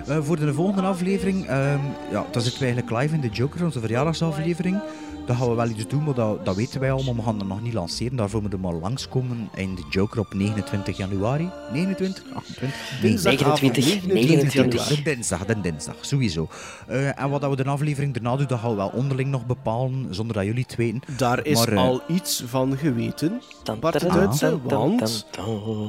Eh, 0.07 0.19
voor 0.21 0.37
de 0.37 0.55
volgende 0.55 0.83
aflevering, 0.89 1.47
ehm 1.47 1.79
ja, 2.11 2.27
dan 2.31 2.43
zitten 2.43 2.61
we 2.61 2.67
eigenlijk 2.67 3.03
live 3.03 3.15
in 3.15 3.21
de 3.21 3.29
Joker, 3.29 3.65
onze 3.65 3.81
verjaardagsaflevering. 3.81 4.81
Dan 5.27 5.37
gaan 5.37 5.49
we 5.49 5.55
wel 5.55 5.69
iets 5.69 5.87
doen, 5.89 6.05
maar 6.05 6.15
dat, 6.15 6.45
dat 6.45 6.57
weten 6.57 6.81
wij 6.81 6.93
allemaal. 6.93 7.15
We 7.15 7.23
gaan 7.23 7.41
er 7.41 7.47
nog 7.47 7.63
niet 7.63 7.73
lanceren. 7.73 8.17
Daarvoor 8.17 8.41
moeten 8.41 8.61
we 8.61 8.67
maar 8.67 8.75
langskomen 8.75 9.49
in 9.55 9.75
de 9.75 9.83
Joker 9.91 10.21
op 10.21 10.35
29 10.35 10.97
januari. 10.97 11.51
29? 11.73 12.25
28? 12.35 13.01
Nee, 13.03 13.11
Dinsdagavond, 13.11 13.61
29, 13.63 14.13
29. 14.13 14.87
De 14.87 15.03
dinsdag, 15.03 15.45
de 15.45 15.61
dinsdag, 15.61 15.95
sowieso. 16.01 16.49
Eh, 16.87 17.21
en 17.21 17.31
wat 17.31 17.41
dat 17.41 17.51
we 17.51 17.63
de 17.63 17.71
aflevering 17.71 18.15
daarna 18.15 18.37
doen, 18.37 18.47
dat 18.47 18.59
gaan 18.59 18.71
we 18.71 18.77
wel 18.77 18.93
onderling 18.95 19.31
nog 19.31 19.47
bepalen, 19.47 20.07
zonder 20.11 20.37
dat 20.37 20.45
jullie 20.45 20.65
het 20.69 20.77
weten. 20.77 21.01
Daar 21.17 21.47
is 21.47 21.59
Maar, 21.59 21.73
eh, 21.73 21.79
al 21.79 22.03
iets 22.09 22.43
van 22.47 22.77
geweten, 22.77 23.43
Bart 23.81 24.01
Duitse, 24.01 24.59
want 24.63 25.27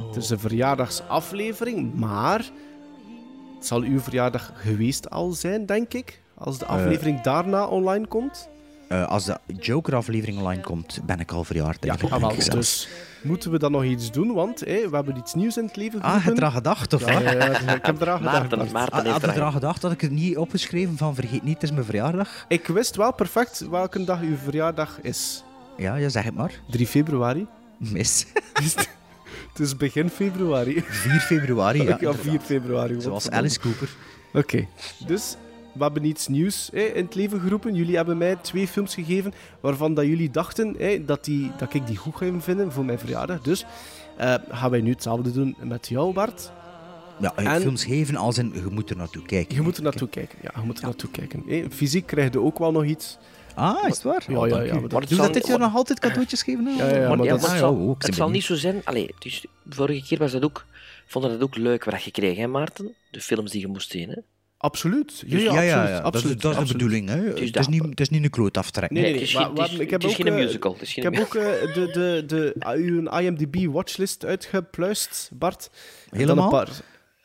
het 0.06 0.16
is 0.16 0.30
een 0.30 0.38
verjaardagsaflevering, 0.38 1.94
maar 1.94 2.50
het 3.64 3.72
zal 3.72 3.82
uw 3.82 4.00
verjaardag 4.00 4.52
geweest 4.54 5.10
al 5.10 5.30
zijn, 5.32 5.66
denk 5.66 5.92
ik, 5.94 6.20
als 6.34 6.58
de 6.58 6.64
aflevering 6.66 7.20
daarna 7.20 7.66
online 7.66 8.06
komt. 8.06 8.48
Eh, 8.88 9.06
als 9.08 9.24
de 9.24 9.38
Joker-aflevering 9.60 10.38
online 10.38 10.62
komt, 10.62 11.00
ben 11.06 11.20
ik 11.20 11.32
al 11.32 11.44
verjaard. 11.44 11.84
Ja, 11.84 11.96
ah, 12.10 12.20
wel, 12.20 12.32
ik 12.32 12.50
dus 12.50 12.88
moeten 13.22 13.50
we 13.50 13.58
dan 13.58 13.72
nog 13.72 13.84
iets 13.84 14.10
doen, 14.12 14.32
want 14.32 14.60
we 14.60 14.88
hebben 14.92 15.16
iets 15.16 15.34
nieuws 15.34 15.56
in 15.56 15.64
het 15.64 15.76
leven 15.76 16.00
Ah, 16.02 16.04
geroepen. 16.04 16.24
heb 16.24 16.34
je 16.34 16.40
eraan 16.40 16.52
gedacht, 16.52 16.92
of 16.92 17.06
Ja, 17.08 17.12
wat? 17.14 17.22
ja, 17.22 17.32
ja, 17.32 17.74
ik 17.74 17.86
heb 17.86 18.00
eraan 18.00 18.16
gedacht. 18.16 18.38
Maarten, 18.38 18.58
Bart. 18.58 18.72
Maarten 18.72 18.98
Ah, 18.98 19.02
heeft 19.04 19.12
Had 19.14 19.20
je 19.20 19.26
eraan 19.26 19.38
eraan 19.40 19.52
gedacht 19.52 19.80
dat 19.80 19.92
ik 19.92 20.00
het 20.00 20.10
niet 20.10 20.36
opgeschreven 20.36 20.96
van 20.96 21.14
vergeet 21.14 21.42
niet, 21.42 21.54
het 21.54 21.62
is 21.62 21.70
mijn 21.72 21.84
verjaardag? 21.84 22.44
Ik 22.48 22.66
wist 22.66 22.96
wel 22.96 23.12
perfect 23.12 23.68
welke 23.70 24.04
dag 24.04 24.20
uw 24.20 24.36
verjaardag 24.36 24.98
is. 25.02 25.44
Ja, 25.76 25.94
ja, 25.94 26.08
zeg 26.08 26.24
het 26.24 26.34
maar. 26.34 26.60
3 26.70 26.86
februari. 26.86 27.46
Mis. 27.78 28.26
Het 29.54 29.62
is 29.66 29.76
begin 29.76 30.08
februari. 30.10 30.82
4 30.86 31.20
februari, 31.20 31.82
ja. 31.82 31.96
Ja, 32.00 32.14
4 32.14 32.40
februari. 32.40 33.00
Zoals. 33.00 33.30
Alice 33.30 33.60
Cooper. 33.60 33.88
Oké, 34.32 34.66
dus 35.06 35.36
we 35.72 35.82
hebben 35.82 36.04
iets 36.04 36.28
nieuws 36.28 36.68
hè, 36.72 36.80
in 36.80 37.04
het 37.04 37.14
leven 37.14 37.40
geroepen. 37.40 37.74
Jullie 37.74 37.96
hebben 37.96 38.18
mij 38.18 38.36
twee 38.36 38.68
films 38.68 38.94
gegeven 38.94 39.32
waarvan 39.60 39.94
dat 39.94 40.04
jullie 40.06 40.30
dachten 40.30 40.74
hè, 40.78 41.04
dat, 41.04 41.24
die, 41.24 41.50
dat 41.58 41.74
ik 41.74 41.86
die 41.86 41.96
goed 41.96 42.16
ga 42.16 42.40
vinden 42.40 42.72
voor 42.72 42.84
mijn 42.84 42.98
verjaardag. 42.98 43.40
Dus 43.40 43.64
eh, 44.16 44.34
gaan 44.48 44.70
wij 44.70 44.80
nu 44.80 44.90
hetzelfde 44.90 45.32
doen 45.32 45.56
met 45.62 45.88
jou, 45.88 46.12
Bart. 46.12 46.52
Ja, 47.20 47.32
eh, 47.36 47.54
En- 47.54 47.60
films 47.60 47.84
geven 47.84 48.16
als 48.16 48.38
in, 48.38 48.52
je 48.54 48.66
moet 48.70 48.90
er 48.90 48.96
naartoe 48.96 49.22
kijken. 49.22 49.54
Je 49.54 49.62
moet 49.62 49.76
er 49.76 49.82
naartoe 49.82 50.08
kijken. 50.08 50.38
Ja, 50.42 50.50
je 50.54 50.66
moet 50.66 50.78
er 50.78 50.84
naartoe 50.84 51.10
kijken. 51.10 51.42
hè. 51.46 51.64
Fysiek 51.70 52.06
krijg 52.06 52.32
je 52.32 52.40
ook 52.40 52.58
wel 52.58 52.72
nog 52.72 52.84
iets. 52.84 53.18
Ah, 53.54 53.88
is 53.88 53.94
het 53.94 54.02
waar? 54.02 54.24
Ja, 54.28 54.46
ja, 54.46 54.60
ja, 54.60 54.74
maar 54.80 54.88
Doe 54.88 55.04
zal- 55.08 55.16
dat 55.24 55.34
dit 55.34 55.46
jaar 55.46 55.58
nog 55.58 55.74
altijd 55.74 55.98
cadeautjes 55.98 56.42
geven? 56.42 56.76
Ja, 56.76 56.88
ja, 56.88 57.08
Maar, 57.08 57.16
dat 57.16 57.26
maar 57.26 57.36
is... 57.36 57.42
het 57.46 57.58
zal, 57.58 57.90
ik 57.98 58.06
het 58.06 58.14
zal 58.14 58.30
niet 58.30 58.44
zo 58.44 58.54
zijn. 58.54 58.80
Allee, 58.84 59.14
dus 59.18 59.44
vorige 59.68 60.02
keer 60.06 60.18
was 60.18 60.32
dat 60.32 60.42
ook, 60.44 60.64
vonden 61.06 61.30
we 61.30 61.36
dat 61.38 61.46
ook 61.46 61.56
leuk 61.56 61.84
wat 61.84 62.02
je 62.02 62.10
kreeg, 62.10 62.36
hè, 62.36 62.46
Maarten? 62.46 62.94
De 63.10 63.20
films 63.20 63.50
die 63.50 63.60
je 63.60 63.66
moest 63.66 63.90
zien. 63.90 64.08
Hè? 64.08 64.16
Absoluut. 64.56 65.22
Ja, 65.26 65.30
Dus 65.30 65.42
ja, 65.42 65.60
ja, 65.60 65.88
ja, 65.88 65.98
absoluut. 65.98 66.02
Dat, 66.02 66.02
is, 66.02 66.12
absoluut, 66.24 66.42
dat 66.42 66.62
is 66.62 66.68
de 66.68 66.72
bedoeling. 66.72 67.08
Hè. 67.08 67.20
Dus 67.20 67.28
het, 67.30 67.38
is 67.40 67.50
dat- 67.52 67.68
niet, 67.68 67.82
het 67.82 68.00
is 68.00 68.08
niet 68.08 68.24
een 68.24 68.30
kloot 68.30 68.56
aftrekken. 68.56 68.96
Nee, 68.96 69.04
ik 69.04 69.10
heb 69.10 69.20
het 69.20 69.30
is 70.04 70.10
ook, 70.10 70.14
geen 70.16 70.26
eh, 70.26 70.34
musical, 70.34 70.72
het 70.72 70.82
is 70.82 70.92
geen 70.92 71.04
Ik 71.04 71.14
heb 71.14 71.22
ook 71.22 71.32
de, 71.32 71.90
de, 71.92 72.24
de, 72.26 72.54
uw 72.76 73.18
IMDb-watchlist 73.18 74.24
uitgepluist, 74.24 75.30
Bart. 75.32 75.70
Helemaal? 76.10 76.44
Een 76.44 76.50
paar, 76.50 76.68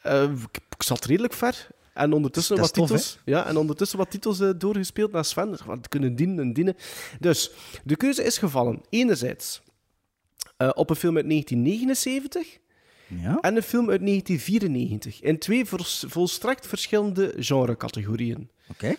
eh, 0.02 0.24
ik, 0.24 0.60
ik 0.76 0.84
zat 0.84 1.06
redelijk 1.06 1.34
ver. 1.34 1.68
En 2.00 2.14
ondertussen 2.14 2.58
wat 2.58 2.74
tof, 2.74 2.88
titels, 2.88 3.20
ja, 3.26 3.46
en 3.46 3.58
ondertussen 3.58 3.98
wat 3.98 4.12
titels 4.12 4.40
eh, 4.40 4.50
doorgespeeld 4.58 5.12
naar 5.12 5.26
Sven. 5.26 5.58
Wat 5.66 5.88
kunnen 5.88 6.16
dienen 6.16 6.40
en 6.40 6.54
dienen. 6.54 6.76
Dus, 7.20 7.52
de 7.84 7.96
keuze 7.96 8.24
is 8.24 8.38
gevallen. 8.38 8.82
Enerzijds 8.90 9.62
eh, 10.58 10.70
op 10.74 10.90
een 10.90 10.96
film 10.96 11.16
uit 11.16 11.30
1979 11.30 12.58
Ja? 13.08 13.38
en 13.42 13.56
een 13.56 13.64
film 13.64 13.90
uit 13.90 14.06
1994. 14.06 15.22
In 15.22 15.40
twee 15.40 15.66
volstrekt 16.08 16.68
verschillende 16.68 17.34
genrecategorieën. 17.38 18.50
Oké. 18.70 18.96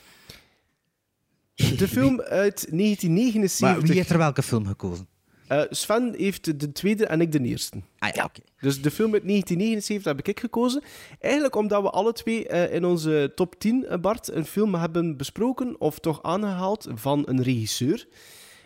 De 1.55 1.89
film 1.89 2.21
uit 2.45 2.67
1979... 2.71 3.61
Maar 3.61 3.81
wie 3.81 3.93
heeft 3.93 4.11
er 4.11 4.19
welke 4.19 4.43
film 4.43 4.67
gekozen? 4.67 5.09
Eh, 5.51 5.63
Sven 5.71 6.15
heeft 6.17 6.61
de 6.61 6.73
tweede 6.73 7.07
en 7.07 7.21
ik 7.21 7.33
de 7.33 7.41
eerste. 7.41 7.83
Ah 7.99 8.15
ja, 8.15 8.25
oké. 8.25 8.41
Dus 8.61 8.83
de 8.83 8.91
film 8.91 9.13
uit 9.13 9.23
1979 9.27 10.05
heb 10.05 10.29
ik 10.29 10.41
gekozen. 10.41 10.83
Eigenlijk 11.21 11.55
omdat 11.55 11.83
we 11.83 11.91
alle 11.91 12.13
twee 12.13 12.49
eh, 12.49 12.75
in 12.75 12.85
onze 12.85 13.33
top 13.35 13.59
10, 13.59 13.87
eh, 13.87 13.99
Bart, 13.99 14.33
een 14.33 14.45
film 14.45 14.75
hebben 14.75 15.17
besproken, 15.17 15.81
of 15.81 15.99
toch 15.99 16.23
aangehaald, 16.23 16.89
van 16.95 17.23
een 17.27 17.43
regisseur 17.43 18.07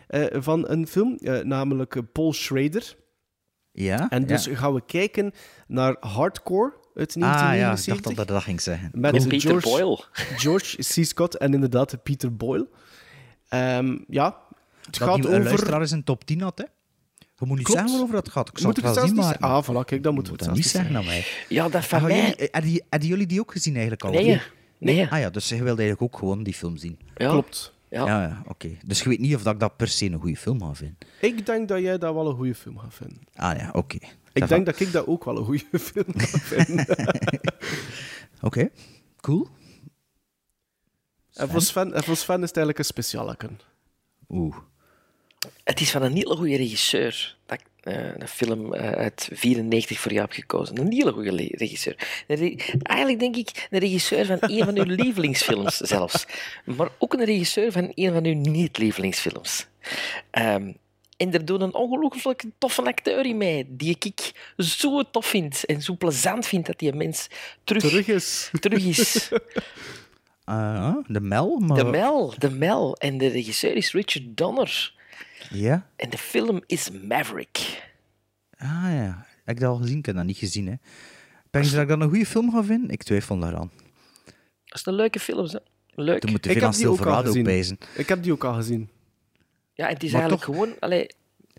eh, 0.07 0.25
van 0.31 0.69
een 0.69 0.87
film, 0.87 1.15
eh, 1.15 1.39
namelijk 1.39 2.11
Paul 2.11 2.33
Schrader. 2.33 2.95
Ja? 3.71 4.09
En 4.09 4.25
dus 4.25 4.45
ja. 4.45 4.55
gaan 4.55 4.73
we 4.73 4.81
kijken 4.85 5.31
naar 5.67 5.95
Hardcore 5.99 6.73
uit 6.95 7.15
Ah 7.15 7.21
ja, 7.21 7.73
ik 7.73 7.81
1979. 7.81 8.01
dacht 8.03 8.17
dat 8.17 8.27
dat 8.27 8.43
ging 8.43 8.61
zeggen. 8.61 8.89
Met 8.93 9.11
Cool. 9.11 9.27
Peter 9.27 9.49
George, 9.49 9.69
Boyle. 9.69 10.03
George 10.37 10.77
C. 10.77 11.05
Scott 11.05 11.37
en 11.37 11.53
inderdaad 11.53 12.03
Peter 12.03 12.35
Boyle. 12.35 12.67
Ehm, 13.47 13.97
ja, 14.07 14.37
het 14.81 14.99
dat 14.99 15.09
gaat 15.09 15.15
die 15.15 15.25
een 15.25 15.31
over... 15.31 15.43
luisteraar 15.43 15.81
eens 15.81 15.91
een 15.91 16.03
top 16.03 16.23
10 16.25 16.41
had, 16.41 16.57
hè? 16.57 16.65
Je 17.37 17.45
moet 17.45 17.57
niet 17.57 17.65
Klopt. 17.65 17.79
zeggen 17.79 17.91
waarover 17.99 18.23
dat 18.23 18.33
gaat. 18.33 18.49
Ik 18.49 18.57
zal 18.57 18.67
Moet 18.67 18.75
het 18.75 18.85
ik 18.85 18.91
wel 18.93 19.01
het 19.03 19.13
zien, 19.13 19.15
zelfs 19.23 19.39
maar... 19.39 19.49
niet 19.49 19.63
zeggen? 19.63 19.75
Ah, 19.77 19.83
voilà, 19.83 19.87
kijk, 19.89 20.03
dan 20.03 20.13
moeten 20.13 20.31
we 20.33 20.37
dat 20.37 20.47
het 20.47 20.55
niet 20.55 20.65
zeggen 20.65 20.95
aan 20.95 21.05
mij. 21.05 21.25
Ja, 21.49 21.69
dat 21.69 21.85
van 21.85 21.99
Ah, 21.99 22.05
mij... 22.05 22.49
jullie, 22.51 22.83
hadden, 22.89 23.09
jullie 23.09 23.27
die 23.27 23.39
ook 23.39 23.51
gezien 23.51 23.73
eigenlijk 23.73 24.03
al? 24.03 24.11
Nee, 24.11 24.41
nee. 24.77 25.07
Ah 25.09 25.19
ja, 25.19 25.29
dus 25.29 25.49
je 25.49 25.55
wilde 25.63 25.81
eigenlijk 25.81 26.01
ook 26.13 26.19
gewoon 26.19 26.43
die 26.43 26.53
film 26.53 26.77
zien. 26.77 26.99
Ja. 27.15 27.29
Klopt. 27.29 27.73
Ja. 27.89 28.05
Ja, 28.05 28.21
ja, 28.21 28.43
oké. 28.47 28.69
Dus 28.85 29.01
je 29.03 29.09
weet 29.09 29.19
niet 29.19 29.35
of 29.35 29.43
dat 29.43 29.53
ik 29.53 29.59
dat 29.59 29.75
per 29.77 29.87
se 29.87 30.05
een 30.05 30.19
goede 30.19 30.37
film 30.37 30.61
ga 30.61 30.73
vinden. 30.73 30.97
Ik 31.21 31.45
denk 31.45 31.67
dat 31.67 31.79
jij 31.81 31.97
dat 31.97 32.13
wel 32.13 32.29
een 32.29 32.35
goede 32.35 32.55
film 32.55 32.77
gaat 32.77 32.93
vinden. 32.93 33.19
Ah 33.35 33.57
ja, 33.57 33.69
oké. 33.73 33.97
Ik 34.33 34.47
denk 34.47 34.65
dat 34.65 34.79
ik 34.79 34.91
dat 34.91 35.07
ook 35.07 35.25
wel 35.25 35.37
een 35.37 35.45
goede 35.45 35.79
film 35.91 36.05
ga 36.17 36.37
vinden. 36.37 36.85
Oké, 38.41 38.69
cool. 39.21 39.47
en, 41.33 41.49
voor 41.49 41.61
Sven, 41.61 41.93
en 41.93 42.03
voor 42.03 42.15
Sven 42.15 42.41
is 42.41 42.47
het 42.47 42.57
eigenlijk 42.57 42.77
een 42.79 42.85
specialeke. 42.85 43.49
Oeh. 44.29 44.55
Het 45.63 45.79
is 45.81 45.91
van 45.91 46.01
een 46.01 46.13
hele 46.15 46.35
goede 46.35 46.55
regisseur 46.57 47.35
dat 47.45 47.59
ik 47.59 47.65
eh, 47.93 48.15
een 48.17 48.27
film 48.27 48.73
eh, 48.73 48.91
uit 48.91 49.29
94 49.33 49.99
voor 49.99 50.11
jou 50.11 50.23
heb 50.23 50.33
gekozen. 50.35 50.79
Een 50.79 50.91
hele 50.91 51.11
goede 51.11 51.31
regisseur. 51.51 52.23
Een 52.27 52.35
re- 52.35 52.55
Eigenlijk 52.81 53.19
denk 53.19 53.35
ik 53.35 53.67
een 53.69 53.79
regisseur 53.79 54.25
van 54.25 54.37
een 54.41 54.63
van 54.65 54.77
uw 54.77 54.95
lievelingsfilms 55.03 55.77
zelfs. 55.77 56.25
Maar 56.65 56.89
ook 56.97 57.13
een 57.13 57.25
regisseur 57.25 57.71
van 57.71 57.91
een 57.95 58.13
van 58.13 58.25
uw 58.25 58.33
niet-lievelingsfilms. 58.35 59.67
Ehm, 60.31 60.71
en 61.17 61.33
er 61.33 61.45
doet 61.45 61.61
een 61.61 61.73
ongelooflijk 61.73 62.43
toffe 62.57 62.81
acteur 62.83 63.25
in 63.25 63.37
mij, 63.37 63.65
die 63.67 63.97
ik 63.99 64.31
zo 64.57 65.03
tof 65.11 65.25
vind 65.25 65.65
en 65.65 65.81
zo 65.81 65.95
plezant 65.95 66.47
vind 66.47 66.65
dat 66.65 66.79
die 66.79 66.93
mens 66.93 67.27
terug, 67.63 67.81
Terug 67.83 68.07
is. 68.07 68.49
terug 68.59 68.83
is. 68.85 69.29
Ah, 70.43 70.95
de 71.07 71.19
Mel? 71.21 71.59
Maar... 71.59 71.77
De 71.77 71.83
Mel, 71.83 72.33
de 72.37 72.49
Mel. 72.51 72.95
En 72.95 73.17
de 73.17 73.27
regisseur 73.27 73.75
is 73.75 73.91
Richard 73.91 74.25
Donner. 74.37 74.93
Ja? 75.49 75.89
En 75.95 76.09
de 76.09 76.17
film 76.17 76.61
is 76.65 76.89
Maverick. 77.07 77.83
Ah 78.57 78.83
ja. 78.83 79.25
Heb 79.43 79.55
ik 79.55 79.61
dat 79.61 79.69
al 79.69 79.75
gezien? 79.77 79.97
Ik 79.97 80.05
heb 80.05 80.15
dat 80.15 80.25
niet 80.25 80.37
gezien, 80.37 80.67
hè. 80.67 80.73
Denk 81.49 81.65
je 81.65 81.71
dat 81.71 81.81
ik 81.81 81.87
dat 81.87 82.01
een 82.01 82.09
goede 82.09 82.25
film 82.25 82.51
ga 82.51 82.63
vinden? 82.63 82.89
Ik 82.89 83.03
twijfel 83.03 83.39
daaraan. 83.39 83.71
Dat 84.65 84.79
is 84.79 84.85
een 84.85 84.93
leuke 84.93 85.19
film, 85.19 85.45
hè. 85.45 85.57
Leuk. 85.89 86.19
Toen 86.21 86.31
moet 86.31 86.41
te 86.41 86.49
Ik 86.49 86.57
veel 86.57 86.65
aan 86.65 86.71
heb 86.71 86.79
die 86.81 86.87
ook 86.89 86.97
al 87.05 87.23
Silverado. 87.23 87.79
Ik 87.95 88.09
heb 88.09 88.23
die 88.23 88.31
ook 88.31 88.43
al 88.43 88.53
gezien. 88.53 88.89
Ja, 89.73 89.87
en 89.87 89.93
het 89.93 90.03
is 90.03 90.11
Maar 90.11 90.21
eigenlijk 90.21 90.49
toch- 90.51 90.55
gewoon... 90.65 90.79
Allee, 90.79 91.07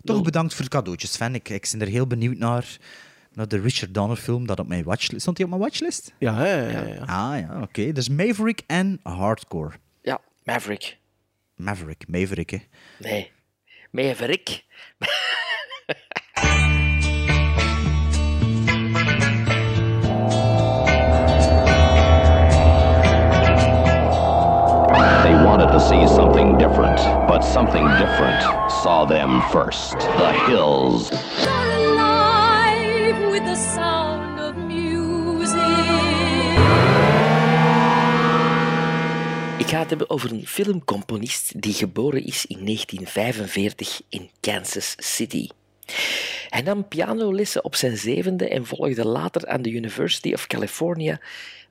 Toch 0.03 0.21
bedankt 0.21 0.53
voor 0.53 0.63
het 0.63 0.73
cadeautje, 0.73 1.07
Sven. 1.07 1.35
Ik, 1.35 1.49
ik 1.49 1.67
ben 1.71 1.81
er 1.81 1.87
heel 1.87 2.07
benieuwd 2.07 2.37
naar, 2.37 2.77
naar 3.33 3.47
de 3.47 3.59
Richard 3.59 3.93
Donner 3.93 4.17
film 4.17 4.47
dat 4.47 4.59
op 4.59 4.67
mijn 4.67 4.83
watchlist... 4.83 5.21
Stond 5.21 5.35
die 5.35 5.45
op 5.45 5.51
mijn 5.51 5.63
watchlist? 5.63 6.13
Ja, 6.17 6.45
ja, 6.45 6.67
ja. 6.69 6.81
ja. 6.81 6.99
Ah 7.01 7.39
ja, 7.39 7.61
oké. 7.61 7.91
Dus 7.91 8.09
Maverick 8.09 8.61
en 8.67 8.99
Hardcore. 9.03 9.71
ja, 10.01 10.19
Maverick. 10.43 10.97
Maverick, 11.55 12.07
Maverick, 12.07 12.49
hè. 12.49 12.57
Nee. 12.99 13.31
Maverick. 13.93 14.63
They 25.23 25.33
wanted 25.43 25.71
to 25.71 25.79
see 25.79 26.07
something 26.07 26.57
different, 26.57 26.97
but 27.27 27.41
something 27.41 27.85
different 27.99 28.41
saw 28.71 29.05
them 29.05 29.41
first. 29.51 29.99
The 29.99 30.31
hills. 30.47 31.11
Ik 39.67 39.73
ga 39.73 39.79
het 39.79 39.89
hebben 39.89 40.09
over 40.09 40.31
een 40.31 40.47
filmcomponist 40.47 41.61
die 41.61 41.73
geboren 41.73 42.25
is 42.25 42.45
in 42.45 42.65
1945 42.65 44.01
in 44.09 44.29
Kansas 44.39 44.95
City. 44.97 45.47
Hij 46.49 46.61
nam 46.61 46.87
pianolessen 46.87 47.63
op 47.63 47.75
zijn 47.75 47.97
zevende 47.97 48.49
en 48.49 48.65
volgde 48.65 49.07
later 49.07 49.47
aan 49.47 49.61
de 49.61 49.71
University 49.71 50.33
of 50.33 50.47
California 50.47 51.19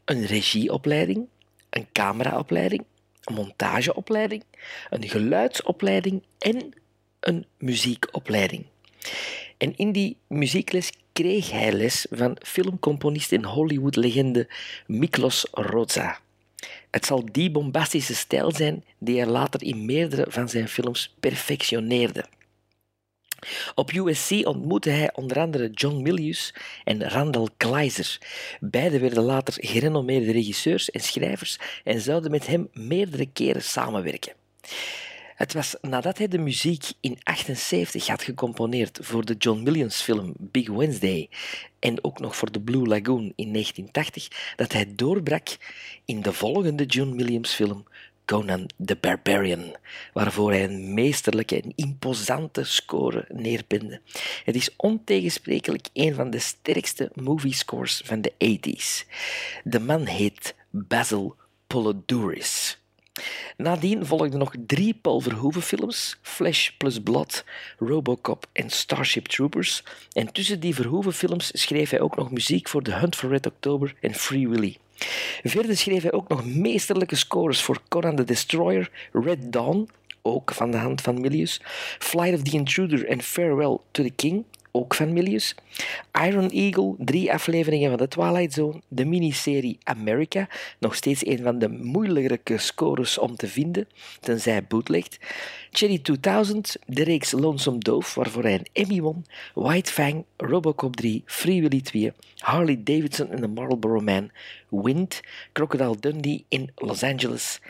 een 0.04 0.26
regieopleiding, 0.26 1.26
een 1.70 1.86
cameraopleiding, 1.92 2.84
een 3.24 3.34
montageopleiding, 3.34 4.44
een 4.90 5.08
geluidsopleiding 5.08 6.22
en 6.38 6.72
een 7.20 7.46
muziekopleiding. 7.58 8.66
En 9.56 9.76
in 9.76 9.92
die 9.92 10.16
muziekles 10.26 10.92
kreeg 11.12 11.50
hij 11.50 11.72
les 11.72 12.06
van 12.10 12.36
filmcomponist 12.42 13.32
en 13.32 13.44
Hollywood-legende 13.44 14.48
Miklos 14.86 15.46
Rozsa. 15.50 16.24
Het 16.96 17.06
zal 17.06 17.28
die 17.32 17.50
bombastische 17.50 18.14
stijl 18.14 18.52
zijn 18.54 18.84
die 18.98 19.16
hij 19.16 19.26
later 19.26 19.62
in 19.62 19.84
meerdere 19.84 20.26
van 20.28 20.48
zijn 20.48 20.68
films 20.68 21.14
perfectioneerde. 21.20 22.24
Op 23.74 23.92
USC 23.92 24.30
ontmoette 24.30 24.90
hij 24.90 25.14
onder 25.14 25.38
andere 25.38 25.70
John 25.70 26.02
Milius 26.02 26.54
en 26.84 27.08
Randall 27.08 27.48
Kleiser. 27.56 28.18
Beiden 28.60 29.00
werden 29.00 29.22
later 29.22 29.54
gerenommeerde 29.56 30.32
regisseurs 30.32 30.90
en 30.90 31.00
schrijvers 31.00 31.58
en 31.84 32.00
zouden 32.00 32.30
met 32.30 32.46
hem 32.46 32.68
meerdere 32.72 33.26
keren 33.32 33.62
samenwerken. 33.62 34.32
Het 35.36 35.52
was 35.52 35.76
nadat 35.80 36.18
hij 36.18 36.28
de 36.28 36.38
muziek 36.38 36.84
in 37.00 37.18
78 37.22 38.06
had 38.06 38.22
gecomponeerd 38.22 38.98
voor 39.02 39.24
de 39.24 39.34
John 39.34 39.62
Williams 39.64 40.00
film 40.00 40.34
Big 40.38 40.68
Wednesday 40.68 41.28
en 41.78 42.04
ook 42.04 42.20
nog 42.20 42.36
voor 42.36 42.50
The 42.50 42.60
Blue 42.60 42.86
Lagoon 42.86 43.32
in 43.36 43.52
1980 43.52 44.54
dat 44.56 44.72
hij 44.72 44.94
doorbrak 44.94 45.48
in 46.04 46.22
de 46.22 46.32
volgende 46.32 46.84
John 46.84 47.16
Williams 47.16 47.54
film 47.54 47.84
Conan 48.24 48.70
the 48.84 48.96
Barbarian, 49.00 49.76
waarvoor 50.12 50.50
hij 50.50 50.64
een 50.64 50.94
meesterlijke 50.94 51.62
en 51.62 51.72
imposante 51.74 52.64
score 52.64 53.24
neerpende. 53.28 54.00
Het 54.44 54.54
is 54.54 54.70
ontegensprekelijk 54.76 55.88
een 55.92 56.14
van 56.14 56.30
de 56.30 56.38
sterkste 56.38 57.10
movie 57.14 57.54
scores 57.54 58.02
van 58.04 58.20
de 58.20 58.32
80s. 58.32 59.08
De 59.64 59.80
man 59.80 60.06
heet 60.06 60.54
Basil 60.70 61.36
Polidouris. 61.66 62.78
Nadien 63.56 64.06
volgden 64.06 64.38
nog 64.38 64.54
drie 64.66 64.98
Paul 65.02 65.20
Verhoeven 65.20 65.62
films, 65.62 66.18
Flesh 66.22 66.70
plus 66.78 67.00
Blood, 67.00 67.44
Robocop 67.78 68.46
en 68.52 68.70
Starship 68.70 69.26
Troopers. 69.26 69.82
En 70.12 70.32
tussen 70.32 70.60
die 70.60 70.74
Verhoeven 70.74 71.12
films 71.12 71.50
schreef 71.52 71.90
hij 71.90 72.00
ook 72.00 72.16
nog 72.16 72.30
muziek 72.30 72.68
voor 72.68 72.82
The 72.82 72.92
Hunt 72.92 73.16
for 73.16 73.28
Red 73.28 73.46
October 73.46 73.94
en 74.00 74.14
Free 74.14 74.48
Willy. 74.48 74.76
Verder 75.42 75.76
schreef 75.76 76.02
hij 76.02 76.12
ook 76.12 76.28
nog 76.28 76.44
meesterlijke 76.44 77.16
scores 77.16 77.62
voor 77.62 77.80
Conan 77.88 78.16
the 78.16 78.24
Destroyer, 78.24 78.90
Red 79.12 79.52
Dawn, 79.52 79.88
ook 80.22 80.52
van 80.52 80.70
de 80.70 80.76
hand 80.76 81.00
van 81.00 81.20
Milius, 81.20 81.60
Flight 81.98 82.34
of 82.34 82.42
the 82.42 82.50
Intruder 82.56 83.06
en 83.06 83.22
Farewell 83.22 83.78
to 83.90 84.02
the 84.02 84.12
King, 84.16 84.44
ook 84.76 84.94
van 84.94 85.12
Milius. 85.12 85.54
Iron 86.24 86.50
Eagle, 86.50 86.94
drie 86.98 87.32
afleveringen 87.32 87.88
van 87.88 87.98
The 87.98 88.08
Twilight 88.08 88.52
Zone. 88.52 88.80
De 88.88 89.04
miniserie 89.04 89.78
America, 89.82 90.48
nog 90.78 90.94
steeds 90.94 91.26
een 91.26 91.42
van 91.42 91.58
de 91.58 91.68
moeilijkere 91.68 92.58
scores 92.58 93.18
om 93.18 93.36
te 93.36 93.48
vinden, 93.48 93.88
tenzij 94.20 94.64
bootlegged. 94.64 95.18
Cherry 95.70 95.98
2000, 95.98 96.76
de 96.86 97.04
reeks 97.04 97.30
Lonesome 97.32 97.78
Dove, 97.78 98.20
waarvoor 98.20 98.42
hij 98.42 98.54
een 98.54 98.66
Emmy 98.72 99.00
won. 99.00 99.24
White 99.54 99.92
Fang, 99.92 100.24
Robocop 100.36 100.96
3, 100.96 101.22
Free 101.26 101.60
Willy 101.60 101.80
2, 101.80 102.12
Harley 102.36 102.80
Davidson 102.84 103.30
en 103.30 103.40
The 103.40 103.46
Marlboro 103.46 104.00
Man, 104.00 104.30
Wind, 104.68 105.20
Crocodile 105.52 105.96
Dundee 106.00 106.44
in 106.48 106.70
Los 106.74 107.02
Angeles. 107.02 107.60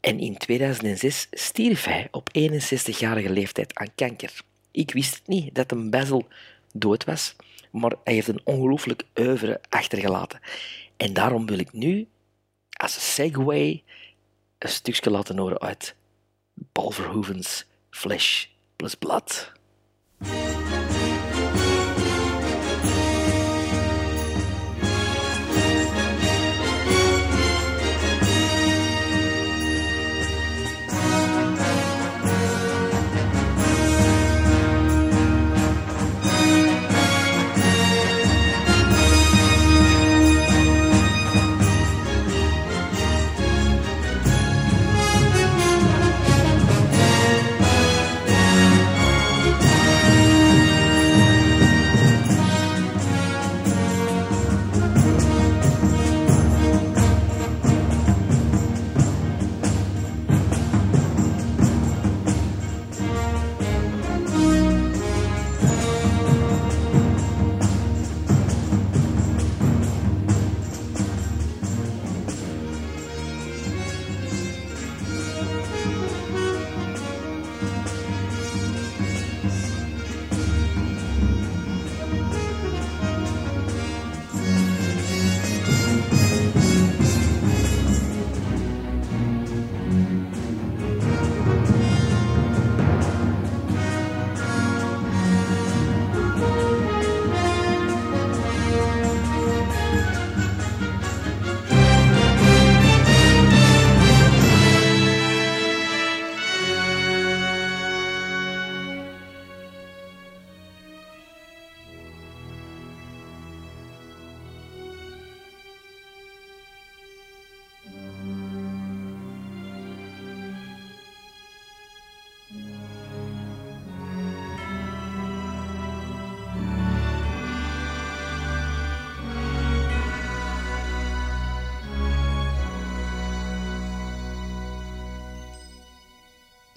En 0.00 0.18
in 0.18 0.36
2006 0.36 1.28
stierf 1.30 1.84
hij 1.84 2.08
op 2.10 2.28
61-jarige 2.38 3.30
leeftijd 3.30 3.74
aan 3.74 3.94
kanker. 3.94 4.42
Ik 4.74 4.92
wist 4.92 5.22
niet 5.26 5.54
dat 5.54 5.70
een 5.70 5.90
Basil 5.90 6.28
dood 6.72 7.04
was, 7.04 7.36
maar 7.70 7.92
hij 8.04 8.14
heeft 8.14 8.28
een 8.28 8.40
ongelooflijk 8.44 9.02
oeuvre 9.18 9.60
achtergelaten. 9.68 10.40
En 10.96 11.12
daarom 11.12 11.46
wil 11.46 11.58
ik 11.58 11.72
nu, 11.72 12.08
als 12.70 13.14
segue, 13.14 13.82
een 14.58 14.68
stukje 14.68 15.10
laten 15.10 15.38
horen 15.38 15.60
uit 15.60 15.94
Paul 16.72 16.90
Verhoeven's 16.90 17.66
Flesh 17.90 18.46
plus 18.76 18.94
Blood. 18.94 19.52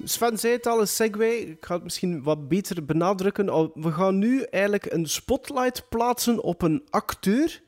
Sven 0.07 0.37
zei 0.37 0.53
het 0.53 0.67
al, 0.67 0.79
een 0.79 0.87
segue. 0.87 1.49
Ik 1.49 1.65
ga 1.65 1.73
het 1.73 1.83
misschien 1.83 2.23
wat 2.23 2.47
beter 2.47 2.85
benadrukken. 2.85 3.45
We 3.73 3.91
gaan 3.91 4.17
nu 4.17 4.41
eigenlijk 4.41 4.91
een 4.91 5.05
spotlight 5.05 5.89
plaatsen 5.89 6.43
op 6.43 6.61
een 6.61 6.83
acteur 6.89 7.61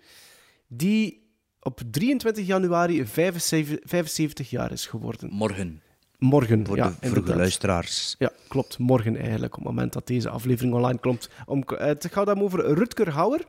die 0.67 1.27
op 1.59 1.81
23 1.91 2.45
januari 2.45 3.05
75, 3.05 3.77
75 3.83 4.49
jaar 4.49 4.71
is 4.71 4.85
geworden. 4.85 5.29
Morgen. 5.31 5.81
Morgen, 6.17 6.67
Voor 6.67 6.77
ja, 6.77 6.93
de 7.01 7.35
luisteraars. 7.35 8.15
Ja, 8.19 8.31
klopt. 8.47 8.77
Morgen 8.77 9.15
eigenlijk, 9.15 9.57
op 9.57 9.63
het 9.63 9.73
moment 9.73 9.93
dat 9.93 10.07
deze 10.07 10.29
aflevering 10.29 10.73
online 10.73 10.99
komt. 10.99 11.29
Om, 11.45 11.63
eh, 11.63 11.85
het 11.85 12.07
gaat 12.11 12.25
dan 12.25 12.41
over 12.41 12.73
Rutger 12.73 13.09
Hauer, 13.09 13.45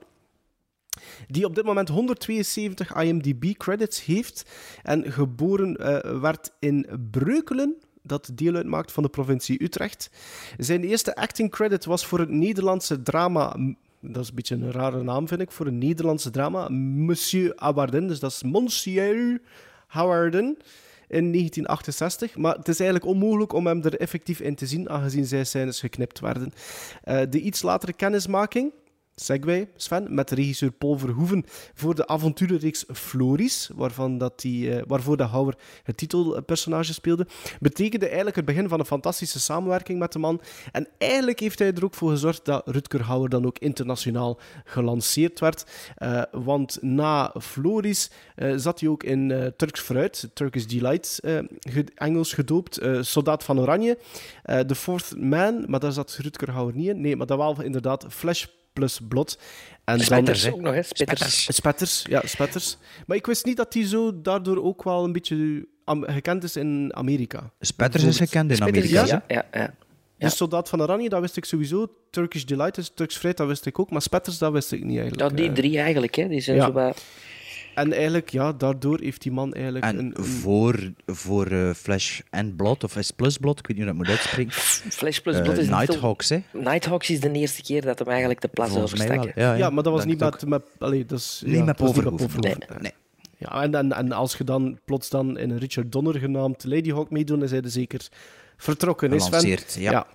die 1.28 1.44
op 1.44 1.54
dit 1.54 1.64
moment 1.64 1.88
172 1.88 2.94
IMDb-credits 3.02 4.04
heeft 4.04 4.50
en 4.82 5.12
geboren 5.12 5.76
eh, 5.76 6.20
werd 6.20 6.52
in 6.58 6.86
Breukelen, 7.10 7.76
dat 8.02 8.30
deel 8.34 8.54
uitmaakt 8.54 8.92
van 8.92 9.02
de 9.02 9.08
provincie 9.08 9.62
Utrecht. 9.62 10.10
Zijn 10.58 10.84
eerste 10.84 11.14
acting 11.14 11.50
credit 11.50 11.84
was 11.84 12.06
voor 12.06 12.18
het 12.18 12.30
Nederlandse 12.30 13.02
drama... 13.02 13.56
Dat 14.02 14.22
is 14.22 14.28
een 14.28 14.34
beetje 14.34 14.54
een 14.54 14.72
rare 14.72 15.02
naam, 15.02 15.28
vind 15.28 15.40
ik, 15.40 15.50
voor 15.50 15.66
een 15.66 15.78
Nederlandse 15.78 16.30
drama. 16.30 16.68
Monsieur 16.68 17.52
Hawarden, 17.56 18.06
dus 18.06 18.18
dat 18.18 18.30
is 18.30 18.42
Monsieur 18.42 19.40
Hawarden 19.86 20.56
in 21.10 21.32
1968. 21.32 22.36
Maar 22.36 22.54
het 22.54 22.68
is 22.68 22.80
eigenlijk 22.80 23.10
onmogelijk 23.10 23.52
om 23.52 23.66
hem 23.66 23.82
er 23.82 24.00
effectief 24.00 24.40
in 24.40 24.54
te 24.54 24.66
zien, 24.66 24.90
aangezien 24.90 25.26
zijn 25.26 25.46
scènes 25.46 25.80
geknipt 25.80 26.20
werden. 26.20 26.52
Eh, 27.02 27.20
de 27.30 27.40
iets 27.40 27.62
latere 27.62 27.92
kennismaking, 27.92 28.72
Segway, 29.24 29.68
Sven, 29.76 30.14
met 30.14 30.30
regisseur 30.30 30.70
Paul 30.70 30.98
Verhoeven 30.98 31.44
voor 31.74 31.94
de 31.94 32.06
avonturenreeks 32.06 32.84
Floris, 32.92 33.70
waarvan 33.74 34.18
dat 34.18 34.40
die, 34.40 34.74
eh, 34.74 34.82
waarvoor 34.86 35.16
de 35.16 35.22
Hauer 35.26 35.54
het 35.82 35.96
titelpersonage 35.96 36.92
speelde, 36.92 37.26
betekende 37.60 38.06
eigenlijk 38.06 38.36
het 38.36 38.44
begin 38.44 38.68
van 38.68 38.78
een 38.80 38.86
fantastische 38.86 39.40
samenwerking 39.40 39.98
met 39.98 40.12
de 40.12 40.18
man. 40.18 40.40
En 40.72 40.88
eigenlijk 40.98 41.40
heeft 41.40 41.58
hij 41.58 41.72
er 41.72 41.84
ook 41.84 41.94
voor 41.94 42.10
gezorgd 42.10 42.44
dat 42.44 42.62
Rutger 42.68 43.02
Hauer 43.02 43.28
dan 43.28 43.46
ook 43.46 43.58
internationaal 43.58 44.38
gelanceerd 44.64 45.40
werd. 45.40 45.64
Eh, 45.96 46.22
want 46.32 46.78
na 46.80 47.34
Floris 47.40 48.10
eh, 48.34 48.52
zat 48.56 48.80
hij 48.80 48.88
ook 48.88 49.02
in 49.02 49.52
Turks 49.56 49.80
Fruit, 49.80 50.30
Turkish 50.34 50.64
Delight, 50.64 51.18
ge- 51.22 51.86
Engels 51.94 52.32
gedoopt, 52.32 52.80
Soldaat 53.00 53.44
van 53.44 53.60
Oranje, 53.60 53.98
The 54.66 54.74
Fourth 54.74 55.14
Man, 55.16 55.64
maar 55.66 55.80
daar 55.80 55.92
zat 55.92 56.18
Rutger 56.22 56.50
Hauer 56.50 56.74
niet 56.74 56.88
in. 56.88 57.00
Nee, 57.00 57.16
maar 57.16 57.26
dat 57.26 57.38
wel 57.38 57.62
inderdaad 57.62 58.06
Flash 58.08 58.44
plus 58.80 59.00
Blot. 59.08 59.38
En 59.84 59.96
dan- 59.96 60.04
Spetters 60.06 60.50
ook 60.52 60.60
nog, 60.60 60.74
hè? 60.74 60.82
Spetters. 60.82 61.44
Spetters, 61.54 62.04
ja, 62.08 62.22
Spetters. 62.24 62.76
Maar 63.06 63.16
ik 63.16 63.26
wist 63.26 63.44
niet 63.44 63.56
dat 63.56 63.74
hij 63.74 63.86
zo 63.86 64.20
daardoor 64.22 64.62
ook 64.64 64.82
wel 64.84 65.04
een 65.04 65.12
beetje 65.12 65.66
gekend 65.84 66.44
is 66.44 66.56
in 66.56 66.90
Amerika. 66.96 67.50
Spetters 67.60 68.04
is 68.04 68.16
gekend 68.16 68.50
in 68.50 68.62
Amerika. 68.62 69.04
ja, 69.06 69.22
ja, 69.28 69.46
ja. 69.52 69.74
Dus 70.18 70.36
Soldaat 70.36 70.68
van 70.68 70.82
Oranje, 70.82 71.08
dat 71.08 71.20
wist 71.20 71.36
ik 71.36 71.44
sowieso. 71.44 71.86
Turkish 72.10 72.42
Delight 72.42 72.78
is 72.78 72.90
Turks 72.94 73.16
Fruit, 73.16 73.36
dat 73.36 73.46
wist 73.46 73.66
ik 73.66 73.78
ook. 73.78 73.90
Maar 73.90 74.02
Spetters, 74.02 74.38
dat 74.38 74.52
wist 74.52 74.72
ik 74.72 74.84
niet 74.84 74.98
eigenlijk. 74.98 75.30
Ja, 75.30 75.36
die 75.36 75.48
Eh, 75.48 75.54
drie 75.54 75.78
eigenlijk, 75.78 76.14
hè. 76.14 76.28
Die 76.28 76.40
zijn 76.40 76.56
ja. 76.56 76.66
zo 76.66 76.72
wat... 76.72 77.02
En 77.80 77.92
eigenlijk, 77.92 78.30
ja, 78.30 78.52
daardoor 78.52 79.00
heeft 79.00 79.22
die 79.22 79.32
man 79.32 79.52
eigenlijk 79.52 79.84
En 79.84 79.98
een... 79.98 80.12
een- 80.16 80.24
voor, 80.24 80.92
voor 81.06 81.46
eh, 81.46 81.70
Flash 81.74 82.20
and 82.30 82.56
Blood, 82.56 82.84
of 82.84 82.96
is 82.96 83.10
Plus 83.10 83.36
Blood, 83.38 83.58
ik 83.58 83.66
weet 83.66 83.76
niet 83.76 83.86
hoe 83.86 83.96
dat 83.96 84.06
moet 84.06 84.16
uitspreken. 84.16 84.52
Flash 84.52 85.18
plus 85.18 85.36
Eh, 85.36 85.42
Blood 85.42 85.58
is 85.58 85.68
Nighthawks, 85.68 86.28
hè? 86.28 86.42
Nighthawks 86.52 87.10
is 87.10 87.20
de 87.20 87.32
eerste 87.32 87.62
keer 87.62 87.82
dat 87.82 87.98
hem 87.98 88.08
eigenlijk 88.08 88.40
de 88.40 88.48
plaats 88.48 88.76
overstak. 88.76 89.16
wel, 89.16 89.26
hè. 89.34 89.42
ja, 89.42 89.54
ja, 89.54 89.70
maar 89.70 89.82
dat 89.82 89.92
was 89.92 90.04
niet 90.04 90.18
met... 90.20 90.46
met 90.46 90.62
allee, 90.78 91.04
dat 91.06 91.18
is, 91.18 91.42
Niet 91.46 91.54
ja, 91.56 91.64
met 91.64 91.76
Verhoeven. 91.76 92.02
Verhoeven. 92.18 92.40
Nee. 92.80 92.92
Ja, 93.38 93.62
en, 93.62 93.74
en, 93.74 93.92
en 93.92 94.12
als 94.12 94.36
je 94.36 94.44
dan 94.44 94.78
plots 94.84 95.08
dan 95.10 95.38
in 95.38 95.50
een 95.50 95.58
Richard 95.58 95.92
Donner 95.92 96.14
genaamd 96.18 96.64
Ladyhawk 96.64 97.10
meedoet, 97.10 97.38
dan 97.40 97.48
zijn 97.48 97.62
ze 97.62 97.68
zeker 97.70 98.08
vertrokken. 98.60 99.12
is? 99.12 99.24
Gelanceerd, 99.24 99.74
ja. 99.74 100.06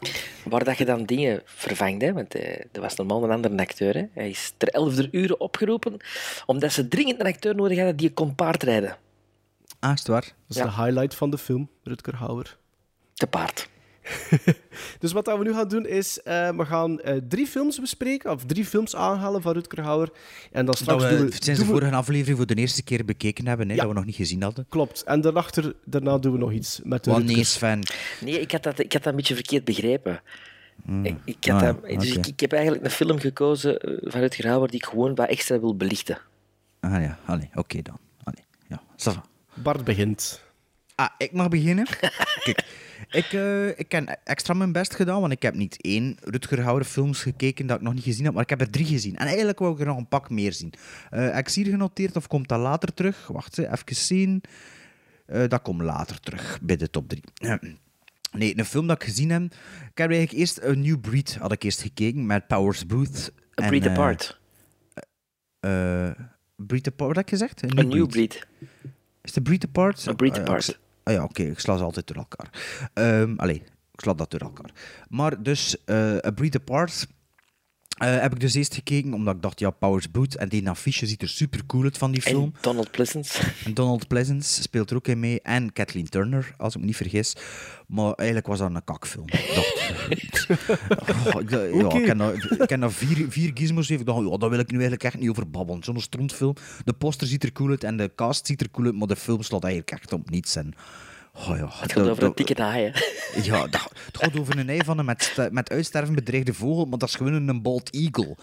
Waar 0.44 0.64
dat 0.64 0.78
je 0.78 0.86
dan 0.86 1.06
dingen 1.06 1.42
vervangt, 1.46 2.02
hè? 2.02 2.14
want 2.14 2.36
eh, 2.36 2.60
er 2.72 2.82
was 2.82 2.96
normaal 2.96 3.24
een 3.24 3.32
andere 3.32 3.58
acteur. 3.58 3.94
Hè? 3.94 4.06
Hij 4.14 4.30
is 4.30 4.54
ter 4.58 4.68
elfde 4.68 5.08
uren 5.12 5.40
opgeroepen, 5.40 5.98
omdat 6.46 6.72
ze 6.72 6.88
dringend 6.88 7.20
een 7.20 7.26
acteur 7.26 7.56
nodig 7.56 7.78
hadden 7.78 7.96
die 7.96 8.14
kon 8.14 8.36
paardrijden. 8.36 8.98
Ah, 9.80 9.94
is 9.94 10.00
het 10.00 10.08
waar? 10.08 10.34
Dat 10.48 10.58
is 10.58 10.64
de 10.64 10.84
highlight 10.84 11.16
van 11.16 11.30
de 11.30 11.38
film, 11.38 11.70
Rutger 11.84 12.16
Hauer. 12.16 12.58
Te 13.14 13.28
paard. 13.28 13.70
Dus 15.00 15.12
wat 15.12 15.26
dat 15.26 15.38
we 15.38 15.44
nu 15.44 15.54
gaan 15.54 15.68
doen 15.68 15.86
is, 15.88 16.22
eh, 16.22 16.50
we 16.50 16.66
gaan 16.66 17.00
eh, 17.00 17.16
drie 17.28 17.48
films 17.48 17.80
bespreken, 17.80 18.32
of 18.32 18.46
drie 18.46 18.66
films 18.66 18.96
aanhalen 18.96 19.42
van 19.42 19.54
Rutger 19.54 19.82
Hauer. 19.84 20.10
En 20.12 20.16
dan 20.52 20.66
Dat 20.66 20.78
straks 20.78 21.04
we 21.04 21.10
doen 21.10 21.26
we... 21.26 21.32
sinds 21.32 21.46
de 21.46 21.54
doen 21.56 21.66
we- 21.66 21.72
vorige 21.72 21.96
aflevering 21.96 22.38
voor 22.38 22.46
de 22.46 22.56
eerste 22.56 22.84
keer 22.84 23.06
bekeken 23.06 23.48
hebben, 23.48 23.68
hè, 23.70 23.74
Ja. 23.76 23.80
dat 23.82 23.90
we 23.90 23.96
nog 23.96 24.06
niet 24.06 24.16
gezien 24.16 24.42
hadden. 24.44 24.66
Klopt. 24.70 25.04
En 25.04 25.22
daarachter, 25.22 25.74
daarna 25.86 26.18
doen 26.18 26.32
we 26.32 26.38
nog 26.38 26.52
iets 26.52 26.80
met 26.84 27.04
de 27.04 27.12
Rutger. 27.14 27.34
nee, 27.36 27.44
Sven. 27.44 27.80
Nee, 28.22 28.40
ik 28.40 28.52
had 28.52 28.64
dat, 28.64 28.80
ik 28.80 28.94
had 28.94 29.04
dat 29.04 29.12
een 29.12 29.18
beetje 29.18 29.34
verkeerd 29.36 29.64
begrepen. 29.66 30.22
Ik, 31.04 31.16
ik, 31.26 31.50
Ah, 31.52 31.60
dat, 31.62 31.84
dus 32.00 32.16
ik, 32.16 32.28
ik 32.28 32.40
heb 32.40 32.52
eigenlijk 32.52 32.84
een 32.84 32.92
film 32.92 33.20
gekozen 33.20 33.80
eh, 33.80 34.12
van 34.12 34.20
Rutger 34.22 34.48
Hauer 34.48 34.68
die 34.68 34.80
ik 34.80 34.86
gewoon 34.86 35.16
wat 35.16 35.30
extra 35.30 35.60
wil 35.60 35.76
belichten. 35.76 36.18
Ah 36.80 36.92
ja, 37.02 37.20
oké 37.56 37.82
dan. 37.82 37.98
Allee, 38.24 38.44
ja. 38.68 39.24
Bart 39.54 39.84
begint. 39.84 40.42
Ah, 40.96 41.10
ik 41.18 41.32
mag 41.32 41.50
beginnen. 41.50 41.86
Kijk, 42.44 42.64
ik, 43.10 43.34
eh, 43.34 43.68
ik 43.68 43.92
heb 43.92 44.20
extra 44.24 44.54
mijn 44.54 44.72
best 44.72 44.96
gedaan, 44.96 45.22
want 45.22 45.34
ik 45.34 45.42
heb 45.42 45.56
niet 45.56 45.82
één 45.82 46.18
Rutger 46.22 46.62
Hauer 46.62 46.84
films 46.84 47.22
gekeken 47.22 47.68
dat 47.68 47.78
ik 47.78 47.84
nog 47.84 47.94
niet 47.94 48.04
gezien 48.04 48.26
heb, 48.26 48.34
maar 48.34 48.44
ik 48.44 48.50
heb 48.50 48.62
er 48.62 48.70
drie 48.70 48.86
gezien. 48.86 49.16
En 49.16 49.28
eigenlijk 49.28 49.60
wou 49.60 49.74
ik 49.74 49.80
er 49.80 49.86
nog 49.86 49.98
een 49.98 50.08
pak 50.08 50.30
meer 50.30 50.54
zien. 50.54 50.74
Eh, 51.10 51.24
heb 51.24 51.48
ik 51.48 51.54
hier 51.54 51.66
genoteerd 51.66 52.16
of 52.16 52.28
komt 52.28 52.48
dat 52.48 52.60
later 52.60 52.94
terug? 52.94 53.28
Wacht, 53.28 53.58
even 53.58 53.96
zien. 53.96 54.42
Eh, 55.26 55.48
dat 55.48 55.62
komt 55.62 55.82
later 55.82 56.20
terug 56.20 56.60
bij 56.62 56.76
de 56.76 56.90
top 56.90 57.10
drie. 57.10 57.24
Nee, 58.32 58.58
een 58.58 58.66
film 58.66 58.88
dat 58.88 59.02
ik 59.02 59.08
gezien 59.08 59.30
heb. 59.30 59.44
Ik 59.44 59.98
heb 59.98 60.10
eigenlijk 60.10 60.32
eerst 60.32 60.60
een 60.62 60.82
New 60.82 61.00
Breed 61.00 61.36
had 61.36 61.52
ik 61.52 61.64
eerst 61.64 61.82
gekeken 61.82 62.26
met 62.26 62.48
Powers 62.48 62.86
Booth. 62.86 63.32
A 63.62 63.68
Breed 63.68 63.88
Apart. 63.88 64.40
breed 66.56 66.88
Apart, 66.88 67.08
wat 67.08 67.16
heb 67.16 67.26
ik 67.26 67.30
gezegd? 67.30 67.62
Een 67.62 67.88
New 67.88 68.08
Breed. 68.08 68.48
Is 69.22 69.32
de 69.32 69.42
Breed 69.42 69.66
Apart? 69.66 70.08
A 70.08 70.14
Breed 70.14 70.40
Apart. 70.40 70.80
Ah 71.06 71.14
ja, 71.14 71.24
oké, 71.24 71.44
ik 71.44 71.60
sla 71.60 71.78
ze 71.78 71.84
altijd 71.84 72.08
door 72.08 72.18
elkaar. 72.18 72.50
Ehm 72.94 73.34
allee, 73.38 73.56
ik 73.92 74.00
sla 74.02 74.14
dat 74.14 74.32
door 74.32 74.40
elkaar. 74.40 74.72
Maar 75.10 75.44
dus, 75.44 75.84
eh 75.86 76.18
A 76.26 76.32
Breed 76.32 76.56
Apart 76.56 77.08
eh, 77.96 78.20
heb 78.22 78.34
ik 78.34 78.40
dus 78.40 78.54
eerst 78.54 78.74
gekeken, 78.74 79.14
omdat 79.14 79.36
ik 79.36 79.42
dacht, 79.42 79.60
ja, 79.60 79.70
Powers 79.70 80.12
Boot 80.12 80.34
en 80.34 80.50
die 80.50 80.70
affiche 80.70 81.06
ziet 81.08 81.22
er 81.22 81.30
super 81.30 81.66
cool 81.66 81.84
uit 81.84 81.98
van 81.98 82.12
die 82.12 82.22
film. 82.22 82.44
En 82.44 82.54
Donald 82.62 82.92
Pleasence. 82.92 83.42
En 83.66 83.74
Donald 83.74 84.08
Pleasence 84.08 84.62
speelt 84.62 84.90
er 84.90 84.96
ook 84.96 85.08
in 85.08 85.20
mee. 85.20 85.42
En 85.42 85.74
Kathleen 85.74 86.10
Turner, 86.10 86.54
als 86.58 86.74
ik 86.74 86.80
me 86.80 86.86
niet 86.86 86.96
vergis. 86.96 87.36
Maar 87.88 88.14
eigenlijk 88.14 88.48
was 88.48 88.60
dat 88.60 88.76
een 88.76 88.84
kakfilm. 88.84 89.26
Ik 89.28 89.52
dacht, 89.56 91.36
oh, 91.36 91.42
ik, 91.42 91.50
dacht- 91.50 91.74
ja, 91.74 92.00
ik 92.00 92.06
heb 92.06 92.18
daar- 92.18 92.34
ik 92.62 92.70
heb 92.70 92.80
daar 92.80 92.92
vier, 92.92 93.26
vier 93.32 93.52
gizmos 93.54 93.90
even. 93.90 94.00
Ik 94.02 94.06
dacht, 94.06 94.30
ja, 94.30 94.38
daar 94.38 94.50
wil 94.50 94.60
ik 94.60 94.68
nu 94.68 94.74
eigenlijk 94.74 95.04
echt 95.04 95.20
niet 95.20 95.30
over 95.30 95.50
babbelen. 95.50 95.84
Zo'n 95.84 96.00
strontfilm. 96.02 96.54
De 96.86 96.94
poster 96.94 97.28
ziet 97.28 97.44
er 97.44 97.52
cool 97.52 97.70
uit 97.70 97.84
en 97.84 97.98
de 97.98 98.12
cast 98.16 98.46
ziet 98.46 98.62
er 98.62 98.72
cool 98.72 98.86
uit, 98.86 98.96
maar 98.96 99.08
de 99.08 99.16
film 99.16 99.42
slaat 99.44 99.64
eigenlijk 99.64 99.92
echt 100.02 100.14
op 100.14 100.30
niets. 100.30 100.56
En, 100.56 100.74
oh 101.36 101.58
ja, 101.58 101.70
Het 101.72 101.92
gaat 101.92 102.08
over 102.10 102.24
een 102.24 102.32
dikke 102.36 102.54
ja, 103.44 103.68
dat, 103.68 103.92
het 104.06 104.18
gaat 104.18 104.40
over 104.40 104.58
een 104.58 104.70
ei 104.70 104.84
van 104.84 104.98
een 104.98 105.06
met, 105.06 105.50
met 105.52 105.70
uitsterven 105.70 106.16
bedreigde 106.16 106.54
vogel, 106.54 106.86
maar 106.86 107.00
dat 107.00 107.10
is 107.10 107.16
gewoon 107.16 107.48
een 107.48 107.62
bald 107.62 107.90
eagle. 107.90 108.36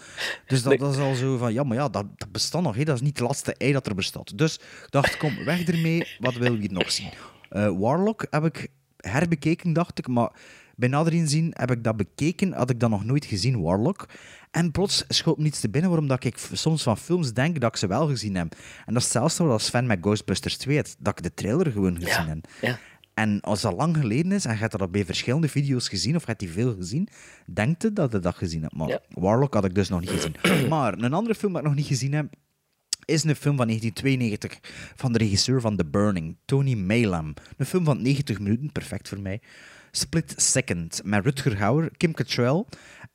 Dus 0.47 0.63
dat, 0.63 0.79
dat 0.79 0.93
is 0.93 0.99
al 0.99 1.15
zo 1.15 1.37
van, 1.37 1.53
ja, 1.53 1.63
maar 1.63 1.77
ja, 1.77 1.89
dat, 1.89 2.05
dat 2.15 2.31
bestaat 2.31 2.61
nog, 2.61 2.75
hè. 2.75 2.83
dat 2.83 2.95
is 2.95 3.01
niet 3.01 3.17
het 3.17 3.27
laatste 3.27 3.55
ei 3.57 3.71
dat 3.71 3.87
er 3.87 3.95
bestaat. 3.95 4.37
Dus 4.37 4.55
ik 4.55 4.87
dacht, 4.89 5.17
kom, 5.17 5.43
weg 5.45 5.67
ermee, 5.67 6.07
wat 6.19 6.33
willen 6.33 6.53
we 6.53 6.59
hier 6.59 6.71
nog 6.71 6.91
zien? 6.91 7.09
Eh, 7.49 7.71
Warlock 7.79 8.25
heb 8.29 8.45
ik 8.45 8.67
herbekeken, 8.97 9.73
dacht 9.73 9.99
ik, 9.99 10.07
maar 10.07 10.31
bij 10.75 10.89
nader 10.89 11.13
inzien 11.13 11.51
heb 11.55 11.71
ik 11.71 11.83
dat 11.83 11.97
bekeken, 11.97 12.53
had 12.53 12.69
ik 12.69 12.79
dat 12.79 12.89
nog 12.89 13.05
nooit 13.05 13.25
gezien, 13.25 13.61
Warlock. 13.61 14.07
En 14.51 14.71
plots 14.71 15.03
schoot 15.07 15.37
me 15.37 15.43
niets 15.43 15.59
te 15.59 15.69
binnen 15.69 15.89
waarom 15.89 16.07
dat 16.09 16.23
ik 16.23 16.37
soms 16.53 16.83
van 16.83 16.97
films 16.97 17.33
denk 17.33 17.59
dat 17.61 17.69
ik 17.69 17.77
ze 17.77 17.87
wel 17.87 18.07
gezien 18.07 18.35
heb. 18.35 18.55
En 18.85 18.93
dat 18.93 19.03
is 19.03 19.13
hetzelfde 19.13 19.43
als 19.43 19.65
Sven 19.65 19.85
met 19.85 19.97
Ghostbusters 20.01 20.57
2, 20.57 20.77
het- 20.77 20.95
dat 20.99 21.17
ik 21.17 21.23
de 21.23 21.33
trailer 21.33 21.71
gewoon 21.71 21.95
gezien 21.99 22.27
heb. 22.27 22.47
Ja. 22.61 22.79
En 23.13 23.41
als 23.41 23.61
dat 23.61 23.73
lang 23.73 23.97
geleden 23.97 24.31
is 24.31 24.45
en 24.45 24.53
je 24.53 24.57
hebt 24.59 24.77
dat 24.79 24.91
bij 24.91 25.05
verschillende 25.05 25.47
video's 25.49 25.87
gezien, 25.89 26.15
of 26.15 26.27
je 26.27 26.33
die 26.37 26.49
veel 26.51 26.75
gezien, 26.75 27.07
denkt 27.53 27.81
je 27.81 27.93
dat 27.93 28.11
je 28.11 28.19
dat 28.19 28.35
gezien 28.35 28.61
hebt. 28.61 28.75
Maar 28.75 28.99
Warlock 29.09 29.53
had 29.53 29.65
ik 29.65 29.75
dus 29.75 29.89
nog 29.89 29.99
niet 29.99 30.09
gezien. 30.09 30.35
maar 30.69 30.93
een 30.97 31.13
andere 31.13 31.35
film 31.35 31.51
dat 31.53 31.61
ik 31.61 31.67
nog 31.67 31.77
niet 31.77 31.85
gezien 31.87 32.13
heb, 32.13 32.33
is 33.05 33.23
een 33.23 33.35
film 33.35 33.57
van 33.57 33.67
1992 33.67 34.59
van 34.95 35.11
de 35.11 35.17
regisseur 35.17 35.61
van 35.61 35.75
The 35.75 35.85
Burning, 35.85 36.35
Tony 36.45 36.73
Maylam. 36.75 37.33
Een 37.57 37.65
film 37.65 37.83
van 37.85 38.01
90 38.01 38.39
minuten, 38.39 38.71
perfect 38.71 39.07
voor 39.09 39.21
mij. 39.21 39.41
Split 39.95 40.33
Second, 40.37 41.01
met 41.03 41.23
Rutger 41.23 41.57
Hauer, 41.57 41.89
Kim 41.97 42.13
Cattrall 42.13 42.65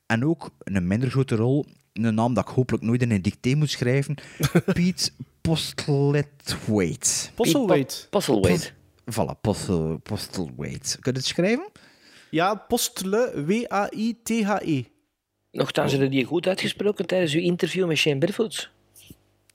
en 0.07 0.25
ook 0.25 0.51
een 0.59 0.87
minder 0.87 1.11
grote 1.11 1.35
rol, 1.35 1.67
een 1.93 2.15
naam 2.15 2.35
dat 2.35 2.49
ik 2.49 2.55
hopelijk 2.55 2.85
nooit 2.85 3.03
in 3.03 3.11
een 3.11 3.23
dicté 3.23 3.55
moet 3.55 3.71
schrijven, 3.71 4.15
Pete 4.75 5.11
Postlethwaite. 5.41 7.31
Postlethwaite. 7.35 8.09
Postlethwaite. 8.11 8.71
Voilà, 9.11 9.41
Postel, 9.41 9.99
Postlethwaite. 10.03 10.99
Kun 11.01 11.13
je 11.13 11.19
het 11.19 11.27
schrijven? 11.27 11.69
Ja, 12.31 12.55
Postle, 12.55 13.45
W-A-I-T-H-E. 13.47 14.85
Nochtans, 15.51 15.91
hebben 15.91 16.11
die 16.11 16.25
goed 16.25 16.47
uitgesproken 16.47 17.07
tijdens 17.07 17.35
uw 17.35 17.41
interview 17.41 17.87
met 17.87 17.97
Shane 17.97 18.19
Berfoots? 18.19 18.71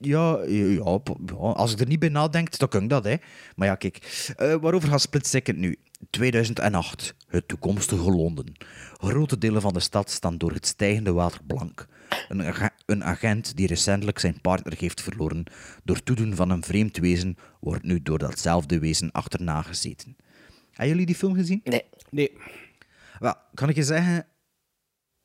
Ja, 0.06 0.44
ja, 0.48 0.66
ja, 0.66 1.00
als 1.36 1.72
ik 1.74 1.80
er 1.80 1.88
niet 1.88 2.00
bij 2.00 2.10
nadenk, 2.10 2.58
dan 2.58 2.68
kan 2.68 2.84
ik 2.84 2.90
dat. 2.90 3.04
Hè. 3.04 3.16
Maar 3.56 3.68
ja, 3.68 3.76
kijk. 3.76 4.34
eh, 4.38 4.56
waarover 4.56 4.90
gaat 4.90 5.02
Split 5.02 5.28
Second 5.28 5.58
nu? 5.58 5.78
2008. 6.10 7.16
Het 7.28 7.48
toekomstige 7.48 8.12
Londen. 8.12 8.52
Grote 8.98 9.38
delen 9.38 9.62
van 9.62 9.74
de 9.74 9.80
stad 9.80 10.10
staan 10.10 10.38
door 10.38 10.52
het 10.52 10.68
stijgende 10.68 11.12
water 11.14 11.40
blank. 11.48 11.88
Een, 12.28 12.72
een 12.86 13.04
agent 13.04 13.56
die 13.56 13.68
recentelijk 13.68 14.20
zijn 14.20 14.42
partner 14.42 14.74
heeft 14.78 15.02
verloren 15.02 15.44
door 15.84 16.04
toedoen 16.04 16.36
van 16.36 16.50
een 16.50 16.64
vreemd 16.64 16.98
wezen, 16.98 17.38
wordt 17.60 17.84
nu 17.84 18.02
door 18.02 18.18
datzelfde 18.20 18.80
wezen 18.80 19.12
achterna 19.12 19.62
gezeten. 19.62 20.16
Hebben 20.70 20.88
jullie 20.88 21.06
die 21.06 21.16
film 21.16 21.34
gezien? 21.36 21.62
Nee. 21.64 21.84
Nee. 22.10 22.38
Wel, 23.20 23.36
kan 23.54 23.70
ik 23.70 23.76
je 23.76 23.84
zeggen, 23.84 24.26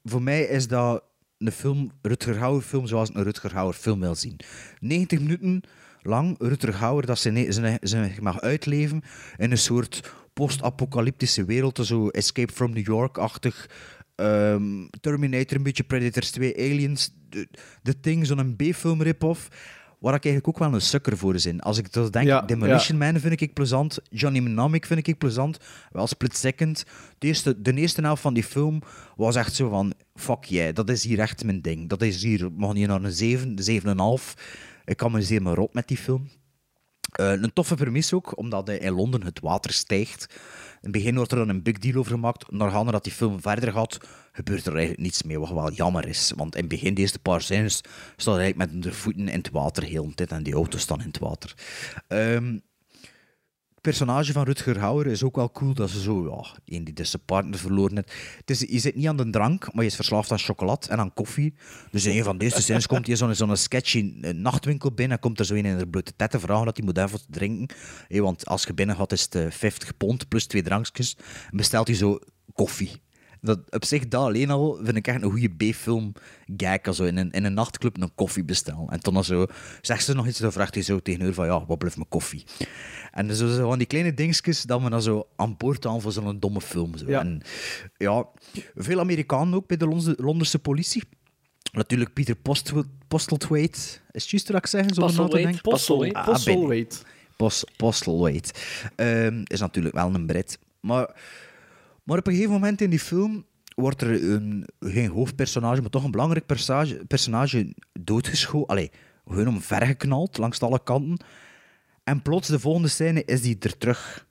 voor 0.05 0.23
mij 0.23 0.43
is 0.43 0.69
dat 0.69 1.03
een 1.39 1.53
film, 1.53 1.91
Rutger 2.03 2.39
Hauer 2.39 2.63
film 2.63 2.87
zoals 2.87 3.15
een 3.15 3.23
Rutger 3.23 3.53
Hauer 3.53 3.75
film 3.75 4.01
wil 4.01 4.15
zien. 4.15 4.37
90 4.81 5.19
minuten 5.21 5.63
lang 6.03 6.35
Rutger 6.39 6.75
Hauer 6.75 7.07
dat 7.07 7.19
zijn, 7.19 7.53
zijn, 7.53 7.79
zijn 7.81 8.13
mag 8.21 8.41
uitleven 8.41 9.03
in 9.37 9.51
een 9.51 9.59
soort 9.59 10.13
post-apocalyptische 10.33 11.45
wereld, 11.45 11.79
zo 11.83 12.09
Escape 12.09 12.53
from 12.53 12.73
New 12.73 12.87
York-achtig, 12.87 13.71
ehm, 14.15 14.87
Terminator, 15.01 15.57
een 15.57 15.63
beetje 15.63 15.85
Predators 15.85 16.31
2, 16.31 16.57
Aliens, 16.57 17.11
The, 17.29 17.49
The 17.83 18.01
Thing, 18.01 18.27
zo'n 18.27 18.57
B-film 18.57 19.03
rip-off. 19.03 19.49
Waar 19.99 20.15
ik 20.15 20.25
eigenlijk 20.25 20.49
ook 20.49 20.59
wel 20.65 20.75
een 20.75 20.81
sukker 20.81 21.17
voor 21.17 21.35
is. 21.35 21.61
Als 21.61 21.79
ik 21.79 21.93
dat 21.93 22.13
denk, 22.13 22.27
Ja, 22.27 22.41
Demolition 22.41 22.99
Man 22.99 23.21
vind 23.21 23.41
ik 23.41 23.53
plezant, 23.53 23.99
Johnny 24.11 24.39
Mnemonic 24.41 24.87
vind 24.87 25.07
ik 25.07 25.19
plezant, 25.19 25.59
wel 25.93 26.07
Split 26.07 26.37
Second. 26.37 26.85
De 27.19 27.27
eerste, 27.27 27.63
de 27.63 27.73
eerste 27.75 28.01
helft 28.01 28.23
van 28.23 28.35
die 28.35 28.45
film 28.45 28.83
was 29.17 29.37
echt 29.37 29.55
zo 29.55 29.69
van, 29.69 29.93
fuck 30.15 30.45
yeah, 30.45 30.75
dat 30.75 30.91
is 30.91 31.05
hier 31.05 31.19
echt 31.19 31.45
mijn 31.45 31.61
ding. 31.61 31.89
Dat 31.89 32.03
is 32.03 32.23
hier, 32.23 32.53
mag 32.53 32.73
niet 32.73 32.87
naar 32.87 33.03
een 33.03 33.13
7, 33.13 33.55
de 33.55 33.81
7,5. 33.83 34.35
Ik 34.85 35.03
amuseer 35.03 35.43
me 35.43 35.55
rot 35.55 35.75
met 35.75 35.89
die 35.89 35.97
film. 35.97 36.29
Eh, 37.13 37.31
een 37.31 37.53
toffe 37.53 37.75
premisse 37.75 38.15
ook, 38.15 38.39
omdat 38.39 38.69
in 38.69 38.93
Londen 38.93 39.25
het 39.25 39.41
water 39.41 39.73
stijgt. 39.73 40.27
In 40.81 40.91
het 40.91 40.93
begin 40.93 41.15
wordt 41.15 41.33
er 41.33 41.39
dan 41.39 41.49
een 41.49 41.63
big 41.63 41.79
deal 41.79 41.99
over 41.99 42.13
gemaakt. 42.13 42.51
Naargaande 42.51 42.93
dat 42.93 43.05
die 43.05 43.13
film 43.13 43.41
verder 43.41 43.73
gaat, 43.73 43.99
gebeurt 44.33 44.67
er 44.67 44.73
eigenlijk 44.73 45.03
niets 45.03 45.23
meer, 45.23 45.41
wat 45.41 45.51
wel 45.51 45.73
jammer 45.73 46.09
is. 46.09 46.33
Want 46.37 46.55
in 46.55 46.61
het 46.61 46.69
begin, 46.69 46.95
de 46.95 47.01
eerste 47.01 47.19
paar 47.19 47.41
scènes, 47.41 47.81
staat 48.17 48.39
eigenlijk 48.39 48.73
met 48.73 48.83
de 48.83 48.93
voeten 48.93 49.29
in 49.29 49.39
het 49.39 49.51
water 49.51 49.83
heel 49.83 50.07
de 50.07 50.15
tijd 50.15 50.33
en 50.33 50.43
die 50.43 50.55
auto's 50.55 50.81
staan 50.81 51.01
in 51.01 51.07
het 51.07 51.19
water. 51.19 51.55
Ehm, 52.07 52.59
personage 53.81 54.33
van 54.33 54.45
Rutger 54.45 54.79
Hauer 54.79 55.07
is 55.07 55.23
ook 55.23 55.37
wel 55.37 55.51
cool. 55.51 55.75
Dat 55.75 55.91
ze 55.91 56.01
zo, 56.01 56.25
ja, 56.25 56.75
een 56.77 56.85
die 56.85 56.95
dus 56.95 57.11
zijn 57.11 57.23
partner 57.25 57.59
verloren 57.59 57.97
heeft. 57.97 58.51
Is, 58.51 58.61
je 58.61 58.79
zit 58.79 58.95
niet 58.95 59.09
aan 59.09 59.17
de 59.17 59.31
drank, 59.31 59.73
maar 59.73 59.85
je 59.85 59.91
is 59.91 59.97
verslaafd 59.97 60.33
aan 60.33 60.39
chocolade 60.39 60.89
en 60.89 60.99
aan 60.99 61.15
koffie. 61.15 61.55
Dus 61.91 62.05
in 62.05 62.17
een 62.17 62.25
van 62.25 62.39
deze 62.39 62.63
scènes 62.63 62.87
komt 62.87 63.07
hij 63.07 63.17
zo'n 63.17 63.57
sketchy 63.57 64.15
eh, 64.21 64.35
nachtwinkel 64.35 64.93
binnen 64.93 65.17
en 65.17 65.23
komt 65.23 65.39
er 65.39 65.45
zo 65.45 65.55
een 65.55 65.65
in 65.65 65.79
de 65.79 65.89
blote 65.89 66.13
tetten 66.17 66.41
vragen 66.41 66.65
dat 66.65 66.77
hij 66.77 66.87
moet 66.87 66.99
even 66.99 67.21
drinken. 67.29 67.77
Want 68.09 68.47
als 68.47 68.65
je 68.65 68.75
binnen 68.75 68.97
gaat, 68.97 69.13
is 69.13 69.23
het 69.23 69.35
eh, 69.35 69.51
50 69.51 69.97
pond 69.97 70.29
plus 70.29 70.47
twee 70.47 70.63
drankjes. 70.63 71.17
En 71.51 71.57
bestelt 71.57 71.87
hij 71.87 71.97
zo 71.97 72.19
koffie. 72.55 73.01
Dat, 73.41 73.59
op 73.71 73.85
zich, 73.85 74.09
dat 74.09 74.23
alleen 74.23 74.51
al 74.51 74.79
vind 74.83 74.97
ik 74.97 75.07
echt 75.07 75.23
een 75.23 75.31
goede 75.31 75.49
B-film 75.71 76.13
gag. 76.57 76.83
Also 76.83 77.05
in, 77.05 77.17
een, 77.17 77.31
in 77.31 77.45
een 77.45 77.55
nachtclub 77.55 78.01
een 78.01 78.15
koffie 78.15 78.45
bestellen. 78.45 78.89
En 78.89 78.99
dan 79.01 79.25
zo, 79.25 79.47
zegt 79.81 80.05
ze 80.05 80.15
nog 80.15 80.27
iets, 80.27 80.39
dan 80.39 80.53
vraagt 80.53 80.75
hij 80.75 80.83
zo 80.83 80.99
tegen 81.01 81.23
haar 81.23 81.33
van, 81.33 81.47
ja, 81.47 81.67
wat 81.67 81.79
blijft 81.79 81.97
mijn 81.97 82.09
koffie? 82.09 82.45
En 83.11 83.37
zo, 83.37 83.49
zo 83.49 83.69
van 83.69 83.79
die 83.79 83.87
kleine 83.87 84.15
dingetjes 84.15 84.63
dat 84.63 84.83
we 84.83 84.91
dan 84.91 85.03
zo 85.03 85.29
aan 85.37 85.57
boord 85.57 85.87
aan 85.87 86.01
voor 86.01 86.13
zo'n 86.13 86.41
domme 86.41 86.61
film. 86.61 86.97
Zo. 86.97 87.05
Ja. 87.07 87.21
En 87.21 87.43
ja, 87.97 88.27
veel 88.75 89.01
Amerikanen 89.01 89.55
ook 89.55 89.67
bij 89.67 89.77
de 89.77 89.87
Londense, 89.87 90.15
Londense 90.23 90.59
politie. 90.59 91.03
Natuurlijk 91.73 92.13
Peter 92.13 92.37
Postl- 92.37 92.81
Postlethwaite. 93.09 93.79
Is 94.11 94.23
het 94.23 94.31
juist 94.31 94.49
wat 94.49 94.57
ik 94.57 94.67
zeg? 94.67 94.87
Zo 94.95 95.01
Postlethwaite, 95.01 95.61
Postlethwaite. 95.61 96.97
Ah. 96.97 97.05
Post. 97.77 98.59
Ehm, 98.97 99.43
is 99.45 99.61
natuurlijk 99.61 99.95
wel 99.95 100.15
een 100.15 100.27
Brit. 100.27 100.59
Maar, 100.81 101.15
maar 102.09 102.19
op 102.19 102.27
een 102.27 102.33
gegeven 102.33 102.53
moment 102.53 102.81
in 102.81 102.91
die 102.91 102.99
film 102.99 103.47
wordt 103.75 104.03
er 104.03 104.31
een, 104.31 104.69
geen 104.81 105.11
hoofdpersonage, 105.11 105.81
maar 105.81 105.91
toch 105.91 106.05
een 106.05 106.11
belangrijk 106.11 106.47
personage, 106.47 107.05
personage 107.07 107.75
doodgeschoten. 108.01 108.69
Allee, 108.69 108.91
gewoon 109.27 109.49
omvergeknald 109.49 110.39
langs 110.39 110.61
alle 110.61 110.83
kanten. 110.83 111.27
En 112.05 112.23
plots, 112.23 112.49
de 112.49 112.59
volgende 112.59 112.89
scène, 112.89 113.25
is 113.25 113.43
die 113.43 113.57
er 113.61 113.79
terug. 113.79 114.27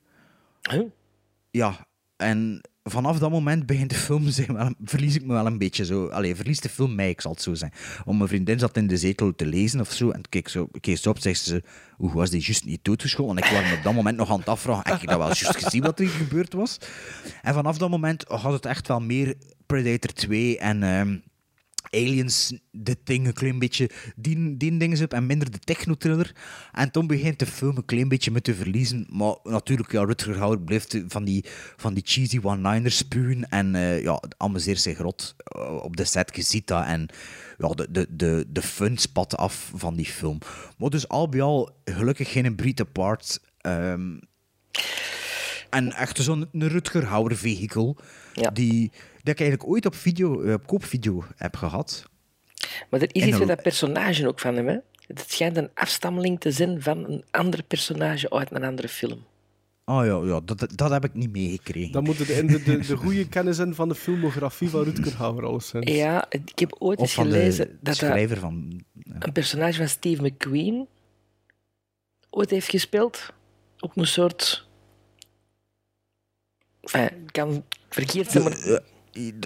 Ja, 1.51 1.87
en 2.15 2.61
vanaf 2.89 3.19
dat 3.19 3.29
moment 3.29 3.65
begint 3.65 3.89
de 3.89 3.95
film 3.95 4.27
verlies 4.83 5.15
ik 5.15 5.25
me 5.25 5.33
wel 5.33 5.45
een 5.45 5.57
beetje 5.57 5.85
zo. 5.85 6.07
Allee, 6.07 6.35
verliest 6.35 6.63
de 6.63 6.69
film 6.69 6.95
mij, 6.95 7.09
ik 7.09 7.21
zal 7.21 7.31
het 7.31 7.41
zo 7.41 7.53
zeggen. 7.53 7.77
Om 8.05 8.17
mijn 8.17 8.29
vriendin 8.29 8.59
zat 8.59 8.77
in 8.77 8.87
de 8.87 8.97
zetel 8.97 9.35
te 9.35 9.45
lezen 9.45 9.79
of 9.79 9.91
zo. 9.91 10.09
En 10.09 10.21
keek 10.29 10.47
zo, 10.47 10.69
keek 10.79 10.97
zo 10.97 11.09
op, 11.09 11.19
zegt 11.19 11.43
ze, 11.43 11.63
hoe 11.95 12.13
was 12.13 12.29
die 12.29 12.41
juist 12.41 12.65
niet 12.65 12.83
doodgeschoten? 12.83 13.37
En 13.37 13.43
ik 13.43 13.51
was 13.51 13.77
op 13.77 13.83
dat 13.83 13.93
moment 13.93 14.17
nog 14.17 14.31
aan 14.31 14.39
het 14.39 14.47
afvragen, 14.47 14.91
heb 14.91 15.01
ik 15.01 15.09
dat 15.09 15.17
wel 15.17 15.27
juist 15.27 15.63
gezien 15.63 15.81
wat 15.81 15.99
er 15.99 16.07
gebeurd 16.07 16.53
was? 16.53 16.77
En 17.41 17.53
vanaf 17.53 17.77
dat 17.77 17.89
moment 17.89 18.23
had 18.27 18.53
het 18.53 18.65
echt 18.65 18.87
wel 18.87 18.99
meer 18.99 19.35
Predator 19.65 20.13
2 20.13 20.57
en... 20.57 20.83
ehm, 20.83 21.15
Aliens, 21.89 22.53
de 22.71 23.03
Thing, 23.03 23.27
een 23.27 23.33
klein 23.33 23.59
beetje 23.59 23.89
die, 24.15 24.57
die 24.57 24.77
dingen 24.77 25.03
op 25.03 25.13
en 25.13 25.25
minder 25.25 25.51
de 25.51 25.59
techno-thriller. 25.59 26.35
En 26.71 26.91
toen 26.91 27.07
begint 27.07 27.39
de 27.39 27.45
film 27.45 27.77
een 27.77 27.85
klein 27.85 28.07
beetje 28.07 28.31
me 28.31 28.41
te 28.41 28.55
verliezen. 28.55 29.07
Maar 29.09 29.35
natuurlijk, 29.43 29.91
ja, 29.91 30.03
Rutger 30.03 30.37
Hauer 30.37 30.59
blijft 30.59 31.01
van 31.07 31.23
die, 31.23 31.45
van 31.77 31.93
die 31.93 32.03
cheesy 32.05 32.39
one-liners 32.43 32.97
spuwen. 32.97 33.49
En 33.49 33.75
eh, 33.75 34.01
ja, 34.01 34.21
amuseert 34.37 34.79
zich 34.79 34.97
rot 34.97 35.35
eh, 35.37 35.83
op 35.83 35.97
de 35.97 36.05
set. 36.05 36.35
Je 36.35 36.41
ziet 36.41 36.67
dat. 36.67 36.85
En 36.85 37.09
ja, 37.57 37.67
de, 37.67 37.87
de, 37.91 38.07
de, 38.09 38.45
de 38.47 38.61
fun 38.61 38.97
spat 38.97 39.37
af 39.37 39.71
van 39.75 39.95
die 39.95 40.05
film. 40.05 40.37
Maar 40.77 40.89
dus 40.89 41.07
al 41.07 41.29
bij 41.29 41.41
al, 41.41 41.69
gelukkig 41.85 42.31
geen 42.31 42.55
breed 42.55 42.79
apart. 42.79 43.39
Ehm, 43.57 44.17
en 45.69 45.93
echt 45.93 46.17
zo'n 46.17 46.49
een 46.51 46.67
Rutger 46.67 47.05
Hauer 47.05 47.37
vehicle. 47.37 47.95
Die, 48.53 48.91
die 49.27 49.35
ik 49.35 49.41
eigenlijk 49.41 49.69
ooit 49.69 49.85
op, 49.85 49.95
video, 49.95 50.41
eh, 50.41 50.53
op 50.53 50.67
koopvideo 50.67 51.23
heb 51.35 51.55
gehad. 51.55 52.09
Maar 52.89 53.01
er 53.01 53.09
is 53.11 53.21
En 53.21 53.27
iets 53.27 53.37
met 53.37 53.47
dat 53.47 53.61
personage 53.61 54.27
ook 54.27 54.39
van 54.39 54.55
hem. 54.55 54.67
Hè? 54.67 54.77
Het 55.07 55.23
schijnt 55.27 55.57
een 55.57 55.69
afstammeling 55.73 56.39
te 56.39 56.51
zijn 56.51 56.81
van 56.81 57.05
een 57.05 57.23
ander 57.31 57.63
personage 57.63 58.29
uit 58.29 58.51
een 58.51 58.63
andere 58.63 58.87
film. 58.87 59.25
Oh 59.85 60.05
ja, 60.05 60.33
ja 60.33 60.41
dat, 60.45 60.67
dat 60.75 60.89
heb 60.89 61.03
ik 61.03 61.13
niet 61.13 61.31
meegekregen. 61.31 61.91
Dan 61.91 62.03
moet 62.03 62.19
het 62.19 62.29
in 62.29 62.47
de, 62.47 62.63
de, 62.63 62.77
de 62.77 62.95
goede 63.05 63.27
kennis 63.27 63.55
zijn 63.55 63.75
van 63.75 63.89
de 63.89 63.95
filmografie 63.95 64.69
van 64.69 64.83
Rutger 64.83 65.15
Hauer 65.17 65.45
alleszins. 65.45 65.91
Ja, 65.91 66.25
ik 66.29 66.59
heb 66.59 66.75
ooit 66.79 66.99
eens 66.99 67.13
gelezen 67.13 67.67
dat 67.67 67.77
dat 67.81 67.95
schrijver 67.95 68.37
van... 68.37 68.81
een 69.19 69.31
personage 69.31 69.77
van 69.77 69.87
Steve 69.87 70.23
McQueen 70.23 70.87
ooit 72.29 72.49
heeft 72.49 72.69
gespeeld. 72.69 73.33
Ook 73.79 73.95
een 73.95 74.07
soort... 74.07 74.67
Enfin, 76.81 77.31
kan 77.31 77.63
verkeerd 77.89 78.31
zijn, 78.31 78.43
maar... 78.43 78.81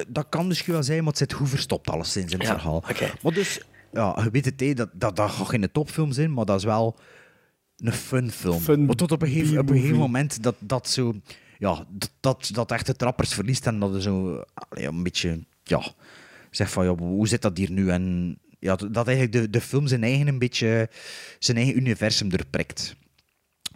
Dat 0.08 0.26
kan 0.30 0.48
misschien 0.48 0.74
wel 0.74 0.84
zijn, 0.84 0.98
maar 0.98 1.08
het 1.08 1.18
zit 1.18 1.34
goed 1.34 1.50
verstopt 1.50 1.90
alleszins 1.90 2.32
in 2.32 2.40
het 2.40 2.48
Ja, 2.48 2.54
verhaal. 2.54 2.84
Maar 3.22 3.34
dus, 3.34 3.62
ja, 3.94 4.20
je 4.24 4.30
weet 4.30 4.46
het, 4.46 4.78
dat, 4.78 4.90
dat, 4.94 5.16
dat 5.16 5.30
gaat 5.30 5.50
geen 5.50 5.72
topfilm 5.72 6.12
zijn, 6.12 6.34
maar 6.34 6.46
dat 6.46 6.58
is 6.58 6.64
wel 6.64 7.00
een 7.78 7.94
fun 7.94 8.32
film. 8.32 8.60
Fun 8.60 8.86
maar 8.86 8.96
tot 8.96 9.12
op 9.12 9.22
een 9.22 9.28
gegeven, 9.28 9.60
op 9.60 9.70
een 9.70 9.76
gegeven 9.76 9.98
moment 9.98 10.44
dat, 10.44 10.56
dat 10.60 10.90
zo... 10.90 11.14
Ja, 11.58 11.86
dat, 11.90 12.12
dat, 12.20 12.50
dat 12.54 12.72
echt 12.72 12.86
de 12.86 12.96
trappers 12.96 13.34
verliest 13.34 13.68
en 13.68 13.80
dat 13.80 13.96
er 13.96 14.02
zo 14.02 14.44
allee, 14.54 14.88
een 14.88 15.04
beetje... 15.04 15.46
Ja, 15.64 15.84
zeg 16.52 16.72
van, 16.72 16.86
ja, 16.86 16.96
hoe 16.96 17.28
zit 17.28 17.42
dat 17.42 17.58
hier 17.58 17.72
nu? 17.72 17.90
En 17.90 18.38
ja, 18.60 18.76
dat 18.76 19.08
eigenlijk 19.08 19.32
de, 19.32 19.50
de 19.50 19.62
film 19.62 19.88
zijn 19.88 20.04
eigen 20.04 20.28
een 20.28 20.40
beetje... 20.40 20.90
Zijn 21.40 21.58
eigen 21.58 21.78
universum 21.78 22.30
doorprikt. 22.30 22.96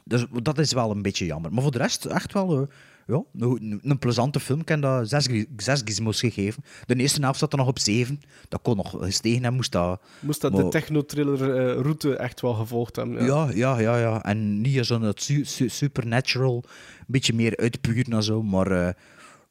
Dus 0.03 0.25
dat 0.41 0.57
is 0.57 0.73
wel 0.73 0.91
een 0.91 1.01
beetje 1.01 1.25
jammer. 1.25 1.53
Maar 1.53 1.61
voor 1.61 1.71
de 1.71 1.77
rest, 1.77 2.05
echt 2.05 2.33
wel 2.33 2.67
ja, 3.07 3.23
een, 3.39 3.79
een 3.83 3.99
plezante 3.99 4.39
film. 4.39 4.59
Ik 4.59 4.67
heb 4.67 4.81
dat 4.81 5.09
zes, 5.09 5.27
zes 5.57 5.81
gizmos 5.85 6.19
gegeven. 6.19 6.63
De 6.85 6.95
eerste 6.95 7.21
helft 7.21 7.39
zat 7.39 7.51
er 7.51 7.57
nog 7.57 7.67
op 7.67 7.79
zeven. 7.79 8.19
Dat 8.49 8.61
kon 8.61 8.75
nog 8.75 8.95
gestegen 8.99 9.45
en 9.45 9.53
moest 9.53 9.71
dat... 9.71 10.01
Moest 10.19 10.41
dat 10.41 10.55
de 10.55 10.61
maar- 10.61 10.71
techno-thriller-route 10.71 12.15
echt 12.15 12.41
wel 12.41 12.53
gevolgd 12.53 12.95
hebben. 12.95 13.25
ja. 13.25 13.49
Ja, 13.53 13.79
ja, 13.79 13.97
ja, 13.97 14.23
En 14.23 14.61
niet 14.61 14.85
zo'n 14.85 15.11
su 15.15 15.43
su- 15.45 15.69
supernatural, 15.69 16.63
een 16.65 17.05
beetje 17.07 17.33
meer 17.33 17.57
uitpuren 17.57 18.13
en 18.13 18.23
zo, 18.23 18.43
maar 18.43 18.71
eh, 18.71 18.93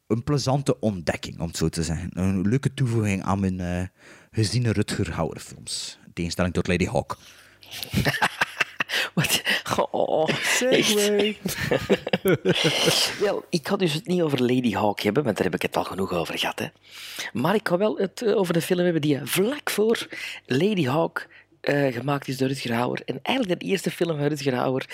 een 0.07 0.23
plezante 0.25 0.81
ontdekking, 0.81 1.41
om 1.41 1.47
het 1.47 1.57
zo 1.57 1.69
te 1.69 1.83
zeggen. 1.83 2.11
Een 2.13 2.49
leuke 2.49 2.75
toevoeging 2.75 3.23
aan 3.23 3.41
mijn 3.41 3.61
eh 3.61 3.87
geziene 4.31 4.73
Rutger 4.73 5.13
Hauer 5.13 5.39
films. 5.39 5.99
In 6.07 6.13
tegenstelling 6.13 6.55
tot 6.55 6.67
Lady 6.69 6.87
Hawk. 6.87 7.17
Wat? 9.15 9.43
Oh, 9.91 10.29
wel, 13.21 13.45
ik 13.49 13.69
ga 13.69 13.77
dus 13.77 13.93
het 13.93 14.07
niet 14.07 14.23
over 14.23 14.41
Lady 14.41 14.73
Hawk 14.73 15.01
hebben, 15.01 15.25
want 15.25 15.37
daar 15.37 15.47
heb 15.47 15.55
ik 15.55 15.63
het 15.63 15.77
al 15.77 15.85
genoeg 15.85 16.13
over 16.13 16.39
gehad. 16.39 16.59
Hè. 16.59 16.67
Maar 17.33 17.55
ik 17.55 17.69
ga 17.69 17.77
wel 17.77 17.97
het 17.97 18.23
eh, 18.23 18.37
over 18.37 18.53
de 18.53 18.61
film 18.61 18.85
hebben 18.85 19.03
die 19.03 19.17
eh, 19.17 19.23
vlak 19.25 19.71
voor 19.71 20.09
Lady 20.47 20.85
Hawk 20.85 21.27
eh, 21.61 21.93
gemaakt 21.93 22.29
is 22.29 22.37
door 22.37 22.49
Rutger 22.49 22.73
Hauer. 22.73 23.03
En 23.05 23.19
eigenlijk 23.23 23.61
de 23.61 23.67
eerste 23.67 23.91
film 23.91 24.17
van 24.17 24.27
Rutger 24.27 24.55
Hauer 24.55 24.87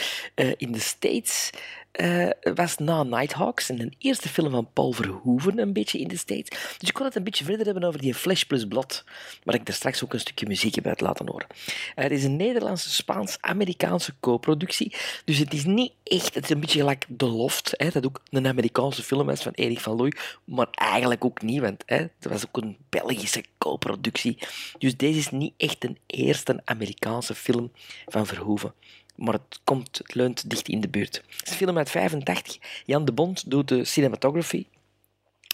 in 0.57 0.73
de 0.73 0.81
States 0.81 1.51
eh, 1.93 2.29
was 2.55 2.77
na 2.77 3.03
Nighthawks. 3.03 3.69
En 3.69 3.77
de 3.77 3.93
eerste 3.99 4.29
film 4.29 4.51
van 4.51 4.69
Paul 4.73 4.93
Verhoeven 4.93 5.59
een 5.59 5.73
beetje 5.73 5.99
in 5.99 6.09
de 6.09 6.17
States. 6.17 6.49
Dus 6.79 6.89
ik 6.89 6.95
kon 6.95 7.05
het 7.05 7.17
een 7.17 7.25
beetje 7.25 7.45
verder 7.45 7.65
hebben 7.65 7.85
over 7.85 8.01
die 8.01 8.15
Flesh 8.15 8.43
plus 8.43 8.67
Blood. 8.67 9.05
Waar 9.45 9.55
ik 9.55 9.67
daar 9.67 9.75
straks 9.75 10.05
ook 10.05 10.13
een 10.13 10.21
stukje 10.21 10.47
muziek 10.47 10.75
heb 10.75 10.87
uit 10.87 11.01
laten 11.01 11.29
horen. 11.29 11.47
Het 11.95 12.13
is 12.13 12.25
een 12.25 12.37
Nederlandse-Spaans-Amerikaanse 12.37 14.13
co-productie. 14.21 14.95
Dus 15.25 15.39
het 15.39 15.55
is 15.55 15.65
niet 15.65 15.93
echt... 16.05 16.35
Het 16.35 16.45
is 16.45 16.51
een 16.51 16.61
beetje 16.61 16.79
gelijk 16.79 17.07
The 17.17 17.27
Loft. 17.27 17.75
Hè, 17.77 17.91
dat 17.91 18.07
ook 18.07 18.23
een 18.31 18.47
Amerikaanse 18.47 19.03
film 19.03 19.31
is 19.31 19.43
van 19.43 19.53
Erik 19.53 19.81
van 19.81 19.97
Looy. 19.97 20.13
Maar 20.45 20.69
eigenlijk 20.71 21.25
ook 21.25 21.43
niet, 21.43 21.61
want 21.61 21.83
hè, 21.87 21.97
het 21.97 22.27
was 22.29 22.47
ook 22.47 22.57
een 22.63 22.77
Belgische 22.89 23.45
co-productie. 23.59 24.39
Dus 24.79 24.97
deze 24.97 25.19
is 25.19 25.31
niet 25.31 25.55
echt 25.57 25.85
een 25.85 25.99
eerste 26.07 26.61
Amerikaanse 26.65 27.35
film 27.35 27.73
van 28.07 28.27
Verhoeven. 28.27 28.75
Maar 29.17 29.35
het, 29.35 29.61
komt, 29.65 29.99
het 29.99 30.15
leunt 30.15 30.51
dicht 30.51 30.69
in 30.69 30.81
de 30.81 30.89
buurt. 30.89 31.23
Het 31.37 31.47
is 31.47 31.51
een 31.51 31.57
film 31.57 31.79
uit 31.79 31.91
85. 31.91 32.59
Jan 32.85 33.05
de 33.05 33.13
Bond 33.13 33.51
doet 33.51 33.69
de 33.69 33.85
cinematography. 33.85 34.67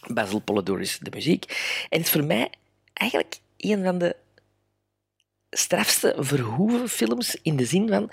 Basil 0.06 0.38
Polidoris 0.38 0.98
de 0.98 1.10
muziek. 1.14 1.44
En 1.88 1.98
het 1.98 2.06
is 2.06 2.12
voor 2.12 2.24
mij 2.24 2.50
eigenlijk 2.92 3.38
een 3.56 3.84
van 3.84 3.98
de 3.98 4.16
strafste 5.50 6.14
Verhoeven 6.18 6.88
films 6.88 7.38
in 7.42 7.56
de 7.56 7.64
zin 7.64 7.88
van 7.88 8.10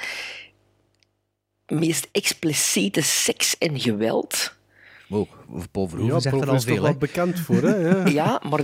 meest 1.68 2.08
expliciete 2.12 3.02
seks 3.02 3.58
en 3.58 3.80
geweld. 3.80 4.56
Wow, 5.08 5.28
Paul 5.72 5.88
Verhoeven 5.88 6.16
Ja, 6.16 6.22
zegt 6.22 6.36
er 6.36 6.42
Paul 6.42 6.52
al 6.52 6.58
is 6.58 6.64
toch 6.64 6.74
veel, 6.74 6.84
wel 6.84 6.98
bekend 6.98 7.40
voor, 7.40 7.62
hè? 7.62 7.76
Ja. 7.76 8.08
Ja, 8.24 8.42
maar 8.50 8.62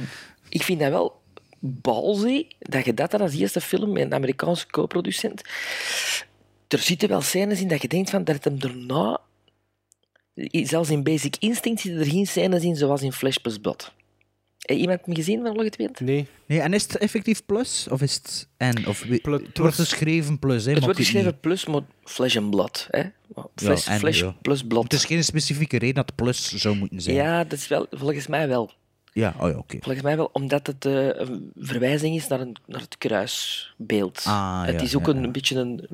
ik 0.49 0.63
vind 0.63 0.79
dat 0.79 0.89
wel 0.89 1.21
balzy 1.59 2.47
dat 2.59 2.85
je 2.85 2.93
dat 2.93 3.11
dan 3.11 3.21
als 3.21 3.33
eerste 3.33 3.61
film 3.61 3.91
met 3.91 4.03
een 4.03 4.13
Amerikaanse 4.13 4.67
co-producent. 4.67 5.41
Er 6.69 6.79
zitten 6.79 7.09
wel 7.09 7.21
scènes 7.21 7.61
in 7.61 7.67
dat 7.67 7.81
je 7.81 7.87
denkt 7.87 8.09
van 8.09 8.23
dat 8.23 8.35
het 8.35 8.43
hem 8.43 8.59
daarna. 8.59 9.19
Zelfs 10.51 10.89
in 10.89 11.03
Basic 11.03 11.35
Instinct 11.39 11.81
zitten 11.81 11.99
er 12.01 12.07
geen 12.09 12.27
scènes 12.27 12.63
in 12.63 12.75
zoals 12.75 13.01
in 13.01 13.11
Flash 13.13 13.35
plus 13.35 13.57
Blood. 13.57 13.93
Heeft 14.59 14.81
iemand 14.81 15.07
me 15.07 15.15
gezien 15.15 15.41
van 15.41 15.55
Logit 15.55 15.75
Wind? 15.75 15.99
Nee. 15.99 16.27
Nee, 16.45 16.59
en 16.59 16.73
is 16.73 16.83
het 16.83 16.97
effectief 16.97 17.45
plus? 17.45 17.87
Of 17.91 18.01
is 18.01 18.13
het 18.13 18.47
en? 18.57 18.87
Of, 18.87 19.03
we- 19.03 19.39
het 19.45 19.57
wordt 19.57 19.75
geschreven 19.75 20.39
plus, 20.39 20.63
hè? 20.65 20.69
Het 20.71 20.79
maar 20.79 20.83
wordt 20.89 20.99
geschreven 21.05 21.39
plus, 21.39 21.65
maar 21.65 21.81
Flash 22.03 22.37
and 22.37 22.49
Blood. 22.49 22.87
Hè? 22.89 23.03
Flash, 23.55 23.85
Ja, 23.85 23.91
en, 23.91 23.99
flash 23.99 24.19
ja. 24.19 24.35
plus 24.41 24.63
Blood. 24.63 24.83
Het 24.83 24.93
is 24.93 25.05
geen 25.05 25.23
specifieke 25.23 25.77
reden 25.77 25.95
dat 25.95 26.05
het 26.05 26.15
plus 26.15 26.53
zou 26.55 26.75
moeten 26.75 27.01
zijn. 27.01 27.15
Ja, 27.15 27.43
dat 27.43 27.59
is 27.59 27.67
wel, 27.67 27.85
volgens 27.91 28.27
mij 28.27 28.47
wel. 28.47 28.71
Ja, 29.13 29.35
oh 29.39 29.49
ja, 29.49 29.57
oké. 29.57 29.77
Volgens 29.81 30.03
mij 30.03 30.15
wel, 30.15 30.29
omdat 30.33 30.67
het 30.67 30.85
eh, 30.85 31.07
een 31.07 31.51
verwijzing 31.57 32.15
is 32.15 32.27
naar, 32.27 32.39
een, 32.39 32.55
naar 32.65 32.81
het 32.81 32.97
kruisbeeld. 32.97 34.23
Ah, 34.25 34.65
het 34.65 34.75
ja, 34.75 34.81
is 34.81 34.95
ook 34.95 35.05
ja, 35.05 35.13
een, 35.13 35.21
ja. 35.21 35.29
beetje 35.29 35.55
een, 35.55 35.87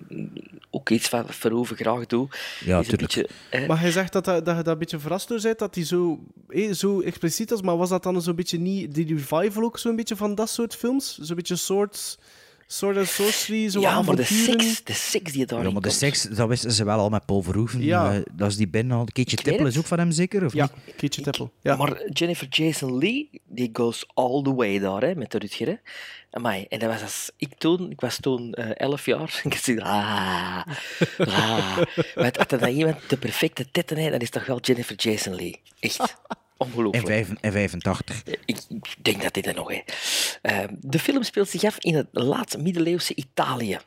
ook 0.69 0.89
iets 0.89 1.09
wat 1.09 1.25
Verhoeven 1.35 1.75
graag 1.75 2.05
doet. 2.05 2.37
Ja, 2.65 2.79
is 2.79 2.91
een 2.91 2.97
tuurlijk. 2.97 3.13
beetje, 3.15 3.29
eh, 3.49 3.67
Maar 3.67 3.79
hij 3.79 3.91
zegt 3.91 4.13
dat, 4.13 4.25
dat, 4.25 4.45
dat 4.45 4.57
je 4.57 4.63
daar 4.63 4.73
een 4.73 4.79
beetje 4.79 4.99
verrast 4.99 5.27
door 5.27 5.41
bent, 5.41 5.59
dat 5.59 5.75
hij 5.75 5.85
zo, 5.85 6.19
eh, 6.47 6.71
zo 6.71 7.01
expliciet 7.01 7.49
was, 7.49 7.61
maar 7.61 7.77
was 7.77 7.89
dat 7.89 8.03
dan 8.03 8.21
zo'n 8.21 8.35
beetje 8.35 8.59
niet 8.59 8.93
die 8.93 9.07
revival 9.07 9.63
ook 9.63 9.77
zo'n 9.77 9.95
beetje 9.95 10.15
van 10.15 10.35
dat 10.35 10.49
soort 10.49 10.75
films? 10.75 11.17
Zo'n 11.17 11.35
beetje 11.35 11.55
soort, 11.55 12.19
soort 12.67 12.97
of 12.97 13.07
sorcery, 13.07 13.69
zo 13.69 13.79
ja, 13.79 14.01
maar 14.01 14.15
de 14.15 14.23
seks, 14.23 14.83
de 14.83 14.93
seks 14.93 15.31
die 15.31 15.45
daarin 15.45 15.67
Ja, 15.67 15.73
maar 15.73 15.81
de 15.81 15.89
seks, 15.89 16.21
dat 16.21 16.47
wisten 16.47 16.71
ze 16.71 16.83
wel 16.83 16.99
al 16.99 17.09
met 17.09 17.25
Paul 17.25 17.41
Verhoeven. 17.41 17.81
Ja. 17.83 18.13
Eh, 18.13 18.21
dat 18.33 18.49
is 18.49 18.57
die 18.57 18.67
binnen 18.67 18.97
al. 18.97 19.05
Keetje 19.13 19.35
Tippel 19.37 19.65
is 19.65 19.77
ook 19.77 19.85
van 19.85 19.99
hem 19.99 20.11
zeker? 20.11 20.45
Of 20.45 20.53
Ja, 20.53 20.69
niet? 20.85 20.95
Keetje 20.95 21.21
Teppel. 21.21 21.51
Ja. 21.61 21.75
Maar 21.75 22.09
Jennifer 22.09 22.47
Jason 22.49 22.97
Lee, 22.97 23.29
die 23.47 23.69
goes 23.73 24.05
all 24.13 24.41
the 24.41 24.55
way 24.55 24.79
daar, 24.79 25.01
hè, 25.01 25.15
met 25.15 25.31
de 25.31 25.37
Rutger. 25.37 25.67
Hè. 25.67 25.75
Amai, 26.31 26.65
en 26.69 26.79
dat 26.79 26.89
was 26.89 27.01
als 27.01 27.31
ik 27.37 27.53
toen, 27.57 27.91
ik 27.91 28.01
was 28.01 28.19
toen 28.19 28.53
eh, 28.53 28.69
elf 28.73 29.05
jaar, 29.05 29.41
en 29.43 29.49
ik 29.51 29.57
zei, 29.57 29.79
ah, 29.79 30.65
ah. 31.17 31.77
Maar 32.15 32.33
had 32.37 32.51
er 32.51 32.59
dan 32.59 32.69
iemand 32.69 33.09
de 33.09 33.17
perfecte 33.17 33.71
titten 33.71 33.97
heeft, 33.97 34.11
dan 34.11 34.19
is 34.19 34.29
toch 34.29 34.45
wel 34.45 34.59
Jennifer 34.59 34.95
Jason 34.95 35.35
Lee. 35.35 35.61
Echt, 35.79 36.17
ongelooflijk. 36.57 37.07
vijf, 37.07 37.30
in 37.41 37.52
85. 37.52 38.23
Ik, 38.45 38.60
ik 38.69 38.95
denk 39.02 39.22
dat 39.22 39.34
dit 39.34 39.45
er 39.45 39.56
nog 39.56 39.72
is. 39.72 40.40
Eh, 40.41 40.60
de 40.80 40.99
film 40.99 41.23
speelt 41.23 41.49
zich 41.49 41.64
af 41.64 41.77
in 41.80 41.95
het 41.95 42.07
laat-middeleeuwse 42.11 43.15
Italië. 43.15 43.77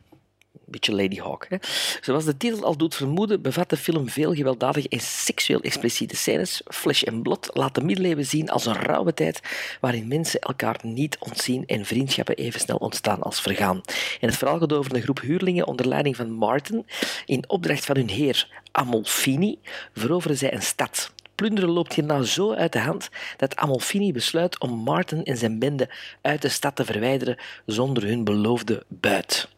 Een 0.68 0.74
beetje 0.74 0.94
Lady 0.94 1.16
Hawk. 1.16 1.46
Hè? 1.48 1.56
Zoals 2.00 2.24
de 2.24 2.36
titel 2.36 2.64
al 2.64 2.76
doet 2.76 2.94
vermoeden, 2.94 3.42
bevat 3.42 3.70
de 3.70 3.76
film 3.76 4.08
veel 4.08 4.34
gewelddadige 4.34 4.88
en 4.88 5.00
seksueel 5.00 5.60
expliciete 5.60 6.16
scènes. 6.16 6.62
Flesh 6.64 7.02
en 7.02 7.22
Blood 7.22 7.50
laat 7.52 7.74
de 7.74 7.82
middeleeuwen 7.82 8.26
zien 8.26 8.50
als 8.50 8.66
een 8.66 8.74
rauwe 8.74 9.14
tijd 9.14 9.40
waarin 9.80 10.08
mensen 10.08 10.40
elkaar 10.40 10.76
niet 10.82 11.18
ontzien 11.18 11.66
en 11.66 11.84
vriendschappen 11.84 12.36
even 12.36 12.60
snel 12.60 12.76
ontstaan 12.76 13.22
als 13.22 13.40
vergaan. 13.40 13.80
En 14.20 14.28
het 14.28 14.36
verhaal 14.36 14.58
gaat 14.58 14.72
over 14.72 14.94
een 14.94 15.02
groep 15.02 15.20
huurlingen 15.20 15.66
onder 15.66 15.88
leiding 15.88 16.16
van 16.16 16.30
Martin. 16.30 16.86
In 17.26 17.44
opdracht 17.48 17.84
van 17.84 17.96
hun 17.96 18.08
heer 18.08 18.62
Amolfini 18.72 19.58
veroveren 19.94 20.36
zij 20.36 20.54
een 20.54 20.62
stad. 20.62 21.12
Plunderen 21.38 21.70
loopt 21.70 21.94
hierna 21.94 22.22
zo 22.22 22.54
uit 22.54 22.72
de 22.72 22.78
hand 22.78 23.08
dat 23.36 23.56
Amalfini 23.56 24.12
besluit 24.12 24.60
om 24.60 24.70
Martin 24.70 25.24
en 25.24 25.36
zijn 25.36 25.58
bende 25.58 25.88
uit 26.20 26.42
de 26.42 26.48
stad 26.48 26.76
te 26.76 26.84
verwijderen 26.84 27.38
zonder 27.66 28.02
hun 28.02 28.24
beloofde 28.24 28.84
buit. 28.88 29.48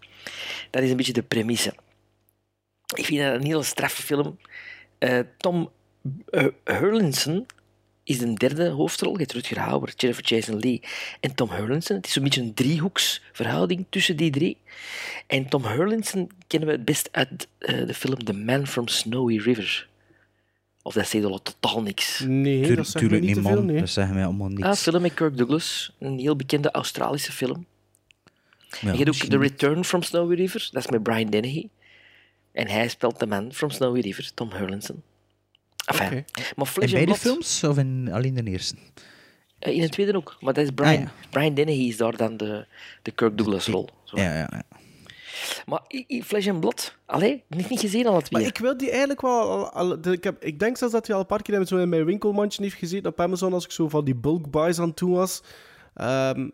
Dat 0.70 0.82
is 0.82 0.90
een 0.90 0.96
beetje 0.96 1.12
de 1.12 1.22
premisse. 1.22 1.74
Ik 2.94 3.04
vind 3.04 3.20
dat 3.20 3.34
een 3.34 3.46
hele 3.46 3.62
straffe 3.62 4.02
film. 4.02 4.38
Eh, 4.98 5.18
Tom 5.36 5.70
uh, 6.30 6.46
Hurlinson 6.64 7.46
is 8.04 8.18
de 8.18 8.34
derde 8.34 8.68
hoofdrol. 8.68 9.12
Je 9.12 9.18
hebt 9.18 9.32
Rutger 9.32 9.58
Hauer, 9.58 9.92
Jennifer 9.96 10.24
Jason 10.24 10.58
Lee 10.58 10.82
en 11.20 11.34
Tom 11.34 11.50
Hurlinson. 11.50 11.96
Het 11.96 12.06
is 12.06 12.12
zo'n 12.12 12.22
beetje 12.22 12.40
een 12.40 12.54
driehoeksverhouding 12.54 13.86
tussen 13.90 14.16
die 14.16 14.30
drie. 14.30 14.56
En 15.26 15.48
Tom 15.48 15.66
Hurlinson 15.66 16.30
kennen 16.46 16.68
we 16.68 16.74
het 16.74 16.84
best 16.84 17.08
uit 17.12 17.48
eh, 17.58 17.86
de 17.86 17.94
film 17.94 18.24
The 18.24 18.32
Man 18.32 18.66
from 18.66 18.88
Snowy 18.88 19.38
River. 19.38 19.89
Of 20.82 20.94
dat 20.94 21.08
zegt 21.08 21.24
al 21.24 21.42
totaal 21.42 21.82
niks. 21.82 22.20
Nee, 22.26 22.62
Tuur- 22.62 22.76
dat 22.76 22.84
zegt 22.86 22.94
me 22.94 23.00
tuurlijk 23.10 23.34
niet 23.36 23.46
veel, 23.46 23.62
nee. 23.62 23.78
Dat 23.78 23.88
zeggen 23.90 24.14
wij 24.14 24.24
allemaal 24.24 24.48
niks. 24.48 24.62
Ah, 24.62 24.74
film 24.74 25.02
met 25.02 25.14
Kirk 25.14 25.36
Douglas, 25.36 25.92
een 25.98 26.18
heel 26.18 26.36
bekende 26.36 26.70
Australische 26.70 27.32
film. 27.32 27.66
Ja, 28.80 28.88
en 28.90 28.98
je 28.98 29.04
hebt 29.04 29.08
ook 29.22 29.28
The. 29.30 29.38
Return 29.38 29.84
from 29.84 30.02
Snowy 30.02 30.34
River, 30.34 30.68
dat 30.72 30.84
is 30.84 30.90
met 30.90 31.02
Brian 31.02 31.30
Dennehy. 31.30 31.68
En 32.52 32.68
hij 32.68 32.88
speelt 32.88 33.18
de 33.18 33.26
man 33.26 33.52
from 33.52 33.70
Snowy 33.70 34.00
River, 34.00 34.34
Tom 34.34 34.50
Hurlinson. 34.52 35.02
Enfin, 35.86 36.06
Oké. 36.06 36.14
maar 36.56 36.66
In 36.66 36.66
Flesh 36.66 36.90
beide 36.90 37.06
Blood, 37.06 37.18
films 37.18 37.64
of 37.64 37.78
in 37.78 38.08
alleen 38.12 38.34
de 38.34 38.42
eerste? 38.50 38.74
eh, 39.58 39.74
in 39.74 39.82
het 39.82 39.92
tweede 39.92 40.16
ook. 40.16 40.36
Maar 40.40 40.52
dat 40.54 40.64
is 40.64 40.70
Brian, 40.74 40.94
Ah, 40.94 41.00
ja. 41.00 41.12
Brian 41.30 41.54
Dennehy 41.54 41.88
is 41.88 41.96
daar 41.96 42.16
dan 42.16 42.36
de, 42.36 42.66
de 43.02 43.10
Kirk 43.10 43.36
Douglas 43.38 43.66
rol. 43.66 43.88
Zo. 44.04 44.16
Ja, 44.16 44.34
ja, 44.34 44.48
ja. 44.50 44.62
Maar 45.66 45.80
Flesh 46.24 46.48
and 46.48 46.60
Blood, 46.60 46.96
allee, 47.06 47.44
niet, 47.48 47.68
niet 47.70 47.80
gezien 47.80 48.06
al 48.06 48.16
het 48.16 48.30
Maar 48.30 48.40
weer. 48.40 48.50
ik 48.50 48.58
wil 48.58 48.76
die 48.76 48.88
eigenlijk 48.90 49.20
wel... 49.20 49.40
Al, 49.40 49.70
al- 49.70 50.00
de- 50.00 50.12
ik, 50.12 50.24
heb, 50.24 50.44
ik 50.44 50.58
denk 50.58 50.76
zelfs 50.76 50.94
dat 50.94 51.06
hij 51.06 51.14
al 51.14 51.20
een 51.20 51.26
paar 51.26 51.42
keer 51.42 51.66
zo 51.66 51.76
in 51.76 51.88
mijn 51.88 52.04
winkelmandje 52.04 52.62
heeft 52.62 52.76
gezeten 52.76 53.10
op 53.10 53.20
Amazon 53.20 53.52
als 53.52 53.64
ik 53.64 53.70
zo 53.70 53.88
van 53.88 54.04
die 54.04 54.14
bulk 54.14 54.50
buys 54.50 54.78
aan 54.78 54.92
doen 54.94 55.10
was. 55.12 55.42
Ehm, 55.94 56.48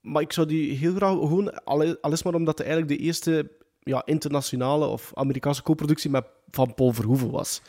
maar 0.00 0.22
ik 0.22 0.32
zou 0.32 0.46
die 0.46 0.76
heel 0.76 0.94
graag 0.94 1.10
gewoon... 1.10 1.64
Al, 1.64 2.12
is 2.12 2.22
maar 2.22 2.34
omdat 2.34 2.58
het 2.58 2.66
eigenlijk 2.66 2.98
de 2.98 3.04
eerste 3.06 3.50
ja, 3.80 4.02
internationale 4.04 4.86
of 4.86 5.10
Amerikaanse 5.14 5.62
co-productie 5.62 6.10
met 6.10 6.24
van 6.50 6.74
Paul 6.74 6.92
Verhoeven 6.92 7.30
was. 7.30 7.62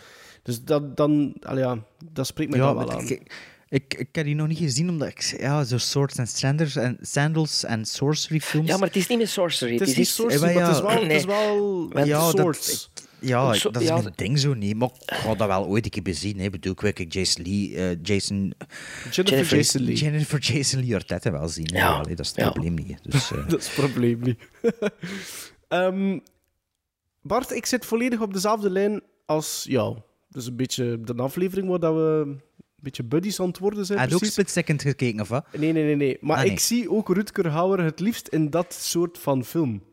Dus 0.44 0.64
dat, 0.64 0.98
dan... 0.98 1.36
allee, 1.42 1.64
ja, 1.64 1.78
dat 2.12 2.28
spreekt 2.28 2.52
mij 2.52 2.60
ja, 2.60 2.66
dan 2.66 2.76
wel 2.78 2.92
aan. 2.92 3.08
ik, 3.08 3.58
ik, 3.70 3.94
ik 3.94 4.08
heb 4.16 4.26
die 4.26 4.36
nog 4.36 4.48
niet 4.48 4.58
gezien, 4.58 4.90
omdat 4.90 5.08
ik... 5.08 5.22
Ja, 5.40 5.64
zo 5.64 5.78
Swords 5.78 6.20
and 6.20 6.30
Sandals 6.30 6.76
en, 6.76 6.98
Sandals 7.02 7.64
en 7.64 7.86
Sorcery 7.86 8.40
films... 8.40 8.68
Ja, 8.68 8.78
maar 8.78 8.88
het 8.88 8.96
is 8.98 9.08
niet 9.08 9.18
meer 9.18 9.28
sorcery. 9.28 9.74
Het 9.78 9.88
is 9.88 9.96
niet 9.96 10.08
sorcery, 10.08 10.44
Eh, 10.56 10.56
maar 10.72 10.84
maar 10.84 11.02
het 11.02 11.12
is 11.12 11.22
ja, 11.22 11.28
wel, 11.28 11.82
het 11.82 11.90
is 11.90 11.94
nee. 11.94 12.06
wel 12.06 12.06
ja, 12.06 12.30
swords. 12.30 12.90
dat, 12.94 13.04
ja, 13.20 13.54
Zo- 13.54 13.72
dat 13.72 13.82
is 13.82 13.88
ja, 13.88 14.02
mijn 14.02 14.14
ding 14.16 14.40
zo 14.40 14.54
niet. 14.54 14.76
Maar 14.76 14.90
ik 15.06 15.14
ga 15.14 15.36
dat 15.36 15.48
wel 15.48 15.66
ooit 15.66 15.86
een 15.86 15.92
keer 15.92 16.02
bezien. 16.04 16.38
Hè. 16.38 16.44
Ik 16.44 16.52
bedoel, 16.52 16.72
ik 16.74 16.82
wil 16.82 16.92
ik 16.96 17.14
Jason 17.14 17.44
Lee... 17.46 17.76
eh, 17.76 17.98
Jason... 18.02 18.54
Jennifer 19.12 19.58
Jason 19.58 19.82
Lee. 19.82 19.96
Jennifer 19.96 20.40
Jason 20.40 20.80
Lee 20.86 20.96
Arteta 20.96 21.32
wel 21.32 21.48
zien. 21.48 21.68
hè. 21.74 21.78
Ja. 21.78 21.90
Allee, 21.90 22.16
dat 22.16 22.26
is 22.26 22.32
het 22.32 22.38
Ja. 22.42 22.50
probleem 22.52 22.74
niet. 22.74 22.98
Dus, 23.04 23.32
eh, 23.32 23.38
Dat 23.50 23.60
is 23.60 23.66
het 23.68 23.76
probleem 23.76 24.20
niet. 24.22 24.40
Ehm, 25.68 26.20
Bart, 27.22 27.52
ik 27.52 27.66
zit 27.66 27.86
volledig 27.86 28.22
op 28.22 28.34
dezelfde 28.34 28.70
lijn 28.70 29.02
als 29.26 29.66
jou. 29.68 29.98
Dus 30.30 30.46
een 30.46 30.56
beetje 30.56 31.00
de 31.02 31.14
aflevering 31.16 31.68
waar 31.70 31.80
dat 31.80 31.94
we 31.94 32.36
beetje 32.82 33.04
buddies 33.04 33.40
aan 33.40 33.48
het 33.48 33.58
worden 33.58 33.86
zijn. 33.86 34.00
Had 34.00 34.10
je 34.10 34.16
ook. 34.16 34.26
Split 34.26 34.50
Second 34.50 34.82
gekeken, 34.82 35.22
of 35.22 35.28
wat? 35.28 35.46
Nee, 35.58 35.72
nee, 35.72 35.84
nee. 35.84 35.96
nee. 35.96 36.18
Maar 36.22 36.38
Ah, 36.38 36.44
nee. 36.44 36.52
ik 36.52 36.60
zie 36.60 36.92
ook 36.92 37.10
Rutger 37.10 37.50
Hauer 37.50 37.84
het 37.84 38.00
liefst 38.00 38.28
in 38.28 38.50
dat 38.50 38.74
soort 38.74 39.18
van 39.18 39.44
film. 39.46 39.84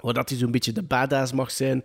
Waar 0.00 0.14
dat 0.14 0.28
hij 0.28 0.38
zo'n 0.38 0.50
beetje 0.50 0.72
de 0.72 0.82
badass 0.82 1.32
mag 1.32 1.50
zijn. 1.50 1.84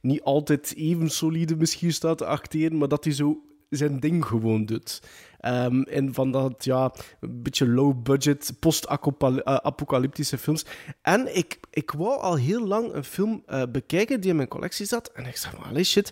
Niet 0.00 0.22
altijd 0.22 0.74
even 0.76 1.10
solide 1.10 1.56
misschien 1.56 1.92
staat 1.92 2.18
te 2.18 2.26
acteren, 2.26 2.78
maar 2.78 2.88
dat 2.88 3.04
hij 3.04 3.12
zo 3.12 3.40
zijn 3.70 4.00
ding 4.00 4.24
gewoon 4.24 4.64
doet. 4.66 5.02
Ehm, 5.38 5.80
en 5.80 6.14
van 6.14 6.30
dat, 6.30 6.64
ja, 6.64 6.92
een 7.20 7.42
beetje 7.42 7.68
low-budget, 7.68 8.52
post-apocalyptische 8.60 10.38
films. 10.38 10.64
En 11.02 11.36
ik, 11.36 11.58
ik 11.70 11.90
wou 11.90 12.20
al 12.20 12.36
heel 12.36 12.66
lang 12.66 12.92
een 12.92 13.04
film 13.04 13.42
eh, 13.46 13.62
bekijken 13.72 14.20
die 14.20 14.30
in 14.30 14.36
mijn 14.36 14.48
collectie 14.48 14.86
zat. 14.86 15.10
En 15.14 15.26
ik 15.26 15.48
maar, 15.58 15.68
allee, 15.68 15.84
shit. 15.84 16.10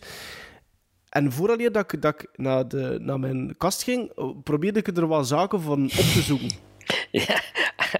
En 1.14 1.32
vooraleer 1.32 1.72
dat 1.72 1.92
ik, 1.92 2.02
dat 2.02 2.14
ik 2.14 2.28
naar, 2.36 2.68
de, 2.68 2.98
naar 3.00 3.20
mijn 3.20 3.56
kast 3.56 3.82
ging, 3.82 4.10
eh, 4.16 4.28
probeerde 4.44 4.78
ik 4.78 4.96
er 4.96 5.06
wat 5.06 5.26
zaken 5.26 5.60
van 5.60 5.84
op 5.84 5.90
te 5.90 6.22
zoeken. 6.22 6.50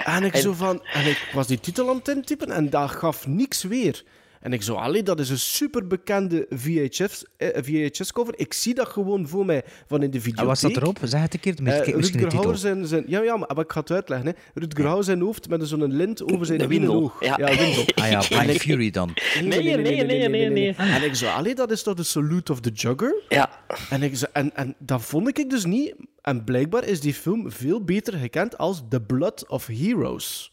En 0.04 0.24
ik 0.24 0.36
zo 0.36 0.52
van... 0.52 0.84
En 0.84 1.06
ik 1.06 1.30
was 1.34 1.46
die 1.46 1.60
titel 1.60 1.88
aan 1.88 1.96
het 1.96 2.08
intypen 2.08 2.50
en 2.50 2.70
dat 2.70 2.90
gaf 2.90 3.26
niks 3.26 3.62
weer. 3.62 4.04
En 4.44 4.52
ik 4.52 4.62
zo, 4.62 4.74
allee, 4.74 5.02
dat 5.02 5.20
is 5.20 5.30
een 5.30 5.38
superbekende 5.38 6.46
VHS, 6.50 7.24
eh, 7.36 7.48
VHS-cover. 7.62 8.34
Ik 8.36 8.52
zie 8.52 8.74
dat 8.74 8.88
gewoon 8.88 9.28
voor 9.28 9.46
mij 9.46 9.62
van 9.86 10.02
in 10.02 10.10
de 10.10 10.20
videotheek. 10.20 10.40
En 10.42 10.46
was 10.46 10.60
dat 10.60 10.76
erop? 10.76 10.98
Zeg 11.02 11.20
het 11.20 11.34
een 11.34 11.40
keer, 11.40 11.54
Eh, 11.64 11.94
misschien 11.96 12.20
Rutger. 12.20 12.40
Hauer 12.40 12.56
zijn, 12.56 12.86
zijn... 12.86 13.04
Ja, 13.06 13.22
ja, 13.22 13.36
maar 13.36 13.58
ik 13.58 13.72
ga 13.72 13.80
het 13.80 13.90
uitleggen. 13.90 14.26
Hè. 14.28 14.32
Rutger 14.60 14.84
Hauer 14.86 15.04
zijn 15.04 15.20
hoofd 15.20 15.48
met 15.48 15.68
zo'n 15.68 15.92
lint 15.96 16.32
over 16.32 16.46
zijn 16.46 16.58
De 16.58 16.68
ene 16.68 16.90
oog. 16.92 17.24
ja. 17.24 17.36
windel. 17.36 17.84
Ah 18.02 18.10
ja, 18.10 18.18
Blind 18.28 18.50
ik- 18.54 18.60
Fury 18.60 18.90
dan. 18.90 19.10
Nee, 19.42 19.62
nee, 19.76 19.76
nee, 20.04 20.28
nee, 20.28 20.48
nee. 20.50 20.74
En 20.76 21.02
ik 21.02 21.14
zo, 21.14 21.26
allee, 21.26 21.54
dat 21.54 21.70
is 21.70 21.82
toch 21.82 21.94
de 21.94 22.02
Salute 22.02 22.52
of 22.52 22.60
the 22.60 22.70
Jugger? 22.70 23.22
Ja. 23.28 23.50
En, 23.90 24.02
ik 24.02 24.16
zo, 24.16 24.26
en, 24.32 24.56
en 24.56 24.74
dat 24.78 25.02
vond 25.02 25.38
ik 25.38 25.50
dus 25.50 25.64
niet. 25.64 25.94
En 26.22 26.44
blijkbaar 26.44 26.84
is 26.84 27.00
die 27.00 27.14
film 27.14 27.50
veel 27.52 27.84
beter 27.84 28.12
gekend 28.18 28.58
als 28.58 28.82
The 28.88 29.00
Blood 29.00 29.48
of 29.48 29.66
Heroes. 29.66 30.52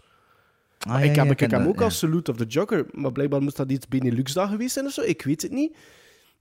Ah, 0.87 0.99
ja, 0.99 1.09
ik 1.09 1.15
heb, 1.15 1.31
ik 1.31 1.39
heb 1.39 1.51
hem 1.51 1.67
ook 1.67 1.81
als 1.81 1.97
Salute 1.97 2.31
of 2.31 2.37
the 2.37 2.45
Jugger, 2.45 2.85
maar 2.91 3.11
blijkbaar 3.11 3.41
moest 3.41 3.57
dat 3.57 3.71
iets 3.71 3.87
Benelux 3.87 4.33
daar 4.33 4.47
geweest 4.47 4.73
zijn 4.73 4.85
of 4.85 4.91
zo. 4.91 5.01
Ik 5.01 5.21
weet 5.21 5.41
het 5.41 5.51
niet. 5.51 5.75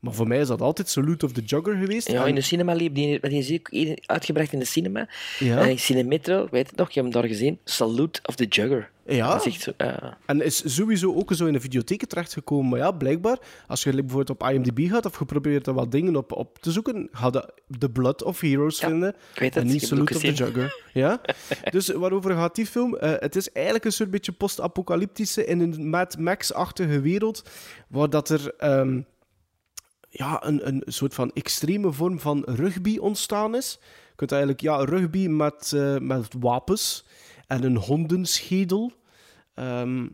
Maar 0.01 0.13
voor 0.13 0.27
mij 0.29 0.39
is 0.41 0.49
dat 0.49 0.61
altijd 0.61 0.89
Salute 0.89 1.25
of 1.27 1.33
the 1.33 1.41
Jugger 1.41 1.77
geweest. 1.77 2.11
Ja, 2.11 2.23
En- 2.23 2.29
in 2.29 2.35
de 2.35 2.41
cinema 2.41 2.73
liep 2.73 2.95
die, 2.95 3.21
die 3.21 3.63
één 3.71 3.97
uitgebracht 4.07 4.53
in 4.53 4.59
de 4.59 4.65
cinema. 4.65 5.09
Ja. 5.39 5.61
Eh, 5.61 5.69
in 5.69 5.79
Cinemetro, 5.79 6.49
weet 6.51 6.67
het 6.67 6.77
nog, 6.77 6.91
je 6.91 7.01
hebt 7.01 7.13
hem 7.15 7.23
daar 7.23 7.31
gezien. 7.31 7.59
Salute 7.65 8.21
of 8.25 8.35
the 8.35 8.45
Jugger. 8.45 8.91
Ja. 9.07 9.33
Dat 9.33 9.47
is 9.47 9.53
echt 9.53 9.63
zo, 9.63 9.73
ja. 9.77 10.19
En 10.27 10.41
is 10.45 10.75
sowieso 10.75 11.15
ook 11.15 11.33
zo 11.35 11.47
in 11.47 11.53
de 11.53 11.61
videotheek 11.61 12.05
terechtgekomen. 12.05 12.69
Maar 12.71 12.79
ja, 12.79 12.91
blijkbaar, 12.93 13.39
als 13.67 13.83
je 13.83 13.93
bijvoorbeeld 13.93 14.31
op 14.31 14.49
IMDb 14.51 14.89
gaat 14.91 15.07
of 15.07 15.19
je 15.19 15.25
probeert 15.25 15.67
er 15.67 15.75
wat 15.75 15.93
dingen 15.93 16.17
op, 16.17 16.33
op 16.33 16.59
te 16.61 16.71
zoeken, 16.73 17.09
ga 17.13 17.29
je 17.33 17.49
The 17.79 17.91
Blood 17.91 18.23
of 18.23 18.41
Heroes 18.41 18.79
vinden. 18.79 19.09
ik 19.35 19.41
weet 19.41 19.55
het, 19.55 19.65
en 19.65 19.71
niet 19.71 19.87
Salute 19.87 20.15
of 20.15 20.21
the. 20.21 20.33
Jugger. 20.33 20.83
Ja? 20.93 21.21
dus 21.71 21.89
waarover 21.89 22.35
gaat 22.35 22.55
die 22.55 22.67
film? 22.67 22.97
Eh, 22.97 23.13
het 23.19 23.37
is 23.37 23.53
eigenlijk 23.53 23.85
een 23.85 23.93
soort 23.93 24.11
beetje 24.11 24.33
post-apocalyptische 24.33 25.45
in 25.45 25.61
een 25.61 25.89
Mad 25.91 26.19
Max-achtige 26.19 27.01
wereld, 27.01 27.43
waar 27.89 28.11
dat 28.11 28.29
er... 28.29 28.55
ehm, 28.59 29.01
ja, 30.11 30.47
een, 30.47 30.67
een 30.67 30.83
soort 30.87 31.15
van 31.15 31.31
extreme 31.33 31.93
vorm 31.93 32.21
van 32.21 32.43
rugby 32.47 32.99
ontstaan 32.99 33.57
is. 33.57 33.79
Je 33.81 34.17
kunt 34.17 34.33
eigenlijk 34.33 34.61
ja, 34.61 34.85
rugby 34.85 35.27
met, 35.27 35.73
eh, 35.75 35.99
met 35.99 36.29
wapens 36.39 37.05
en 37.47 37.63
een 37.63 37.77
hondenschedel. 37.77 38.93
Ehm, 39.55 40.07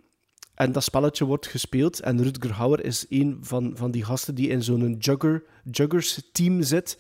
en 0.55 0.73
dat 0.73 0.83
spelletje 0.83 1.25
wordt 1.25 1.47
gespeeld. 1.47 2.01
En 2.01 2.23
Rutger 2.23 2.53
Hauer 2.53 2.85
is 2.85 3.07
een 3.09 3.39
van, 3.41 3.73
van 3.75 3.91
die 3.91 4.05
gasten 4.05 4.35
die 4.35 4.49
in 4.49 4.63
zo'n 4.63 4.97
jugger, 4.99 5.45
juggers 5.71 6.29
team 6.33 6.63
zit. 6.63 6.99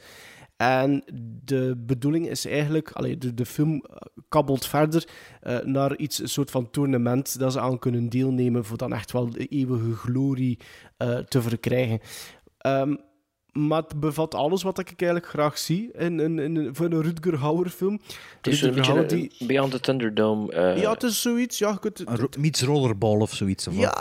En 0.56 1.02
de 1.44 1.82
bedoeling 1.86 2.28
is 2.28 2.47
eigenlijk, 2.47 2.90
allee, 2.90 3.18
de, 3.18 3.35
de 3.35 3.47
film 3.47 3.85
eh, 3.85 3.97
kabbelt 4.28 4.66
verder 4.66 5.09
eh, 5.40 5.59
naar 5.59 5.97
iets, 5.97 6.18
een 6.18 6.28
soort 6.28 6.51
van 6.51 6.70
toernooi 6.70 7.23
dat 7.39 7.52
ze 7.52 7.60
aan 7.60 7.78
kunnen 7.78 8.09
deelnemen 8.09 8.64
voor 8.64 8.77
dan 8.77 8.93
echt 8.93 9.12
wel 9.12 9.31
de 9.31 9.47
eeuwige 9.47 9.94
glorie 9.94 10.59
te 11.28 11.43
verkrijgen. 11.43 12.01
Ehm, 12.66 12.94
maar 13.52 13.82
het 13.82 14.01
bevat 14.01 14.34
alles 14.34 14.62
wat 14.62 14.78
ik 14.78 14.86
eigenlijk 14.97 15.26
graag 15.30 15.59
zie 15.59 15.90
in, 15.93 16.20
in, 16.20 16.38
in, 16.38 16.74
voor 16.74 16.86
een 16.86 17.02
Rutger 17.02 17.38
Hauer 17.38 17.68
film. 17.68 18.01
Het 18.36 18.47
is 18.47 18.62
een 18.62 18.72
Rutger 18.72 18.94
Hauer 18.94 19.12
een 19.12 19.30
Beyond 19.47 19.70
the 19.70 19.80
Thunderdome. 19.80 20.52
eh, 20.52 20.80
ja, 20.80 20.93
het 20.93 21.02
is 21.02 21.20
zoiets. 21.22 21.59
Ja, 21.59 21.76
kunt, 21.80 22.36
Meets 22.38 22.62
rollerball 22.62 23.20
of 23.20 23.34
zoiets. 23.34 23.66
Of 23.68 23.76
ja, 23.76 23.94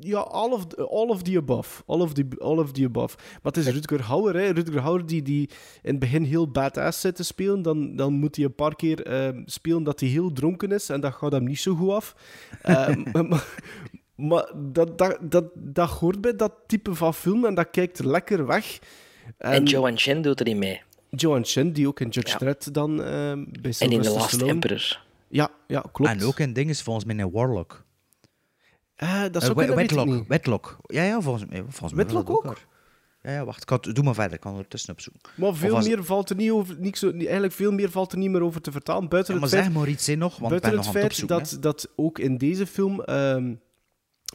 ja 0.00 0.18
all, 0.18 0.50
of, 0.50 0.66
the- 0.66 0.82
all 0.88 1.08
of 1.08 1.22
the 1.22 1.36
above. 1.36 1.82
All 1.86 2.00
of 2.00 2.12
the, 2.12 2.26
all 2.38 2.58
of 2.58 2.72
the 2.72 2.84
above. 2.84 3.16
Maar 3.16 3.52
het 3.52 3.56
is 3.56 3.66
Rutger 3.68 4.02
Hauer. 4.02 4.34
Hè. 4.34 4.50
Rutger 4.50 4.80
Hauer 4.80 5.06
die, 5.06 5.22
die 5.22 5.48
in 5.82 5.90
het 5.90 5.98
begin 5.98 6.22
heel 6.24 6.48
badass 6.50 7.00
zit 7.00 7.16
te 7.16 7.24
spelen. 7.24 7.62
Dan, 7.62 7.96
dan 7.96 8.12
moet 8.12 8.36
hij 8.36 8.44
een 8.44 8.54
paar 8.54 8.76
keer 8.76 9.02
ehm, 9.06 9.42
spelen 9.44 9.82
dat 9.82 10.00
hij 10.00 10.08
heel 10.08 10.32
dronken 10.32 10.72
is. 10.72 10.88
En 10.88 11.00
dat 11.00 11.14
gaat 11.14 11.32
hem 11.32 11.44
niet 11.44 11.60
zo 11.60 11.74
goed 11.74 11.90
af. 11.90 12.14
Ehm, 12.62 13.02
maar 13.28 13.46
maar 14.16 14.50
dat, 14.56 14.98
dat, 14.98 15.18
dat, 15.20 15.44
dat 15.54 15.88
hoort 15.90 16.20
bij 16.20 16.36
dat 16.36 16.52
type 16.66 16.94
van 16.94 17.14
film. 17.14 17.44
En 17.44 17.54
dat 17.54 17.70
kijkt 17.70 18.04
lekker 18.04 18.46
weg. 18.46 18.78
en 19.38 19.64
Joan 19.64 19.98
Chen 19.98 20.22
doet 20.22 20.40
erin 20.40 20.58
mee. 20.58 20.82
Joan 21.10 21.44
Chen, 21.44 21.72
die 21.72 21.88
ook 21.88 22.00
in 22.00 22.08
Judge 22.08 22.30
Ja. 22.32 22.36
Dredd 22.38 22.74
dan 22.74 23.02
ehm, 23.02 23.04
bij 23.04 23.12
En 23.34 23.40
in 23.60 23.72
The 23.72 23.74
Sylvester 23.78 24.12
Last 24.12 24.28
Stallone. 24.28 24.52
Emperor. 24.52 25.02
Ja, 25.28 25.50
ja, 25.66 25.84
klopt. 25.92 26.10
En 26.10 26.22
ook 26.22 26.38
een 26.38 26.52
ding 26.52 26.70
is 26.70 26.82
volgens 26.82 27.04
mij 27.04 27.18
een 27.18 27.30
Warlock. 27.30 27.84
Eh, 28.94 29.22
dat 29.30 29.42
Eh, 29.42 29.54
kunnen, 29.54 29.76
weet 29.76 29.90
ik 29.90 29.96
Wetlock. 29.96 30.28
Wetlock. 30.28 30.76
Ja, 30.86 31.02
ja, 31.02 31.20
volgens 31.20 31.44
mij. 31.50 31.58
Volgens 31.68 31.92
mij 31.92 32.04
Wetlock 32.04 32.30
ook? 32.30 32.56
Ja, 33.22 33.30
ja, 33.32 33.44
wacht. 33.44 33.62
Ik 33.62 33.68
had, 33.68 33.84
doe 33.92 34.04
maar 34.04 34.14
verder. 34.14 34.32
Ik 34.34 34.40
kan 34.40 34.58
er 34.58 34.68
tussen 34.68 34.92
opzoeken. 34.92 35.20
Maar 35.34 35.54
veel 35.54 35.78
meer 35.78 36.04
valt 36.04 36.30
er 36.30 36.36
niet 36.36 36.50
over, 36.50 36.76
niet 36.78 36.98
zo, 36.98 37.06
niet- 37.10 37.22
eigenlijk 37.24 37.52
veel 37.52 37.72
meer 37.72 37.90
valt 37.90 38.12
er 38.12 38.18
niet 38.18 38.30
meer 38.30 38.42
over 38.42 38.60
te 38.60 38.72
vertalen. 38.72 39.08
Buiten 39.08 39.34
Ja, 39.34 39.40
maar 39.40 39.48
het 39.48 39.58
feit, 39.58 39.72
zeg 39.72 39.80
maar 39.82 39.90
iets 39.92 40.06
hè, 40.06 40.14
nog, 40.14 40.36
want 40.38 40.52
ik 40.52 40.60
ben 40.60 40.70
het 40.70 40.78
nog 40.78 40.86
aan 40.88 40.92
het 40.92 41.00
feit 41.00 41.12
opzoeken. 41.12 41.60
dat, 41.62 41.82
dat 41.84 41.92
ook 41.96 42.18
in 42.18 42.38
deze 42.38 42.66
film 42.66 43.00
ehm, 43.02 43.54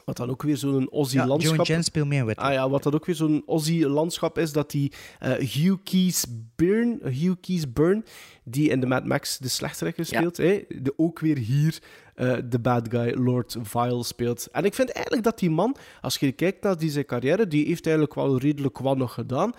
Wat 0.04 0.16
dan 0.16 0.30
ook 0.30 0.42
weer 0.42 0.56
zo'n 0.56 0.80
Ja, 0.80 0.86
Aussie-landschap... 0.90 1.66
Jen 1.66 1.84
speelt 1.84 2.08
mee 2.08 2.18
in 2.18 2.24
Whitworth. 2.24 2.48
Ah 2.48 2.54
ja, 2.54 2.68
wat 2.68 2.82
dat 2.82 2.94
ook 2.94 3.06
weer 3.06 3.14
zo'n 3.14 3.42
Aussie-landschap 3.46 4.38
is, 4.38 4.52
dat 4.52 4.70
die 4.70 4.92
eh, 5.18 5.32
Hugh 5.32 5.82
Keys 5.84 6.24
Byrne, 6.56 6.98
Hugh 7.02 7.40
Keys 7.40 7.72
Byrne, 7.72 8.02
die 8.44 8.68
in 8.68 8.80
de 8.80 8.86
Mad 8.86 9.04
Max 9.04 9.38
de 9.38 9.48
slechterik 9.48 9.96
speelt, 10.00 10.36
hè, 10.36 10.64
de, 10.68 10.92
ook 10.96 11.18
weer 11.18 11.36
hier 11.36 11.78
eh, 12.14 12.36
de 12.44 12.58
bad 12.58 12.88
guy 12.90 13.14
Lord 13.14 13.56
Vile 13.62 14.04
speelt. 14.04 14.48
En 14.52 14.64
ik 14.64 14.74
vind 14.74 14.90
eigenlijk 14.90 15.24
dat 15.24 15.38
die 15.38 15.50
man, 15.50 15.76
als 16.00 16.16
je 16.16 16.32
kijkt 16.32 16.62
naar 16.62 16.78
die 16.78 16.90
zijn 16.90 17.04
carrière, 17.04 17.46
die 17.46 17.66
heeft 17.66 17.86
eigenlijk 17.86 18.14
wel 18.14 18.38
redelijk 18.38 18.78
wat 18.78 18.96
nog 18.96 19.14
gedaan. 19.14 19.52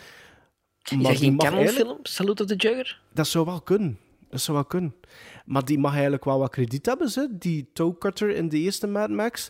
Is 0.92 1.04
dat 1.04 1.18
geen 1.18 1.38
Cameron-film? 1.38 2.00
Salute 2.04 2.44
of 2.44 2.50
the 2.50 2.56
Jugger? 2.56 3.02
Dat 3.14 3.28
zou 3.28 3.46
wel 3.46 3.62
kunnen. 3.62 4.00
Dat 4.30 4.42
zou 4.42 4.58
wel 4.58 4.66
kunnen. 4.66 4.96
Maar 5.46 5.66
die 5.66 5.80
mag 5.80 5.92
eigenlijk 5.92 6.26
wel 6.26 6.40
wat 6.40 6.50
krediet 6.50 6.86
hebben, 6.86 7.10
ze. 7.10 7.28
die 7.32 7.70
toe 7.74 7.98
cutter 7.98 8.30
in 8.30 8.50
de 8.50 8.58
eerste 8.58 8.88
Mad 8.88 9.10
Max. 9.10 9.50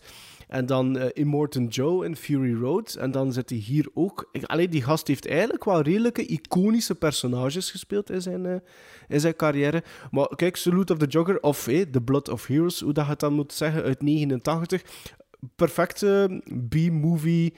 En 0.51 0.65
dan 0.65 0.97
eh 0.97 1.09
Immortan 1.13 1.65
Joe 1.67 2.05
in 2.05 2.15
Fury 2.15 2.53
Road. 2.61 2.93
En 2.93 3.11
dan 3.11 3.33
zit 3.33 3.49
hij 3.49 3.59
hier 3.59 3.87
ook. 3.93 4.29
Ik, 4.31 4.43
allee, 4.43 4.69
die 4.69 4.81
gast 4.81 5.07
heeft 5.07 5.27
eigenlijk 5.27 5.63
wel 5.63 5.81
redelijke 5.81 6.25
iconische 6.25 6.95
personages 6.95 7.71
gespeeld 7.71 8.09
in 8.09 8.21
zijn, 8.21 8.45
eh, 8.45 8.55
in 9.07 9.19
zijn 9.19 9.35
carrière. 9.35 9.83
Maar 10.11 10.27
kijk, 10.35 10.55
Salute 10.55 10.93
of 10.93 10.99
the 10.99 11.05
Jogger 11.05 11.39
of 11.41 11.67
eh, 11.67 11.81
The 11.81 12.01
Blood 12.01 12.29
of 12.29 12.45
Heroes, 12.47 12.79
hoe 12.79 12.93
dat 12.93 13.03
je 13.05 13.09
het 13.11 13.19
dan 13.19 13.33
moet 13.33 13.53
zeggen, 13.53 13.83
uit 13.83 14.01
89. 14.01 14.83
Perfecte 15.55 16.41
B-movie 16.69 17.53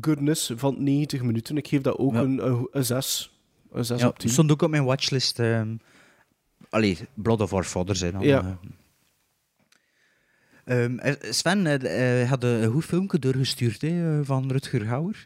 goodness 0.00 0.52
van 0.56 0.82
90 0.82 1.22
minuten. 1.22 1.56
Ik 1.56 1.68
geef 1.68 1.80
dat 1.80 1.98
ook 1.98 2.12
Ja. 2.12 2.20
een, 2.20 2.46
een, 2.46 2.68
een 2.70 2.84
6. 2.84 3.38
Een 3.72 3.84
6 3.84 4.00
Ja, 4.00 4.08
op 4.08 4.18
10. 4.18 4.30
stond 4.30 4.50
ook 4.52 4.62
op 4.62 4.70
mijn 4.70 4.84
watchlist. 4.84 5.40
allee, 6.70 6.98
Blood 7.14 7.40
of 7.40 7.52
Our 7.52 7.64
Fathers. 7.64 8.00
Hè, 8.00 8.12
dan, 8.12 8.22
Ja. 8.22 8.38
eh. 8.40 8.70
Ehm, 10.68 10.98
eh, 10.98 11.12
Sven 11.30 11.66
eh, 11.66 12.22
eh, 12.22 12.28
had 12.28 12.42
een 12.44 12.70
goed 12.72 12.84
filmpje 12.84 13.18
doorgestuurd 13.18 13.80
hè, 13.80 14.24
van 14.24 14.50
Rutger 14.50 14.86
Hauer. 14.86 15.24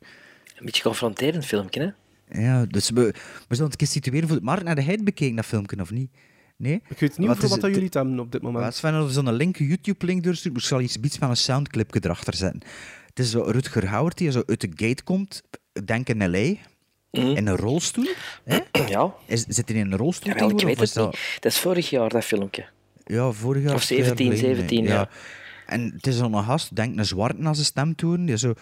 Een 0.57 0.65
beetje 0.65 0.83
confronterend 0.83 1.47
filmpje, 1.47 1.81
hè? 2.29 2.41
Ja, 2.43 2.65
dus 2.67 2.91
we, 2.91 3.01
we 3.49 3.55
zullen 3.55 3.71
het 3.71 3.73
een 3.73 3.77
keer 3.77 3.87
situeren. 3.87 4.29
Voor... 4.29 4.39
Martin, 4.43 4.67
heb 4.67 4.79
jij 4.79 4.93
het 4.93 5.05
bekeken, 5.05 5.37
dat 5.37 5.45
filmpje, 5.47 5.81
of 5.81 5.91
niet? 5.91 6.11
Nee? 6.57 6.83
Ik 6.89 6.99
weet 6.99 7.19
niet 7.19 7.27
Wat 7.29 7.37
is 7.37 7.43
wat 7.43 7.51
dat 7.51 7.61
het- 7.63 7.71
jullie 7.71 7.85
het 7.85 7.95
hebben 7.95 8.19
op 8.21 8.33
dit 8.33 8.43
moment. 8.43 8.65
Ja, 8.65 8.71
Sven 8.71 8.95
had 8.95 9.13
zo'n 9.13 9.33
link, 9.33 9.59
een 9.59 9.67
YouTube-link 9.67 10.25
doorstuurd. 10.25 10.57
Ik 10.57 10.63
zal 10.63 10.81
iets, 10.81 10.97
iets 10.97 11.17
van 11.17 11.31
een 11.31 11.37
soundclipje 11.37 12.01
erachter 12.05 12.35
zetten. 12.35 12.61
Het 13.07 13.19
is 13.19 13.31
zo 13.31 13.41
Rutger 13.41 13.87
Hauer 13.89 14.15
die 14.15 14.31
zo 14.31 14.43
uit 14.47 14.61
de 14.61 14.71
gate 14.87 15.03
komt, 15.03 15.43
ik 15.73 15.87
denk 15.87 16.09
in 16.09 16.31
L.A., 16.31 16.57
in 17.11 17.47
een 17.47 17.57
rolstoel. 17.57 18.07
Hè? 18.45 18.59
Ja. 18.89 19.15
Is, 19.27 19.45
zit 19.49 19.69
hij 19.69 19.79
in 19.79 19.93
een 19.93 19.99
rolstoel 19.99 20.33
Jawel, 20.33 20.51
ik 20.51 20.61
weet 20.65 20.81
het 20.81 20.93
dat- 20.95 21.13
niet. 21.13 21.37
Dat 21.41 21.53
is 21.53 21.59
vorig 21.59 21.91
jaar, 21.91 22.09
dat 22.09 22.25
filmpje. 22.25 22.65
Ja, 23.13 23.33
vorig 23.33 23.63
jaar. 23.63 23.75
Of 23.75 23.85
twee 23.85 23.99
jaar 23.99 24.07
17, 24.07 24.37
geleden, 24.37 24.57
17, 24.57 24.85
ja. 24.85 25.09
En 25.67 25.93
het 25.97 26.07
is 26.07 26.17
zo'n 26.17 26.45
gast, 26.45 26.77
denk 26.77 26.99
een 26.99 27.05
zwarte 27.05 27.43
als 27.43 27.59
een 27.59 27.65
stemtoon, 27.65 28.27
die 28.27 28.39
zo... 28.39 28.53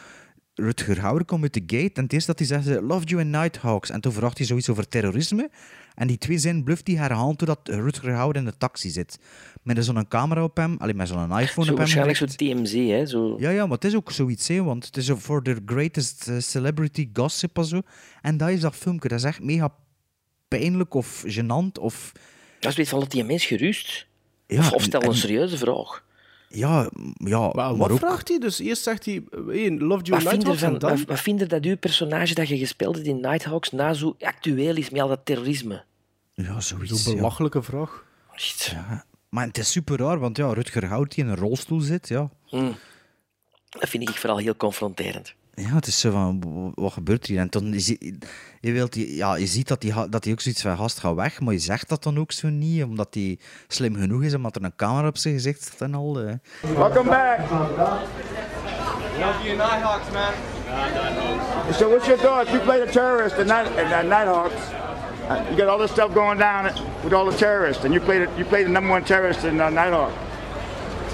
Rutger 0.55 1.01
Hauer 1.01 1.25
komt 1.25 1.43
uit 1.43 1.55
de 1.55 1.63
gate 1.67 1.93
en 1.95 2.03
het 2.03 2.13
eerste 2.13 2.35
dat 2.35 2.49
hij 2.49 2.49
zegt 2.63 2.81
Loved 2.81 3.09
you 3.09 3.21
in 3.21 3.31
Nighthawks. 3.31 3.91
En 3.91 4.01
toen 4.01 4.13
vraagt 4.13 4.39
hij 4.39 4.47
zoiets 4.47 4.69
over 4.69 4.89
terrorisme. 4.89 5.51
En 5.95 6.07
die 6.07 6.19
twee 6.19 6.39
zinnen 6.39 6.65
bluft 6.65 6.87
hij 6.87 6.97
herhaald 6.97 7.39
totdat 7.39 7.61
Rutger 7.63 8.13
Hauer 8.13 8.37
in 8.37 8.45
de 8.45 8.57
taxi 8.59 8.89
zit. 8.89 9.19
Met 9.63 9.85
zo'n 9.85 10.09
camera 10.09 10.43
op 10.43 10.57
hem, 10.57 10.77
alleen 10.79 10.97
met 10.97 11.09
zo'n 11.09 11.39
iPhone 11.39 11.49
Zo 11.49 11.61
op 11.61 11.67
hem. 11.67 11.77
waarschijnlijk 11.77 12.17
zo'n 12.17 12.29
TMZ, 12.29 12.73
hè? 12.73 13.07
Zo. 13.07 13.37
Ja, 13.39 13.51
ja, 13.51 13.63
maar 13.63 13.75
het 13.75 13.85
is 13.85 13.97
ook 13.97 14.13
zoiets, 14.13 14.49
hè, 14.49 14.63
want 14.63 14.85
het 14.87 14.97
is 14.97 15.11
voor 15.15 15.43
de 15.43 15.57
greatest 15.67 16.29
eh, 16.29 16.39
celebrity 16.39 17.09
gossip 17.13 17.57
en 17.57 17.65
zo. 17.65 17.81
En 18.23 18.37
dat 18.37 18.49
is 18.49 18.61
dat 18.61 18.77
filmpje, 18.77 19.09
dat 19.09 19.19
is 19.19 19.25
echt 19.25 19.43
mega 19.43 19.75
pijnlijk 20.49 20.95
of 20.95 21.25
gênant 21.27 21.81
of... 21.81 22.13
Dat 22.61 22.71
is 22.71 22.77
weet 22.77 22.89
van 22.89 23.01
dat 23.01 23.11
die 23.11 23.21
een 23.21 23.27
mens 23.27 23.45
gerust. 23.45 24.09
Ja, 24.51 24.59
of, 24.59 24.73
of 24.73 24.79
en- 24.79 24.85
stel 24.85 25.03
een 25.03 25.09
en- 25.09 25.15
serieuze 25.15 25.59
vraag. 25.59 26.05
Ja, 26.49 26.91
ja 27.25 27.39
Maar 27.39 27.55
maar 27.55 27.77
wat 27.77 27.91
ook... 27.91 27.99
vraagt 27.99 28.29
hij? 28.29 28.39
Dus 28.39 28.59
eerst 28.59 28.83
zegt 28.83 29.05
hij, 29.05 29.23
één, 29.51 29.79
Loved 29.83 30.07
You 30.07 30.23
Nighthawks 30.23 30.63
en 30.63 30.71
van, 30.71 30.79
dan... 30.79 31.05
wat, 31.07 31.21
vind 31.21 31.41
je 31.41 31.47
dat 31.47 31.65
uw 31.65 31.77
personage 31.77 32.35
dat 32.35 32.49
je 32.49 32.59
gespeeld 32.59 32.95
hebt 32.95 33.07
in 33.07 33.21
Nighthawks 33.21 33.71
na 33.71 33.93
zo 33.93 34.17
actueel 34.21 34.77
is 34.77 34.91
met 34.91 35.01
al 35.01 35.09
dat 35.09 35.21
terrorisme? 35.25 35.83
Ja, 36.35 36.61
zoiets. 36.61 37.03
Zo'n 37.03 37.13
ja. 37.13 37.19
belachelijke 37.19 37.63
vraag. 37.63 38.05
Ja, 38.71 39.05
Maar 39.29 39.47
het 39.47 39.59
is 39.59 39.71
super 39.71 39.99
raar, 39.99 40.19
want 40.19 40.37
ja, 40.37 40.53
Rutger 40.53 40.87
Hauer 40.87 41.09
die 41.09 41.25
in 41.25 41.31
een 41.31 41.37
rolstoel 41.37 41.81
zit, 41.81 42.09
ja. 42.09 42.31
Hm. 42.47 42.73
Dat 43.69 43.89
vind 43.89 44.09
ik 44.09 44.17
vooral 44.17 44.39
heel 44.39 44.57
confronterend. 44.57 45.35
Ja, 45.69 45.75
het 45.75 45.87
is 45.87 46.01
zo 46.01 46.11
van, 46.11 46.43
wat 46.75 46.93
gebeurt 46.93 47.27
hier? 47.27 47.39
En 47.39 47.47
dan, 47.51 47.75
is 47.75 47.87
je, 47.87 48.19
je, 48.61 48.73
wilt, 48.73 48.93
die- 48.93 49.17
ja, 49.17 49.35
je 49.37 49.47
ziet 49.47 49.69
dat 49.69 49.83
hij 49.83 50.09
dat 50.09 50.23
die 50.23 50.33
ook 50.33 50.41
zoiets 50.41 50.63
van, 50.63 50.77
gast, 50.77 50.99
ga 50.99 51.15
weg, 51.15 51.41
maar 51.41 51.53
je 51.53 51.59
zegt 51.59 51.89
dat 51.89 52.03
dan 52.03 52.19
ook 52.19 52.33
zo 52.33 52.49
niet, 52.49 52.85
omdat 52.85 53.09
hij 53.11 53.39
slim 53.69 53.95
genoeg 53.95 54.23
is, 54.23 54.35
omdat 54.35 54.57
er 54.57 54.65
een 54.65 54.77
camera 54.77 55.07
op 55.09 55.17
zijn 55.17 55.35
gezicht 55.35 55.63
staat 55.63 55.81
en 55.81 55.95
al. 55.95 56.21
eh. 56.21 56.35
Welcome 56.77 57.11
back. 57.11 57.39
Love 59.19 59.43
you, 59.45 59.57
Nighthawks, 59.57 60.11
man. 60.13 60.33
So 61.73 61.89
what's 61.89 62.07
your 62.07 62.21
thoughts? 62.23 62.51
You 62.51 62.63
played 62.63 62.89
a 62.89 62.91
terrorist 62.91 63.39
at, 63.39 63.47
Night, 63.47 63.93
at 63.93 64.05
Nighthawks. 64.07 64.55
Uh, 65.29 65.37
you 65.49 65.57
got 65.57 65.69
all 65.69 65.79
this 65.79 65.91
stuff 65.91 66.13
going 66.15 66.39
down 66.39 66.71
with 67.05 67.13
all 67.13 67.31
the 67.31 67.37
terrorists, 67.37 67.85
and 67.85 67.93
you 67.95 68.03
played 68.05 68.23
it. 68.23 68.29
You 68.37 68.45
played 68.45 68.67
the 68.67 68.73
number 68.73 68.91
one 68.91 69.05
terrorist 69.05 69.45
in 69.45 69.61
uh, 69.61 69.69
Nighthawk. 69.71 70.11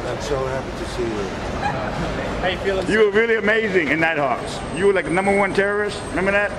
I'm 0.08 0.20
so 0.22 0.36
happy 0.46 0.70
to 0.78 0.86
see 0.94 1.02
you. 1.02 2.25
How 2.40 2.48
you 2.48 2.58
feeling? 2.58 2.86
You 2.90 2.98
were 3.06 3.10
really 3.10 3.36
amazing 3.36 3.88
in 3.88 4.00
Nighthawks. 4.00 4.58
You 4.76 4.86
were 4.86 4.92
like 4.92 5.06
the 5.06 5.10
number 5.10 5.36
one 5.36 5.52
terrorist. 5.54 6.00
Remember 6.10 6.32
that? 6.32 6.50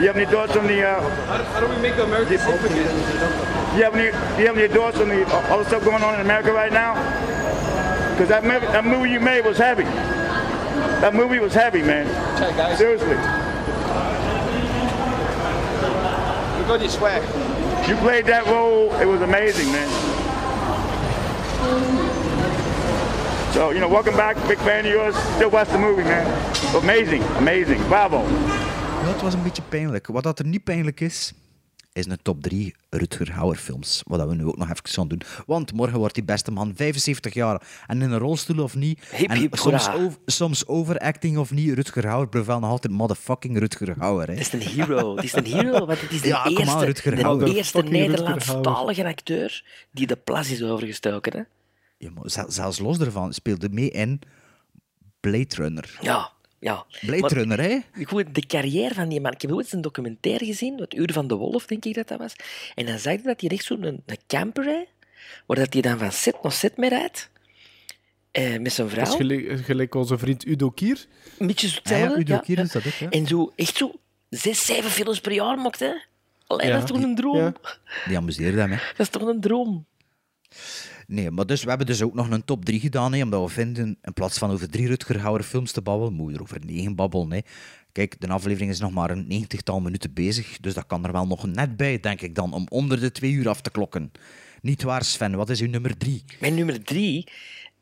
You 0.00 0.06
have 0.08 0.16
any 0.16 0.26
thoughts 0.26 0.56
on 0.56 0.66
the? 0.66 0.82
Uh, 0.82 1.00
How 1.26 1.38
do, 1.38 1.44
how 1.44 1.60
do 1.60 1.68
we 1.68 1.76
make 1.80 1.94
America 1.96 2.36
safe 2.38 2.64
again? 2.64 3.76
you 3.76 3.82
have 3.84 3.94
any? 3.94 4.06
You 4.40 4.46
have 4.48 4.58
any 4.58 4.68
thoughts 4.68 4.98
on 4.98 5.08
the 5.08 5.24
all 5.50 5.58
the 5.58 5.64
stuff 5.64 5.84
going 5.84 6.02
on 6.02 6.14
in 6.16 6.20
America 6.20 6.52
right 6.52 6.72
now? 6.72 6.94
Because 8.12 8.28
that, 8.28 8.44
movie- 8.44 8.66
that 8.66 8.84
movie 8.84 9.10
you 9.10 9.20
made 9.20 9.44
was 9.44 9.56
heavy. 9.58 9.84
That 9.84 11.14
movie 11.14 11.38
was 11.38 11.54
heavy, 11.54 11.82
man. 11.82 12.06
Guys. 12.56 12.78
Seriously. 12.78 13.08
We 16.58 16.68
got 16.68 16.80
your 16.80 16.90
swag. 16.90 17.22
You 17.88 17.96
played 17.96 18.26
that 18.26 18.46
role. 18.46 18.92
It 18.96 19.06
was 19.06 19.20
amazing, 19.22 19.70
man. 19.72 19.88
So, 23.52 23.70
you 23.70 23.78
know, 23.80 23.90
welcome 23.90 24.16
back. 24.16 24.36
Big 24.48 24.58
fan 24.58 24.84
of 24.84 24.92
yours. 24.92 25.14
Still 25.34 25.50
watch 25.50 25.68
the 25.68 25.78
movie, 25.78 26.04
man. 26.04 26.26
Amazing, 26.74 27.22
amazing. 27.22 27.86
Bravo. 27.86 28.24
Het 29.04 29.22
was 29.22 29.34
een 29.34 29.42
beetje 29.42 29.62
pijnlijk. 29.62 30.06
Wat 30.06 30.22
dat 30.22 30.38
er 30.38 30.46
niet 30.46 30.64
pijnlijk 30.64 31.00
is, 31.00 31.32
is 31.92 32.06
een 32.06 32.18
top 32.22 32.42
3 32.42 32.74
Rutger 32.90 33.32
Hauer 33.32 33.56
films. 33.56 34.02
Wat 34.06 34.18
dat 34.18 34.28
we 34.28 34.34
nu 34.34 34.44
ook 34.44 34.56
nog 34.56 34.70
even 34.70 34.88
gaan 34.88 35.08
doen. 35.08 35.22
Want 35.46 35.72
morgen 35.72 35.98
wordt 35.98 36.14
die 36.14 36.24
beste 36.24 36.50
man 36.50 36.72
75 36.76 37.34
jaar. 37.34 37.62
En 37.86 38.02
in 38.02 38.10
een 38.10 38.18
rolstoel 38.18 38.62
of 38.62 38.74
niet. 38.74 39.00
Hip, 39.16 39.30
en 39.30 39.38
hip, 39.38 39.56
soms, 39.56 39.90
over, 39.90 40.18
soms 40.26 40.66
overacting 40.66 41.38
of 41.38 41.50
niet. 41.50 41.74
Rutger 41.74 42.06
Hauer 42.06 42.28
blijft 42.28 42.48
wel 42.48 42.60
nog 42.60 42.70
altijd 42.70 42.92
motherfucking 42.92 43.58
Rutger 43.58 43.94
Hauer. 43.98 44.26
Hè. 44.26 44.32
Het 44.32 44.40
is 44.40 44.52
een 44.52 44.60
hero. 44.60 45.14
Het 45.16 45.24
is 45.24 45.32
een 45.32 45.46
hero, 45.46 45.86
want 45.86 46.00
het 46.00 46.10
is 46.10 46.20
de 46.20 46.28
Ja, 46.28 46.42
kom 46.42 46.68
aan, 46.68 46.84
eerste, 46.84 47.10
de 47.10 47.54
eerste 47.54 47.82
Nederlandstalige 47.82 49.04
acteur 49.04 49.64
die 49.90 50.06
de 50.06 50.16
plas 50.16 50.50
is 50.50 50.62
overgestoken. 50.62 51.36
Hè? 51.36 51.42
Ja, 52.10 52.44
zelfs 52.50 52.78
los 52.78 52.98
daarvan 52.98 53.32
speelde 53.32 53.68
mee 53.68 53.90
in 53.90 54.20
Blade 55.20 55.54
Runner. 55.56 55.98
Ja, 56.00 56.32
ja. 56.58 56.84
Blade 57.00 57.20
Maar- 57.20 57.32
Runner, 57.32 57.60
hè? 57.60 57.78
Ik 57.94 58.08
weet 58.08 58.34
de 58.34 58.46
carrière 58.46 58.94
van 58.94 59.08
die 59.08 59.20
man. 59.20 59.32
Ik 59.32 59.42
heb 59.42 59.50
ooit 59.52 59.64
eens 59.64 59.72
een 59.72 59.80
documentaire 59.80 60.44
gezien, 60.44 60.80
het 60.80 60.94
Uur 60.94 61.12
van 61.12 61.26
de 61.28 61.34
Wolf, 61.34 61.66
denk 61.66 61.84
ik 61.84 61.94
dat 61.94 62.08
dat 62.08 62.18
was. 62.18 62.34
En 62.74 62.86
dan 62.86 62.98
zag 62.98 63.12
je 63.12 63.22
dat 63.22 63.40
hij 63.40 63.50
echt 63.50 63.64
zo'n 63.64 63.82
een, 63.82 64.02
een 64.06 64.18
camper 64.26 64.64
rijdt, 64.64 64.90
waar 65.46 65.56
dat 65.56 65.72
hij 65.72 65.82
dan 65.82 65.98
van 65.98 66.12
set 66.12 66.42
naar 66.42 66.52
set 66.52 66.76
mee 66.76 66.88
rijdt. 66.90 67.30
eh, 68.30 68.58
met 68.58 68.72
zijn 68.72 68.88
Dat 68.88 68.96
is 68.98 69.04
vrouw. 69.04 69.16
gelijk, 69.16 69.64
gelijk 69.64 69.94
onze 69.94 70.18
vriend 70.18 70.46
Udo 70.46 70.70
Kier. 70.70 71.06
Een 71.38 71.46
beetje 71.46 71.68
zo 71.68 71.78
Ah 71.82 71.90
ja. 71.98 72.16
Udo 72.16 72.34
ja, 72.34 72.38
Kier 72.40 72.56
ja. 72.56 72.62
is 72.62 72.72
dat 72.72 72.86
ook, 72.86 72.92
ja. 72.92 73.10
En 73.10 73.26
zo, 73.26 73.52
echt 73.56 73.76
zo, 73.76 73.92
zes, 74.28 74.66
zeven 74.66 74.90
films 74.90 75.20
per 75.20 75.32
jaar 75.32 75.58
maakt, 75.58 75.78
hè. 75.78 75.92
Allee, 76.46 76.66
Ja. 76.66 76.72
dat 76.72 76.82
is 76.82 76.90
toch 76.90 77.02
een 77.02 77.14
droom? 77.14 77.36
Ja. 77.36 77.52
Die 78.06 78.16
amuseerde 78.16 78.60
hem, 78.60 78.70
hè? 78.70 78.76
Dat 78.76 78.98
is 78.98 79.08
toch 79.08 79.22
een 79.22 79.40
droom? 79.40 79.86
Nee, 81.06 81.30
maar 81.30 81.46
dus, 81.46 81.62
we 81.62 81.68
hebben 81.68 81.86
dus 81.86 82.02
ook 82.02 82.14
nog 82.14 82.30
een 82.30 82.44
top 82.44 82.64
3 82.64 82.80
gedaan, 82.80 83.12
hè, 83.12 83.22
omdat 83.22 83.42
we 83.42 83.48
vinden, 83.48 83.98
in 84.02 84.12
plaats 84.12 84.38
van 84.38 84.50
over 84.50 84.70
drie 84.70 84.86
Rutger 84.86 85.20
Hauer 85.20 85.42
films 85.42 85.72
te 85.72 85.82
babbelen, 85.82 86.12
moeten 86.12 86.36
er 86.36 86.42
over 86.42 86.60
negen 86.64 86.94
babbelen. 86.94 87.32
Hè. 87.32 87.40
Kijk, 87.92 88.20
de 88.20 88.28
aflevering 88.28 88.70
is 88.70 88.80
nog 88.80 88.92
maar 88.92 89.10
een 89.10 89.26
negentigtal 89.28 89.80
minuten 89.80 90.12
bezig, 90.12 90.58
dus 90.60 90.74
dat 90.74 90.86
kan 90.86 91.04
er 91.04 91.12
wel 91.12 91.26
nog 91.26 91.46
net 91.46 91.76
bij, 91.76 92.00
denk 92.00 92.20
ik 92.20 92.34
dan, 92.34 92.52
om 92.52 92.66
onder 92.68 93.00
de 93.00 93.12
twee 93.12 93.32
uur 93.32 93.48
af 93.48 93.60
te 93.60 93.70
klokken. 93.70 94.12
Niet 94.62 94.82
waar, 94.82 95.04
Sven? 95.04 95.36
Wat 95.36 95.50
is 95.50 95.60
uw 95.60 95.68
nummer 95.68 95.96
drie? 95.96 96.24
Mijn 96.40 96.54
nummer 96.54 96.84
drie 96.84 97.28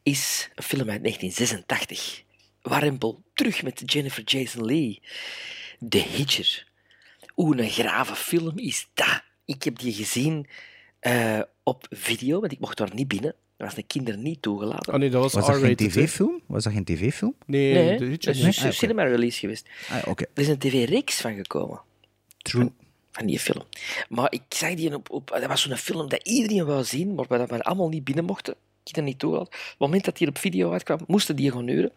is 0.02 0.50
een 0.54 0.62
film 0.62 0.90
uit 0.90 1.02
1986. 1.02 2.22
Warempel, 2.62 3.22
terug 3.34 3.62
met 3.62 3.82
Jennifer 3.92 4.22
Jason 4.24 4.64
Leigh. 4.64 4.98
The 5.88 5.98
Hitcher. 5.98 6.66
Oeh, 7.36 7.58
een 7.58 7.70
grave 7.70 8.16
film 8.16 8.58
is 8.58 8.88
dat. 8.94 9.22
Ik 9.44 9.62
heb 9.62 9.78
die 9.78 9.92
gezien 9.92 10.46
eh, 11.00 11.40
op 11.70 11.86
video, 11.90 12.40
want 12.40 12.52
ik 12.52 12.60
mocht 12.60 12.76
daar 12.78 12.90
niet 12.94 13.08
binnen. 13.08 13.34
Er 13.56 13.66
was 13.66 13.74
de 13.74 13.82
kinderen 13.82 14.22
niet 14.22 14.42
toegelaten. 14.42 14.92
Oh 14.92 14.98
nee, 14.98 15.10
dat 15.10 15.22
was, 15.22 15.32
Was 15.32 15.46
dat 15.46 15.56
geen 15.56 15.76
tv-film? 15.76 16.40
Was 16.46 16.64
dat 16.64 16.72
geen 16.72 16.84
tv-film? 16.84 17.34
Nee, 17.46 17.74
Nee, 17.74 17.84
de 17.92 17.98
dat 17.98 18.08
Hitcher 18.08 18.32
is 18.32 18.56
een 18.58 18.66
Ah, 18.68 18.72
cinema-release 18.72 19.38
geweest. 19.38 19.68
Ah, 19.90 20.08
oké. 20.08 20.24
Er 20.34 20.42
is 20.42 20.48
een 20.48 20.58
tv-reeks 20.58 21.20
van 21.20 21.34
gekomen. 21.34 21.80
True. 22.38 22.70
van 23.12 23.26
die 23.26 23.38
film. 23.38 23.62
Maar 24.08 24.32
ik 24.32 24.42
zag 24.48 24.74
die 24.74 24.94
op, 24.94 25.10
op 25.10 25.28
dat 25.28 25.46
was 25.46 25.62
zo'n 25.62 25.76
film 25.76 26.08
dat 26.08 26.22
iedereen 26.28 26.64
wou 26.66 26.84
zien, 26.84 27.14
maar 27.14 27.24
waar 27.28 27.46
we 27.46 27.62
allemaal 27.62 27.88
niet 27.88 28.04
binnen 28.04 28.24
mochten. 28.24 28.54
Ik 28.84 28.94
dat 28.94 29.04
niet 29.04 29.18
toegelaten. 29.18 29.52
Op 29.52 29.68
het 29.68 29.78
moment 29.78 30.04
dat 30.04 30.18
hij 30.18 30.28
op 30.28 30.38
video 30.38 30.72
uitkwam, 30.72 30.98
moesten 31.06 31.36
die 31.36 31.52
gaan 31.52 31.68
huren. 31.68 31.92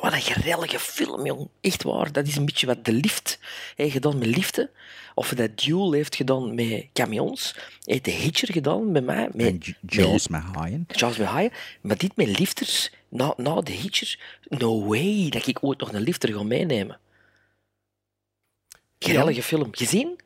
Wat 0.00 0.12
een 0.12 0.20
geweldige 0.20 0.78
film, 0.78 1.26
jong. 1.26 1.48
Echt 1.60 1.82
waar. 1.82 2.12
Dat 2.12 2.26
is 2.26 2.36
een 2.36 2.44
beetje 2.44 2.66
wat 2.66 2.84
de 2.84 2.92
lift 2.92 3.38
heeft 3.76 3.92
gedaan 3.92 4.18
met 4.18 4.36
liften. 4.36 4.70
Of 5.14 5.28
dat 5.28 5.58
Duel 5.58 5.92
heeft 5.92 6.16
gedaan 6.16 6.54
met 6.54 6.86
camions. 6.92 7.52
Hij 7.54 7.62
heeft 7.84 8.04
de 8.04 8.10
Hitcher 8.10 8.52
gedaan 8.52 8.92
met 8.92 9.04
mij. 9.04 9.28
Met, 9.32 9.46
En 9.46 9.76
Jaws 9.86 10.28
met 10.28 10.42
haaien. 10.54 10.86
Jaws 10.88 11.16
met 11.16 11.26
haaien. 11.26 11.52
Maar 11.80 11.96
dit 11.98 12.16
met 12.16 12.38
lifters, 12.38 12.90
na, 13.08 13.34
na 13.36 13.60
de 13.60 13.72
Hitcher, 13.72 14.18
no 14.48 14.84
way 14.84 15.28
dat 15.28 15.46
ik 15.46 15.58
ooit 15.64 15.78
nog 15.78 15.92
een 15.92 16.00
lifter 16.00 16.32
ga 16.32 16.42
meenemen. 16.42 16.98
Geweldige 18.98 19.42
film. 19.42 19.68
Gezien? 19.72 20.18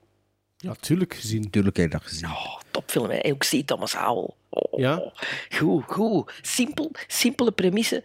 Ja, 0.63 0.75
tuurlijk 0.81 1.15
gezien. 1.15 1.51
Tuurlijk 1.51 1.77
heb 1.77 1.91
je 1.91 1.99
dat 1.99 2.07
gezien. 2.07 2.29
Topfilm, 2.71 3.11
hè. 3.11 3.17
En 3.17 3.33
ook 3.33 3.45
C. 3.45 3.63
Thomas 3.67 3.95
Howell. 3.95 4.31
Oh, 4.49 4.79
Ja? 4.79 5.13
Goed, 5.49 5.85
goed. 5.87 6.33
Simpel, 6.43 6.91
simpele 7.07 7.53
premisse. 7.53 8.05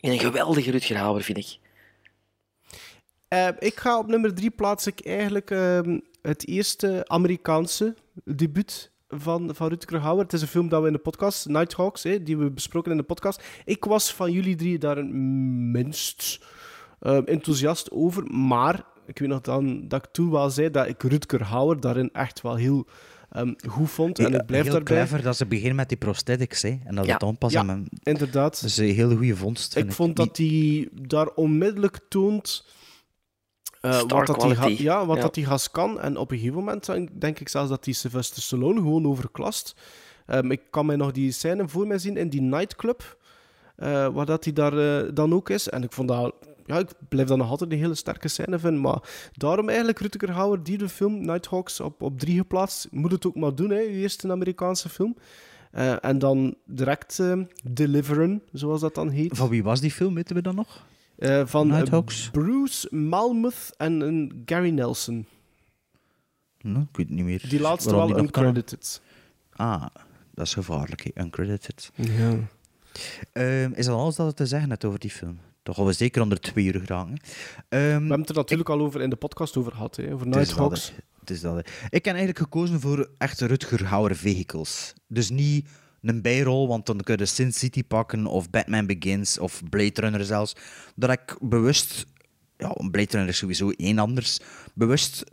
En 0.00 0.10
een 0.10 0.18
geweldige 0.18 0.70
Rutger 0.70 0.96
Hauer, 0.96 1.22
vind 1.22 1.38
ik. 1.38 1.58
Eh, 3.28 3.48
ik 3.58 3.78
ga 3.78 3.98
op 3.98 4.06
nummer 4.06 4.34
drie 4.34 4.50
plaats 4.50 4.86
ik 4.86 5.06
eigenlijk 5.06 5.50
ehm, 5.50 5.98
het 6.22 6.46
eerste 6.46 7.04
Amerikaanse 7.06 7.94
debuut 8.24 8.90
van, 9.08 9.54
van 9.54 9.68
Rutger 9.68 10.00
Hauer. 10.00 10.22
Het 10.22 10.32
is 10.32 10.42
een 10.42 10.48
film 10.48 10.68
dat 10.68 10.80
we 10.80 10.86
in 10.86 10.92
de 10.92 10.98
podcast, 10.98 11.46
Nighthawks, 11.46 12.02
hè, 12.02 12.22
die 12.22 12.36
we 12.36 12.50
besproken 12.50 12.90
in 12.90 12.96
de 12.96 13.02
podcast. 13.02 13.42
Ik 13.64 13.84
was 13.84 14.14
van 14.14 14.32
jullie 14.32 14.56
drie 14.56 14.78
daar 14.78 14.96
het 14.96 15.12
minst 15.12 16.40
eh, 17.00 17.18
enthousiast 17.24 17.90
over, 17.90 18.24
maar 18.24 18.84
ik 19.12 19.18
weet 19.18 19.28
nog 19.28 19.40
dan 19.40 19.88
dat 19.88 20.04
ik 20.04 20.10
toen 20.12 20.30
wel 20.30 20.50
zei 20.50 20.70
dat 20.70 20.88
ik 20.88 21.02
Rutger 21.02 21.42
Hauer 21.44 21.80
daarin 21.80 22.10
echt 22.12 22.40
wel 22.40 22.54
heel 22.54 22.86
ehm, 23.30 23.52
goed 23.68 23.90
vond. 23.90 24.18
En 24.18 24.34
ik 24.34 24.46
blijf 24.46 24.62
heel 24.64 24.72
daarbij. 24.72 24.96
clever 24.96 25.22
dat 25.22 25.36
ze 25.36 25.46
beginnen 25.46 25.76
met 25.76 25.88
die 25.88 25.98
prosthetics, 25.98 26.62
hè. 26.62 26.78
En 26.84 26.94
dat 26.94 27.04
Ja. 27.04 27.10
het 27.10 27.20
dan 27.20 27.38
pas 27.38 27.52
Ja, 27.52 27.58
aan 27.60 27.66
mijn... 27.66 27.88
inderdaad. 28.02 28.60
Dat 28.60 28.70
is 28.70 28.76
een 28.76 28.94
hele 28.94 29.16
goede 29.16 29.36
vondst, 29.36 29.72
vind 29.72 29.86
Ik 29.86 29.92
vond 29.92 30.16
dat 30.16 30.36
hij 30.36 30.88
daar 30.92 31.26
onmiddellijk 31.28 31.98
toont 32.08 32.66
eh, 33.80 33.98
Star 33.98 34.18
wat, 34.18 34.26
dat 34.26 34.36
quality. 34.36 34.82
ja, 34.82 35.06
wat 35.06 35.16
Ja. 35.16 35.22
dat 35.22 35.34
hij 35.34 35.44
gas 35.44 35.70
kan. 35.70 36.00
En 36.00 36.16
op 36.16 36.30
een 36.30 36.36
gegeven 36.38 36.58
moment 36.58 36.86
denk- 37.20 37.40
ik 37.40 37.48
zelfs 37.48 37.68
dat 37.68 37.84
hij 37.84 37.94
Sylvester 37.94 38.42
Stallone 38.42 38.80
gewoon 38.80 39.06
overklast. 39.06 39.76
Ehm, 40.26 40.50
ik 40.50 40.60
kan 40.70 40.86
mij 40.86 40.96
nog 40.96 41.10
die 41.12 41.32
scène 41.32 41.68
voor 41.68 41.86
mij 41.86 41.98
zien 41.98 42.16
in 42.16 42.28
die 42.28 42.40
nightclub, 42.42 43.18
eh, 43.76 44.08
waar 44.08 44.26
dat 44.26 44.44
hij 44.44 44.52
daar 44.52 44.78
eh, 45.04 45.10
dan 45.14 45.34
ook 45.34 45.50
is. 45.50 45.68
En 45.68 45.82
ik 45.82 45.92
vond 45.92 46.08
dat... 46.08 46.34
Ja, 46.66 46.78
ik 46.78 46.90
blijf 47.08 47.28
dat 47.28 47.38
nog 47.38 47.50
altijd 47.50 47.72
een 47.72 47.78
hele 47.78 47.94
sterke 47.94 48.28
scène 48.28 48.58
vinden. 48.58 48.80
Maar 48.80 49.30
daarom 49.32 49.68
eigenlijk 49.68 49.98
Rutger 49.98 50.30
Hauer, 50.30 50.62
die 50.62 50.78
de 50.78 50.88
film 50.88 51.24
Nighthawks 51.24 51.80
op, 51.80 52.02
op 52.02 52.18
drie 52.18 52.36
geplaatst. 52.36 52.88
Moet 52.90 53.12
het 53.12 53.26
ook 53.26 53.34
maar 53.34 53.54
doen, 53.54 53.70
hè. 53.70 53.80
Eerst 53.80 54.24
een 54.24 54.30
Amerikaanse 54.30 54.88
film. 54.88 55.16
Eh, 55.70 56.04
en 56.04 56.18
dan 56.18 56.54
direct 56.64 57.18
eh, 57.18 57.40
Deliveren, 57.64 58.42
zoals 58.52 58.80
dat 58.80 58.94
dan 58.94 59.08
heet. 59.08 59.36
Van 59.36 59.48
wie 59.48 59.62
was 59.62 59.80
die 59.80 59.90
film, 59.90 60.14
weten 60.14 60.36
we 60.36 60.42
dan 60.42 60.54
nog? 60.54 60.86
Eh, 61.18 61.42
van? 61.46 61.86
Bruce 62.32 62.94
Malmuth 62.96 63.70
en 63.76 64.00
een 64.00 64.42
Gary 64.46 64.70
Nelson. 64.70 65.26
Nou, 66.60 66.82
ik 66.82 66.96
weet 66.96 67.06
het 67.06 67.16
niet 67.16 67.24
meer. 67.24 67.48
Die 67.48 67.60
laatste 67.60 67.90
waarom 67.90 68.08
wel 68.08 68.16
die 68.16 68.26
uncredited. 68.26 69.02
Ah, 69.52 69.86
dat 70.34 70.46
is 70.46 70.54
gevaarlijk, 70.54 71.10
hè. 71.14 71.22
uncredited. 71.22 71.90
Ja. 71.94 72.34
Ehm, 73.32 73.72
is 73.74 73.86
dat 73.86 73.96
alles 73.96 74.16
dat 74.16 74.26
we 74.26 74.34
te 74.34 74.46
zeggen 74.46 74.68
net 74.68 74.84
over 74.84 74.98
die 74.98 75.10
film? 75.10 75.38
Toch 75.62 75.76
gaan 75.76 75.84
we 75.86 75.92
zeker 75.92 76.22
onder 76.22 76.40
twee 76.40 76.64
uur 76.64 76.80
geraken. 76.80 77.12
We 77.14 77.62
Ehm, 77.68 77.80
hebben 77.92 78.20
het 78.20 78.28
er 78.28 78.34
natuurlijk 78.34 78.68
al 78.68 78.80
over 78.80 79.00
in 79.00 79.10
de 79.10 79.16
podcast 79.16 79.56
over 79.56 79.72
gehad, 79.72 79.96
hè, 79.96 80.12
over 80.12 80.26
Nighthawks. 80.26 80.92
Het 81.20 81.30
is 81.30 81.40
dat, 81.40 81.54
hè. 81.54 81.58
Ik 81.88 82.04
heb 82.04 82.14
eigenlijk 82.14 82.38
gekozen 82.38 82.80
voor 82.80 83.10
echte 83.18 83.46
Rutger 83.46 83.86
Hauer 83.86 84.16
vehicles. 84.16 84.94
Dus 85.08 85.30
niet 85.30 85.68
een 86.02 86.22
bijrol, 86.22 86.68
want 86.68 86.86
dan 86.86 87.00
kun 87.00 87.16
je 87.18 87.26
Sin 87.26 87.52
City 87.52 87.84
pakken, 87.84 88.26
of 88.26 88.50
Batman 88.50 88.86
Begins, 88.86 89.38
of 89.38 89.62
Blade 89.70 90.00
Runner 90.00 90.24
zelfs. 90.24 90.56
Dat 90.96 91.10
ik 91.10 91.36
bewust, 91.40 92.06
ja, 92.58 92.72
Blade 92.90 93.10
Runner 93.10 93.28
is 93.28 93.38
sowieso 93.38 93.70
één 93.70 93.98
anders, 93.98 94.38
bewust 94.74 95.24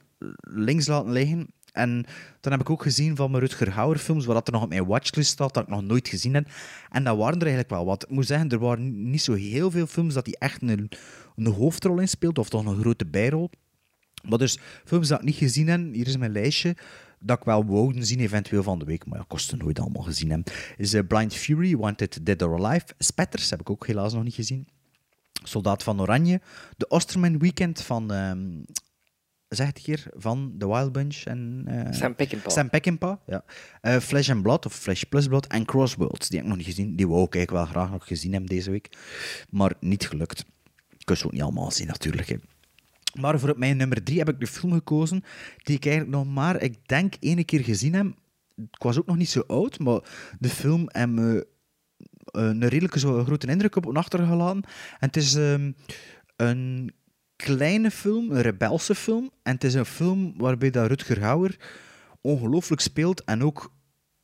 links 0.41 0.87
laten 0.87 1.11
liggen. 1.11 1.47
En 1.71 2.05
dan 2.39 2.51
heb 2.51 2.61
ik 2.61 2.69
ook 2.69 2.81
gezien 2.81 3.15
van 3.15 3.31
mijn 3.31 3.43
Rutger 3.43 3.71
Hauer 3.71 3.97
films, 3.97 4.25
dat 4.25 4.47
er 4.47 4.53
nog 4.53 4.63
op 4.63 4.69
mijn 4.69 4.85
watchlist 4.85 5.31
staat, 5.31 5.53
dat 5.53 5.63
ik 5.63 5.69
nog 5.69 5.81
nooit 5.81 6.07
gezien 6.07 6.33
heb. 6.33 6.47
En 6.89 7.03
dat 7.03 7.17
waren 7.17 7.35
er 7.35 7.47
eigenlijk 7.47 7.69
wel 7.69 7.85
wat. 7.85 8.03
Ik 8.03 8.09
moet 8.09 8.25
zeggen, 8.25 8.49
er 8.49 8.59
waren 8.59 9.09
niet 9.09 9.21
zo 9.21 9.33
heel 9.33 9.71
veel 9.71 9.87
films 9.87 10.13
dat 10.13 10.25
hij 10.25 10.35
echt 10.39 10.61
een, 10.61 10.91
een 11.35 11.47
hoofdrol 11.47 11.99
in 11.99 12.07
speelt, 12.07 12.37
of 12.37 12.49
toch 12.49 12.65
een 12.65 12.79
grote 12.79 13.05
bijrol. 13.05 13.49
Maar 14.29 14.37
dus 14.37 14.57
films 14.85 15.07
dat 15.07 15.19
ik 15.19 15.25
niet 15.25 15.35
gezien 15.35 15.67
heb, 15.67 15.93
hier 15.93 16.07
is 16.07 16.17
mijn 16.17 16.31
lijstje, 16.31 16.75
dat 17.19 17.37
ik 17.37 17.43
wel 17.43 17.65
wou 17.65 18.03
zien 18.03 18.19
eventueel 18.19 18.63
van 18.63 18.79
de 18.79 18.85
week, 18.85 19.05
maar 19.05 19.19
ja, 19.19 19.25
kosten 19.27 19.57
nooit 19.57 19.79
allemaal 19.79 20.03
gezien 20.03 20.29
hebben, 20.29 20.53
is 20.77 20.93
eh, 20.93 21.07
Blind 21.07 21.33
Fury, 21.33 21.77
Wanted 21.77 22.25
Dead 22.25 22.41
or 22.41 22.65
Alive, 22.65 22.85
Spetters, 22.97 23.49
heb 23.49 23.59
ik 23.59 23.69
ook 23.69 23.87
helaas 23.87 24.13
nog 24.13 24.23
niet 24.23 24.33
gezien, 24.33 24.67
Soldaat 25.43 25.83
van 25.83 26.01
Oranje, 26.01 26.41
The 26.77 26.87
Osterman 26.87 27.39
Weekend 27.39 27.81
van, 27.81 28.11
ehm 28.11 28.39
zeg 29.49 29.67
het 29.67 29.77
hier, 29.77 30.07
van 30.15 30.55
The 30.57 30.67
Wild 30.67 30.91
Bunch 30.91 31.23
en... 31.23 31.63
eh, 31.65 31.93
Sam 31.93 32.15
Peckinpah. 32.15 32.51
Sam 32.51 32.69
Peckinpah, 32.69 33.17
ja. 33.25 33.43
Eh, 33.81 33.97
Flesh 33.97 34.29
and 34.29 34.41
Blood, 34.41 34.65
of 34.65 34.73
Flesh 34.73 35.03
plus 35.03 35.27
Blood, 35.27 35.47
en 35.47 35.65
Crossworlds, 35.65 36.27
die 36.29 36.37
heb 36.37 36.47
ik 36.47 36.55
nog 36.55 36.65
niet 36.65 36.75
gezien, 36.75 36.95
die 36.95 37.07
wou 37.07 37.23
ik 37.23 37.35
eigenlijk 37.35 37.65
wel 37.65 37.73
graag 37.73 37.91
nog 37.91 38.07
gezien 38.07 38.31
hebben 38.31 38.49
deze 38.49 38.71
week, 38.71 38.97
maar 39.49 39.73
niet 39.79 40.07
gelukt. 40.07 40.45
Ik 40.97 41.05
kan 41.05 41.17
ze 41.17 41.25
ook 41.25 41.31
niet 41.31 41.41
allemaal 41.41 41.71
zien 41.71 41.87
natuurlijk, 41.87 42.27
hè. 42.29 42.35
Maar 43.19 43.39
voor 43.39 43.53
mijn 43.57 43.77
nummer 43.77 44.03
drie 44.03 44.17
heb 44.17 44.29
ik 44.29 44.39
de 44.39 44.47
film 44.47 44.73
gekozen 44.73 45.23
die 45.63 45.75
ik 45.75 45.85
eigenlijk 45.85 46.15
nog 46.15 46.33
maar, 46.33 46.61
ik 46.61 46.87
denk, 46.87 47.13
één 47.19 47.45
keer 47.45 47.63
gezien 47.63 47.93
heb. 47.93 48.05
Ik 48.55 48.81
was 48.83 48.99
ook 48.99 49.05
nog 49.05 49.17
niet 49.17 49.29
zo 49.29 49.43
oud, 49.47 49.79
maar 49.79 49.99
de 50.39 50.49
film 50.49 50.89
heeft 50.91 51.07
me 51.07 51.47
eh, 52.25 52.43
een 52.43 52.67
redelijke 52.67 52.99
zo 52.99 53.23
grote 53.23 53.47
indruk 53.47 53.75
op 53.75 53.97
achtergelaten. 53.97 54.63
En 54.99 55.07
het 55.07 55.17
is 55.17 55.35
ehm, 55.35 55.71
een 56.35 56.93
kleine 57.43 57.91
film, 57.91 58.31
een 58.31 58.41
rebelse 58.41 58.95
film. 58.95 59.31
En 59.43 59.53
het 59.53 59.63
is 59.63 59.73
een 59.73 59.85
film 59.85 60.33
waarbij 60.37 60.69
dat 60.69 60.87
Rutger 60.87 61.21
Hauer 61.21 61.55
ongelooflijk 62.21 62.81
speelt 62.81 63.23
en 63.23 63.43
ook 63.43 63.71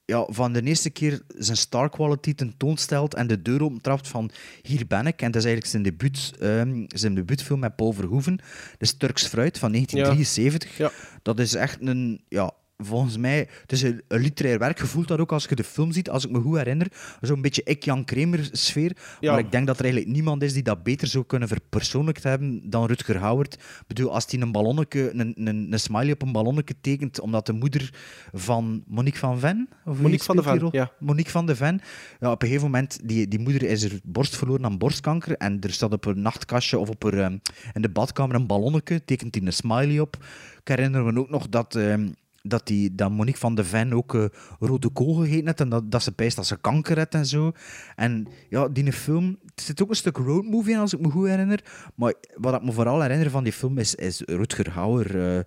ja, 0.06 0.26
van 0.30 0.54
de 0.54 0.62
eerste 0.62 0.90
keer 0.90 1.22
zijn 1.28 1.58
star 1.58 1.90
quality 1.90 2.34
tentoonstelt 2.34 3.14
en 3.14 3.28
de 3.28 3.42
deur 3.42 3.64
opentrapt 3.64 4.08
van 4.08 4.32
hier 4.62 4.88
ben 4.88 5.08
ik. 5.08 5.22
En 5.22 5.32
dat 5.32 5.42
is 5.42 5.48
eigenlijk 5.48 5.66
zijn, 5.66 5.84
debuut, 5.84 6.34
ehm, 6.40 6.84
zijn 6.88 7.16
debuutfilm 7.16 7.60
met 7.60 7.76
Paul 7.76 7.92
Verhoeven. 7.92 8.38
Dat 8.38 8.46
is 8.80 8.98
Turks 8.98 9.28
Fruit 9.28 9.58
van 9.58 9.72
1973. 9.72 11.20
Dat 11.22 11.40
is 11.40 11.54
echt 11.54 11.78
een... 11.82 12.22
Ja, 12.28 12.52
volgens 12.78 13.18
mij, 13.18 13.48
het 13.62 13.72
is 13.72 13.82
een, 13.82 14.02
een 14.08 14.22
literair 14.22 14.60
werk. 14.60 14.80
Je 14.80 14.86
voelt 14.86 15.08
dat 15.08 15.20
ook 15.20 15.32
als 15.32 15.46
je 15.46 15.56
de 15.56 15.64
film 15.64 15.92
ziet, 15.92 16.10
als 16.10 16.26
ik 16.26 16.32
me 16.32 16.40
goed 16.40 16.58
herinner. 16.58 16.88
Zo'n 17.22 17.42
beetje 17.42 17.64
ik-Jan 17.64 18.06
Kramer-sfeer. 18.06 18.98
Ja. 19.20 19.32
Maar 19.32 19.40
ik 19.40 19.52
denk 19.52 19.68
dat 19.68 19.78
er 19.78 19.84
eigenlijk 19.84 20.14
niemand 20.14 20.44
is 20.44 20.54
die 20.54 20.64
dat 20.64 20.84
beter 20.84 21.08
zou 21.08 21.26
kunnen 21.26 21.48
verpersoonlijkt 21.48 22.24
hebben 22.24 22.70
dan 22.70 22.86
Rutger 22.86 23.18
Hauer. 23.18 23.46
Ik 23.46 23.84
bedoel, 23.88 24.14
als 24.14 24.26
hij 24.30 24.42
een 24.42 24.52
ballonnetje, 24.52 25.12
een, 25.14 25.34
een, 25.48 25.68
een 25.72 25.80
smiley 25.80 26.12
op 26.12 26.22
een 26.22 26.32
ballonnetje 26.32 26.76
tekent, 26.82 27.20
omdat 27.20 27.46
de 27.46 27.54
moeder 27.54 27.94
van 28.34 28.84
Monique 28.88 29.20
van 29.20 29.40
Ven... 29.40 29.70
Of 29.86 30.00
Monique 30.00 30.26
van 30.26 30.36
de 30.36 30.44
Ven, 30.44 30.60
rol? 30.60 30.72
Monique 31.00 31.32
van 31.32 31.46
de 31.46 31.56
Ven. 31.56 31.82
Ja, 32.20 32.32
op 32.32 32.42
een 32.42 32.48
gegeven 32.48 32.72
moment, 32.72 33.00
die, 33.04 33.28
die 33.28 33.40
moeder 33.40 33.64
is 33.64 33.84
er 33.84 34.00
borst 34.04 34.36
verloren 34.36 34.66
aan 34.66 34.78
borstkanker 34.78 35.38
en 35.38 35.62
er 35.62 35.72
staat 35.72 35.94
op 35.94 36.06
een 36.06 36.22
nachtkastje 36.22 36.78
of 36.80 36.90
op 36.90 37.04
haar, 37.04 37.14
ehm, 37.14 37.38
in 37.74 37.82
de 37.82 37.90
badkamer 37.90 38.36
een 38.36 38.48
ballonnetje, 38.48 39.06
tekent 39.06 39.36
hij 39.36 39.46
een 39.46 39.54
smiley 39.54 40.00
op. 40.00 40.18
Ik 40.60 40.68
herinner 40.68 41.04
me 41.04 41.20
ook 41.20 41.30
nog 41.30 41.50
dat... 41.50 41.76
ehm, 41.76 42.08
dat, 42.48 42.68
die, 42.68 42.96
dat 42.96 43.12
Monique 43.12 43.40
van 43.40 43.56
de 43.56 43.64
Ven 43.64 43.94
ook 43.94 44.16
eh, 44.16 44.26
rode 44.60 44.90
kool 44.90 45.14
gegeten 45.14 45.46
heeft 45.46 45.60
en 45.60 45.70
dat, 45.70 45.92
dat 45.92 46.04
ze 46.04 46.12
pijst 46.12 46.36
dat 46.36 46.48
ze 46.48 46.58
kanker 46.58 46.98
heeft 46.98 47.14
en 47.14 47.26
zo. 47.26 47.52
En 47.96 48.28
ja, 48.50 48.68
die 48.68 48.94
film... 48.94 49.38
Er 49.56 49.64
zit 49.64 49.82
ook 49.82 49.90
een 49.90 49.96
stuk 49.96 50.18
roadmovie 50.18 50.74
in, 50.74 50.80
als 50.80 50.94
ik 50.94 51.00
me 51.00 51.10
goed 51.10 51.28
herinner. 51.28 51.64
Maar 51.96 52.14
wat 52.36 52.56
ik 52.56 52.64
me 52.64 52.72
vooral 52.72 53.02
herinner 53.02 53.30
van 53.30 53.44
die 53.44 53.54
film 53.54 53.78
is, 53.78 53.96
is 53.96 54.22
Rutger 54.26 54.72
Hauer... 54.72 55.38
eh, 55.38 55.44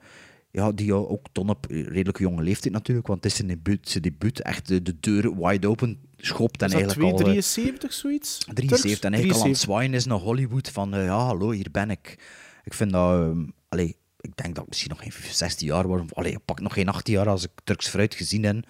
ja, 0.51 0.73
die 0.73 0.95
ook 0.95 1.27
ton 1.33 1.49
op 1.49 1.67
redelijk 1.69 2.19
jonge 2.19 2.43
leeftijd 2.43 2.73
natuurlijk, 2.73 3.07
want 3.07 3.23
het 3.23 3.33
is 3.33 3.39
zijn 3.39 3.49
debuut, 3.49 3.89
zijn 3.89 4.03
debuut 4.03 4.41
echt 4.43 4.69
de, 4.69 4.83
de 4.83 4.97
deur 5.01 5.37
wide 5.37 5.69
open 5.69 5.99
schopt. 6.17 6.63
En 6.63 6.71
eigenlijk 6.71 7.01
al... 7.01 7.09
eh, 7.09 7.15
273 7.15 7.93
zoiets? 7.93 8.39
73 8.39 9.01
en 9.01 9.13
eigenlijk 9.13 9.39
al 9.39 9.45
aan 9.45 9.51
het 9.51 9.61
73. 9.61 9.61
zwaaien 9.61 9.95
is 9.95 10.05
naar 10.07 10.19
Hollywood 10.19 10.69
van 10.71 10.95
eh, 10.95 11.05
ja, 11.05 11.19
hallo, 11.19 11.51
hier 11.51 11.69
ben 11.71 11.91
ik. 11.91 12.19
Ik 12.65 12.75
vind 12.75 12.93
dat... 12.93 13.13
ehm, 13.13 13.45
allee, 13.69 13.97
ik 14.21 14.37
denk 14.37 14.55
dat 14.55 14.63
ik 14.63 14.69
misschien 14.69 14.91
nog 14.91 15.03
geen 15.03 15.13
16 15.33 15.67
jaar 15.67 15.89
was. 15.89 16.01
of- 16.01 16.13
Allee, 16.15 16.33
ik 16.33 16.45
pak 16.45 16.61
nog 16.61 16.73
geen 16.73 16.89
18 16.89 17.15
jaar 17.15 17.29
als 17.29 17.45
ik 17.45 17.51
Turks 17.65 17.89
fruit 17.89 18.15
gezien 18.15 18.45
heb. 18.45 18.65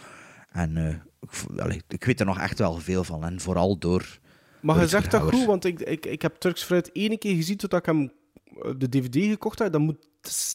En 0.50 0.76
eh, 0.76 0.88
ik, 1.20 1.60
allee, 1.60 1.82
ik 1.88 2.04
weet 2.04 2.20
er 2.20 2.26
nog 2.26 2.38
echt 2.38 2.58
wel 2.58 2.76
veel 2.78 3.04
van. 3.04 3.24
En 3.24 3.40
vooral 3.40 3.78
door... 3.78 4.18
Maar 4.60 4.80
je 4.80 4.88
zegt 4.88 5.10
dat 5.10 5.22
goed, 5.22 5.44
want 5.44 5.64
ik, 5.64 5.80
ik, 5.80 6.06
ik 6.06 6.22
heb 6.22 6.36
Turks 6.36 6.62
Fruit 6.62 6.92
één 6.92 7.18
keer 7.18 7.34
gezien 7.34 7.56
toen 7.56 7.78
ik 7.78 7.86
hem 7.86 8.12
eh, 8.62 8.70
de 8.76 8.88
DVD 8.88 9.14
gekocht 9.30 9.58
heb. 9.58 9.72
Dat 9.72 9.80
moet, 9.80 10.08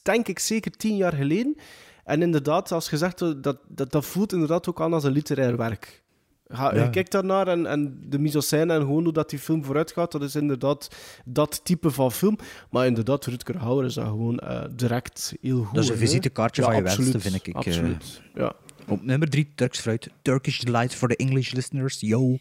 denk 0.04 0.28
ik 0.28 0.40
zeker 0.40 0.72
tien 0.72 0.96
jaar 0.96 1.14
geleden. 1.14 1.56
En 2.04 2.22
inderdaad, 2.22 2.72
als 2.72 2.92
eh, 2.92 3.32
dat, 3.42 3.58
dat, 3.68 3.92
dat 3.92 4.06
voelt 4.06 4.34
inderdaad 4.34 4.70
ook 4.70 4.82
aan 4.82 4.94
als 4.94 5.04
een 5.04 5.12
literair 5.12 5.58
werk. 5.58 6.03
Ga, 6.48 6.76
Ja. 6.76 6.84
Je 6.84 6.90
kijkt 6.90 7.12
daarnaar 7.12 7.48
en, 7.48 7.66
en 7.66 8.00
de 8.06 8.20
mise-en-scène 8.20 8.74
en 8.74 8.80
gewoon 8.82 9.04
hoe 9.04 9.14
dat 9.14 9.30
die 9.30 9.40
film 9.40 9.64
vooruit 9.64 9.92
gaat, 9.92 10.12
dat 10.12 10.22
is 10.24 10.36
inderdaad 10.36 10.88
dat 11.26 11.62
type 11.64 11.92
van 11.92 12.12
film. 12.12 12.38
Maar 12.70 12.86
inderdaad, 12.86 13.26
Rutger 13.26 13.58
Hauer 13.58 13.86
is 13.86 13.94
dat 13.94 14.06
gewoon 14.06 14.40
eh, 14.40 14.64
direct 14.72 15.34
heel 15.42 15.64
goed. 15.64 15.76
Dat 15.76 15.84
is 15.84 15.90
een 15.90 15.98
visitekaartje 15.98 16.62
Ja, 16.62 16.68
van 16.68 16.78
je 16.78 16.84
absoluut, 16.84 17.12
wensen, 17.12 17.32
vind 17.32 17.42
ik. 17.42 17.48
ik, 17.48 17.54
eh, 17.54 17.60
Absoluut, 17.68 18.22
ja. 18.36 18.54
Op 18.88 19.04
nummer 19.04 19.30
3, 19.30 19.52
Turks 19.56 19.80
fruit. 19.80 20.10
Turkish 20.22 20.60
Delight 20.60 20.96
for 20.96 21.08
the 21.10 21.16
English 21.16 21.52
listeners. 21.52 22.00
Yo. 22.00 22.38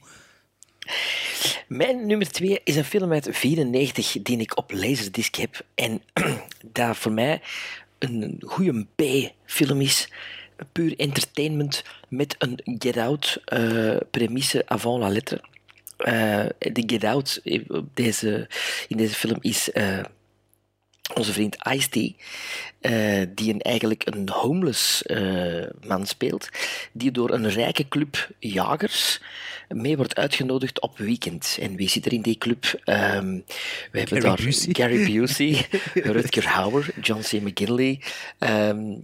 Mijn 1.69 2.07
nummer 2.07 2.29
twee 2.33 2.61
is 2.65 2.77
een 2.77 2.85
film 2.85 3.13
uit 3.13 3.29
94 3.31 4.23
die 4.23 4.39
ik 4.39 4.57
op 4.59 4.73
Laserdisc 4.73 5.35
heb. 5.35 5.61
En 5.75 6.03
dat 6.73 6.97
voor 6.97 7.13
mij 7.13 7.43
een 7.99 8.43
goede 8.47 8.87
B-film 8.97 9.81
is. 9.81 10.09
Puur 10.73 10.99
entertainment 10.99 11.83
met 12.09 12.35
een 12.39 12.59
Get 12.79 12.97
Out 12.97 13.43
eh, 13.45 13.97
premisse 14.11 14.63
avant 14.67 15.01
la 15.01 15.09
lettre. 15.09 15.41
Eh, 15.97 16.45
de 16.59 16.83
Get 16.87 17.05
Out 17.05 17.41
op 17.69 17.87
deze, 17.95 18.49
in 18.89 18.97
deze 18.97 19.15
film 19.15 19.39
is 19.41 19.73
eh, 19.73 19.99
onze 21.15 21.33
vriend 21.33 21.57
Ice-T, 21.69 21.93
die 23.37 23.53
een, 23.53 23.61
eigenlijk 23.61 24.03
een 24.07 24.29
homeless 24.29 25.03
man 25.87 26.07
speelt, 26.07 26.49
die 26.93 27.11
door 27.11 27.31
een 27.31 27.49
rijke 27.49 27.89
club 27.89 28.29
jagers 28.39 29.21
mee 29.69 29.97
wordt 29.97 30.17
uitgenodigd 30.17 30.81
op 30.81 30.99
weekend. 30.99 31.57
En 31.61 31.77
wie 31.77 31.89
zit 31.89 32.07
er 32.07 32.13
in 32.13 32.23
die 32.23 32.39
club? 32.39 32.81
Ehm, 32.85 33.41
we 33.91 33.99
hebben 33.99 34.21
Gary 34.23 34.37
daar 34.37 34.45
Busey. 34.45 34.75
Gary 34.75 35.13
Busey, 35.13 35.67
Rutger 36.15 36.49
Hauer, 36.49 36.91
John 37.01 37.21
C. 37.21 37.33
McGinley. 37.33 38.01
ehm, 38.39 38.95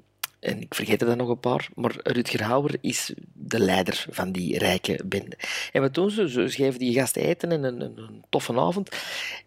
en 0.41 0.61
ik 0.61 0.75
vergeet 0.75 1.01
er 1.01 1.07
dan 1.07 1.17
nog 1.17 1.29
een 1.29 1.41
paar, 1.41 1.69
maar 1.75 1.95
Rutger 2.03 2.43
Hauer 2.43 2.77
is 2.81 3.13
de 3.33 3.59
leider 3.61 4.07
van 4.11 4.33
die 4.33 4.59
rijke 4.59 5.01
bende. 5.05 5.39
En 5.73 5.81
wat 5.81 5.95
doen 5.95 6.11
ze? 6.11 6.29
Ze 6.29 6.49
geven 6.51 6.79
die 6.79 6.95
gasten 6.95 7.23
eten 7.23 7.53
en 7.53 7.63
een, 7.63 7.81
een, 7.81 7.99
een 7.99 8.25
toffe 8.31 8.61
avond. 8.61 8.97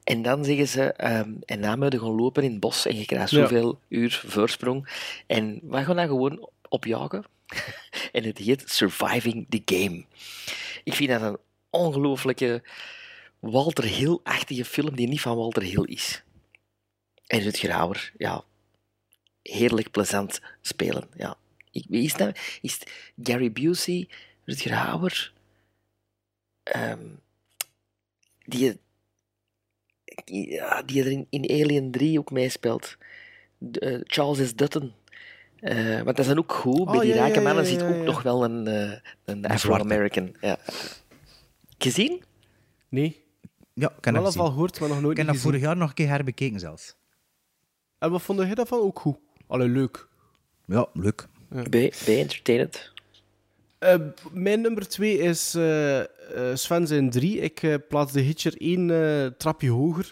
En 0.03 0.21
dan 0.21 0.45
zeggen 0.45 0.67
ze, 0.67 0.83
ehm, 0.83 1.31
en 1.45 1.59
na 1.59 1.75
moeten 1.75 1.99
gaan 1.99 2.15
lopen 2.15 2.43
in 2.43 2.51
het 2.51 2.59
bos 2.59 2.85
en 2.85 2.97
je 2.97 3.05
krijgt 3.05 3.29
Ja. 3.29 3.41
zoveel 3.41 3.79
uur 3.87 4.23
voorsprong. 4.25 4.89
En 5.27 5.59
we 5.63 5.83
gaan 5.83 5.95
dan 5.95 6.07
gewoon 6.07 6.49
opjagen. 6.69 7.23
en 8.11 8.23
het 8.23 8.37
heet 8.37 8.63
Surviving 8.65 9.45
the 9.49 9.61
Game. 9.65 10.05
Ik 10.83 10.93
vind 10.93 11.09
dat 11.09 11.21
een 11.21 11.37
ongelooflijke 11.69 12.63
Walter 13.39 13.83
Hill-achtige 13.83 14.65
film 14.65 14.95
die 14.95 15.07
niet 15.07 15.21
van 15.21 15.37
Walter 15.37 15.63
Hill 15.63 15.83
is. 15.85 16.23
En 17.27 17.39
Rutger 17.39 17.71
Hauer, 17.71 18.11
ja, 18.17 18.43
heerlijk 19.43 19.91
plezant 19.91 20.41
spelen. 20.61 21.07
Ja. 21.15 21.37
Ik, 21.71 21.85
wie 21.89 22.03
is 22.03 22.13
dat? 22.13 22.39
Is 22.61 22.79
Gary 23.23 23.51
Busey, 23.51 24.09
Rutger 24.45 24.73
Hauer, 24.73 25.33
ehm, 26.63 27.05
die, 28.45 28.79
die, 30.25 30.49
ja, 30.49 30.81
die 30.81 31.03
er 31.03 31.11
in, 31.11 31.27
in 31.29 31.49
Alien 31.49 31.91
3 31.91 32.19
ook 32.19 32.31
meespeelt. 32.31 32.97
Eh, 33.71 33.99
Charles 34.03 34.47
S. 34.47 34.55
Dutton. 34.55 34.93
Eh, 35.55 35.95
want 35.95 36.05
dat 36.05 36.19
is 36.19 36.27
dan 36.27 36.37
ook 36.37 36.53
goed. 36.53 36.85
Bij 36.85 36.95
Oh, 36.95 37.01
die 37.01 37.09
ja, 37.09 37.15
rijke 37.15 37.37
ja, 37.39 37.41
mannen 37.41 37.63
ja, 37.63 37.69
zit 37.69 37.83
ook 37.83 37.95
ja. 37.95 38.03
nog 38.03 38.21
wel 38.21 38.43
een, 38.43 38.67
eh, 38.67 38.99
een. 39.25 39.45
Afro-American. 39.45 40.35
Ja. 40.41 40.57
Gezien? 41.77 42.23
Nee. 42.89 43.23
Ja, 43.73 43.87
ik 43.97 44.05
heb 44.05 44.13
Wel 44.13 44.23
dat 44.23 44.33
eens 44.33 44.41
al 44.41 44.49
gehoord, 44.49 44.79
maar 44.79 44.89
nog 44.89 45.01
nooit 45.01 45.17
Ik 45.17 45.25
heb 45.25 45.33
dat 45.33 45.43
vorig 45.43 45.61
jaar 45.61 45.77
nog 45.77 45.89
een 45.89 45.95
keer 45.95 46.07
herbekeken 46.07 46.59
zelfs. 46.59 46.95
En 47.97 48.11
wat 48.11 48.21
vond 48.21 48.39
je 48.39 48.55
daarvan? 48.55 48.79
Ook 48.79 48.99
goed. 48.99 49.17
Allee, 49.51 49.67
leuk. 49.67 50.07
Ja, 50.65 50.87
leuk. 50.93 51.27
B, 51.49 51.69
B 52.05 52.07
Entertainment. 52.07 52.91
Eh, 53.79 53.95
mijn 54.31 54.61
nummer 54.61 54.87
twee 54.87 55.17
is 55.17 55.55
eh 55.55 55.99
eh 55.99 56.07
Sven 56.53 56.87
zijn 56.87 57.09
drie. 57.09 57.39
Ik 57.39 57.79
plaats 57.87 58.11
de 58.11 58.21
Hitcher 58.21 58.53
één 58.57 58.89
eh, 58.91 59.25
trapje 59.37 59.69
hoger. 59.69 60.11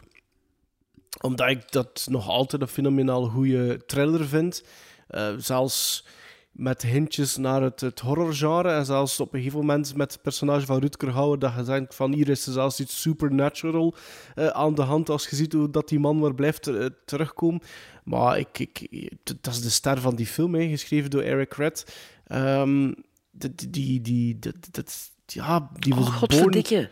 Omdat 1.21 1.49
ik 1.49 1.71
dat 1.71 2.07
nog 2.09 2.27
altijd 2.27 2.61
een 2.61 2.67
fenomenaal 2.67 3.25
goede 3.25 3.85
thriller 3.85 4.27
vind. 4.27 4.63
Eh, 5.07 5.33
zelfs 5.37 6.05
met 6.51 6.81
hintjes 6.81 7.37
naar 7.37 7.61
het, 7.61 7.81
het 7.81 7.99
horrorgenre. 7.99 8.69
En 8.69 8.85
zelfs 8.85 9.19
op 9.19 9.33
een 9.33 9.39
gegeven 9.39 9.59
moment 9.59 9.95
met 9.95 10.11
het 10.11 10.21
personage 10.21 10.65
van 10.65 10.79
Rutger 10.79 11.11
Hauer. 11.11 11.39
Dat 11.39 11.53
je 11.57 11.63
denkt 11.63 11.95
van 11.95 12.13
hier 12.13 12.29
is 12.29 12.45
er 12.45 12.53
zelfs 12.53 12.79
iets 12.79 13.01
supernatural 13.01 13.95
eh, 14.35 14.47
aan 14.47 14.75
de 14.75 14.81
hand. 14.81 15.09
Als 15.09 15.27
je 15.27 15.35
ziet 15.35 15.53
hoe 15.53 15.69
dat 15.69 15.89
die 15.89 15.99
man 15.99 16.19
waar 16.19 16.35
blijft 16.35 16.71
terugkomen. 17.05 17.61
Maar 18.09 18.39
ik, 18.39 18.59
ik, 18.59 19.09
dat 19.41 19.53
is 19.53 19.61
de 19.61 19.69
ster 19.69 20.01
van 20.01 20.15
die 20.15 20.25
film, 20.25 20.53
hè, 20.55 20.67
geschreven 20.67 21.09
door 21.09 21.21
Eric 21.21 21.53
Red. 21.53 21.95
Ehm, 22.27 22.91
die, 23.31 23.69
die, 23.69 24.01
die, 24.01 24.39
dat, 24.39 24.55
dat, 24.71 25.11
ja, 25.25 25.69
die 25.73 25.93
was 25.95 26.03
Oh, 26.03 26.09
born- 26.09 26.19
godverdikke. 26.19 26.89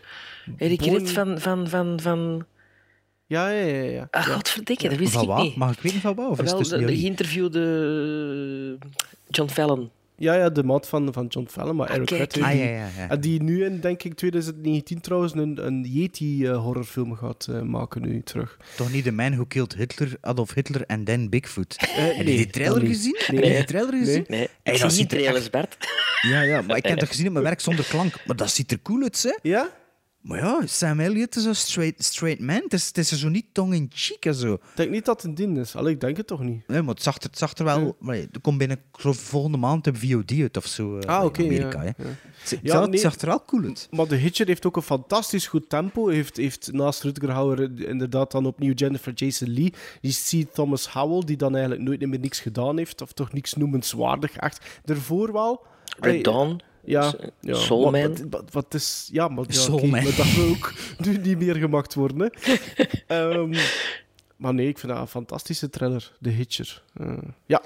Born- 0.58 0.76
Rit 0.76 1.10
van... 1.10 1.38
van, 1.38 1.68
van, 1.68 2.00
van... 2.00 2.44
Ja, 3.26 3.48
ja, 3.48 3.64
ja. 3.66 3.82
ja. 3.90 4.08
Ah, 4.10 4.26
ja. 4.26 4.32
godverdikke, 4.34 4.88
dat 4.88 4.98
wist 4.98 5.12
Van 5.12 5.22
ik 5.22 5.28
wat? 5.28 5.42
niet. 5.42 5.56
Mag 5.56 5.72
ik 5.72 5.80
weten 5.80 6.00
van 6.00 6.14
wat? 6.14 6.28
Of 6.30 6.42
is 6.42 6.50
het 6.50 6.68
Wel, 6.68 6.80
de, 6.80 6.86
de 6.86 6.96
geïnterviewde 6.98 8.78
eh, 8.80 8.88
John 9.28 9.50
Fallon. 9.50 9.90
Ja, 10.20 10.34
ja, 10.34 10.48
de 10.50 10.62
maat 10.64 10.88
van, 10.88 11.12
van 11.12 11.26
John 11.26 11.46
Fallon, 11.50 11.76
maar 11.76 11.90
Eric 11.90 12.12
Ah, 12.12 12.28
die- 12.28 12.42
ja, 12.42 12.50
ja, 12.50 12.88
ja. 12.96 13.08
En 13.08 13.20
die 13.20 13.42
nu 13.42 13.64
in, 13.64 13.80
denk 13.80 14.02
ik, 14.02 14.14
2019 14.14 15.00
trouwens 15.00 15.34
een, 15.34 15.66
een 15.66 15.84
Yeti-horrorfilm 15.84 17.16
gaat 17.16 17.46
eh, 17.50 17.60
maken 17.62 18.02
nu 18.02 18.22
terug. 18.22 18.56
Toch 18.76 18.92
niet 18.92 19.04
de 19.04 19.12
man 19.12 19.32
who 19.32 19.44
killed 19.44 19.74
Hitler, 19.74 20.16
Adolf 20.20 20.54
Hitler 20.54 20.84
en 20.86 21.04
then 21.04 21.28
Bigfoot. 21.30 21.76
Eh, 21.78 21.86
Heb 21.96 22.16
je 22.16 22.22
nee, 22.24 22.36
die 22.36 22.46
trailer 22.50 22.86
gezien? 22.86 23.16
Nee. 23.28 23.40
Heb 23.40 23.50
je 23.50 23.56
die 23.56 23.64
trailer 23.64 23.92
Nee. 23.92 24.04
gezien? 24.04 24.24
Nee, 24.28 24.48
Hey, 24.62 24.74
ik 24.74 24.80
dat 24.80 24.92
zie 24.92 25.02
er 25.02 25.08
trailers, 25.08 25.50
Bert. 25.50 25.76
Ja, 26.22 26.40
ja, 26.42 26.62
maar 26.62 26.76
ik 26.76 26.86
heb 26.86 26.98
dat 27.00 27.08
gezien 27.08 27.26
op 27.26 27.32
mijn 27.32 27.44
werk 27.44 27.60
zonder 27.60 27.84
klank. 27.84 28.14
Maar 28.26 28.36
dat 28.36 28.50
ziet 28.50 28.72
er 28.72 28.82
cool 28.82 29.02
uit, 29.02 29.22
hè? 29.22 29.48
Ja? 29.50 29.68
Maar 30.20 30.38
ja, 30.38 30.66
Sam 30.66 31.00
Elliott 31.00 31.36
is 31.36 31.44
een 31.44 31.54
straight, 31.56 32.04
straight 32.04 32.40
man. 32.40 32.60
Het 32.62 32.72
is, 32.72 32.86
het 32.86 32.98
is 32.98 33.08
zo 33.08 33.28
niet 33.28 33.46
tong-in-cheek 33.52 34.24
en 34.24 34.34
zo. 34.34 34.52
Ik 34.52 34.60
denk 34.74 34.90
niet 34.90 35.04
dat 35.04 35.16
het 35.16 35.24
een 35.30 35.34
ding 35.34 35.58
is. 35.58 35.76
Allee, 35.76 35.92
ik 35.94 36.00
denk 36.00 36.16
het 36.16 36.26
toch 36.26 36.40
niet. 36.42 36.66
Nee, 36.68 36.82
maar 36.82 36.94
het 36.94 37.02
zag 37.02 37.16
er, 37.16 37.22
het 37.22 37.38
zag 37.38 37.54
er 37.54 37.64
wel... 37.64 37.96
Maar 38.00 38.16
ja, 38.16 38.22
er 38.32 38.40
komt 38.40 38.58
binnen 38.58 38.80
volgende 39.00 39.56
maand 39.58 39.86
op 39.86 39.96
VOD 39.96 40.32
uit 40.40 40.56
of 40.56 40.66
zo. 40.66 40.98
eh, 40.98 41.08
Ah, 41.18 41.24
oké. 41.24 41.42
in 41.42 41.46
Amerika, 41.48 41.82
ja, 41.82 41.92
hè. 41.96 42.02
ja. 42.04 42.08
Het, 42.40 42.50
het 42.50 42.60
Ja, 42.62 42.80
het 42.80 42.90
nee. 42.90 43.00
zag 43.00 43.16
er 43.20 43.26
wel 43.26 43.44
cool 43.44 43.62
uit. 43.64 43.88
Maar 43.90 44.08
de 44.08 44.16
Hitcher 44.16 44.46
heeft 44.46 44.66
ook 44.66 44.76
een 44.76 44.82
fantastisch 44.82 45.46
goed 45.46 45.68
tempo. 45.68 46.08
Heeft, 46.08 46.36
heeft 46.36 46.72
naast 46.72 47.02
Rutger 47.02 47.30
Hauer 47.30 47.80
inderdaad 47.88 48.30
dan 48.30 48.46
opnieuw 48.46 48.72
Jennifer 48.74 49.12
Jason 49.12 49.48
Lee. 49.52 49.72
Die 50.00 50.44
C. 50.46 50.54
Thomas 50.54 50.88
Howell, 50.92 51.22
die 51.24 51.36
dan 51.36 51.52
eigenlijk 51.52 51.84
nooit 51.84 52.06
meer 52.06 52.18
niks 52.20 52.40
gedaan 52.40 52.78
heeft. 52.78 53.00
Of 53.02 53.12
toch 53.12 53.32
niks 53.32 53.54
noemenswaardig 53.54 54.36
echt. 54.36 54.80
Daarvoor 54.84 55.32
wel. 55.32 55.66
Red 56.00 56.24
Dawn. 56.24 56.60
Ja, 56.88 57.14
ja. 57.40 57.54
Soul 57.54 57.90
maar, 57.90 58.00
Man. 58.00 58.10
Wat, 58.10 58.26
wat, 58.30 58.52
wat 58.52 58.74
is... 58.74 59.08
Ja, 59.12 59.28
maar, 59.28 59.44
ja, 59.48 59.86
maar 59.86 60.04
dat 60.04 60.34
wil 60.34 60.48
ook 60.48 60.72
nu 61.04 61.18
niet 61.18 61.38
meer 61.38 61.54
gemaakt 61.54 61.94
worden. 61.94 62.20
Hè. 62.20 62.54
Ehm, 63.16 63.54
maar 64.36 64.54
nee, 64.54 64.68
ik 64.68 64.78
vind 64.78 64.92
dat 64.92 65.00
een 65.00 65.08
fantastische 65.08 65.70
thriller. 65.70 66.12
The 66.20 66.28
Hitcher. 66.28 66.82
Eh, 66.94 67.18
ja. 67.46 67.62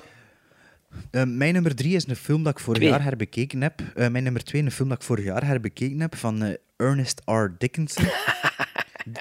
Eh, 1.10 1.22
mijn 1.24 1.52
nummer 1.52 1.74
drie 1.74 1.94
is 1.94 2.06
een 2.08 2.16
film 2.16 2.42
dat 2.42 2.52
ik 2.52 2.58
vorig 2.58 2.78
Twee. 2.80 2.90
jaar 2.92 3.02
herbekeken 3.02 3.62
heb. 3.62 3.80
Eh, 3.94 4.08
mijn 4.08 4.24
nummer 4.24 4.44
twee, 4.44 4.62
een 4.62 4.70
film 4.70 4.88
dat 4.88 4.98
ik 4.98 5.04
vorig 5.04 5.24
jaar 5.24 5.46
herbekeken 5.46 6.00
heb 6.00 6.16
van 6.16 6.42
eh, 6.42 6.54
Ernest 6.76 7.22
R. 7.24 7.46
Dickinson. 7.58 8.04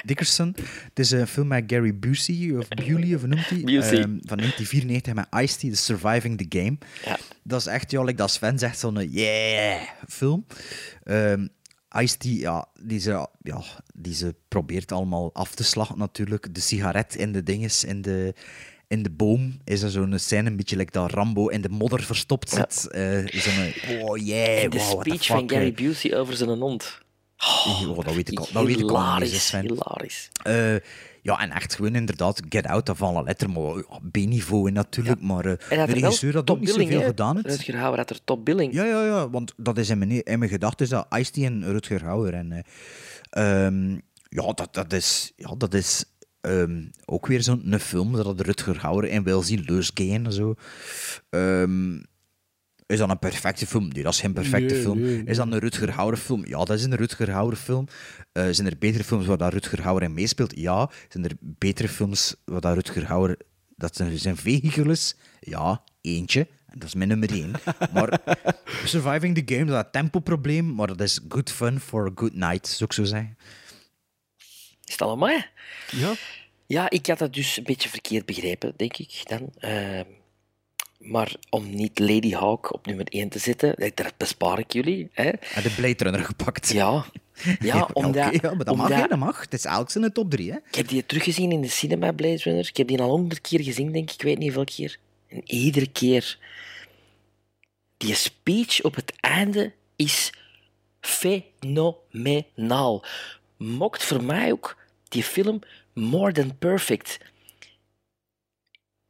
Dickerson. 0.06 0.56
Het 0.84 1.00
is 1.00 1.12
een 1.12 1.28
film 1.28 1.48
met 1.48 1.64
Gary 1.68 1.96
Busey, 1.96 2.58
of 2.58 2.68
Busey, 2.68 3.16
of 3.16 3.26
noemt 3.26 3.50
hij? 3.50 3.64
Ehm, 3.64 4.18
van 4.22 4.38
1994 4.38 5.14
met 5.14 5.28
Ice-T, 5.42 5.60
The 5.60 5.76
Surviving 5.76 6.38
the 6.38 6.60
Game. 6.60 6.78
Ja. 7.06 7.18
Dat 7.44 7.60
is 7.60 7.66
echt, 7.66 7.92
ja, 7.92 8.02
like 8.04 8.18
dat 8.18 8.32
Sven 8.32 8.60
zegt, 8.60 8.80
zo'n 8.80 9.10
yeah 9.10 9.82
film. 10.08 10.46
Ehm 11.04 11.46
Ice-T, 12.00 12.24
ja, 12.24 12.68
die 12.82 13.00
ze, 13.00 13.28
ja, 13.42 13.62
die 13.94 14.14
ze 14.14 14.36
probeert 14.48 14.92
allemaal 14.92 15.30
af 15.34 15.56
te 15.56 15.64
slachten 15.64 15.98
natuurlijk. 15.98 16.54
De 16.54 16.62
sigaret 16.62 17.16
in 17.16 17.32
de 17.32 17.44
dinges, 17.44 17.84
in 17.84 18.02
de, 18.02 18.34
in 18.88 19.04
de 19.04 19.10
boom, 19.10 19.58
is 19.64 19.82
er 19.82 19.90
zo'n 19.90 20.20
scène, 20.20 20.50
een 20.50 20.56
beetje 20.56 20.76
like 20.76 20.92
dat 20.92 21.12
Rambo 21.12 21.48
in 21.48 21.62
de 21.62 21.70
modder 21.70 22.04
verstopt 22.04 22.50
zit. 22.50 22.88
Eh, 22.88 23.28
zo'n, 23.28 23.74
oh 24.02 24.18
yeah, 24.18 24.64
En 24.64 24.70
de 24.70 24.78
wow, 24.78 25.02
the 25.02 25.10
speech 25.10 25.26
van 25.26 25.50
Gary 25.50 25.68
eh. 25.68 25.76
Busey 25.76 26.18
over 26.18 26.36
zijn 26.36 26.50
hond. 26.50 27.00
Oh, 27.46 28.06
dat 28.06 28.14
weet 28.14 28.32
ik 28.32 28.40
al. 28.40 28.48
Dat 28.52 28.66
weet 28.66 28.80
ik 28.80 28.90
al 28.90 28.98
Hilarisch, 28.98 29.52
hilarisch. 29.52 30.30
Eh, 30.44 30.76
ja, 31.22 31.40
en 31.40 31.52
echt 31.52 31.76
gewoon 31.76 31.96
inderdaad, 31.96 32.42
Get 32.50 32.66
Out, 32.66 32.92
van 32.94 33.14
la 33.14 33.22
letter, 33.22 33.50
maar 33.50 33.76
ja, 33.76 34.00
B-niveau 34.12 34.68
in 34.68 34.74
natuurlijk. 34.74 35.22
Maar 35.22 35.46
En 35.46 35.58
de 35.68 35.76
er 35.76 35.90
regisseur 35.90 36.34
had 36.34 36.50
ook 36.50 36.60
niet 36.60 36.70
zoveel 36.70 37.02
gedaan. 37.02 37.38
Het. 37.38 37.46
Rutger 37.46 37.78
Hauer 37.78 37.98
had 37.98 38.10
er 38.10 38.24
topbilling. 38.24 38.74
Ja, 38.74 38.84
ja, 38.84 39.06
ja, 39.06 39.30
want 39.30 39.54
dat 39.58 39.78
is 39.78 39.90
in 39.90 39.98
mijn, 39.98 40.24
in 40.24 40.40
mijn 40.40 40.52
gedachten 40.52 40.86
is 40.86 40.92
dat 40.92 41.08
Ice-T 41.18 41.38
en 41.38 41.72
Rutger 41.72 42.04
Hauer. 42.04 42.34
En, 42.34 42.52
eh, 42.52 43.66
ehm, 43.66 43.92
ja, 44.30 44.54
dat, 44.54 44.68
dat 44.72 44.94
is, 44.94 45.32
ja, 45.36 45.56
dat 45.58 45.74
is 45.74 46.06
ehm, 46.42 46.86
ook 47.06 47.28
weer 47.28 47.42
zo'n 47.42 47.76
film 47.80 48.12
dat 48.12 48.42
Rutger 48.42 48.78
Hauer 48.82 49.06
in 49.06 49.24
wil 49.24 49.42
zien 49.42 49.64
leusgaan 49.66 50.26
en 50.26 50.34
zo. 50.34 50.56
Ehm, 51.30 52.00
is 52.92 52.98
dat 52.98 53.10
een 53.10 53.20
perfecte 53.20 53.68
film? 53.68 53.88
Nee, 53.88 54.04
dat 54.04 54.14
is 54.14 54.20
geen 54.20 54.34
perfecte 54.34 54.74
Nee, 54.74 54.82
film. 54.84 55.00
nee, 55.00 55.16
nee. 55.16 55.26
Is 55.26 55.38
dat 55.38 55.48
een 55.52 55.60
Rutger 55.60 55.92
Hauer 55.92 56.18
film? 56.18 56.46
Ja, 56.46 56.58
dat 56.58 56.70
is 56.78 56.84
een 56.84 56.96
Rutger 56.96 57.30
Hauer 57.32 57.56
film. 57.56 57.88
Eh, 58.32 58.48
zijn 58.52 58.68
er 58.68 58.78
betere 58.78 59.04
films 59.04 59.26
waar 59.26 59.38
dat 59.38 59.54
Rutger 59.54 59.82
Hauer 59.82 60.04
in 60.04 60.14
meespeelt? 60.14 60.58
Ja. 60.58 60.90
Zijn 61.10 61.24
er 61.24 61.32
betere 61.40 61.88
films 61.88 62.36
waar 62.46 62.62
dat 62.62 62.74
Rutger 62.74 63.06
Hauer 63.08 63.38
dat 63.76 63.96
zijn, 63.96 64.18
zijn 64.18 64.38
is? 64.90 65.16
Ja, 65.40 65.84
eentje. 66.02 66.48
En 66.68 66.80
dat 66.80 66.88
is 66.88 66.94
mijn 66.94 67.10
nummer 67.10 67.32
één. 67.32 67.52
Maar 67.94 68.20
Surviving 68.86 69.36
the 69.36 69.54
Game, 69.56 69.66
dat 69.66 69.78
is 69.80 69.86
een 69.86 69.92
tempoprobleem, 69.92 70.76
maar 70.76 70.88
dat 70.88 71.02
is 71.02 71.20
good 71.30 71.52
fun 71.52 71.80
for 71.80 72.08
a 72.08 72.12
good 72.16 72.34
night, 72.34 72.68
zou 72.68 72.84
ik 72.84 72.94
zo 72.94 73.04
zeggen. 73.04 73.38
Is 74.84 74.92
het 74.92 75.02
allemaal? 75.02 75.30
hè? 75.30 75.40
Ja. 75.92 76.14
Ja, 76.68 76.90
ik 76.90 77.08
had 77.08 77.18
dat 77.18 77.34
dus 77.34 77.58
een 77.58 77.64
beetje 77.64 77.90
verkeerd 77.90 78.26
begrepen, 78.26 78.74
denk 78.76 78.98
ik 78.98 79.22
dan. 79.24 79.50
Ehm, 79.58 80.04
Maar 81.02 81.34
om 81.50 81.76
niet 81.76 82.00
Lady 82.00 82.32
Hawk 82.34 82.74
op 82.74 82.86
nummer 82.86 83.06
1 83.10 83.30
te 83.30 83.40
zetten, 83.40 83.76
dat- 83.96 84.14
bespaar 84.18 84.60
ik 84.60 84.74
jullie. 84.74 85.10
Hè? 85.12 85.30
En 85.30 85.64
de 85.64 85.74
Blade 85.76 86.04
Runner 86.04 86.26
gepakt. 86.26 86.70
Ja. 86.72 87.06
Ja, 87.60 87.90
omdat, 87.94 88.42
ja, 88.42 88.54
maar 88.54 88.66
dat 88.66 88.76
mag, 88.76 88.86
omdat- 88.86 89.02
hè, 89.02 89.08
dat 89.08 89.18
mag. 89.18 89.42
Het 89.42 89.54
is 89.54 89.66
elk 89.66 89.90
zijn 89.90 90.14
top 90.14 90.30
3, 90.32 90.52
hè. 90.52 90.58
Ik 90.68 90.76
heb 90.76 90.88
die 90.88 91.06
teruggezien 91.06 91.52
in 91.52 91.62
de 91.62 91.68
cinema, 91.70 92.12
Blade 92.12 92.42
Runner. 92.44 92.68
Ik 92.68 92.78
heb 92.78 92.88
die 92.88 93.02
al 93.02 93.10
honderd 93.10 93.42
keer 93.42 93.64
gezien, 93.64 93.92
denk 93.92 94.10
ik. 94.10 94.16
Ik 94.16 94.22
weet 94.22 94.38
niet 94.38 94.54
hoeveel 94.54 94.74
keer. 94.76 94.98
En 95.28 95.42
iedere 95.46 95.88
keer... 95.92 96.38
Die 97.98 98.16
speech 98.16 98.82
op 98.84 98.96
het 98.96 99.14
einde 99.20 99.74
is 99.96 100.34
fenomenaal. 101.00 103.06
Mokt 103.58 104.04
voor 104.04 104.24
mij 104.24 104.52
ook 104.52 104.78
die 105.08 105.24
film 105.24 105.60
more 105.94 106.32
than 106.32 106.58
perfect. 106.58 107.18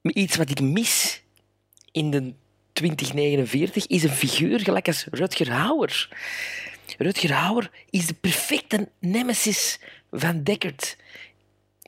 Iets 0.01 0.35
wat 0.35 0.49
ik 0.49 0.61
mis 0.61 1.21
in 1.91 2.11
de 2.11 2.33
2049 2.73 3.87
is 3.87 4.03
een 4.03 4.09
figuur 4.09 4.59
gelijk 4.59 4.87
als 4.87 5.05
Rutger 5.11 5.51
Hauer. 5.51 6.09
Rutger 6.97 7.31
Hauer 7.33 7.71
is 7.89 8.07
de 8.07 8.13
perfecte 8.13 8.89
nemesis 8.99 9.79
van 10.11 10.43
Deckard. 10.43 10.97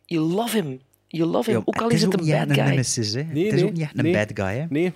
You 0.05 0.25
love 0.25 0.55
him. 0.55 0.81
You 1.07 1.29
love 1.29 1.49
him. 1.49 1.59
Ja, 1.59 1.63
ook 1.65 1.77
al 1.77 1.83
het 1.83 1.93
is 1.93 2.01
het 2.01 2.13
een 2.13 2.25
bad 2.25 2.51
guy. 2.51 2.59
een 2.59 2.69
nemesis, 2.69 3.13
hè. 3.13 3.23
Nee, 3.23 3.45
het 3.45 3.53
is 3.53 3.61
nee, 3.61 3.69
ook 3.69 3.77
niet 3.77 3.89
een 3.93 4.03
nee. 4.03 4.13
bad 4.13 4.31
guy, 4.33 4.57
hè. 4.59 4.65
Nee. 4.69 4.93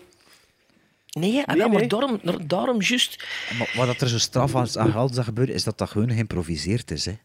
Nee, 1.11 1.43
ah, 1.45 1.57
maar 1.57 1.69
nee. 1.69 1.88
daarom, 1.88 2.19
daarom 2.47 2.81
juist... 2.81 3.25
Maar 3.57 3.73
wat 3.75 3.88
dat 3.88 4.01
er 4.01 4.09
zo 4.09 4.17
straf 4.17 4.55
aan 4.55 4.67
aan 4.73 4.91
geld 4.91 5.15
dat 5.15 5.25
gebeurt, 5.25 5.49
is 5.49 5.63
dat 5.63 5.77
dat 5.77 5.89
gewoon 5.89 6.11
geïmproviseerd 6.11 6.91
is, 6.91 7.05
hè. 7.05 7.17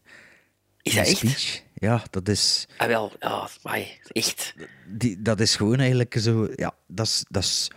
Is 0.81 0.93
dat 0.93 1.07
echt? 1.07 1.63
Ja, 1.83 2.03
dat 2.09 2.27
is... 2.29 2.67
Ah, 2.77 2.87
wel, 2.87 3.11
ja, 3.19 3.47
amai, 3.63 3.87
echt. 4.11 4.55
Die, 4.87 5.21
dat 5.21 5.39
is 5.39 5.55
gewoon 5.55 5.79
eigenlijk 5.79 6.15
zo... 6.19 6.47
Ja, 6.55 6.73
dat 6.87 7.05
is, 7.05 7.25
dat 7.29 7.43
is 7.43 7.71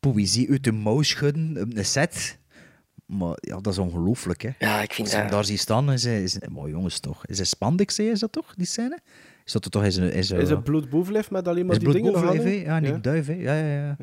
poëzie 0.00 0.50
uit 0.50 0.64
de 0.64 0.72
mouw 0.72 1.02
schudden 1.02 1.56
op 1.62 1.76
een 1.76 1.84
set. 1.84 2.38
Maar 3.06 3.36
ja, 3.40 3.60
dat 3.60 3.72
is 3.72 3.78
ongelooflijk, 3.78 4.42
hè. 4.42 4.50
Ja, 4.58 4.82
ik 4.82 4.92
vind 4.92 5.00
Als 5.06 5.10
je 5.10 5.16
hem 5.16 5.26
dat... 5.26 5.34
daar 5.34 5.44
ziet 5.44 5.60
staan, 5.60 5.92
is 5.92 6.04
hij... 6.04 6.22
Is, 6.22 6.38
maar 6.50 6.68
jongens, 6.68 7.00
toch. 7.00 7.26
Is 7.26 7.36
hij 7.36 7.46
spandex, 7.46 7.98
is 7.98 8.20
dat 8.20 8.32
toch, 8.32 8.54
die 8.54 8.66
scène? 8.66 8.98
Is 9.44 9.52
dat 9.52 9.64
er 9.64 9.70
toch... 9.70 9.84
Is, 9.84 9.96
een- 9.96 10.12
is, 10.12 10.30
Is 10.30 10.48
het 10.50 10.64
bloed 10.64 10.90
bovenlijf 10.90 11.30
met 11.30 11.48
alleen 11.48 11.66
maar 11.66 11.76
is 11.76 11.82
die 11.82 11.92
dingen 11.92 12.12
nog? 12.12 12.34
Ja, 12.34 12.50
Ja. 12.50 12.78
Nick 12.78 13.02
Duif, 13.02 13.26
hè. 13.26 13.32
Ja, 13.32 13.54
ja, 13.56 13.74
ja. 13.74 13.96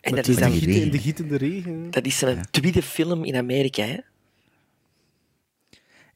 En 0.00 0.14
Met 0.14 0.24
dat 0.24 0.28
is 0.28 0.36
dan... 0.36 0.52
in 0.52 0.90
de 0.90 0.98
gietende 0.98 1.36
regen. 1.36 1.90
Dat 1.90 2.04
is 2.06 2.18
zijn 2.18 2.46
tweede 2.50 2.82
film 2.82 3.24
in 3.24 3.36
Amerika, 3.36 3.82
hè. 3.82 3.96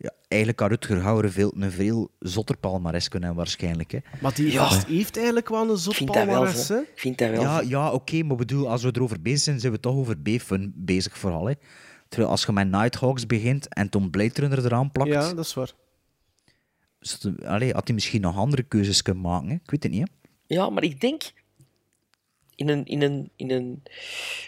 Ja, 0.03 0.11
eigenlijk 0.29 0.61
had 0.61 0.71
Rutger 0.71 1.01
Hauer 1.01 1.31
veel, 1.31 1.53
een 1.57 1.71
veel 1.71 2.11
zotter 2.19 2.57
palmares 2.57 3.09
kunnen 3.09 3.29
hebben, 3.29 3.45
waarschijnlijk, 3.47 3.91
hè. 3.91 3.99
Maar 4.21 4.35
die 4.35 4.53
Ja. 4.53 4.65
gast 4.67 4.87
heeft 4.87 5.17
eigenlijk 5.17 5.49
wel 5.49 5.71
een 5.71 5.77
zot 5.77 5.97
vind 5.97 6.11
palmares, 6.11 6.69
hè? 6.69 6.81
Vind 6.95 7.19
dat 7.19 7.31
wel. 7.31 7.41
Ja, 7.41 7.61
ja 7.61 7.93
oké, 7.93 8.23
maar 8.23 8.37
bedoel, 8.37 8.69
als 8.71 8.83
we 8.83 8.91
erover 8.95 9.23
bezig 9.23 9.41
zijn, 9.41 9.61
zijn 9.61 9.73
we 9.73 9.81
toch 9.81 9.95
over 9.95 10.19
B-fun 10.19 10.73
bezig 10.77 11.19
vooral. 11.19 11.47
Hè. 11.47 11.55
Terwijl 12.09 12.31
als 12.33 12.45
je 12.45 12.53
met 12.53 12.71
Nighthawks 12.71 13.27
begint 13.27 13.69
en 13.75 13.89
Tom 13.89 14.11
Blade 14.11 14.33
Runner 14.41 14.65
eraan 14.65 14.91
plakt, 14.93 15.11
Ja, 15.11 15.35
dat 15.35 15.45
is 15.45 15.55
waar. 15.55 15.73
allee, 17.45 17.73
had 17.73 17.87
hij 17.87 17.95
misschien 17.95 18.21
nog 18.21 18.37
andere 18.37 18.63
keuzes 18.63 19.03
kunnen 19.03 19.23
maken. 19.23 19.49
Hè. 19.49 19.55
Ik 19.55 19.71
weet 19.71 19.83
het 19.83 19.93
niet. 19.93 20.09
Hè. 20.47 20.55
Ja, 20.55 20.71
maar 20.71 20.83
ik 20.83 21.01
denk... 21.01 21.23
In 22.55 22.69
een, 22.69 22.85
in, 22.85 23.03
een, 23.03 23.31
in 23.37 23.51
een 23.51 23.83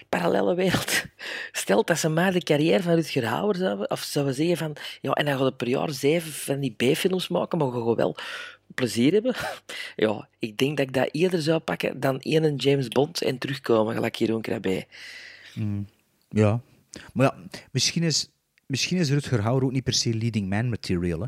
parallele 0.09 0.55
wereld... 0.55 1.05
Stelt 1.53 1.87
dat 1.87 1.99
ze 1.99 2.09
maar 2.09 2.33
de 2.33 2.43
carrière 2.43 2.83
van 2.83 2.95
Rutger 2.95 3.27
Hauer 3.27 3.57
zouden... 3.57 3.91
Of 3.91 4.01
zouden 4.03 4.35
zeggen 4.35 4.57
van... 4.57 4.77
Ja, 5.01 5.13
en 5.13 5.25
dan 5.25 5.37
gaat 5.37 5.45
het 5.45 5.57
per 5.57 5.69
jaar 5.69 5.91
zeven 5.91 6.33
van 6.33 6.61
die 6.61 6.75
B-films 6.77 7.29
maken, 7.29 7.59
maar 7.59 7.73
we 7.73 7.85
gaan 7.85 7.95
wel 7.95 8.17
plezier 8.75 9.13
hebben. 9.13 9.35
Ja, 9.97 10.29
ik 10.39 10.59
denk 10.59 10.77
dat 10.77 10.87
ik 10.87 10.93
dat 10.93 11.09
eerder 11.13 11.43
zou 11.43 11.59
pakken 11.59 12.01
dan 12.01 12.21
één 12.21 12.57
James 12.57 12.89
Bond 12.89 13.23
en 13.23 13.39
terugkomen, 13.39 13.95
gelijk 13.95 14.15
Jeroen 14.15 14.41
Krabbe. 14.41 14.87
Ja. 16.29 16.61
Maar 17.13 17.27
ja, 17.27 17.61
misschien 17.71 18.03
is, 18.03 18.31
misschien 18.67 18.99
is 18.99 19.11
Rutger 19.11 19.41
Hauer 19.41 19.65
ook 19.65 19.73
niet 19.73 19.85
per 19.85 19.93
se 19.93 20.15
leading 20.15 20.49
man 20.49 20.69
material. 20.69 21.21
Hè. 21.21 21.27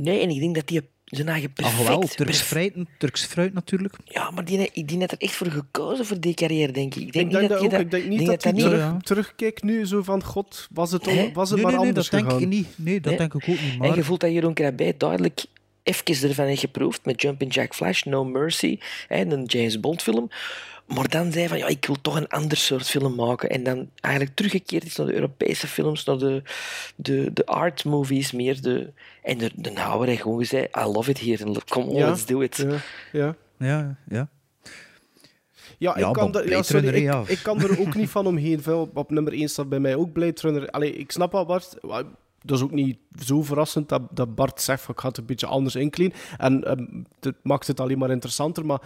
Nee, 0.00 0.20
en 0.20 0.30
ik 0.30 0.40
denk 0.40 0.54
dat 0.54 0.66
die 0.66 0.88
zijn 1.06 1.28
eigen 1.28 1.52
perfect... 1.52 2.16
Turks 2.16 2.38
perf- 2.38 2.46
fruit, 2.46 2.74
Turks 2.98 3.24
fruit 3.24 3.54
natuurlijk. 3.54 3.94
Ja, 4.04 4.30
maar 4.30 4.44
die, 4.44 4.70
die, 4.84 4.98
heeft 4.98 5.12
er 5.12 5.18
echt 5.18 5.34
voor 5.34 5.46
gekozen 5.46 6.06
voor 6.06 6.20
die 6.20 6.34
carrière, 6.34 6.72
denk 6.72 6.94
ik. 6.94 7.02
Ik 7.02 7.12
denk, 7.12 7.24
Ik 7.26 7.30
denk 7.30 7.40
niet 7.42 7.50
dat 7.50 7.70
dat, 7.70 7.72
ook. 7.72 7.72
je 7.72 7.84
Ik 7.84 7.90
denk 7.90 8.04
niet 8.08 8.18
denk 8.18 8.30
dat 8.30 8.42
hij 8.42 8.52
niet- 8.52 8.62
terug, 8.62 8.78
ja. 8.80 8.96
terugkijkt 9.00 9.62
nu 9.62 9.86
zo 9.86 10.02
van... 10.02 10.24
God, 10.24 10.68
was 10.70 10.90
het, 10.92 11.04
was 11.04 11.14
het 11.14 11.22
Nee, 11.22 11.32
maar 11.32 11.46
nee, 11.72 11.80
nee, 11.80 11.88
anders 11.88 12.10
dat 12.10 12.20
denk 12.28 12.40
ik 12.40 12.48
niet. 12.48 12.68
Nee, 12.76 13.00
dat 13.00 13.18
denk 13.18 13.34
ik 13.34 13.42
ook 13.42 13.46
niet. 13.46 13.58
En 13.72 13.78
Maar 13.78 13.94
je 13.96 14.04
voelt 14.04 14.20
dat 14.20 14.32
Jeroen 14.32 14.54
Krabbe 14.54 14.94
duidelijk 14.98 15.44
even 15.82 16.28
ervan 16.28 16.44
heeft 16.46 16.60
geproefd 16.60 17.04
met 17.04 17.22
Jumpin' 17.22 17.48
Jack 17.48 17.74
Flash, 17.74 18.02
No 18.02 18.24
Mercy 18.24 18.78
en 19.08 19.30
een 19.30 19.44
James 19.44 19.80
Bond 19.80 20.02
film. 20.02 20.28
Maar 20.86 21.08
dan 21.08 21.32
zei 21.32 21.38
hij 21.38 21.48
van, 21.48 21.58
ja, 21.58 21.66
ik 21.66 21.86
wil 21.86 22.00
toch 22.00 22.16
een 22.16 22.28
ander 22.28 22.56
soort 22.56 22.86
film 22.86 23.14
maken. 23.14 23.50
En 23.50 23.62
dan 23.62 23.90
eigenlijk 24.00 24.36
teruggekeerd 24.36 24.84
is 24.84 24.96
naar 24.96 25.06
de 25.06 25.14
Europese 25.14 25.66
films, 25.66 26.04
naar 26.04 26.18
de, 26.18 26.42
de, 26.96 27.30
de 27.32 27.46
art 27.46 27.84
movies 27.84 28.32
meer. 28.32 28.62
De, 28.62 28.92
en 29.22 29.38
de, 29.38 29.50
de 29.54 29.70
heeft 30.04 30.22
gewoon 30.22 30.38
gezegd, 30.38 30.76
I 30.76 30.84
love 30.84 31.10
it 31.10 31.20
here, 31.20 31.44
and 31.44 31.64
come 31.64 31.86
on, 31.86 31.96
Ja, 31.96 32.08
let's 32.08 32.26
do 32.26 32.40
it. 32.40 32.56
Ja, 32.56 32.76
ja. 33.12 33.36
ja, 33.58 33.96
ja. 34.08 34.28
Ja, 35.78 35.98
Ja, 35.98 36.08
ik, 36.08 36.12
kan 36.12 36.34
er, 36.34 36.42
ja, 36.42 36.48
Blade 36.48 36.62
sorry, 36.62 36.84
Runner, 36.84 37.00
ik, 37.00 37.12
ja. 37.12 37.22
ik 37.26 37.42
kan 37.42 37.60
er 37.60 37.80
ook 37.80 37.94
niet 37.94 38.10
van 38.10 38.26
omheen. 38.26 38.62
Veel, 38.62 38.90
op 38.94 39.10
nummer 39.10 39.32
1 39.32 39.48
staat 39.48 39.68
bij 39.68 39.80
mij 39.80 39.96
ook 39.96 40.12
Blade 40.12 40.40
Runner. 40.40 40.70
Allee, 40.70 40.92
ik 40.92 41.12
snap 41.12 41.32
wel, 41.32 41.46
Bart. 41.46 41.76
Dat 42.42 42.58
is 42.58 42.64
ook 42.64 42.70
niet 42.70 42.98
zo 43.24 43.42
verrassend 43.42 43.88
dat, 43.88 44.02
dat 44.10 44.34
Bart 44.34 44.60
zegt 44.60 44.82
van, 44.82 44.94
ik 44.94 45.00
ga 45.00 45.08
het 45.08 45.16
een 45.16 45.26
beetje 45.26 45.46
anders 45.46 45.74
inkleden. 45.74 46.18
En 46.38 46.64
ehm, 46.64 46.84
dat 47.20 47.34
maakt 47.42 47.66
het 47.66 47.80
alleen 47.80 47.98
maar 47.98 48.10
interessanter. 48.10 48.66
Maar 48.66 48.80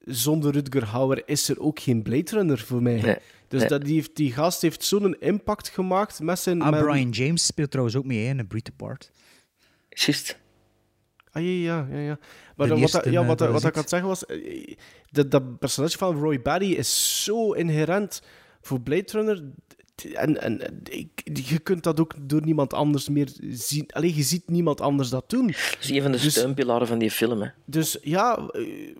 zonder 0.00 0.52
Rutger 0.52 0.84
Hauer 0.86 1.22
is 1.28 1.48
er 1.48 1.60
ook 1.60 1.80
geen 1.80 2.02
Blade 2.02 2.30
Runner 2.30 2.58
voor 2.58 2.82
mij. 2.82 3.00
Nee, 3.00 3.16
dus 3.48 3.60
nee. 3.60 3.68
Dat, 3.68 3.84
die, 3.84 3.94
heeft, 3.94 4.16
die 4.16 4.32
gast 4.32 4.62
heeft 4.62 4.84
zo'n 4.84 5.16
impact 5.20 5.68
gemaakt 5.68 6.20
met 6.20 6.38
zijn... 6.38 6.62
Ah, 6.62 6.70
met- 6.70 6.82
Brian 6.84 7.10
James 7.10 7.46
speelt 7.46 7.70
trouwens 7.70 7.96
ook 7.96 8.04
mee 8.04 8.24
hè, 8.24 8.30
in 8.30 8.40
A 8.40 8.44
Breed 8.44 8.68
Apart. 8.72 9.10
Juist. 9.88 10.38
Ah, 11.30 11.42
ja, 11.42 11.48
ja, 11.50 11.86
ja. 11.90 11.98
ja. 11.98 12.18
Maar 12.56 12.68
dan 12.68 12.80
wat, 12.80 12.90
dat- 12.90 13.04
ja, 13.04 13.24
wat, 13.24 13.38
dat 13.38 13.50
wat 13.50 13.64
ik 13.64 13.74
het 13.74 13.88
zeggen 13.88 14.08
was... 14.08 14.26
eh, 14.26 14.74
Dat, 15.10 15.30
dat 15.30 15.58
personage 15.58 15.98
van 15.98 16.16
Roy 16.18 16.42
Batty 16.42 16.64
is 16.66 17.22
zo 17.24 17.52
inherent 17.52 18.22
voor 18.60 18.80
Blade 18.80 19.12
Runner. 19.12 19.42
En, 20.14 20.40
en 20.42 20.60
ik, 20.90 21.08
je 21.48 21.58
kunt 21.58 21.82
dat 21.82 22.00
ook 22.00 22.14
door 22.20 22.42
niemand 22.44 22.72
anders 22.72 23.08
meer 23.08 23.28
zien. 23.50 23.90
Alleen 23.92 24.14
je 24.14 24.22
ziet 24.22 24.48
niemand 24.48 24.80
anders 24.80 25.08
dat 25.08 25.30
doen. 25.30 25.46
Dat 25.46 25.76
is 25.80 25.90
een 25.90 26.02
van 26.02 26.12
de 26.12 26.18
Dus- 26.20 26.30
steunpilaren 26.34 26.86
van 26.86 26.98
die 26.98 27.10
film, 27.10 27.40
hè. 27.40 27.48
Dus 27.64 27.98
ja, 28.02 28.36
eh, 28.38 28.96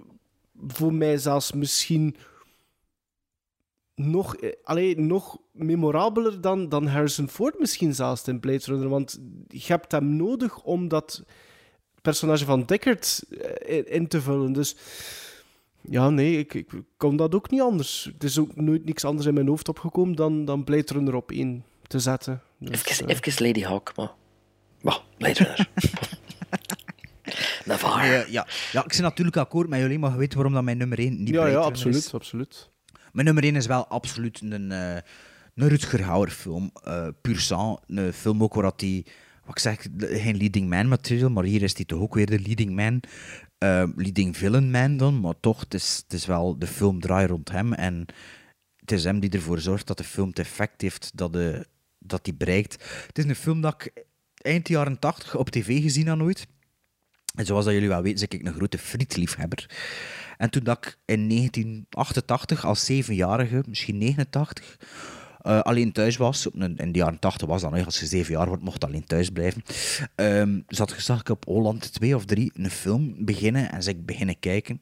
voor 0.66 0.94
mij 0.94 1.18
zelfs 1.18 1.52
misschien 1.52 2.16
nog, 3.94 4.36
eh, 4.36 4.52
allee, 4.62 5.00
nog 5.00 5.38
memorabeler 5.52 6.40
dan, 6.40 6.68
dan 6.68 6.86
Harrison 6.86 7.28
Ford 7.28 7.58
misschien 7.58 7.94
zelfs 7.94 8.28
in 8.28 8.40
Blade 8.40 8.64
Runner. 8.64 8.88
Want 8.88 9.20
je 9.48 9.64
hebt 9.66 9.92
hem 9.92 10.16
nodig 10.16 10.62
om 10.62 10.88
dat 10.88 11.22
personage 12.02 12.44
van 12.44 12.64
Deckard 12.64 13.24
eh, 13.40 13.76
in, 13.76 13.90
in 13.90 14.08
te 14.08 14.20
vullen. 14.20 14.52
Dus 14.52 14.76
ja, 15.80 16.10
nee, 16.10 16.38
ik, 16.38 16.54
ik 16.54 16.70
kon 16.96 17.16
dat 17.16 17.34
ook 17.34 17.50
niet 17.50 17.60
anders. 17.60 18.04
Het 18.12 18.24
is 18.24 18.38
ook 18.38 18.56
nooit 18.56 18.84
niks 18.84 19.04
anders 19.04 19.26
in 19.26 19.34
mijn 19.34 19.48
hoofd 19.48 19.68
opgekomen 19.68 20.16
dan, 20.16 20.44
dan 20.44 20.64
Blade 20.64 20.92
Runner 20.92 21.14
op 21.14 21.30
één 21.30 21.64
te 21.86 21.98
zetten. 21.98 22.42
Dus, 22.58 22.84
Even, 22.86 23.08
eh, 23.08 23.16
even 23.16 23.46
Lady 23.46 23.62
Hawk, 23.62 23.92
maar... 23.96 24.12
Maar, 24.80 25.00
Blade 25.16 25.44
Runner. 25.44 25.68
Navarre. 27.64 28.06
Ja, 28.06 28.24
ja. 28.28 28.46
ja, 28.72 28.84
ik 28.84 28.88
ben 28.90 29.02
natuurlijk 29.02 29.36
akkoord 29.36 29.68
met 29.68 29.80
jullie, 29.80 29.98
maar 29.98 30.10
je 30.10 30.16
weet 30.18 30.34
waarom 30.34 30.52
dat 30.52 30.62
mijn 30.62 30.78
nummer 30.78 30.98
1 30.98 31.22
niet 31.22 31.34
ja, 31.34 31.46
ja, 31.46 31.58
absoluut, 31.58 31.96
is. 31.96 32.14
absoluut. 32.14 32.70
Mijn 33.12 33.26
nummer 33.26 33.44
1 33.44 33.56
is 33.56 33.66
wel 33.66 33.86
absoluut 33.86 34.40
een, 34.42 34.72
eh 34.72 34.96
een 35.54 35.68
Rutger 35.68 36.02
Hauer 36.02 36.30
film. 36.30 36.70
eh 36.82 37.06
Pur 37.20 37.40
sang. 37.40 37.78
Een 37.86 38.12
film 38.12 38.42
ook 38.42 38.54
waar 38.54 38.62
dat 38.62 38.78
die, 38.80 39.06
wat 39.44 39.50
ik 39.54 39.58
zeg, 39.58 39.86
geen 39.98 40.36
leading 40.36 40.68
man 40.68 40.88
material, 40.88 41.30
maar 41.30 41.44
hier 41.44 41.62
is 41.62 41.76
hij 41.76 41.84
toch 41.84 42.00
ook 42.00 42.14
weer 42.14 42.26
de 42.26 42.40
leading 42.40 42.74
man. 42.76 43.00
eh, 43.58 43.84
leading 43.96 44.36
villain 44.36 44.70
man 44.70 44.96
dan, 44.96 45.20
maar 45.20 45.34
toch, 45.40 45.60
het 45.60 45.74
is, 45.74 46.00
het 46.04 46.12
is 46.12 46.26
wel 46.26 46.58
de 46.58 46.66
film 46.66 47.00
draait 47.00 47.30
rond 47.30 47.50
hem. 47.50 47.72
En 47.72 48.06
het 48.76 48.92
is 48.92 49.04
hem 49.04 49.20
die 49.20 49.30
ervoor 49.30 49.58
zorgt 49.58 49.86
dat 49.86 49.96
de 49.98 50.04
film 50.04 50.28
het 50.28 50.38
effect 50.38 50.80
heeft 50.80 51.10
dat 51.14 51.34
hij 51.34 51.64
dat 51.98 52.24
die 52.24 52.34
bereikt. 52.34 52.72
Het 53.06 53.18
is 53.18 53.24
een 53.24 53.34
film 53.36 53.60
dat 53.60 53.74
ik 53.84 54.04
eind 54.34 54.68
jaren 54.68 54.98
80 54.98 55.36
op 55.36 55.50
tv 55.50 55.82
gezien 55.82 56.08
had 56.08 56.16
nooit. 56.18 56.46
En 57.34 57.46
zoals 57.46 57.64
dat 57.64 57.74
jullie 57.74 57.88
wel 57.88 58.02
weten, 58.02 58.28
ben 58.28 58.40
ik 58.40 58.46
een 58.46 58.54
grote 58.54 58.78
frietliefhebber. 58.78 59.70
En 60.36 60.50
toen 60.50 60.64
dat 60.64 60.76
ik 60.76 60.98
in 61.04 61.28
1988 61.28 62.64
als 62.64 62.84
zevenjarige, 62.84 63.64
misschien 63.68 63.98
89, 63.98 64.78
eh, 65.40 65.60
alleen 65.60 65.92
thuis 65.92 66.16
was, 66.16 66.46
in 66.52 66.92
de 66.92 66.98
jaren 66.98 67.18
80 67.18 67.48
was 67.48 67.62
dat 67.62 67.70
nog, 67.70 67.84
als 67.84 68.00
je 68.00 68.06
zeven 68.06 68.34
jaar 68.34 68.48
wordt, 68.48 68.62
mocht 68.62 68.84
alleen 68.84 69.04
thuis 69.04 69.30
blijven, 69.30 69.62
ehm, 70.14 70.60
zat, 70.68 70.94
zag 70.98 71.20
ik 71.20 71.28
op 71.28 71.44
Holland 71.44 71.92
2 71.92 72.14
of 72.14 72.24
3 72.24 72.52
een 72.54 72.70
film 72.70 73.14
beginnen 73.18 73.72
en 73.72 73.82
zeg 73.82 73.94
ik 73.94 74.06
beginnen 74.06 74.38
kijken. 74.38 74.80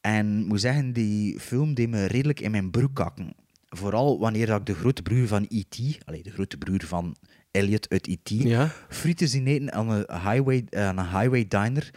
En 0.00 0.46
moet 0.46 0.60
zeggen, 0.60 0.92
die 0.92 1.40
film 1.40 1.74
deed 1.74 1.88
me 1.88 2.06
redelijk 2.06 2.40
in 2.40 2.50
mijn 2.50 2.70
broek 2.70 2.94
kakken. 2.94 3.34
Vooral 3.68 4.18
wanneer 4.18 4.48
ik 4.48 4.66
de 4.66 4.74
grote 4.74 5.02
broer 5.02 5.26
van 5.26 5.46
E.T., 5.48 5.76
de 6.22 6.30
grote 6.30 6.56
broer 6.58 6.84
van 6.84 7.16
Elliot 7.52 7.88
uit 7.90 8.06
E.T., 8.06 8.28
Ja. 8.28 8.70
frieten 8.88 9.28
zien 9.28 9.46
eten 9.46 9.72
aan 9.72 9.90
een 9.90 10.04
highway, 10.30 10.64
eh, 10.70 10.86
aan 10.86 10.98
een 10.98 11.08
highway 11.18 11.46
diner. 11.48 11.90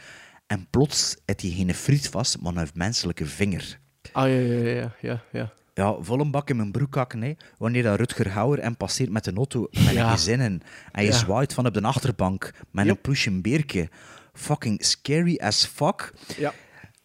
En 0.47 0.67
plots 0.69 1.15
heeft 1.25 1.41
hij 1.41 1.51
geen 1.51 1.73
friet 1.75 2.09
vast, 2.09 2.41
maar 2.41 2.55
een 2.55 2.67
menselijke 2.73 3.25
vinger. 3.25 3.79
Ah, 4.11 4.27
ja, 4.29 4.35
ja, 4.35 4.69
ja, 4.69 4.93
ja, 5.01 5.23
ja. 5.31 5.53
ja, 5.73 5.95
vol 6.01 6.19
een 6.19 6.31
bak 6.31 6.49
in 6.49 6.55
mijn 6.55 6.71
broek 6.71 6.95
hakken. 6.95 7.21
Hè. 7.21 7.33
Wanneer 7.57 7.83
dat 7.83 7.97
Rutger 7.97 8.29
Hauer 8.29 8.59
en 8.59 8.77
passeert 8.77 9.09
met 9.09 9.27
een 9.27 9.35
auto 9.37 9.67
met 9.71 9.93
Ja. 9.93 10.03
een 10.05 10.09
gezin 10.17 10.39
in. 10.39 10.61
En 10.91 11.03
je 11.03 11.09
Ja. 11.11 11.17
zwaait 11.17 11.53
van 11.53 11.65
op 11.65 11.73
de 11.73 11.81
achterbank 11.81 12.53
met 12.71 12.87
een 12.87 13.01
ploesje 13.01 13.41
beertje. 13.41 13.89
Fucking 14.33 14.85
scary 14.85 15.37
as 15.43 15.65
fuck. 15.65 16.13
Ja. 16.37 16.53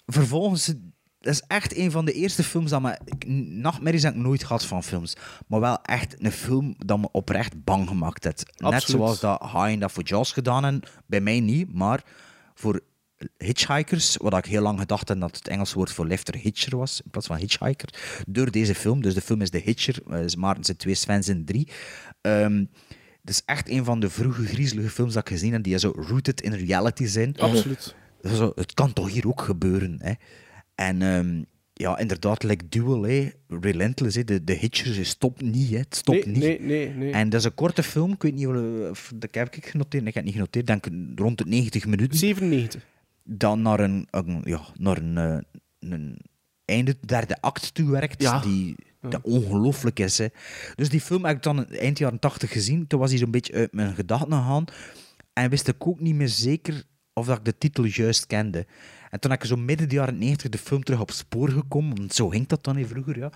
Vervolgens, 0.07 0.75
dat 1.21 1.33
is 1.33 1.43
echt 1.47 1.77
een 1.77 1.91
van 1.91 2.05
de 2.05 2.13
eerste 2.13 2.43
films 2.43 2.71
dat 2.71 2.83
me... 2.83 2.99
Nachtmerries 3.47 4.03
heb 4.03 4.15
ik 4.15 4.21
nooit 4.21 4.45
gehad 4.45 4.65
van 4.65 4.83
films. 4.83 5.17
Maar 5.47 5.61
wel 5.61 5.83
echt 5.83 6.23
een 6.25 6.33
film 6.33 6.75
dat 6.79 6.99
me 6.99 7.09
oprecht 7.13 7.65
bang 7.65 7.89
gemaakt 7.89 8.25
heeft. 8.25 8.45
Net 8.57 8.73
Absoluut. 8.73 9.01
zoals 9.01 9.21
dat 9.21 9.41
High 9.41 9.81
dat 9.81 9.93
voor 9.93 10.03
Jaws 10.03 10.33
gedaan 10.33 10.65
en 10.65 10.83
Bij 11.07 11.21
mij 11.21 11.41
niet, 11.41 11.75
maar 11.75 12.05
voor 12.55 12.81
hitchhikers, 13.39 14.17
wat 14.17 14.37
ik 14.37 14.45
heel 14.45 14.63
lang 14.63 14.79
gedacht 14.79 15.09
heb 15.09 15.21
dat 15.21 15.37
het 15.37 15.49
Engelse 15.49 15.75
woord 15.75 15.93
voor 15.93 16.07
lifter 16.07 16.37
hitcher 16.37 16.77
was, 16.77 17.01
in 17.05 17.11
plaats 17.11 17.27
van 17.27 17.37
hitchhiker, 17.37 18.23
door 18.29 18.51
deze 18.51 18.75
film. 18.75 19.03
Dus 19.03 19.15
de 19.15 19.21
film 19.21 19.41
is 19.41 19.51
The 19.51 19.59
Hitcher, 19.59 19.99
eh, 20.11 20.25
is 20.25 20.37
Maarten 20.37 20.65
zijn 20.65 20.77
twee 20.77 20.95
Svens 20.95 21.29
in 21.29 21.45
drie. 21.45 21.69
Ehm, 22.21 22.65
het 23.21 23.31
is 23.31 23.43
echt 23.45 23.69
een 23.69 23.85
van 23.85 24.01
de 24.01 24.11
vroege 24.11 24.47
griezelige 24.47 24.91
films 24.91 25.15
dat 25.15 25.23
ik 25.23 25.33
gezien 25.33 25.53
heb, 25.53 25.63
die 25.63 25.79
zo 25.79 25.93
rooted 25.97 26.41
in 26.41 26.53
reality 26.53 27.07
zijn. 27.07 27.37
Absoluut. 27.39 27.95
Zo, 28.23 28.53
het 28.55 28.75
kan 28.75 28.93
toch 28.93 29.11
hier 29.11 29.29
ook 29.29 29.43
gebeuren, 29.43 29.99
hè. 30.03 30.13
En 30.81 31.03
ehm, 31.03 31.43
ja, 31.73 31.99
inderdaad, 31.99 32.43
like 32.43 32.69
Duel, 32.69 33.03
hè, 33.03 33.31
Relentless, 33.49 34.17
hè, 34.17 34.25
de, 34.25 34.45
de 34.45 34.53
Hitcher, 34.53 34.95
ze 34.95 35.05
stopt 35.05 35.43
niet, 35.43 35.71
hè. 35.71 35.77
het 35.79 35.95
stopt 35.97 36.27
Nee, 36.27 36.35
niet. 36.35 36.43
nee, 36.43 36.61
nee, 36.61 36.89
nee. 36.95 37.13
En 37.13 37.29
dat 37.29 37.41
is 37.41 37.47
een 37.47 37.55
korte 37.55 37.83
film, 37.83 38.13
ik 38.13 38.23
weet 38.23 38.35
niet 38.35 38.47
of 38.91 39.13
dat 39.15 39.35
heb 39.35 39.55
ik 39.57 39.67
genoteerd, 39.67 40.07
ik 40.07 40.15
heb 40.15 40.15
het 40.15 40.25
niet 40.25 40.33
genoteerd, 40.35 40.67
denk 40.67 40.87
rond 41.15 41.39
de 41.39 41.45
90 41.47 41.87
minuten. 41.87 42.19
97. 42.19 42.83
Dan 43.25 43.63
naar 43.63 43.81
een, 43.81 44.07
een- 44.11 44.41
ja, 44.45 44.61
naar 44.79 44.97
een, 44.99 45.19
eh, 45.19 45.39
een 45.91 46.19
einde 46.65 46.97
derde 47.07 47.41
act 47.41 47.75
toe 47.75 47.91
werkt, 47.91 48.23
Ja. 48.23 48.41
die, 48.41 48.75
dat 49.01 49.21
ongelooflijk 49.23 49.99
is. 49.99 50.19
Hè. 50.19 50.27
Dus 50.75 50.89
die 50.89 51.01
film 51.01 51.25
heb 51.25 51.37
ik 51.37 51.43
dan 51.43 51.67
eind 51.69 51.99
jaren 51.99 52.19
80 52.19 52.53
gezien, 52.53 52.87
toen 52.87 53.01
was 53.01 53.11
hij 53.11 53.19
zo'n 53.19 53.31
beetje 53.31 53.53
uit 53.53 53.73
mijn 53.73 53.95
gedachten 53.95 54.33
gegaan 54.33 54.65
en 55.33 55.51
wist 55.51 55.69
ik 55.69 55.87
ook 55.87 56.01
niet 56.01 56.15
meer 56.15 56.29
zeker 56.29 56.83
of 57.13 57.27
dat 57.27 57.39
ik 57.39 57.45
de 57.45 57.59
titel 57.59 57.85
juist 57.85 58.27
kende. 58.27 58.67
En 59.11 59.21
toen 59.21 59.31
heb 59.31 59.43
ik 59.43 59.49
zo 59.49 59.57
midden 59.57 59.89
de 59.89 59.95
jaren 59.95 60.19
90 60.19 60.51
de 60.51 60.59
film 60.59 60.83
terug 60.85 61.01
op 61.01 61.11
spoor 61.11 61.49
gekomen, 61.51 61.97
want 61.97 62.15
zo 62.15 62.29
ging 62.29 62.47
dat 62.47 62.65
dan 62.65 62.85
vroeger, 62.87 63.19
ja. 63.19 63.31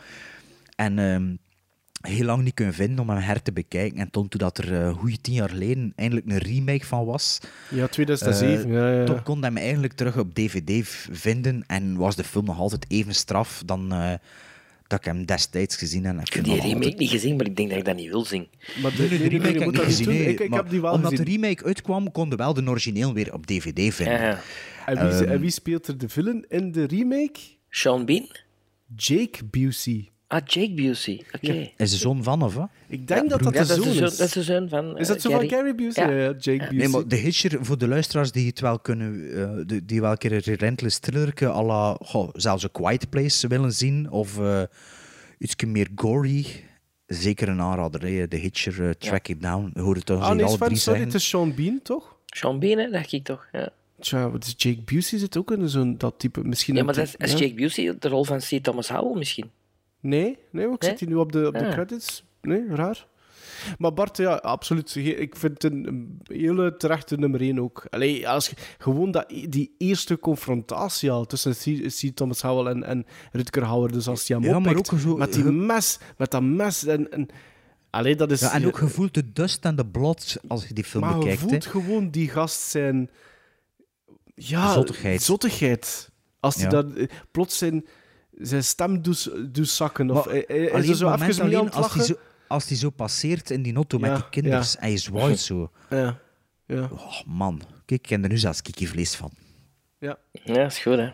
En 0.77 0.99
ehm, 0.99 1.35
heel 2.13 2.25
lang 2.25 2.43
niet 2.43 2.55
kunnen 2.55 2.75
vinden 2.75 2.99
om 2.99 3.09
hem 3.11 3.19
her 3.23 3.43
te 3.43 3.53
bekijken. 3.53 3.99
En 3.99 4.11
toen, 4.11 4.29
toen 4.29 4.41
dat 4.41 4.59
er 4.59 4.83
eh 4.83 4.95
goede 4.97 5.21
tien 5.21 5.35
jaar 5.35 5.49
geleden 5.49 5.93
eindelijk 5.97 6.27
een 6.31 6.39
remake 6.39 6.87
van 6.87 7.05
was, 7.05 7.41
Ja, 7.71 7.87
2007. 7.87 8.65
eh, 8.71 8.73
ja, 8.73 8.89
ja, 8.91 8.99
ja. 9.01 9.05
toen 9.05 9.23
kon 9.23 9.39
hij 9.39 9.49
hem 9.49 9.57
eigenlijk 9.57 9.93
terug 9.93 10.17
op 10.19 10.35
DVD 10.35 10.89
vinden 11.11 11.65
en 11.67 11.97
was 11.97 12.17
de 12.17 12.25
film 12.25 12.45
nog 12.45 12.59
altijd 12.59 12.85
even 12.89 13.15
straf 13.15 13.63
dan 13.67 13.93
eh, 13.93 14.13
dat 14.87 14.99
ik 14.99 15.05
hem 15.05 15.25
destijds 15.27 15.77
gezien 15.77 16.05
heb. 16.05 16.21
Ik 16.21 16.33
heb 16.33 16.45
die 16.45 16.61
remake 16.61 16.95
niet 16.97 17.11
gezien, 17.11 17.37
maar 17.37 17.47
ik 17.47 17.57
denk 17.57 17.69
dat 17.69 17.79
ik 17.79 17.85
dat 17.85 17.97
niet 17.97 18.09
wil 18.09 18.25
zien. 18.25 18.49
Maar 18.83 18.93
nee, 18.99 19.09
de 19.09 19.17
remake 19.17 19.53
heb 19.59 19.63
ik 19.63 19.71
niet 19.71 19.79
gezien. 19.81 20.09
nee, 20.09 20.27
Ik, 20.27 20.41
ik 20.41 20.49
maar 20.49 20.59
heb 20.59 20.71
die 20.71 20.81
wel 20.81 20.93
omdat 20.93 21.11
gezien. 21.11 21.25
de 21.25 21.31
remake 21.31 21.65
uitkwam, 21.65 22.11
konden 22.13 22.39
wel 22.39 22.55
de 22.55 22.69
origineel 22.69 23.15
weer 23.15 23.33
op 23.33 23.47
DVD 23.47 23.95
vinden. 23.95 24.21
Ja. 24.21 24.41
En 24.87 25.09
wie, 25.09 25.19
Ehm, 25.21 25.29
en 25.31 25.41
wie 25.41 25.51
speelt 25.51 25.87
er 25.87 25.99
de 25.99 26.09
villain 26.09 26.45
in 26.49 26.73
de 26.73 26.85
remake? 26.85 27.41
Sean 27.69 28.05
Bean? 28.05 28.27
Jake 28.97 29.45
Busey. 29.51 30.09
Ah, 30.35 30.41
Jake 30.45 30.73
Busey. 30.75 31.25
Oké. 31.35 31.71
Is 31.77 31.91
de 31.91 31.97
zoon 31.97 32.23
van, 32.23 32.43
of 32.43 32.55
wat? 32.55 32.69
Ik 32.89 33.09
denk 33.09 33.23
Ja, 33.23 33.29
dat 33.29 33.43
dat 33.43 33.53
de 33.55 33.65
zoon 33.65 33.85
de 33.85 33.93
zoon- 33.95 34.05
is. 34.05 34.17
dat 34.17 34.27
is 34.27 34.33
de 34.33 34.43
zoon 34.43 34.69
van, 34.69 34.99
Is 34.99 35.07
dat 35.07 35.17
eh, 35.17 35.23
zo 35.23 35.31
van 35.31 35.49
Gary? 35.49 35.75
Busey? 35.75 36.05
Ja. 36.07 36.11
Ja, 36.13 36.17
ja, 36.23 36.31
Jake 36.39 36.59
Busey. 36.59 36.77
Nee, 36.77 36.89
maar 36.89 37.09
de 37.09 37.17
Hitcher, 37.17 37.59
voor 37.65 37.79
de 37.79 37.89
luisteraars 37.89 38.33
die 38.33 38.47
het 38.47 38.61
wel 38.61 38.79
kunnen, 38.79 39.31
eh, 39.59 39.67
die, 39.67 39.85
die 39.85 40.01
wel 40.01 40.11
een 40.11 40.19
keer 40.19 40.33
een 40.33 40.39
relentless 40.41 40.99
thrillerke 40.99 41.47
à 41.49 41.63
la, 41.63 41.97
goh, 42.01 42.29
zelfs 42.33 42.63
een 42.63 42.71
Quiet 42.71 43.11
Place 43.11 43.49
willen 43.49 43.73
zien, 43.73 44.11
of 44.11 44.39
eh, 44.39 44.63
iets 45.39 45.55
meer 45.67 45.89
gory, 45.95 46.47
zeker 47.07 47.49
een 47.49 47.61
aanrader. 47.61 48.03
hè. 48.07 48.29
De 48.29 48.37
Hitcher, 48.37 48.85
eh, 48.85 48.91
Track 48.91 49.29
It 49.29 49.43
Down, 49.43 49.71
je 49.75 49.81
hoort 49.81 49.97
het 49.97 50.07
toch 50.07 50.21
Ah, 50.23 50.35
nee, 50.37 50.49
sorry, 50.49 50.75
zeggen. 50.77 51.05
het 51.05 51.15
is 51.15 51.29
Sean 51.29 51.55
Bean, 51.55 51.81
toch? 51.83 52.17
Sean 52.27 52.59
Bean, 52.59 52.79
hè, 52.79 52.91
dacht 52.91 53.13
ik 53.13 53.25
toch. 53.25 53.47
Ja, 53.53 53.69
Tja, 54.01 54.31
wat 54.31 54.45
is 54.45 54.55
Jake 54.57 54.81
Busey 54.85 55.19
zit 55.19 55.37
ook 55.37 55.51
in 55.51 55.69
zo'n 55.69 55.99
dat 55.99 56.15
type... 56.19 56.45
Misschien 56.45 56.75
ja 56.75 56.85
maar 56.85 56.95
dat 56.95 57.05
is, 57.05 57.11
type- 57.11 57.25
is 57.25 57.33
ja. 57.33 57.39
Jake 57.39 57.55
Busey 57.55 57.97
de 57.99 58.09
rol 58.09 58.25
van 58.25 58.39
C. 58.39 58.59
Thomas 58.63 58.89
Howell 58.89 59.19
misschien? 59.19 59.51
Nee, 60.05 60.39
nee, 60.51 60.65
maar 60.67 60.75
ik 60.75 60.81
Nee? 60.81 60.91
zit 60.91 61.01
hier 61.01 61.09
nu 61.09 61.15
op 61.15 61.33
de, 61.33 61.47
op 61.47 61.53
de 61.53 61.67
Ah. 61.67 61.73
credits. 61.73 62.25
Nee, 62.41 62.67
raar. 62.69 63.07
Maar 63.79 63.93
Bart, 63.93 64.17
ja, 64.17 64.35
absoluut. 64.35 64.95
Ik 64.97 65.37
vind 65.37 65.63
het 65.63 65.73
een 65.73 66.21
hele 66.23 66.77
terechte 66.77 67.17
nummer 67.17 67.41
1 67.41 67.59
ook. 67.59 67.87
Allee, 67.91 68.29
als 68.29 68.49
je, 68.49 68.57
gewoon 68.79 69.11
dat, 69.11 69.29
die 69.49 69.75
eerste 69.79 70.19
confrontatie 70.19 71.11
al 71.11 71.25
tussen 71.25 71.53
C. 71.53 71.89
C. 71.89 72.17
Thomas 72.17 72.43
Howell 72.43 72.73
en, 72.73 72.85
en 72.85 73.07
Rutger 73.33 73.65
Hauer, 73.65 73.93
dus 73.93 74.09
als 74.09 74.29
hij 74.29 74.37
hem 74.37 74.47
Ja, 74.47 74.59
maar 74.59 74.77
ook 74.77 74.87
zo- 74.99 75.17
met 75.17 75.33
die 75.33 75.45
mes, 75.45 75.99
met 76.17 76.31
dat 76.31 76.43
mes 76.43 76.87
en... 76.87 77.11
en 77.13 77.29
allee, 77.91 78.17
dat 78.17 78.31
is... 78.31 78.41
Ja, 78.41 78.53
en 78.53 78.67
ook 78.67 78.77
gevoeld 78.79 79.15
de 79.15 79.33
dust 79.33 79.65
en 79.65 79.77
de 79.77 79.87
blad 79.87 80.37
als 80.49 80.69
je 80.69 80.75
die 80.75 80.85
film 80.85 81.03
maar 81.05 81.13
je 81.13 81.19
bekijkt. 81.19 81.41
voelt 81.41 81.65
hè. 81.65 81.71
gewoon 81.71 82.11
die 82.11 82.29
gast 82.29 82.61
zijn... 82.61 83.11
Ja, 84.35 84.73
Zottigheid. 84.73 85.23
zottigheid. 85.23 86.11
Als 86.41 86.55
hij 86.55 86.65
Ja. 86.65 86.71
dat 86.71 86.93
eh, 86.95 87.07
plots 87.31 87.59
zijn, 87.59 87.85
zijn 88.39 88.65
stem 88.65 89.03
doet, 89.03 89.31
doet 89.55 89.69
zakken. 89.69 90.11
Of, 90.11 90.27
Maar 90.27 90.37
is 90.37 90.71
alleen 90.73 90.95
zo 90.97 91.15
even 91.15 91.45
alleen 91.45 91.65
het 91.65 91.75
als 91.75 91.95
hij 91.95 92.05
zo, 92.05 92.15
als 92.49 92.67
die 92.67 92.77
zo 92.77 92.91
passeert 92.91 93.51
in 93.51 93.63
die 93.63 93.75
auto 93.75 93.99
Ja, 94.01 94.09
met 94.09 94.33
die 94.33 94.47
ja. 94.49 94.63
en 94.79 94.91
je 94.91 94.97
zwaait 94.97 95.39
zo. 95.39 95.71
Ja. 95.91 96.19
Ja. 96.67 96.89
Oh, 96.93 97.21
man, 97.27 97.63
kijk, 97.85 98.01
ik 98.01 98.09
heb 98.09 98.23
er 98.23 98.29
nu 98.29 98.39
zelfs 98.39 98.63
kikkervlees 98.63 99.15
van. 99.15 99.31
Ja. 99.99 100.19
Ja, 100.33 100.65
is 100.65 100.79
goed, 100.79 100.97
hè. 100.97 101.11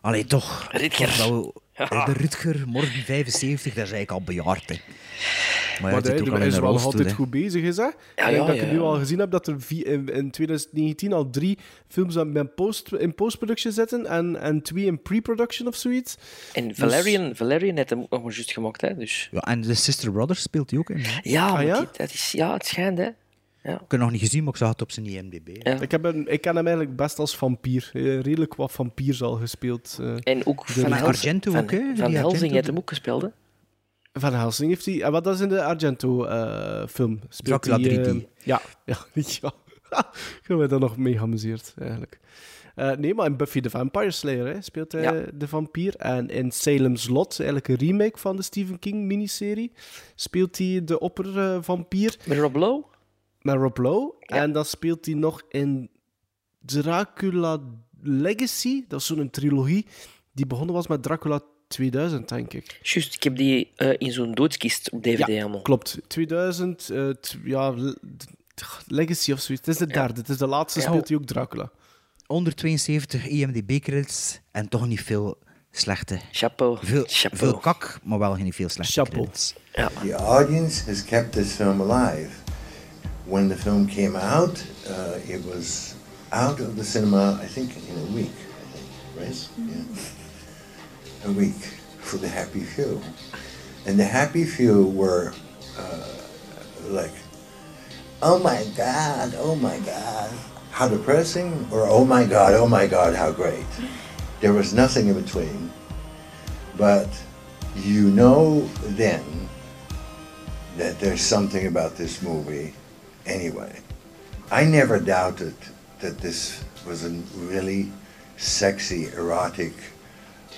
Allee, 0.00 0.24
toch. 0.24 0.68
Ja. 1.74 2.04
De 2.04 2.12
Rutger, 2.12 2.62
morgen 2.66 3.02
75, 3.04 3.74
dat 3.74 3.84
is 3.84 3.92
eigenlijk 3.92 4.10
al 4.10 4.22
bejaard. 4.22 4.68
Hè. 4.68 4.74
Maar, 5.82 5.92
Maar 5.92 6.02
hij 6.02 6.16
in 6.16 6.42
is 6.42 6.58
wel 6.58 6.72
nog 6.72 6.84
altijd 6.84 7.12
goed 7.12 7.30
bezig, 7.30 7.62
is 7.62 7.76
hè? 7.76 7.82
Ja, 7.82 7.90
ik 7.90 8.14
denk 8.16 8.30
ja, 8.36 8.46
dat 8.46 8.56
ik 8.56 8.70
nu 8.70 8.80
al 8.80 8.98
gezien 8.98 9.18
heb 9.18 9.30
dat 9.30 9.46
er 9.46 9.56
in, 9.68 10.08
in 10.08 10.30
2019 10.30 11.12
al 11.12 11.30
drie 11.30 11.58
films 11.88 12.18
aan- 12.18 12.32
met 12.32 12.54
post, 12.54 12.92
in 12.92 13.14
post-production 13.14 13.72
zitten 13.72 14.06
en, 14.06 14.40
en 14.40 14.62
twee 14.62 14.84
in 14.84 15.02
pre-production 15.02 15.68
of 15.68 15.76
zoiets. 15.76 16.16
En 16.52 16.68
Dus- 16.68 16.76
Valerian, 16.78 17.36
Valerian 17.36 17.76
heeft 17.76 17.90
hem 17.90 18.00
ook 18.00 18.10
nog 18.10 18.22
maar 18.22 18.32
juist 18.32 18.52
gemaakt, 18.52 18.80
hè. 18.80 18.94
Dus... 18.96 19.28
Ja, 19.32 19.40
en 19.40 19.60
de 19.60 19.74
Sister 19.74 20.12
Brothers 20.12 20.42
speelt 20.42 20.70
hij 20.70 20.78
ook 20.78 20.90
in. 20.90 20.98
hè. 20.98 21.18
Ja, 21.22 21.52
maar 21.52 21.64
ja? 21.66 21.78
die- 21.78 21.88
dat 21.96 22.12
is, 22.12 22.32
ja, 22.32 22.52
het 22.52 22.66
schijnt, 22.66 22.98
hè. 22.98 23.08
Ja. 23.66 23.72
Ik 23.72 23.80
heb 23.80 23.90
het 23.90 24.00
nog 24.00 24.10
niet 24.10 24.20
gezien, 24.20 24.44
maar 24.44 24.52
ik 24.52 24.58
zag 24.58 24.68
het 24.68 24.82
op 24.82 24.90
zijn 24.92 25.06
IMDb. 25.06 25.48
Ja. 25.66 25.80
Ik, 25.80 25.90
heb 25.90 26.02
hem, 26.02 26.24
ik 26.28 26.40
ken 26.40 26.56
hem 26.56 26.66
eigenlijk 26.66 26.96
best 26.96 27.18
als 27.18 27.36
vampier. 27.36 27.90
Eh, 27.92 28.02
Redelijk 28.20 28.54
wat 28.54 28.72
vampiers 28.72 29.22
al 29.22 29.34
gespeeld. 29.34 29.98
eh. 30.00 30.14
En 30.22 30.46
ook 30.46 30.66
De- 30.66 30.72
Van, 30.72 30.92
Argento 30.92 31.50
van, 31.52 31.60
ook, 31.62 31.70
hè? 31.70 31.92
Van 31.96 32.08
Die 32.08 32.16
Helsing 32.16 32.52
heeft 32.52 32.66
hem 32.66 32.76
ook 32.76 32.88
gespeeld, 32.88 33.22
hè. 33.22 33.28
Van 34.12 34.32
Helsing 34.34 34.68
heeft 34.70 34.84
hij... 34.86 35.02
En 35.02 35.12
wat 35.12 35.24
dat 35.24 35.34
is 35.34 35.40
in 35.40 35.48
de 35.48 35.62
Argento-film? 35.64 37.18
Dracula 37.28 37.78
3D. 37.78 38.16
ja, 38.42 38.60
ja, 38.84 38.96
ja. 39.12 39.54
Ik 40.40 40.44
heb 40.46 40.58
me 40.58 40.66
daar 40.66 40.78
nog 40.80 40.96
mee 40.96 41.18
geamuseerd, 41.18 41.74
eigenlijk. 41.78 42.20
Eh, 42.74 42.90
nee, 42.90 43.14
maar 43.14 43.26
in 43.26 43.36
Buffy 43.36 43.60
the 43.60 43.70
Vampire 43.70 44.10
Slayer 44.10 44.46
hè, 44.46 44.62
speelt 44.62 44.92
hij 44.92 45.02
Ja. 45.02 45.24
de 45.34 45.48
vampier. 45.48 45.96
En 45.96 46.28
in 46.28 46.50
Salem's 46.50 47.08
Lot, 47.08 47.36
eigenlijk 47.36 47.68
een 47.68 47.76
remake 47.88 48.18
van 48.18 48.36
de 48.36 48.42
Stephen 48.42 48.78
King 48.78 49.04
miniserie, 49.04 49.72
speelt 50.14 50.58
hij 50.58 50.80
de 50.84 50.98
oppervampier 51.00 52.16
Met 52.26 52.38
Rob 52.38 52.56
Lowe? 52.56 52.84
Met 53.44 53.54
Rob 53.56 53.78
Lowe. 53.78 54.14
En 54.20 54.52
dan 54.52 54.64
speelt 54.64 55.04
hij 55.06 55.14
nog 55.14 55.42
in 55.48 55.90
Dracula 56.60 57.58
Legacy. 58.02 58.84
Dat 58.88 59.00
is 59.00 59.06
zo'n 59.06 59.30
trilogie 59.30 59.86
die 60.32 60.46
begonnen 60.46 60.74
was 60.74 60.86
met 60.86 61.02
Dracula 61.02 61.40
2000, 61.68 62.28
denk 62.28 62.52
ik. 62.52 62.78
Juist, 62.82 63.14
ik 63.14 63.22
heb 63.22 63.36
die 63.36 63.72
eh, 63.76 63.94
in 63.98 64.12
zo'n 64.12 64.32
doodskist 64.32 64.90
op 64.90 65.02
DVD 65.02 65.26
Ja, 65.26 65.40
allemaal. 65.42 65.62
Klopt, 65.62 65.98
2000, 66.06 66.90
eh, 66.90 67.08
ja, 67.44 67.74
Legacy 68.86 69.32
of 69.32 69.40
zoiets. 69.40 69.66
Het 69.66 69.68
is 69.68 69.76
de 69.76 69.86
derde, 69.86 70.20
het 70.20 70.28
is 70.28 70.36
de 70.38 70.46
laatste, 70.46 70.80
Ja. 70.80 70.86
speelt 70.86 71.08
hij 71.08 71.16
ook 71.16 71.24
Dracula. 71.24 71.70
172 72.26 73.26
IMDb-credits 73.28 74.40
en 74.50 74.68
toch 74.68 74.86
niet 74.86 75.02
veel 75.02 75.38
slechte. 75.70 76.18
Chapeau. 76.32 76.78
Veel, 76.82 77.04
Chapeau. 77.06 77.36
veel 77.50 77.58
kak, 77.58 77.98
maar 78.04 78.18
wel 78.18 78.34
geen 78.34 78.52
veel 78.52 78.68
slechte 78.68 78.92
Chapeau. 78.92 79.16
credits. 79.22 79.54
The 80.00 80.12
audience 80.14 80.84
has 80.84 81.04
kept 81.04 81.32
this 81.32 81.52
film 81.52 81.90
alive. 81.90 82.43
When 83.26 83.48
the 83.48 83.56
film 83.56 83.86
came 83.86 84.16
out, 84.16 84.64
uh, 84.88 85.18
it 85.26 85.44
was 85.44 85.94
out 86.30 86.60
of 86.60 86.76
the 86.76 86.84
cinema, 86.84 87.38
I 87.40 87.46
think, 87.46 87.76
in 87.88 87.98
a 87.98 88.06
week. 88.12 88.32
I 88.60 88.64
think, 88.76 88.88
right? 89.16 89.48
Yeah. 89.58 91.30
A 91.30 91.32
week 91.32 91.54
for 92.00 92.18
the 92.18 92.28
happy 92.28 92.60
few. 92.60 93.00
And 93.86 93.98
the 93.98 94.04
happy 94.04 94.44
few 94.44 94.88
were 94.88 95.32
uh, 95.78 96.16
like, 96.88 97.12
oh 98.22 98.38
my 98.38 98.66
God, 98.76 99.34
oh 99.38 99.54
my 99.54 99.78
God, 99.80 100.30
how 100.70 100.88
depressing, 100.88 101.66
or 101.70 101.88
oh 101.88 102.04
my 102.04 102.24
God, 102.24 102.54
oh 102.54 102.66
my 102.66 102.86
God, 102.86 103.14
how 103.14 103.32
great. 103.32 103.64
There 104.40 104.52
was 104.52 104.74
nothing 104.74 105.08
in 105.08 105.20
between. 105.20 105.72
But 106.76 107.08
you 107.76 108.10
know 108.10 108.68
then 108.82 109.48
that 110.76 111.00
there's 111.00 111.22
something 111.22 111.66
about 111.66 111.96
this 111.96 112.20
movie 112.20 112.74
anyway. 113.26 113.80
I 114.50 114.64
never 114.64 114.98
doubted 114.98 115.54
that 116.00 116.18
this 116.18 116.62
was 116.86 117.04
a 117.04 117.10
really 117.36 117.90
sexy, 118.36 119.08
erotic 119.12 119.72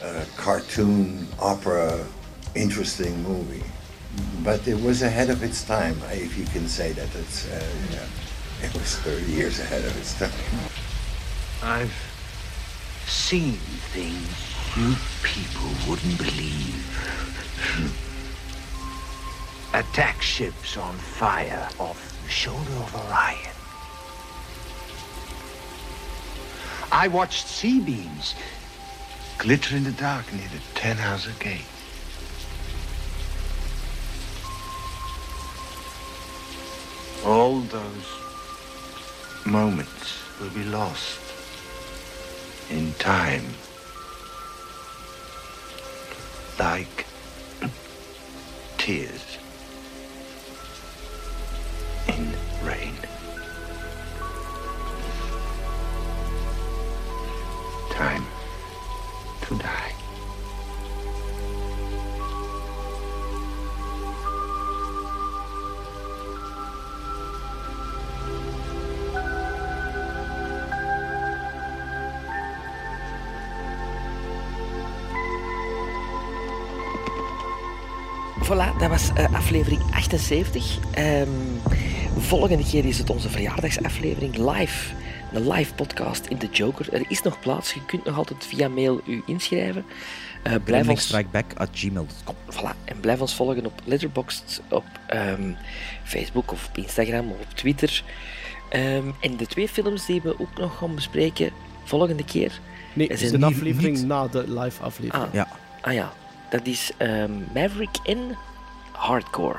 uh, 0.02 0.24
cartoon 0.36 1.26
opera 1.38 2.05
interesting 2.55 3.22
movie. 3.22 3.64
But 4.43 4.66
it 4.66 4.80
was 4.80 5.02
ahead 5.02 5.30
of 5.30 5.43
its 5.43 5.62
time, 5.62 5.97
if 6.10 6.36
you 6.38 6.47
can 6.47 6.68
say 6.68 6.93
that. 6.93 7.14
It's, 7.14 7.51
uh, 7.51 7.64
yeah, 7.93 8.66
it 8.66 8.74
was 8.74 8.97
30 8.97 9.30
years 9.30 9.60
ahead 9.60 9.84
of 9.84 9.97
its 9.98 10.18
time. 10.18 10.30
I've 11.62 11.94
seen 13.06 13.52
things 13.93 14.56
you 14.76 14.94
people 15.22 15.70
wouldn't 15.88 16.18
believe. 16.18 16.84
Attack 19.74 20.22
ships 20.22 20.76
on 20.76 20.94
fire 20.97 21.68
off 21.78 22.06
shoulder 22.28 22.73
of 22.73 22.94
Orion. 22.94 23.55
I 26.93 27.09
watched 27.09 27.47
sea 27.47 27.81
beams 27.81 28.35
glitter 29.39 29.77
in 29.77 29.85
the 29.85 29.93
dark 29.93 30.32
near 30.32 30.48
the 30.48 30.61
Ten 30.74 30.97
Hauser 30.97 31.32
Gate. 31.39 31.61
All 37.24 37.61
those 37.61 38.07
moments 39.44 40.19
will 40.40 40.51
be 40.51 40.65
lost 40.65 41.20
in 42.70 42.93
time. 42.94 43.44
Like 46.59 47.07
tears 48.78 49.26
in 52.09 52.33
rain. 52.62 52.95
Time 57.91 58.24
to 59.43 59.55
die. 59.57 60.06
Voilà, 78.47 78.78
dat 78.78 78.89
was 78.89 79.10
eh, 79.14 79.35
aflevering 79.35 79.81
78. 79.94 80.78
Ehm, 80.94 81.28
volgende 82.18 82.64
keer 82.64 82.85
is 82.85 82.98
het 82.98 83.10
onze 83.10 83.28
verjaardagsaflevering 83.28 84.36
live. 84.36 84.94
Een 85.32 85.48
live 85.48 85.74
podcast 85.74 86.27
in 86.27 86.39
de 86.39 86.48
Joker. 86.52 86.93
Er 86.94 87.05
is 87.09 87.23
nog 87.23 87.40
plaats. 87.40 87.73
Je 87.73 87.85
kunt 87.85 88.05
nog 88.05 88.16
altijd 88.16 88.47
via 88.47 88.68
mail 88.68 89.01
u 89.06 89.23
inschrijven. 89.27 89.85
Eh 90.43 90.55
blijf 90.64 90.89
ons... 90.89 91.02
strikeback.gmail.com. 91.02 92.35
Voilà, 92.51 92.85
en 92.85 93.01
blijf 93.01 93.20
ons 93.20 93.35
volgen 93.35 93.66
op 93.66 93.81
Letterboxd, 93.85 94.60
op 94.68 94.85
ehm, 95.06 95.52
Facebook 96.05 96.52
of 96.52 96.66
op 96.68 96.77
Instagram 96.78 97.31
of 97.31 97.36
op 97.40 97.51
Twitter. 97.55 98.02
Ehm, 98.68 99.05
en 99.20 99.36
de 99.36 99.47
twee 99.47 99.68
films 99.68 100.06
die 100.06 100.23
we 100.23 100.40
ook 100.40 100.59
nog 100.59 100.78
gaan 100.78 100.94
bespreken 100.94 101.51
volgende 101.85 102.24
keer. 102.24 102.60
Nee, 102.93 103.09
het 103.09 103.20
is 103.23 103.32
een 103.32 103.44
aflevering 103.44 103.97
niet- 103.97 104.06
na 104.06 104.27
de 104.28 104.44
live 104.60 104.82
aflevering. 104.82 105.27
Ah, 105.27 105.35
Ja. 105.35 105.48
ah 105.81 105.93
ja, 105.93 106.12
dat 106.51 106.66
is 106.66 106.90
ehm, 106.97 107.31
Maverick 107.55 107.97
en 108.05 108.36
Hardcore. 108.93 109.56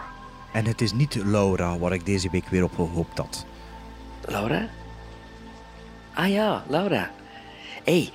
En 0.53 0.65
het 0.65 0.81
is 0.81 0.93
niet 0.93 1.15
Laura 1.15 1.77
waar 1.77 1.93
ik 1.93 2.05
deze 2.05 2.29
week 2.31 2.47
weer 2.47 2.63
op 2.63 2.75
gehoopt 2.75 3.17
had. 3.17 3.45
Laura? 4.25 4.67
Ah 6.13 6.29
ja, 6.29 6.63
Laura. 6.67 7.11
hey, 7.83 8.09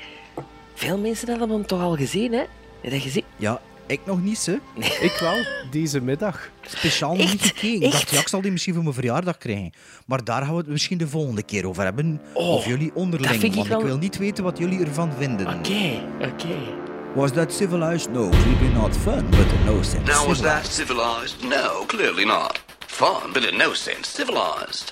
veel 0.74 0.98
mensen 0.98 1.28
hebben 1.28 1.50
hem 1.50 1.66
toch 1.66 1.80
al 1.80 1.96
gezien, 1.96 2.32
hè? 2.32 2.38
Heb 2.38 2.48
je 2.80 2.90
dat 2.90 3.00
gezien? 3.00 3.24
Ja, 3.36 3.60
ik 3.86 4.00
nog 4.04 4.22
niet, 4.22 4.46
hè. 4.46 4.52
Ik 5.00 5.16
wel, 5.20 5.36
deze 5.70 6.00
middag. 6.00 6.50
Speciaal 6.66 7.16
nog 7.16 7.30
niet 7.30 7.42
gekeken. 7.42 7.82
Ik 7.86 7.92
dacht, 7.92 8.10
ja, 8.10 8.20
ik 8.20 8.28
zal 8.28 8.40
die 8.40 8.50
misschien 8.52 8.74
voor 8.74 8.82
mijn 8.82 8.94
verjaardag 8.94 9.38
krijgen. 9.38 9.72
Maar 10.06 10.24
daar 10.24 10.42
gaan 10.42 10.52
we 10.52 10.58
het 10.58 10.66
misschien 10.68 10.98
de 10.98 11.08
volgende 11.08 11.42
keer 11.42 11.66
over 11.66 11.82
hebben. 11.84 12.20
Oh, 12.32 12.48
of 12.48 12.66
jullie 12.66 12.88
dat 12.88 12.96
onderling, 12.96 13.30
vind 13.30 13.42
ik 13.44 13.54
want 13.54 13.68
wel- 13.68 13.78
ik 13.80 13.84
wil 13.86 13.98
niet 13.98 14.18
weten 14.18 14.44
wat 14.44 14.58
jullie 14.58 14.84
ervan 14.84 15.12
vinden. 15.18 15.46
Oké, 15.58 16.00
oké. 16.20 16.56
Was 17.14 17.30
that 17.32 17.52
civilized? 17.52 18.10
No, 18.10 18.30
maybe 18.30 18.72
not 18.72 18.94
fun, 18.94 19.30
but 19.32 19.46
in 19.46 19.66
no 19.66 19.82
sense 19.82 20.08
Now, 20.08 20.26
was 20.26 20.40
that 20.40 20.64
civilized? 20.64 21.44
No, 21.44 21.84
clearly 21.86 22.24
not. 22.24 22.56
Fun, 22.80 23.34
but 23.34 23.44
in 23.44 23.58
no 23.58 23.74
sense 23.74 24.08
civilized. 24.08 24.90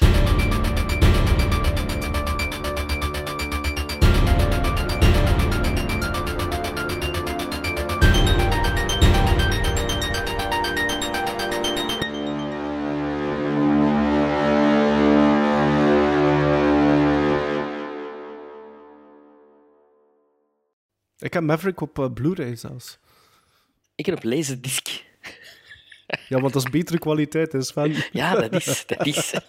Ik 21.20 21.32
heb 21.32 21.42
Maverick 21.42 21.80
op 21.80 21.98
eh, 21.98 22.12
Blu-ray 22.12 22.56
zelfs. 22.56 22.98
Ik 23.94 24.06
heb 24.06 24.16
op 24.16 24.24
laserdisc. 24.24 24.88
Ja, 26.28 26.40
want 26.40 26.52
dat 26.52 26.64
is 26.64 26.70
betere 26.70 26.98
kwaliteit, 26.98 27.52
hè 27.52 27.62
Sven. 27.62 28.04
Ja, 28.12 28.34
dat 28.34 28.52
is, 28.52 28.86
dat 28.86 29.06
is. 29.06 29.34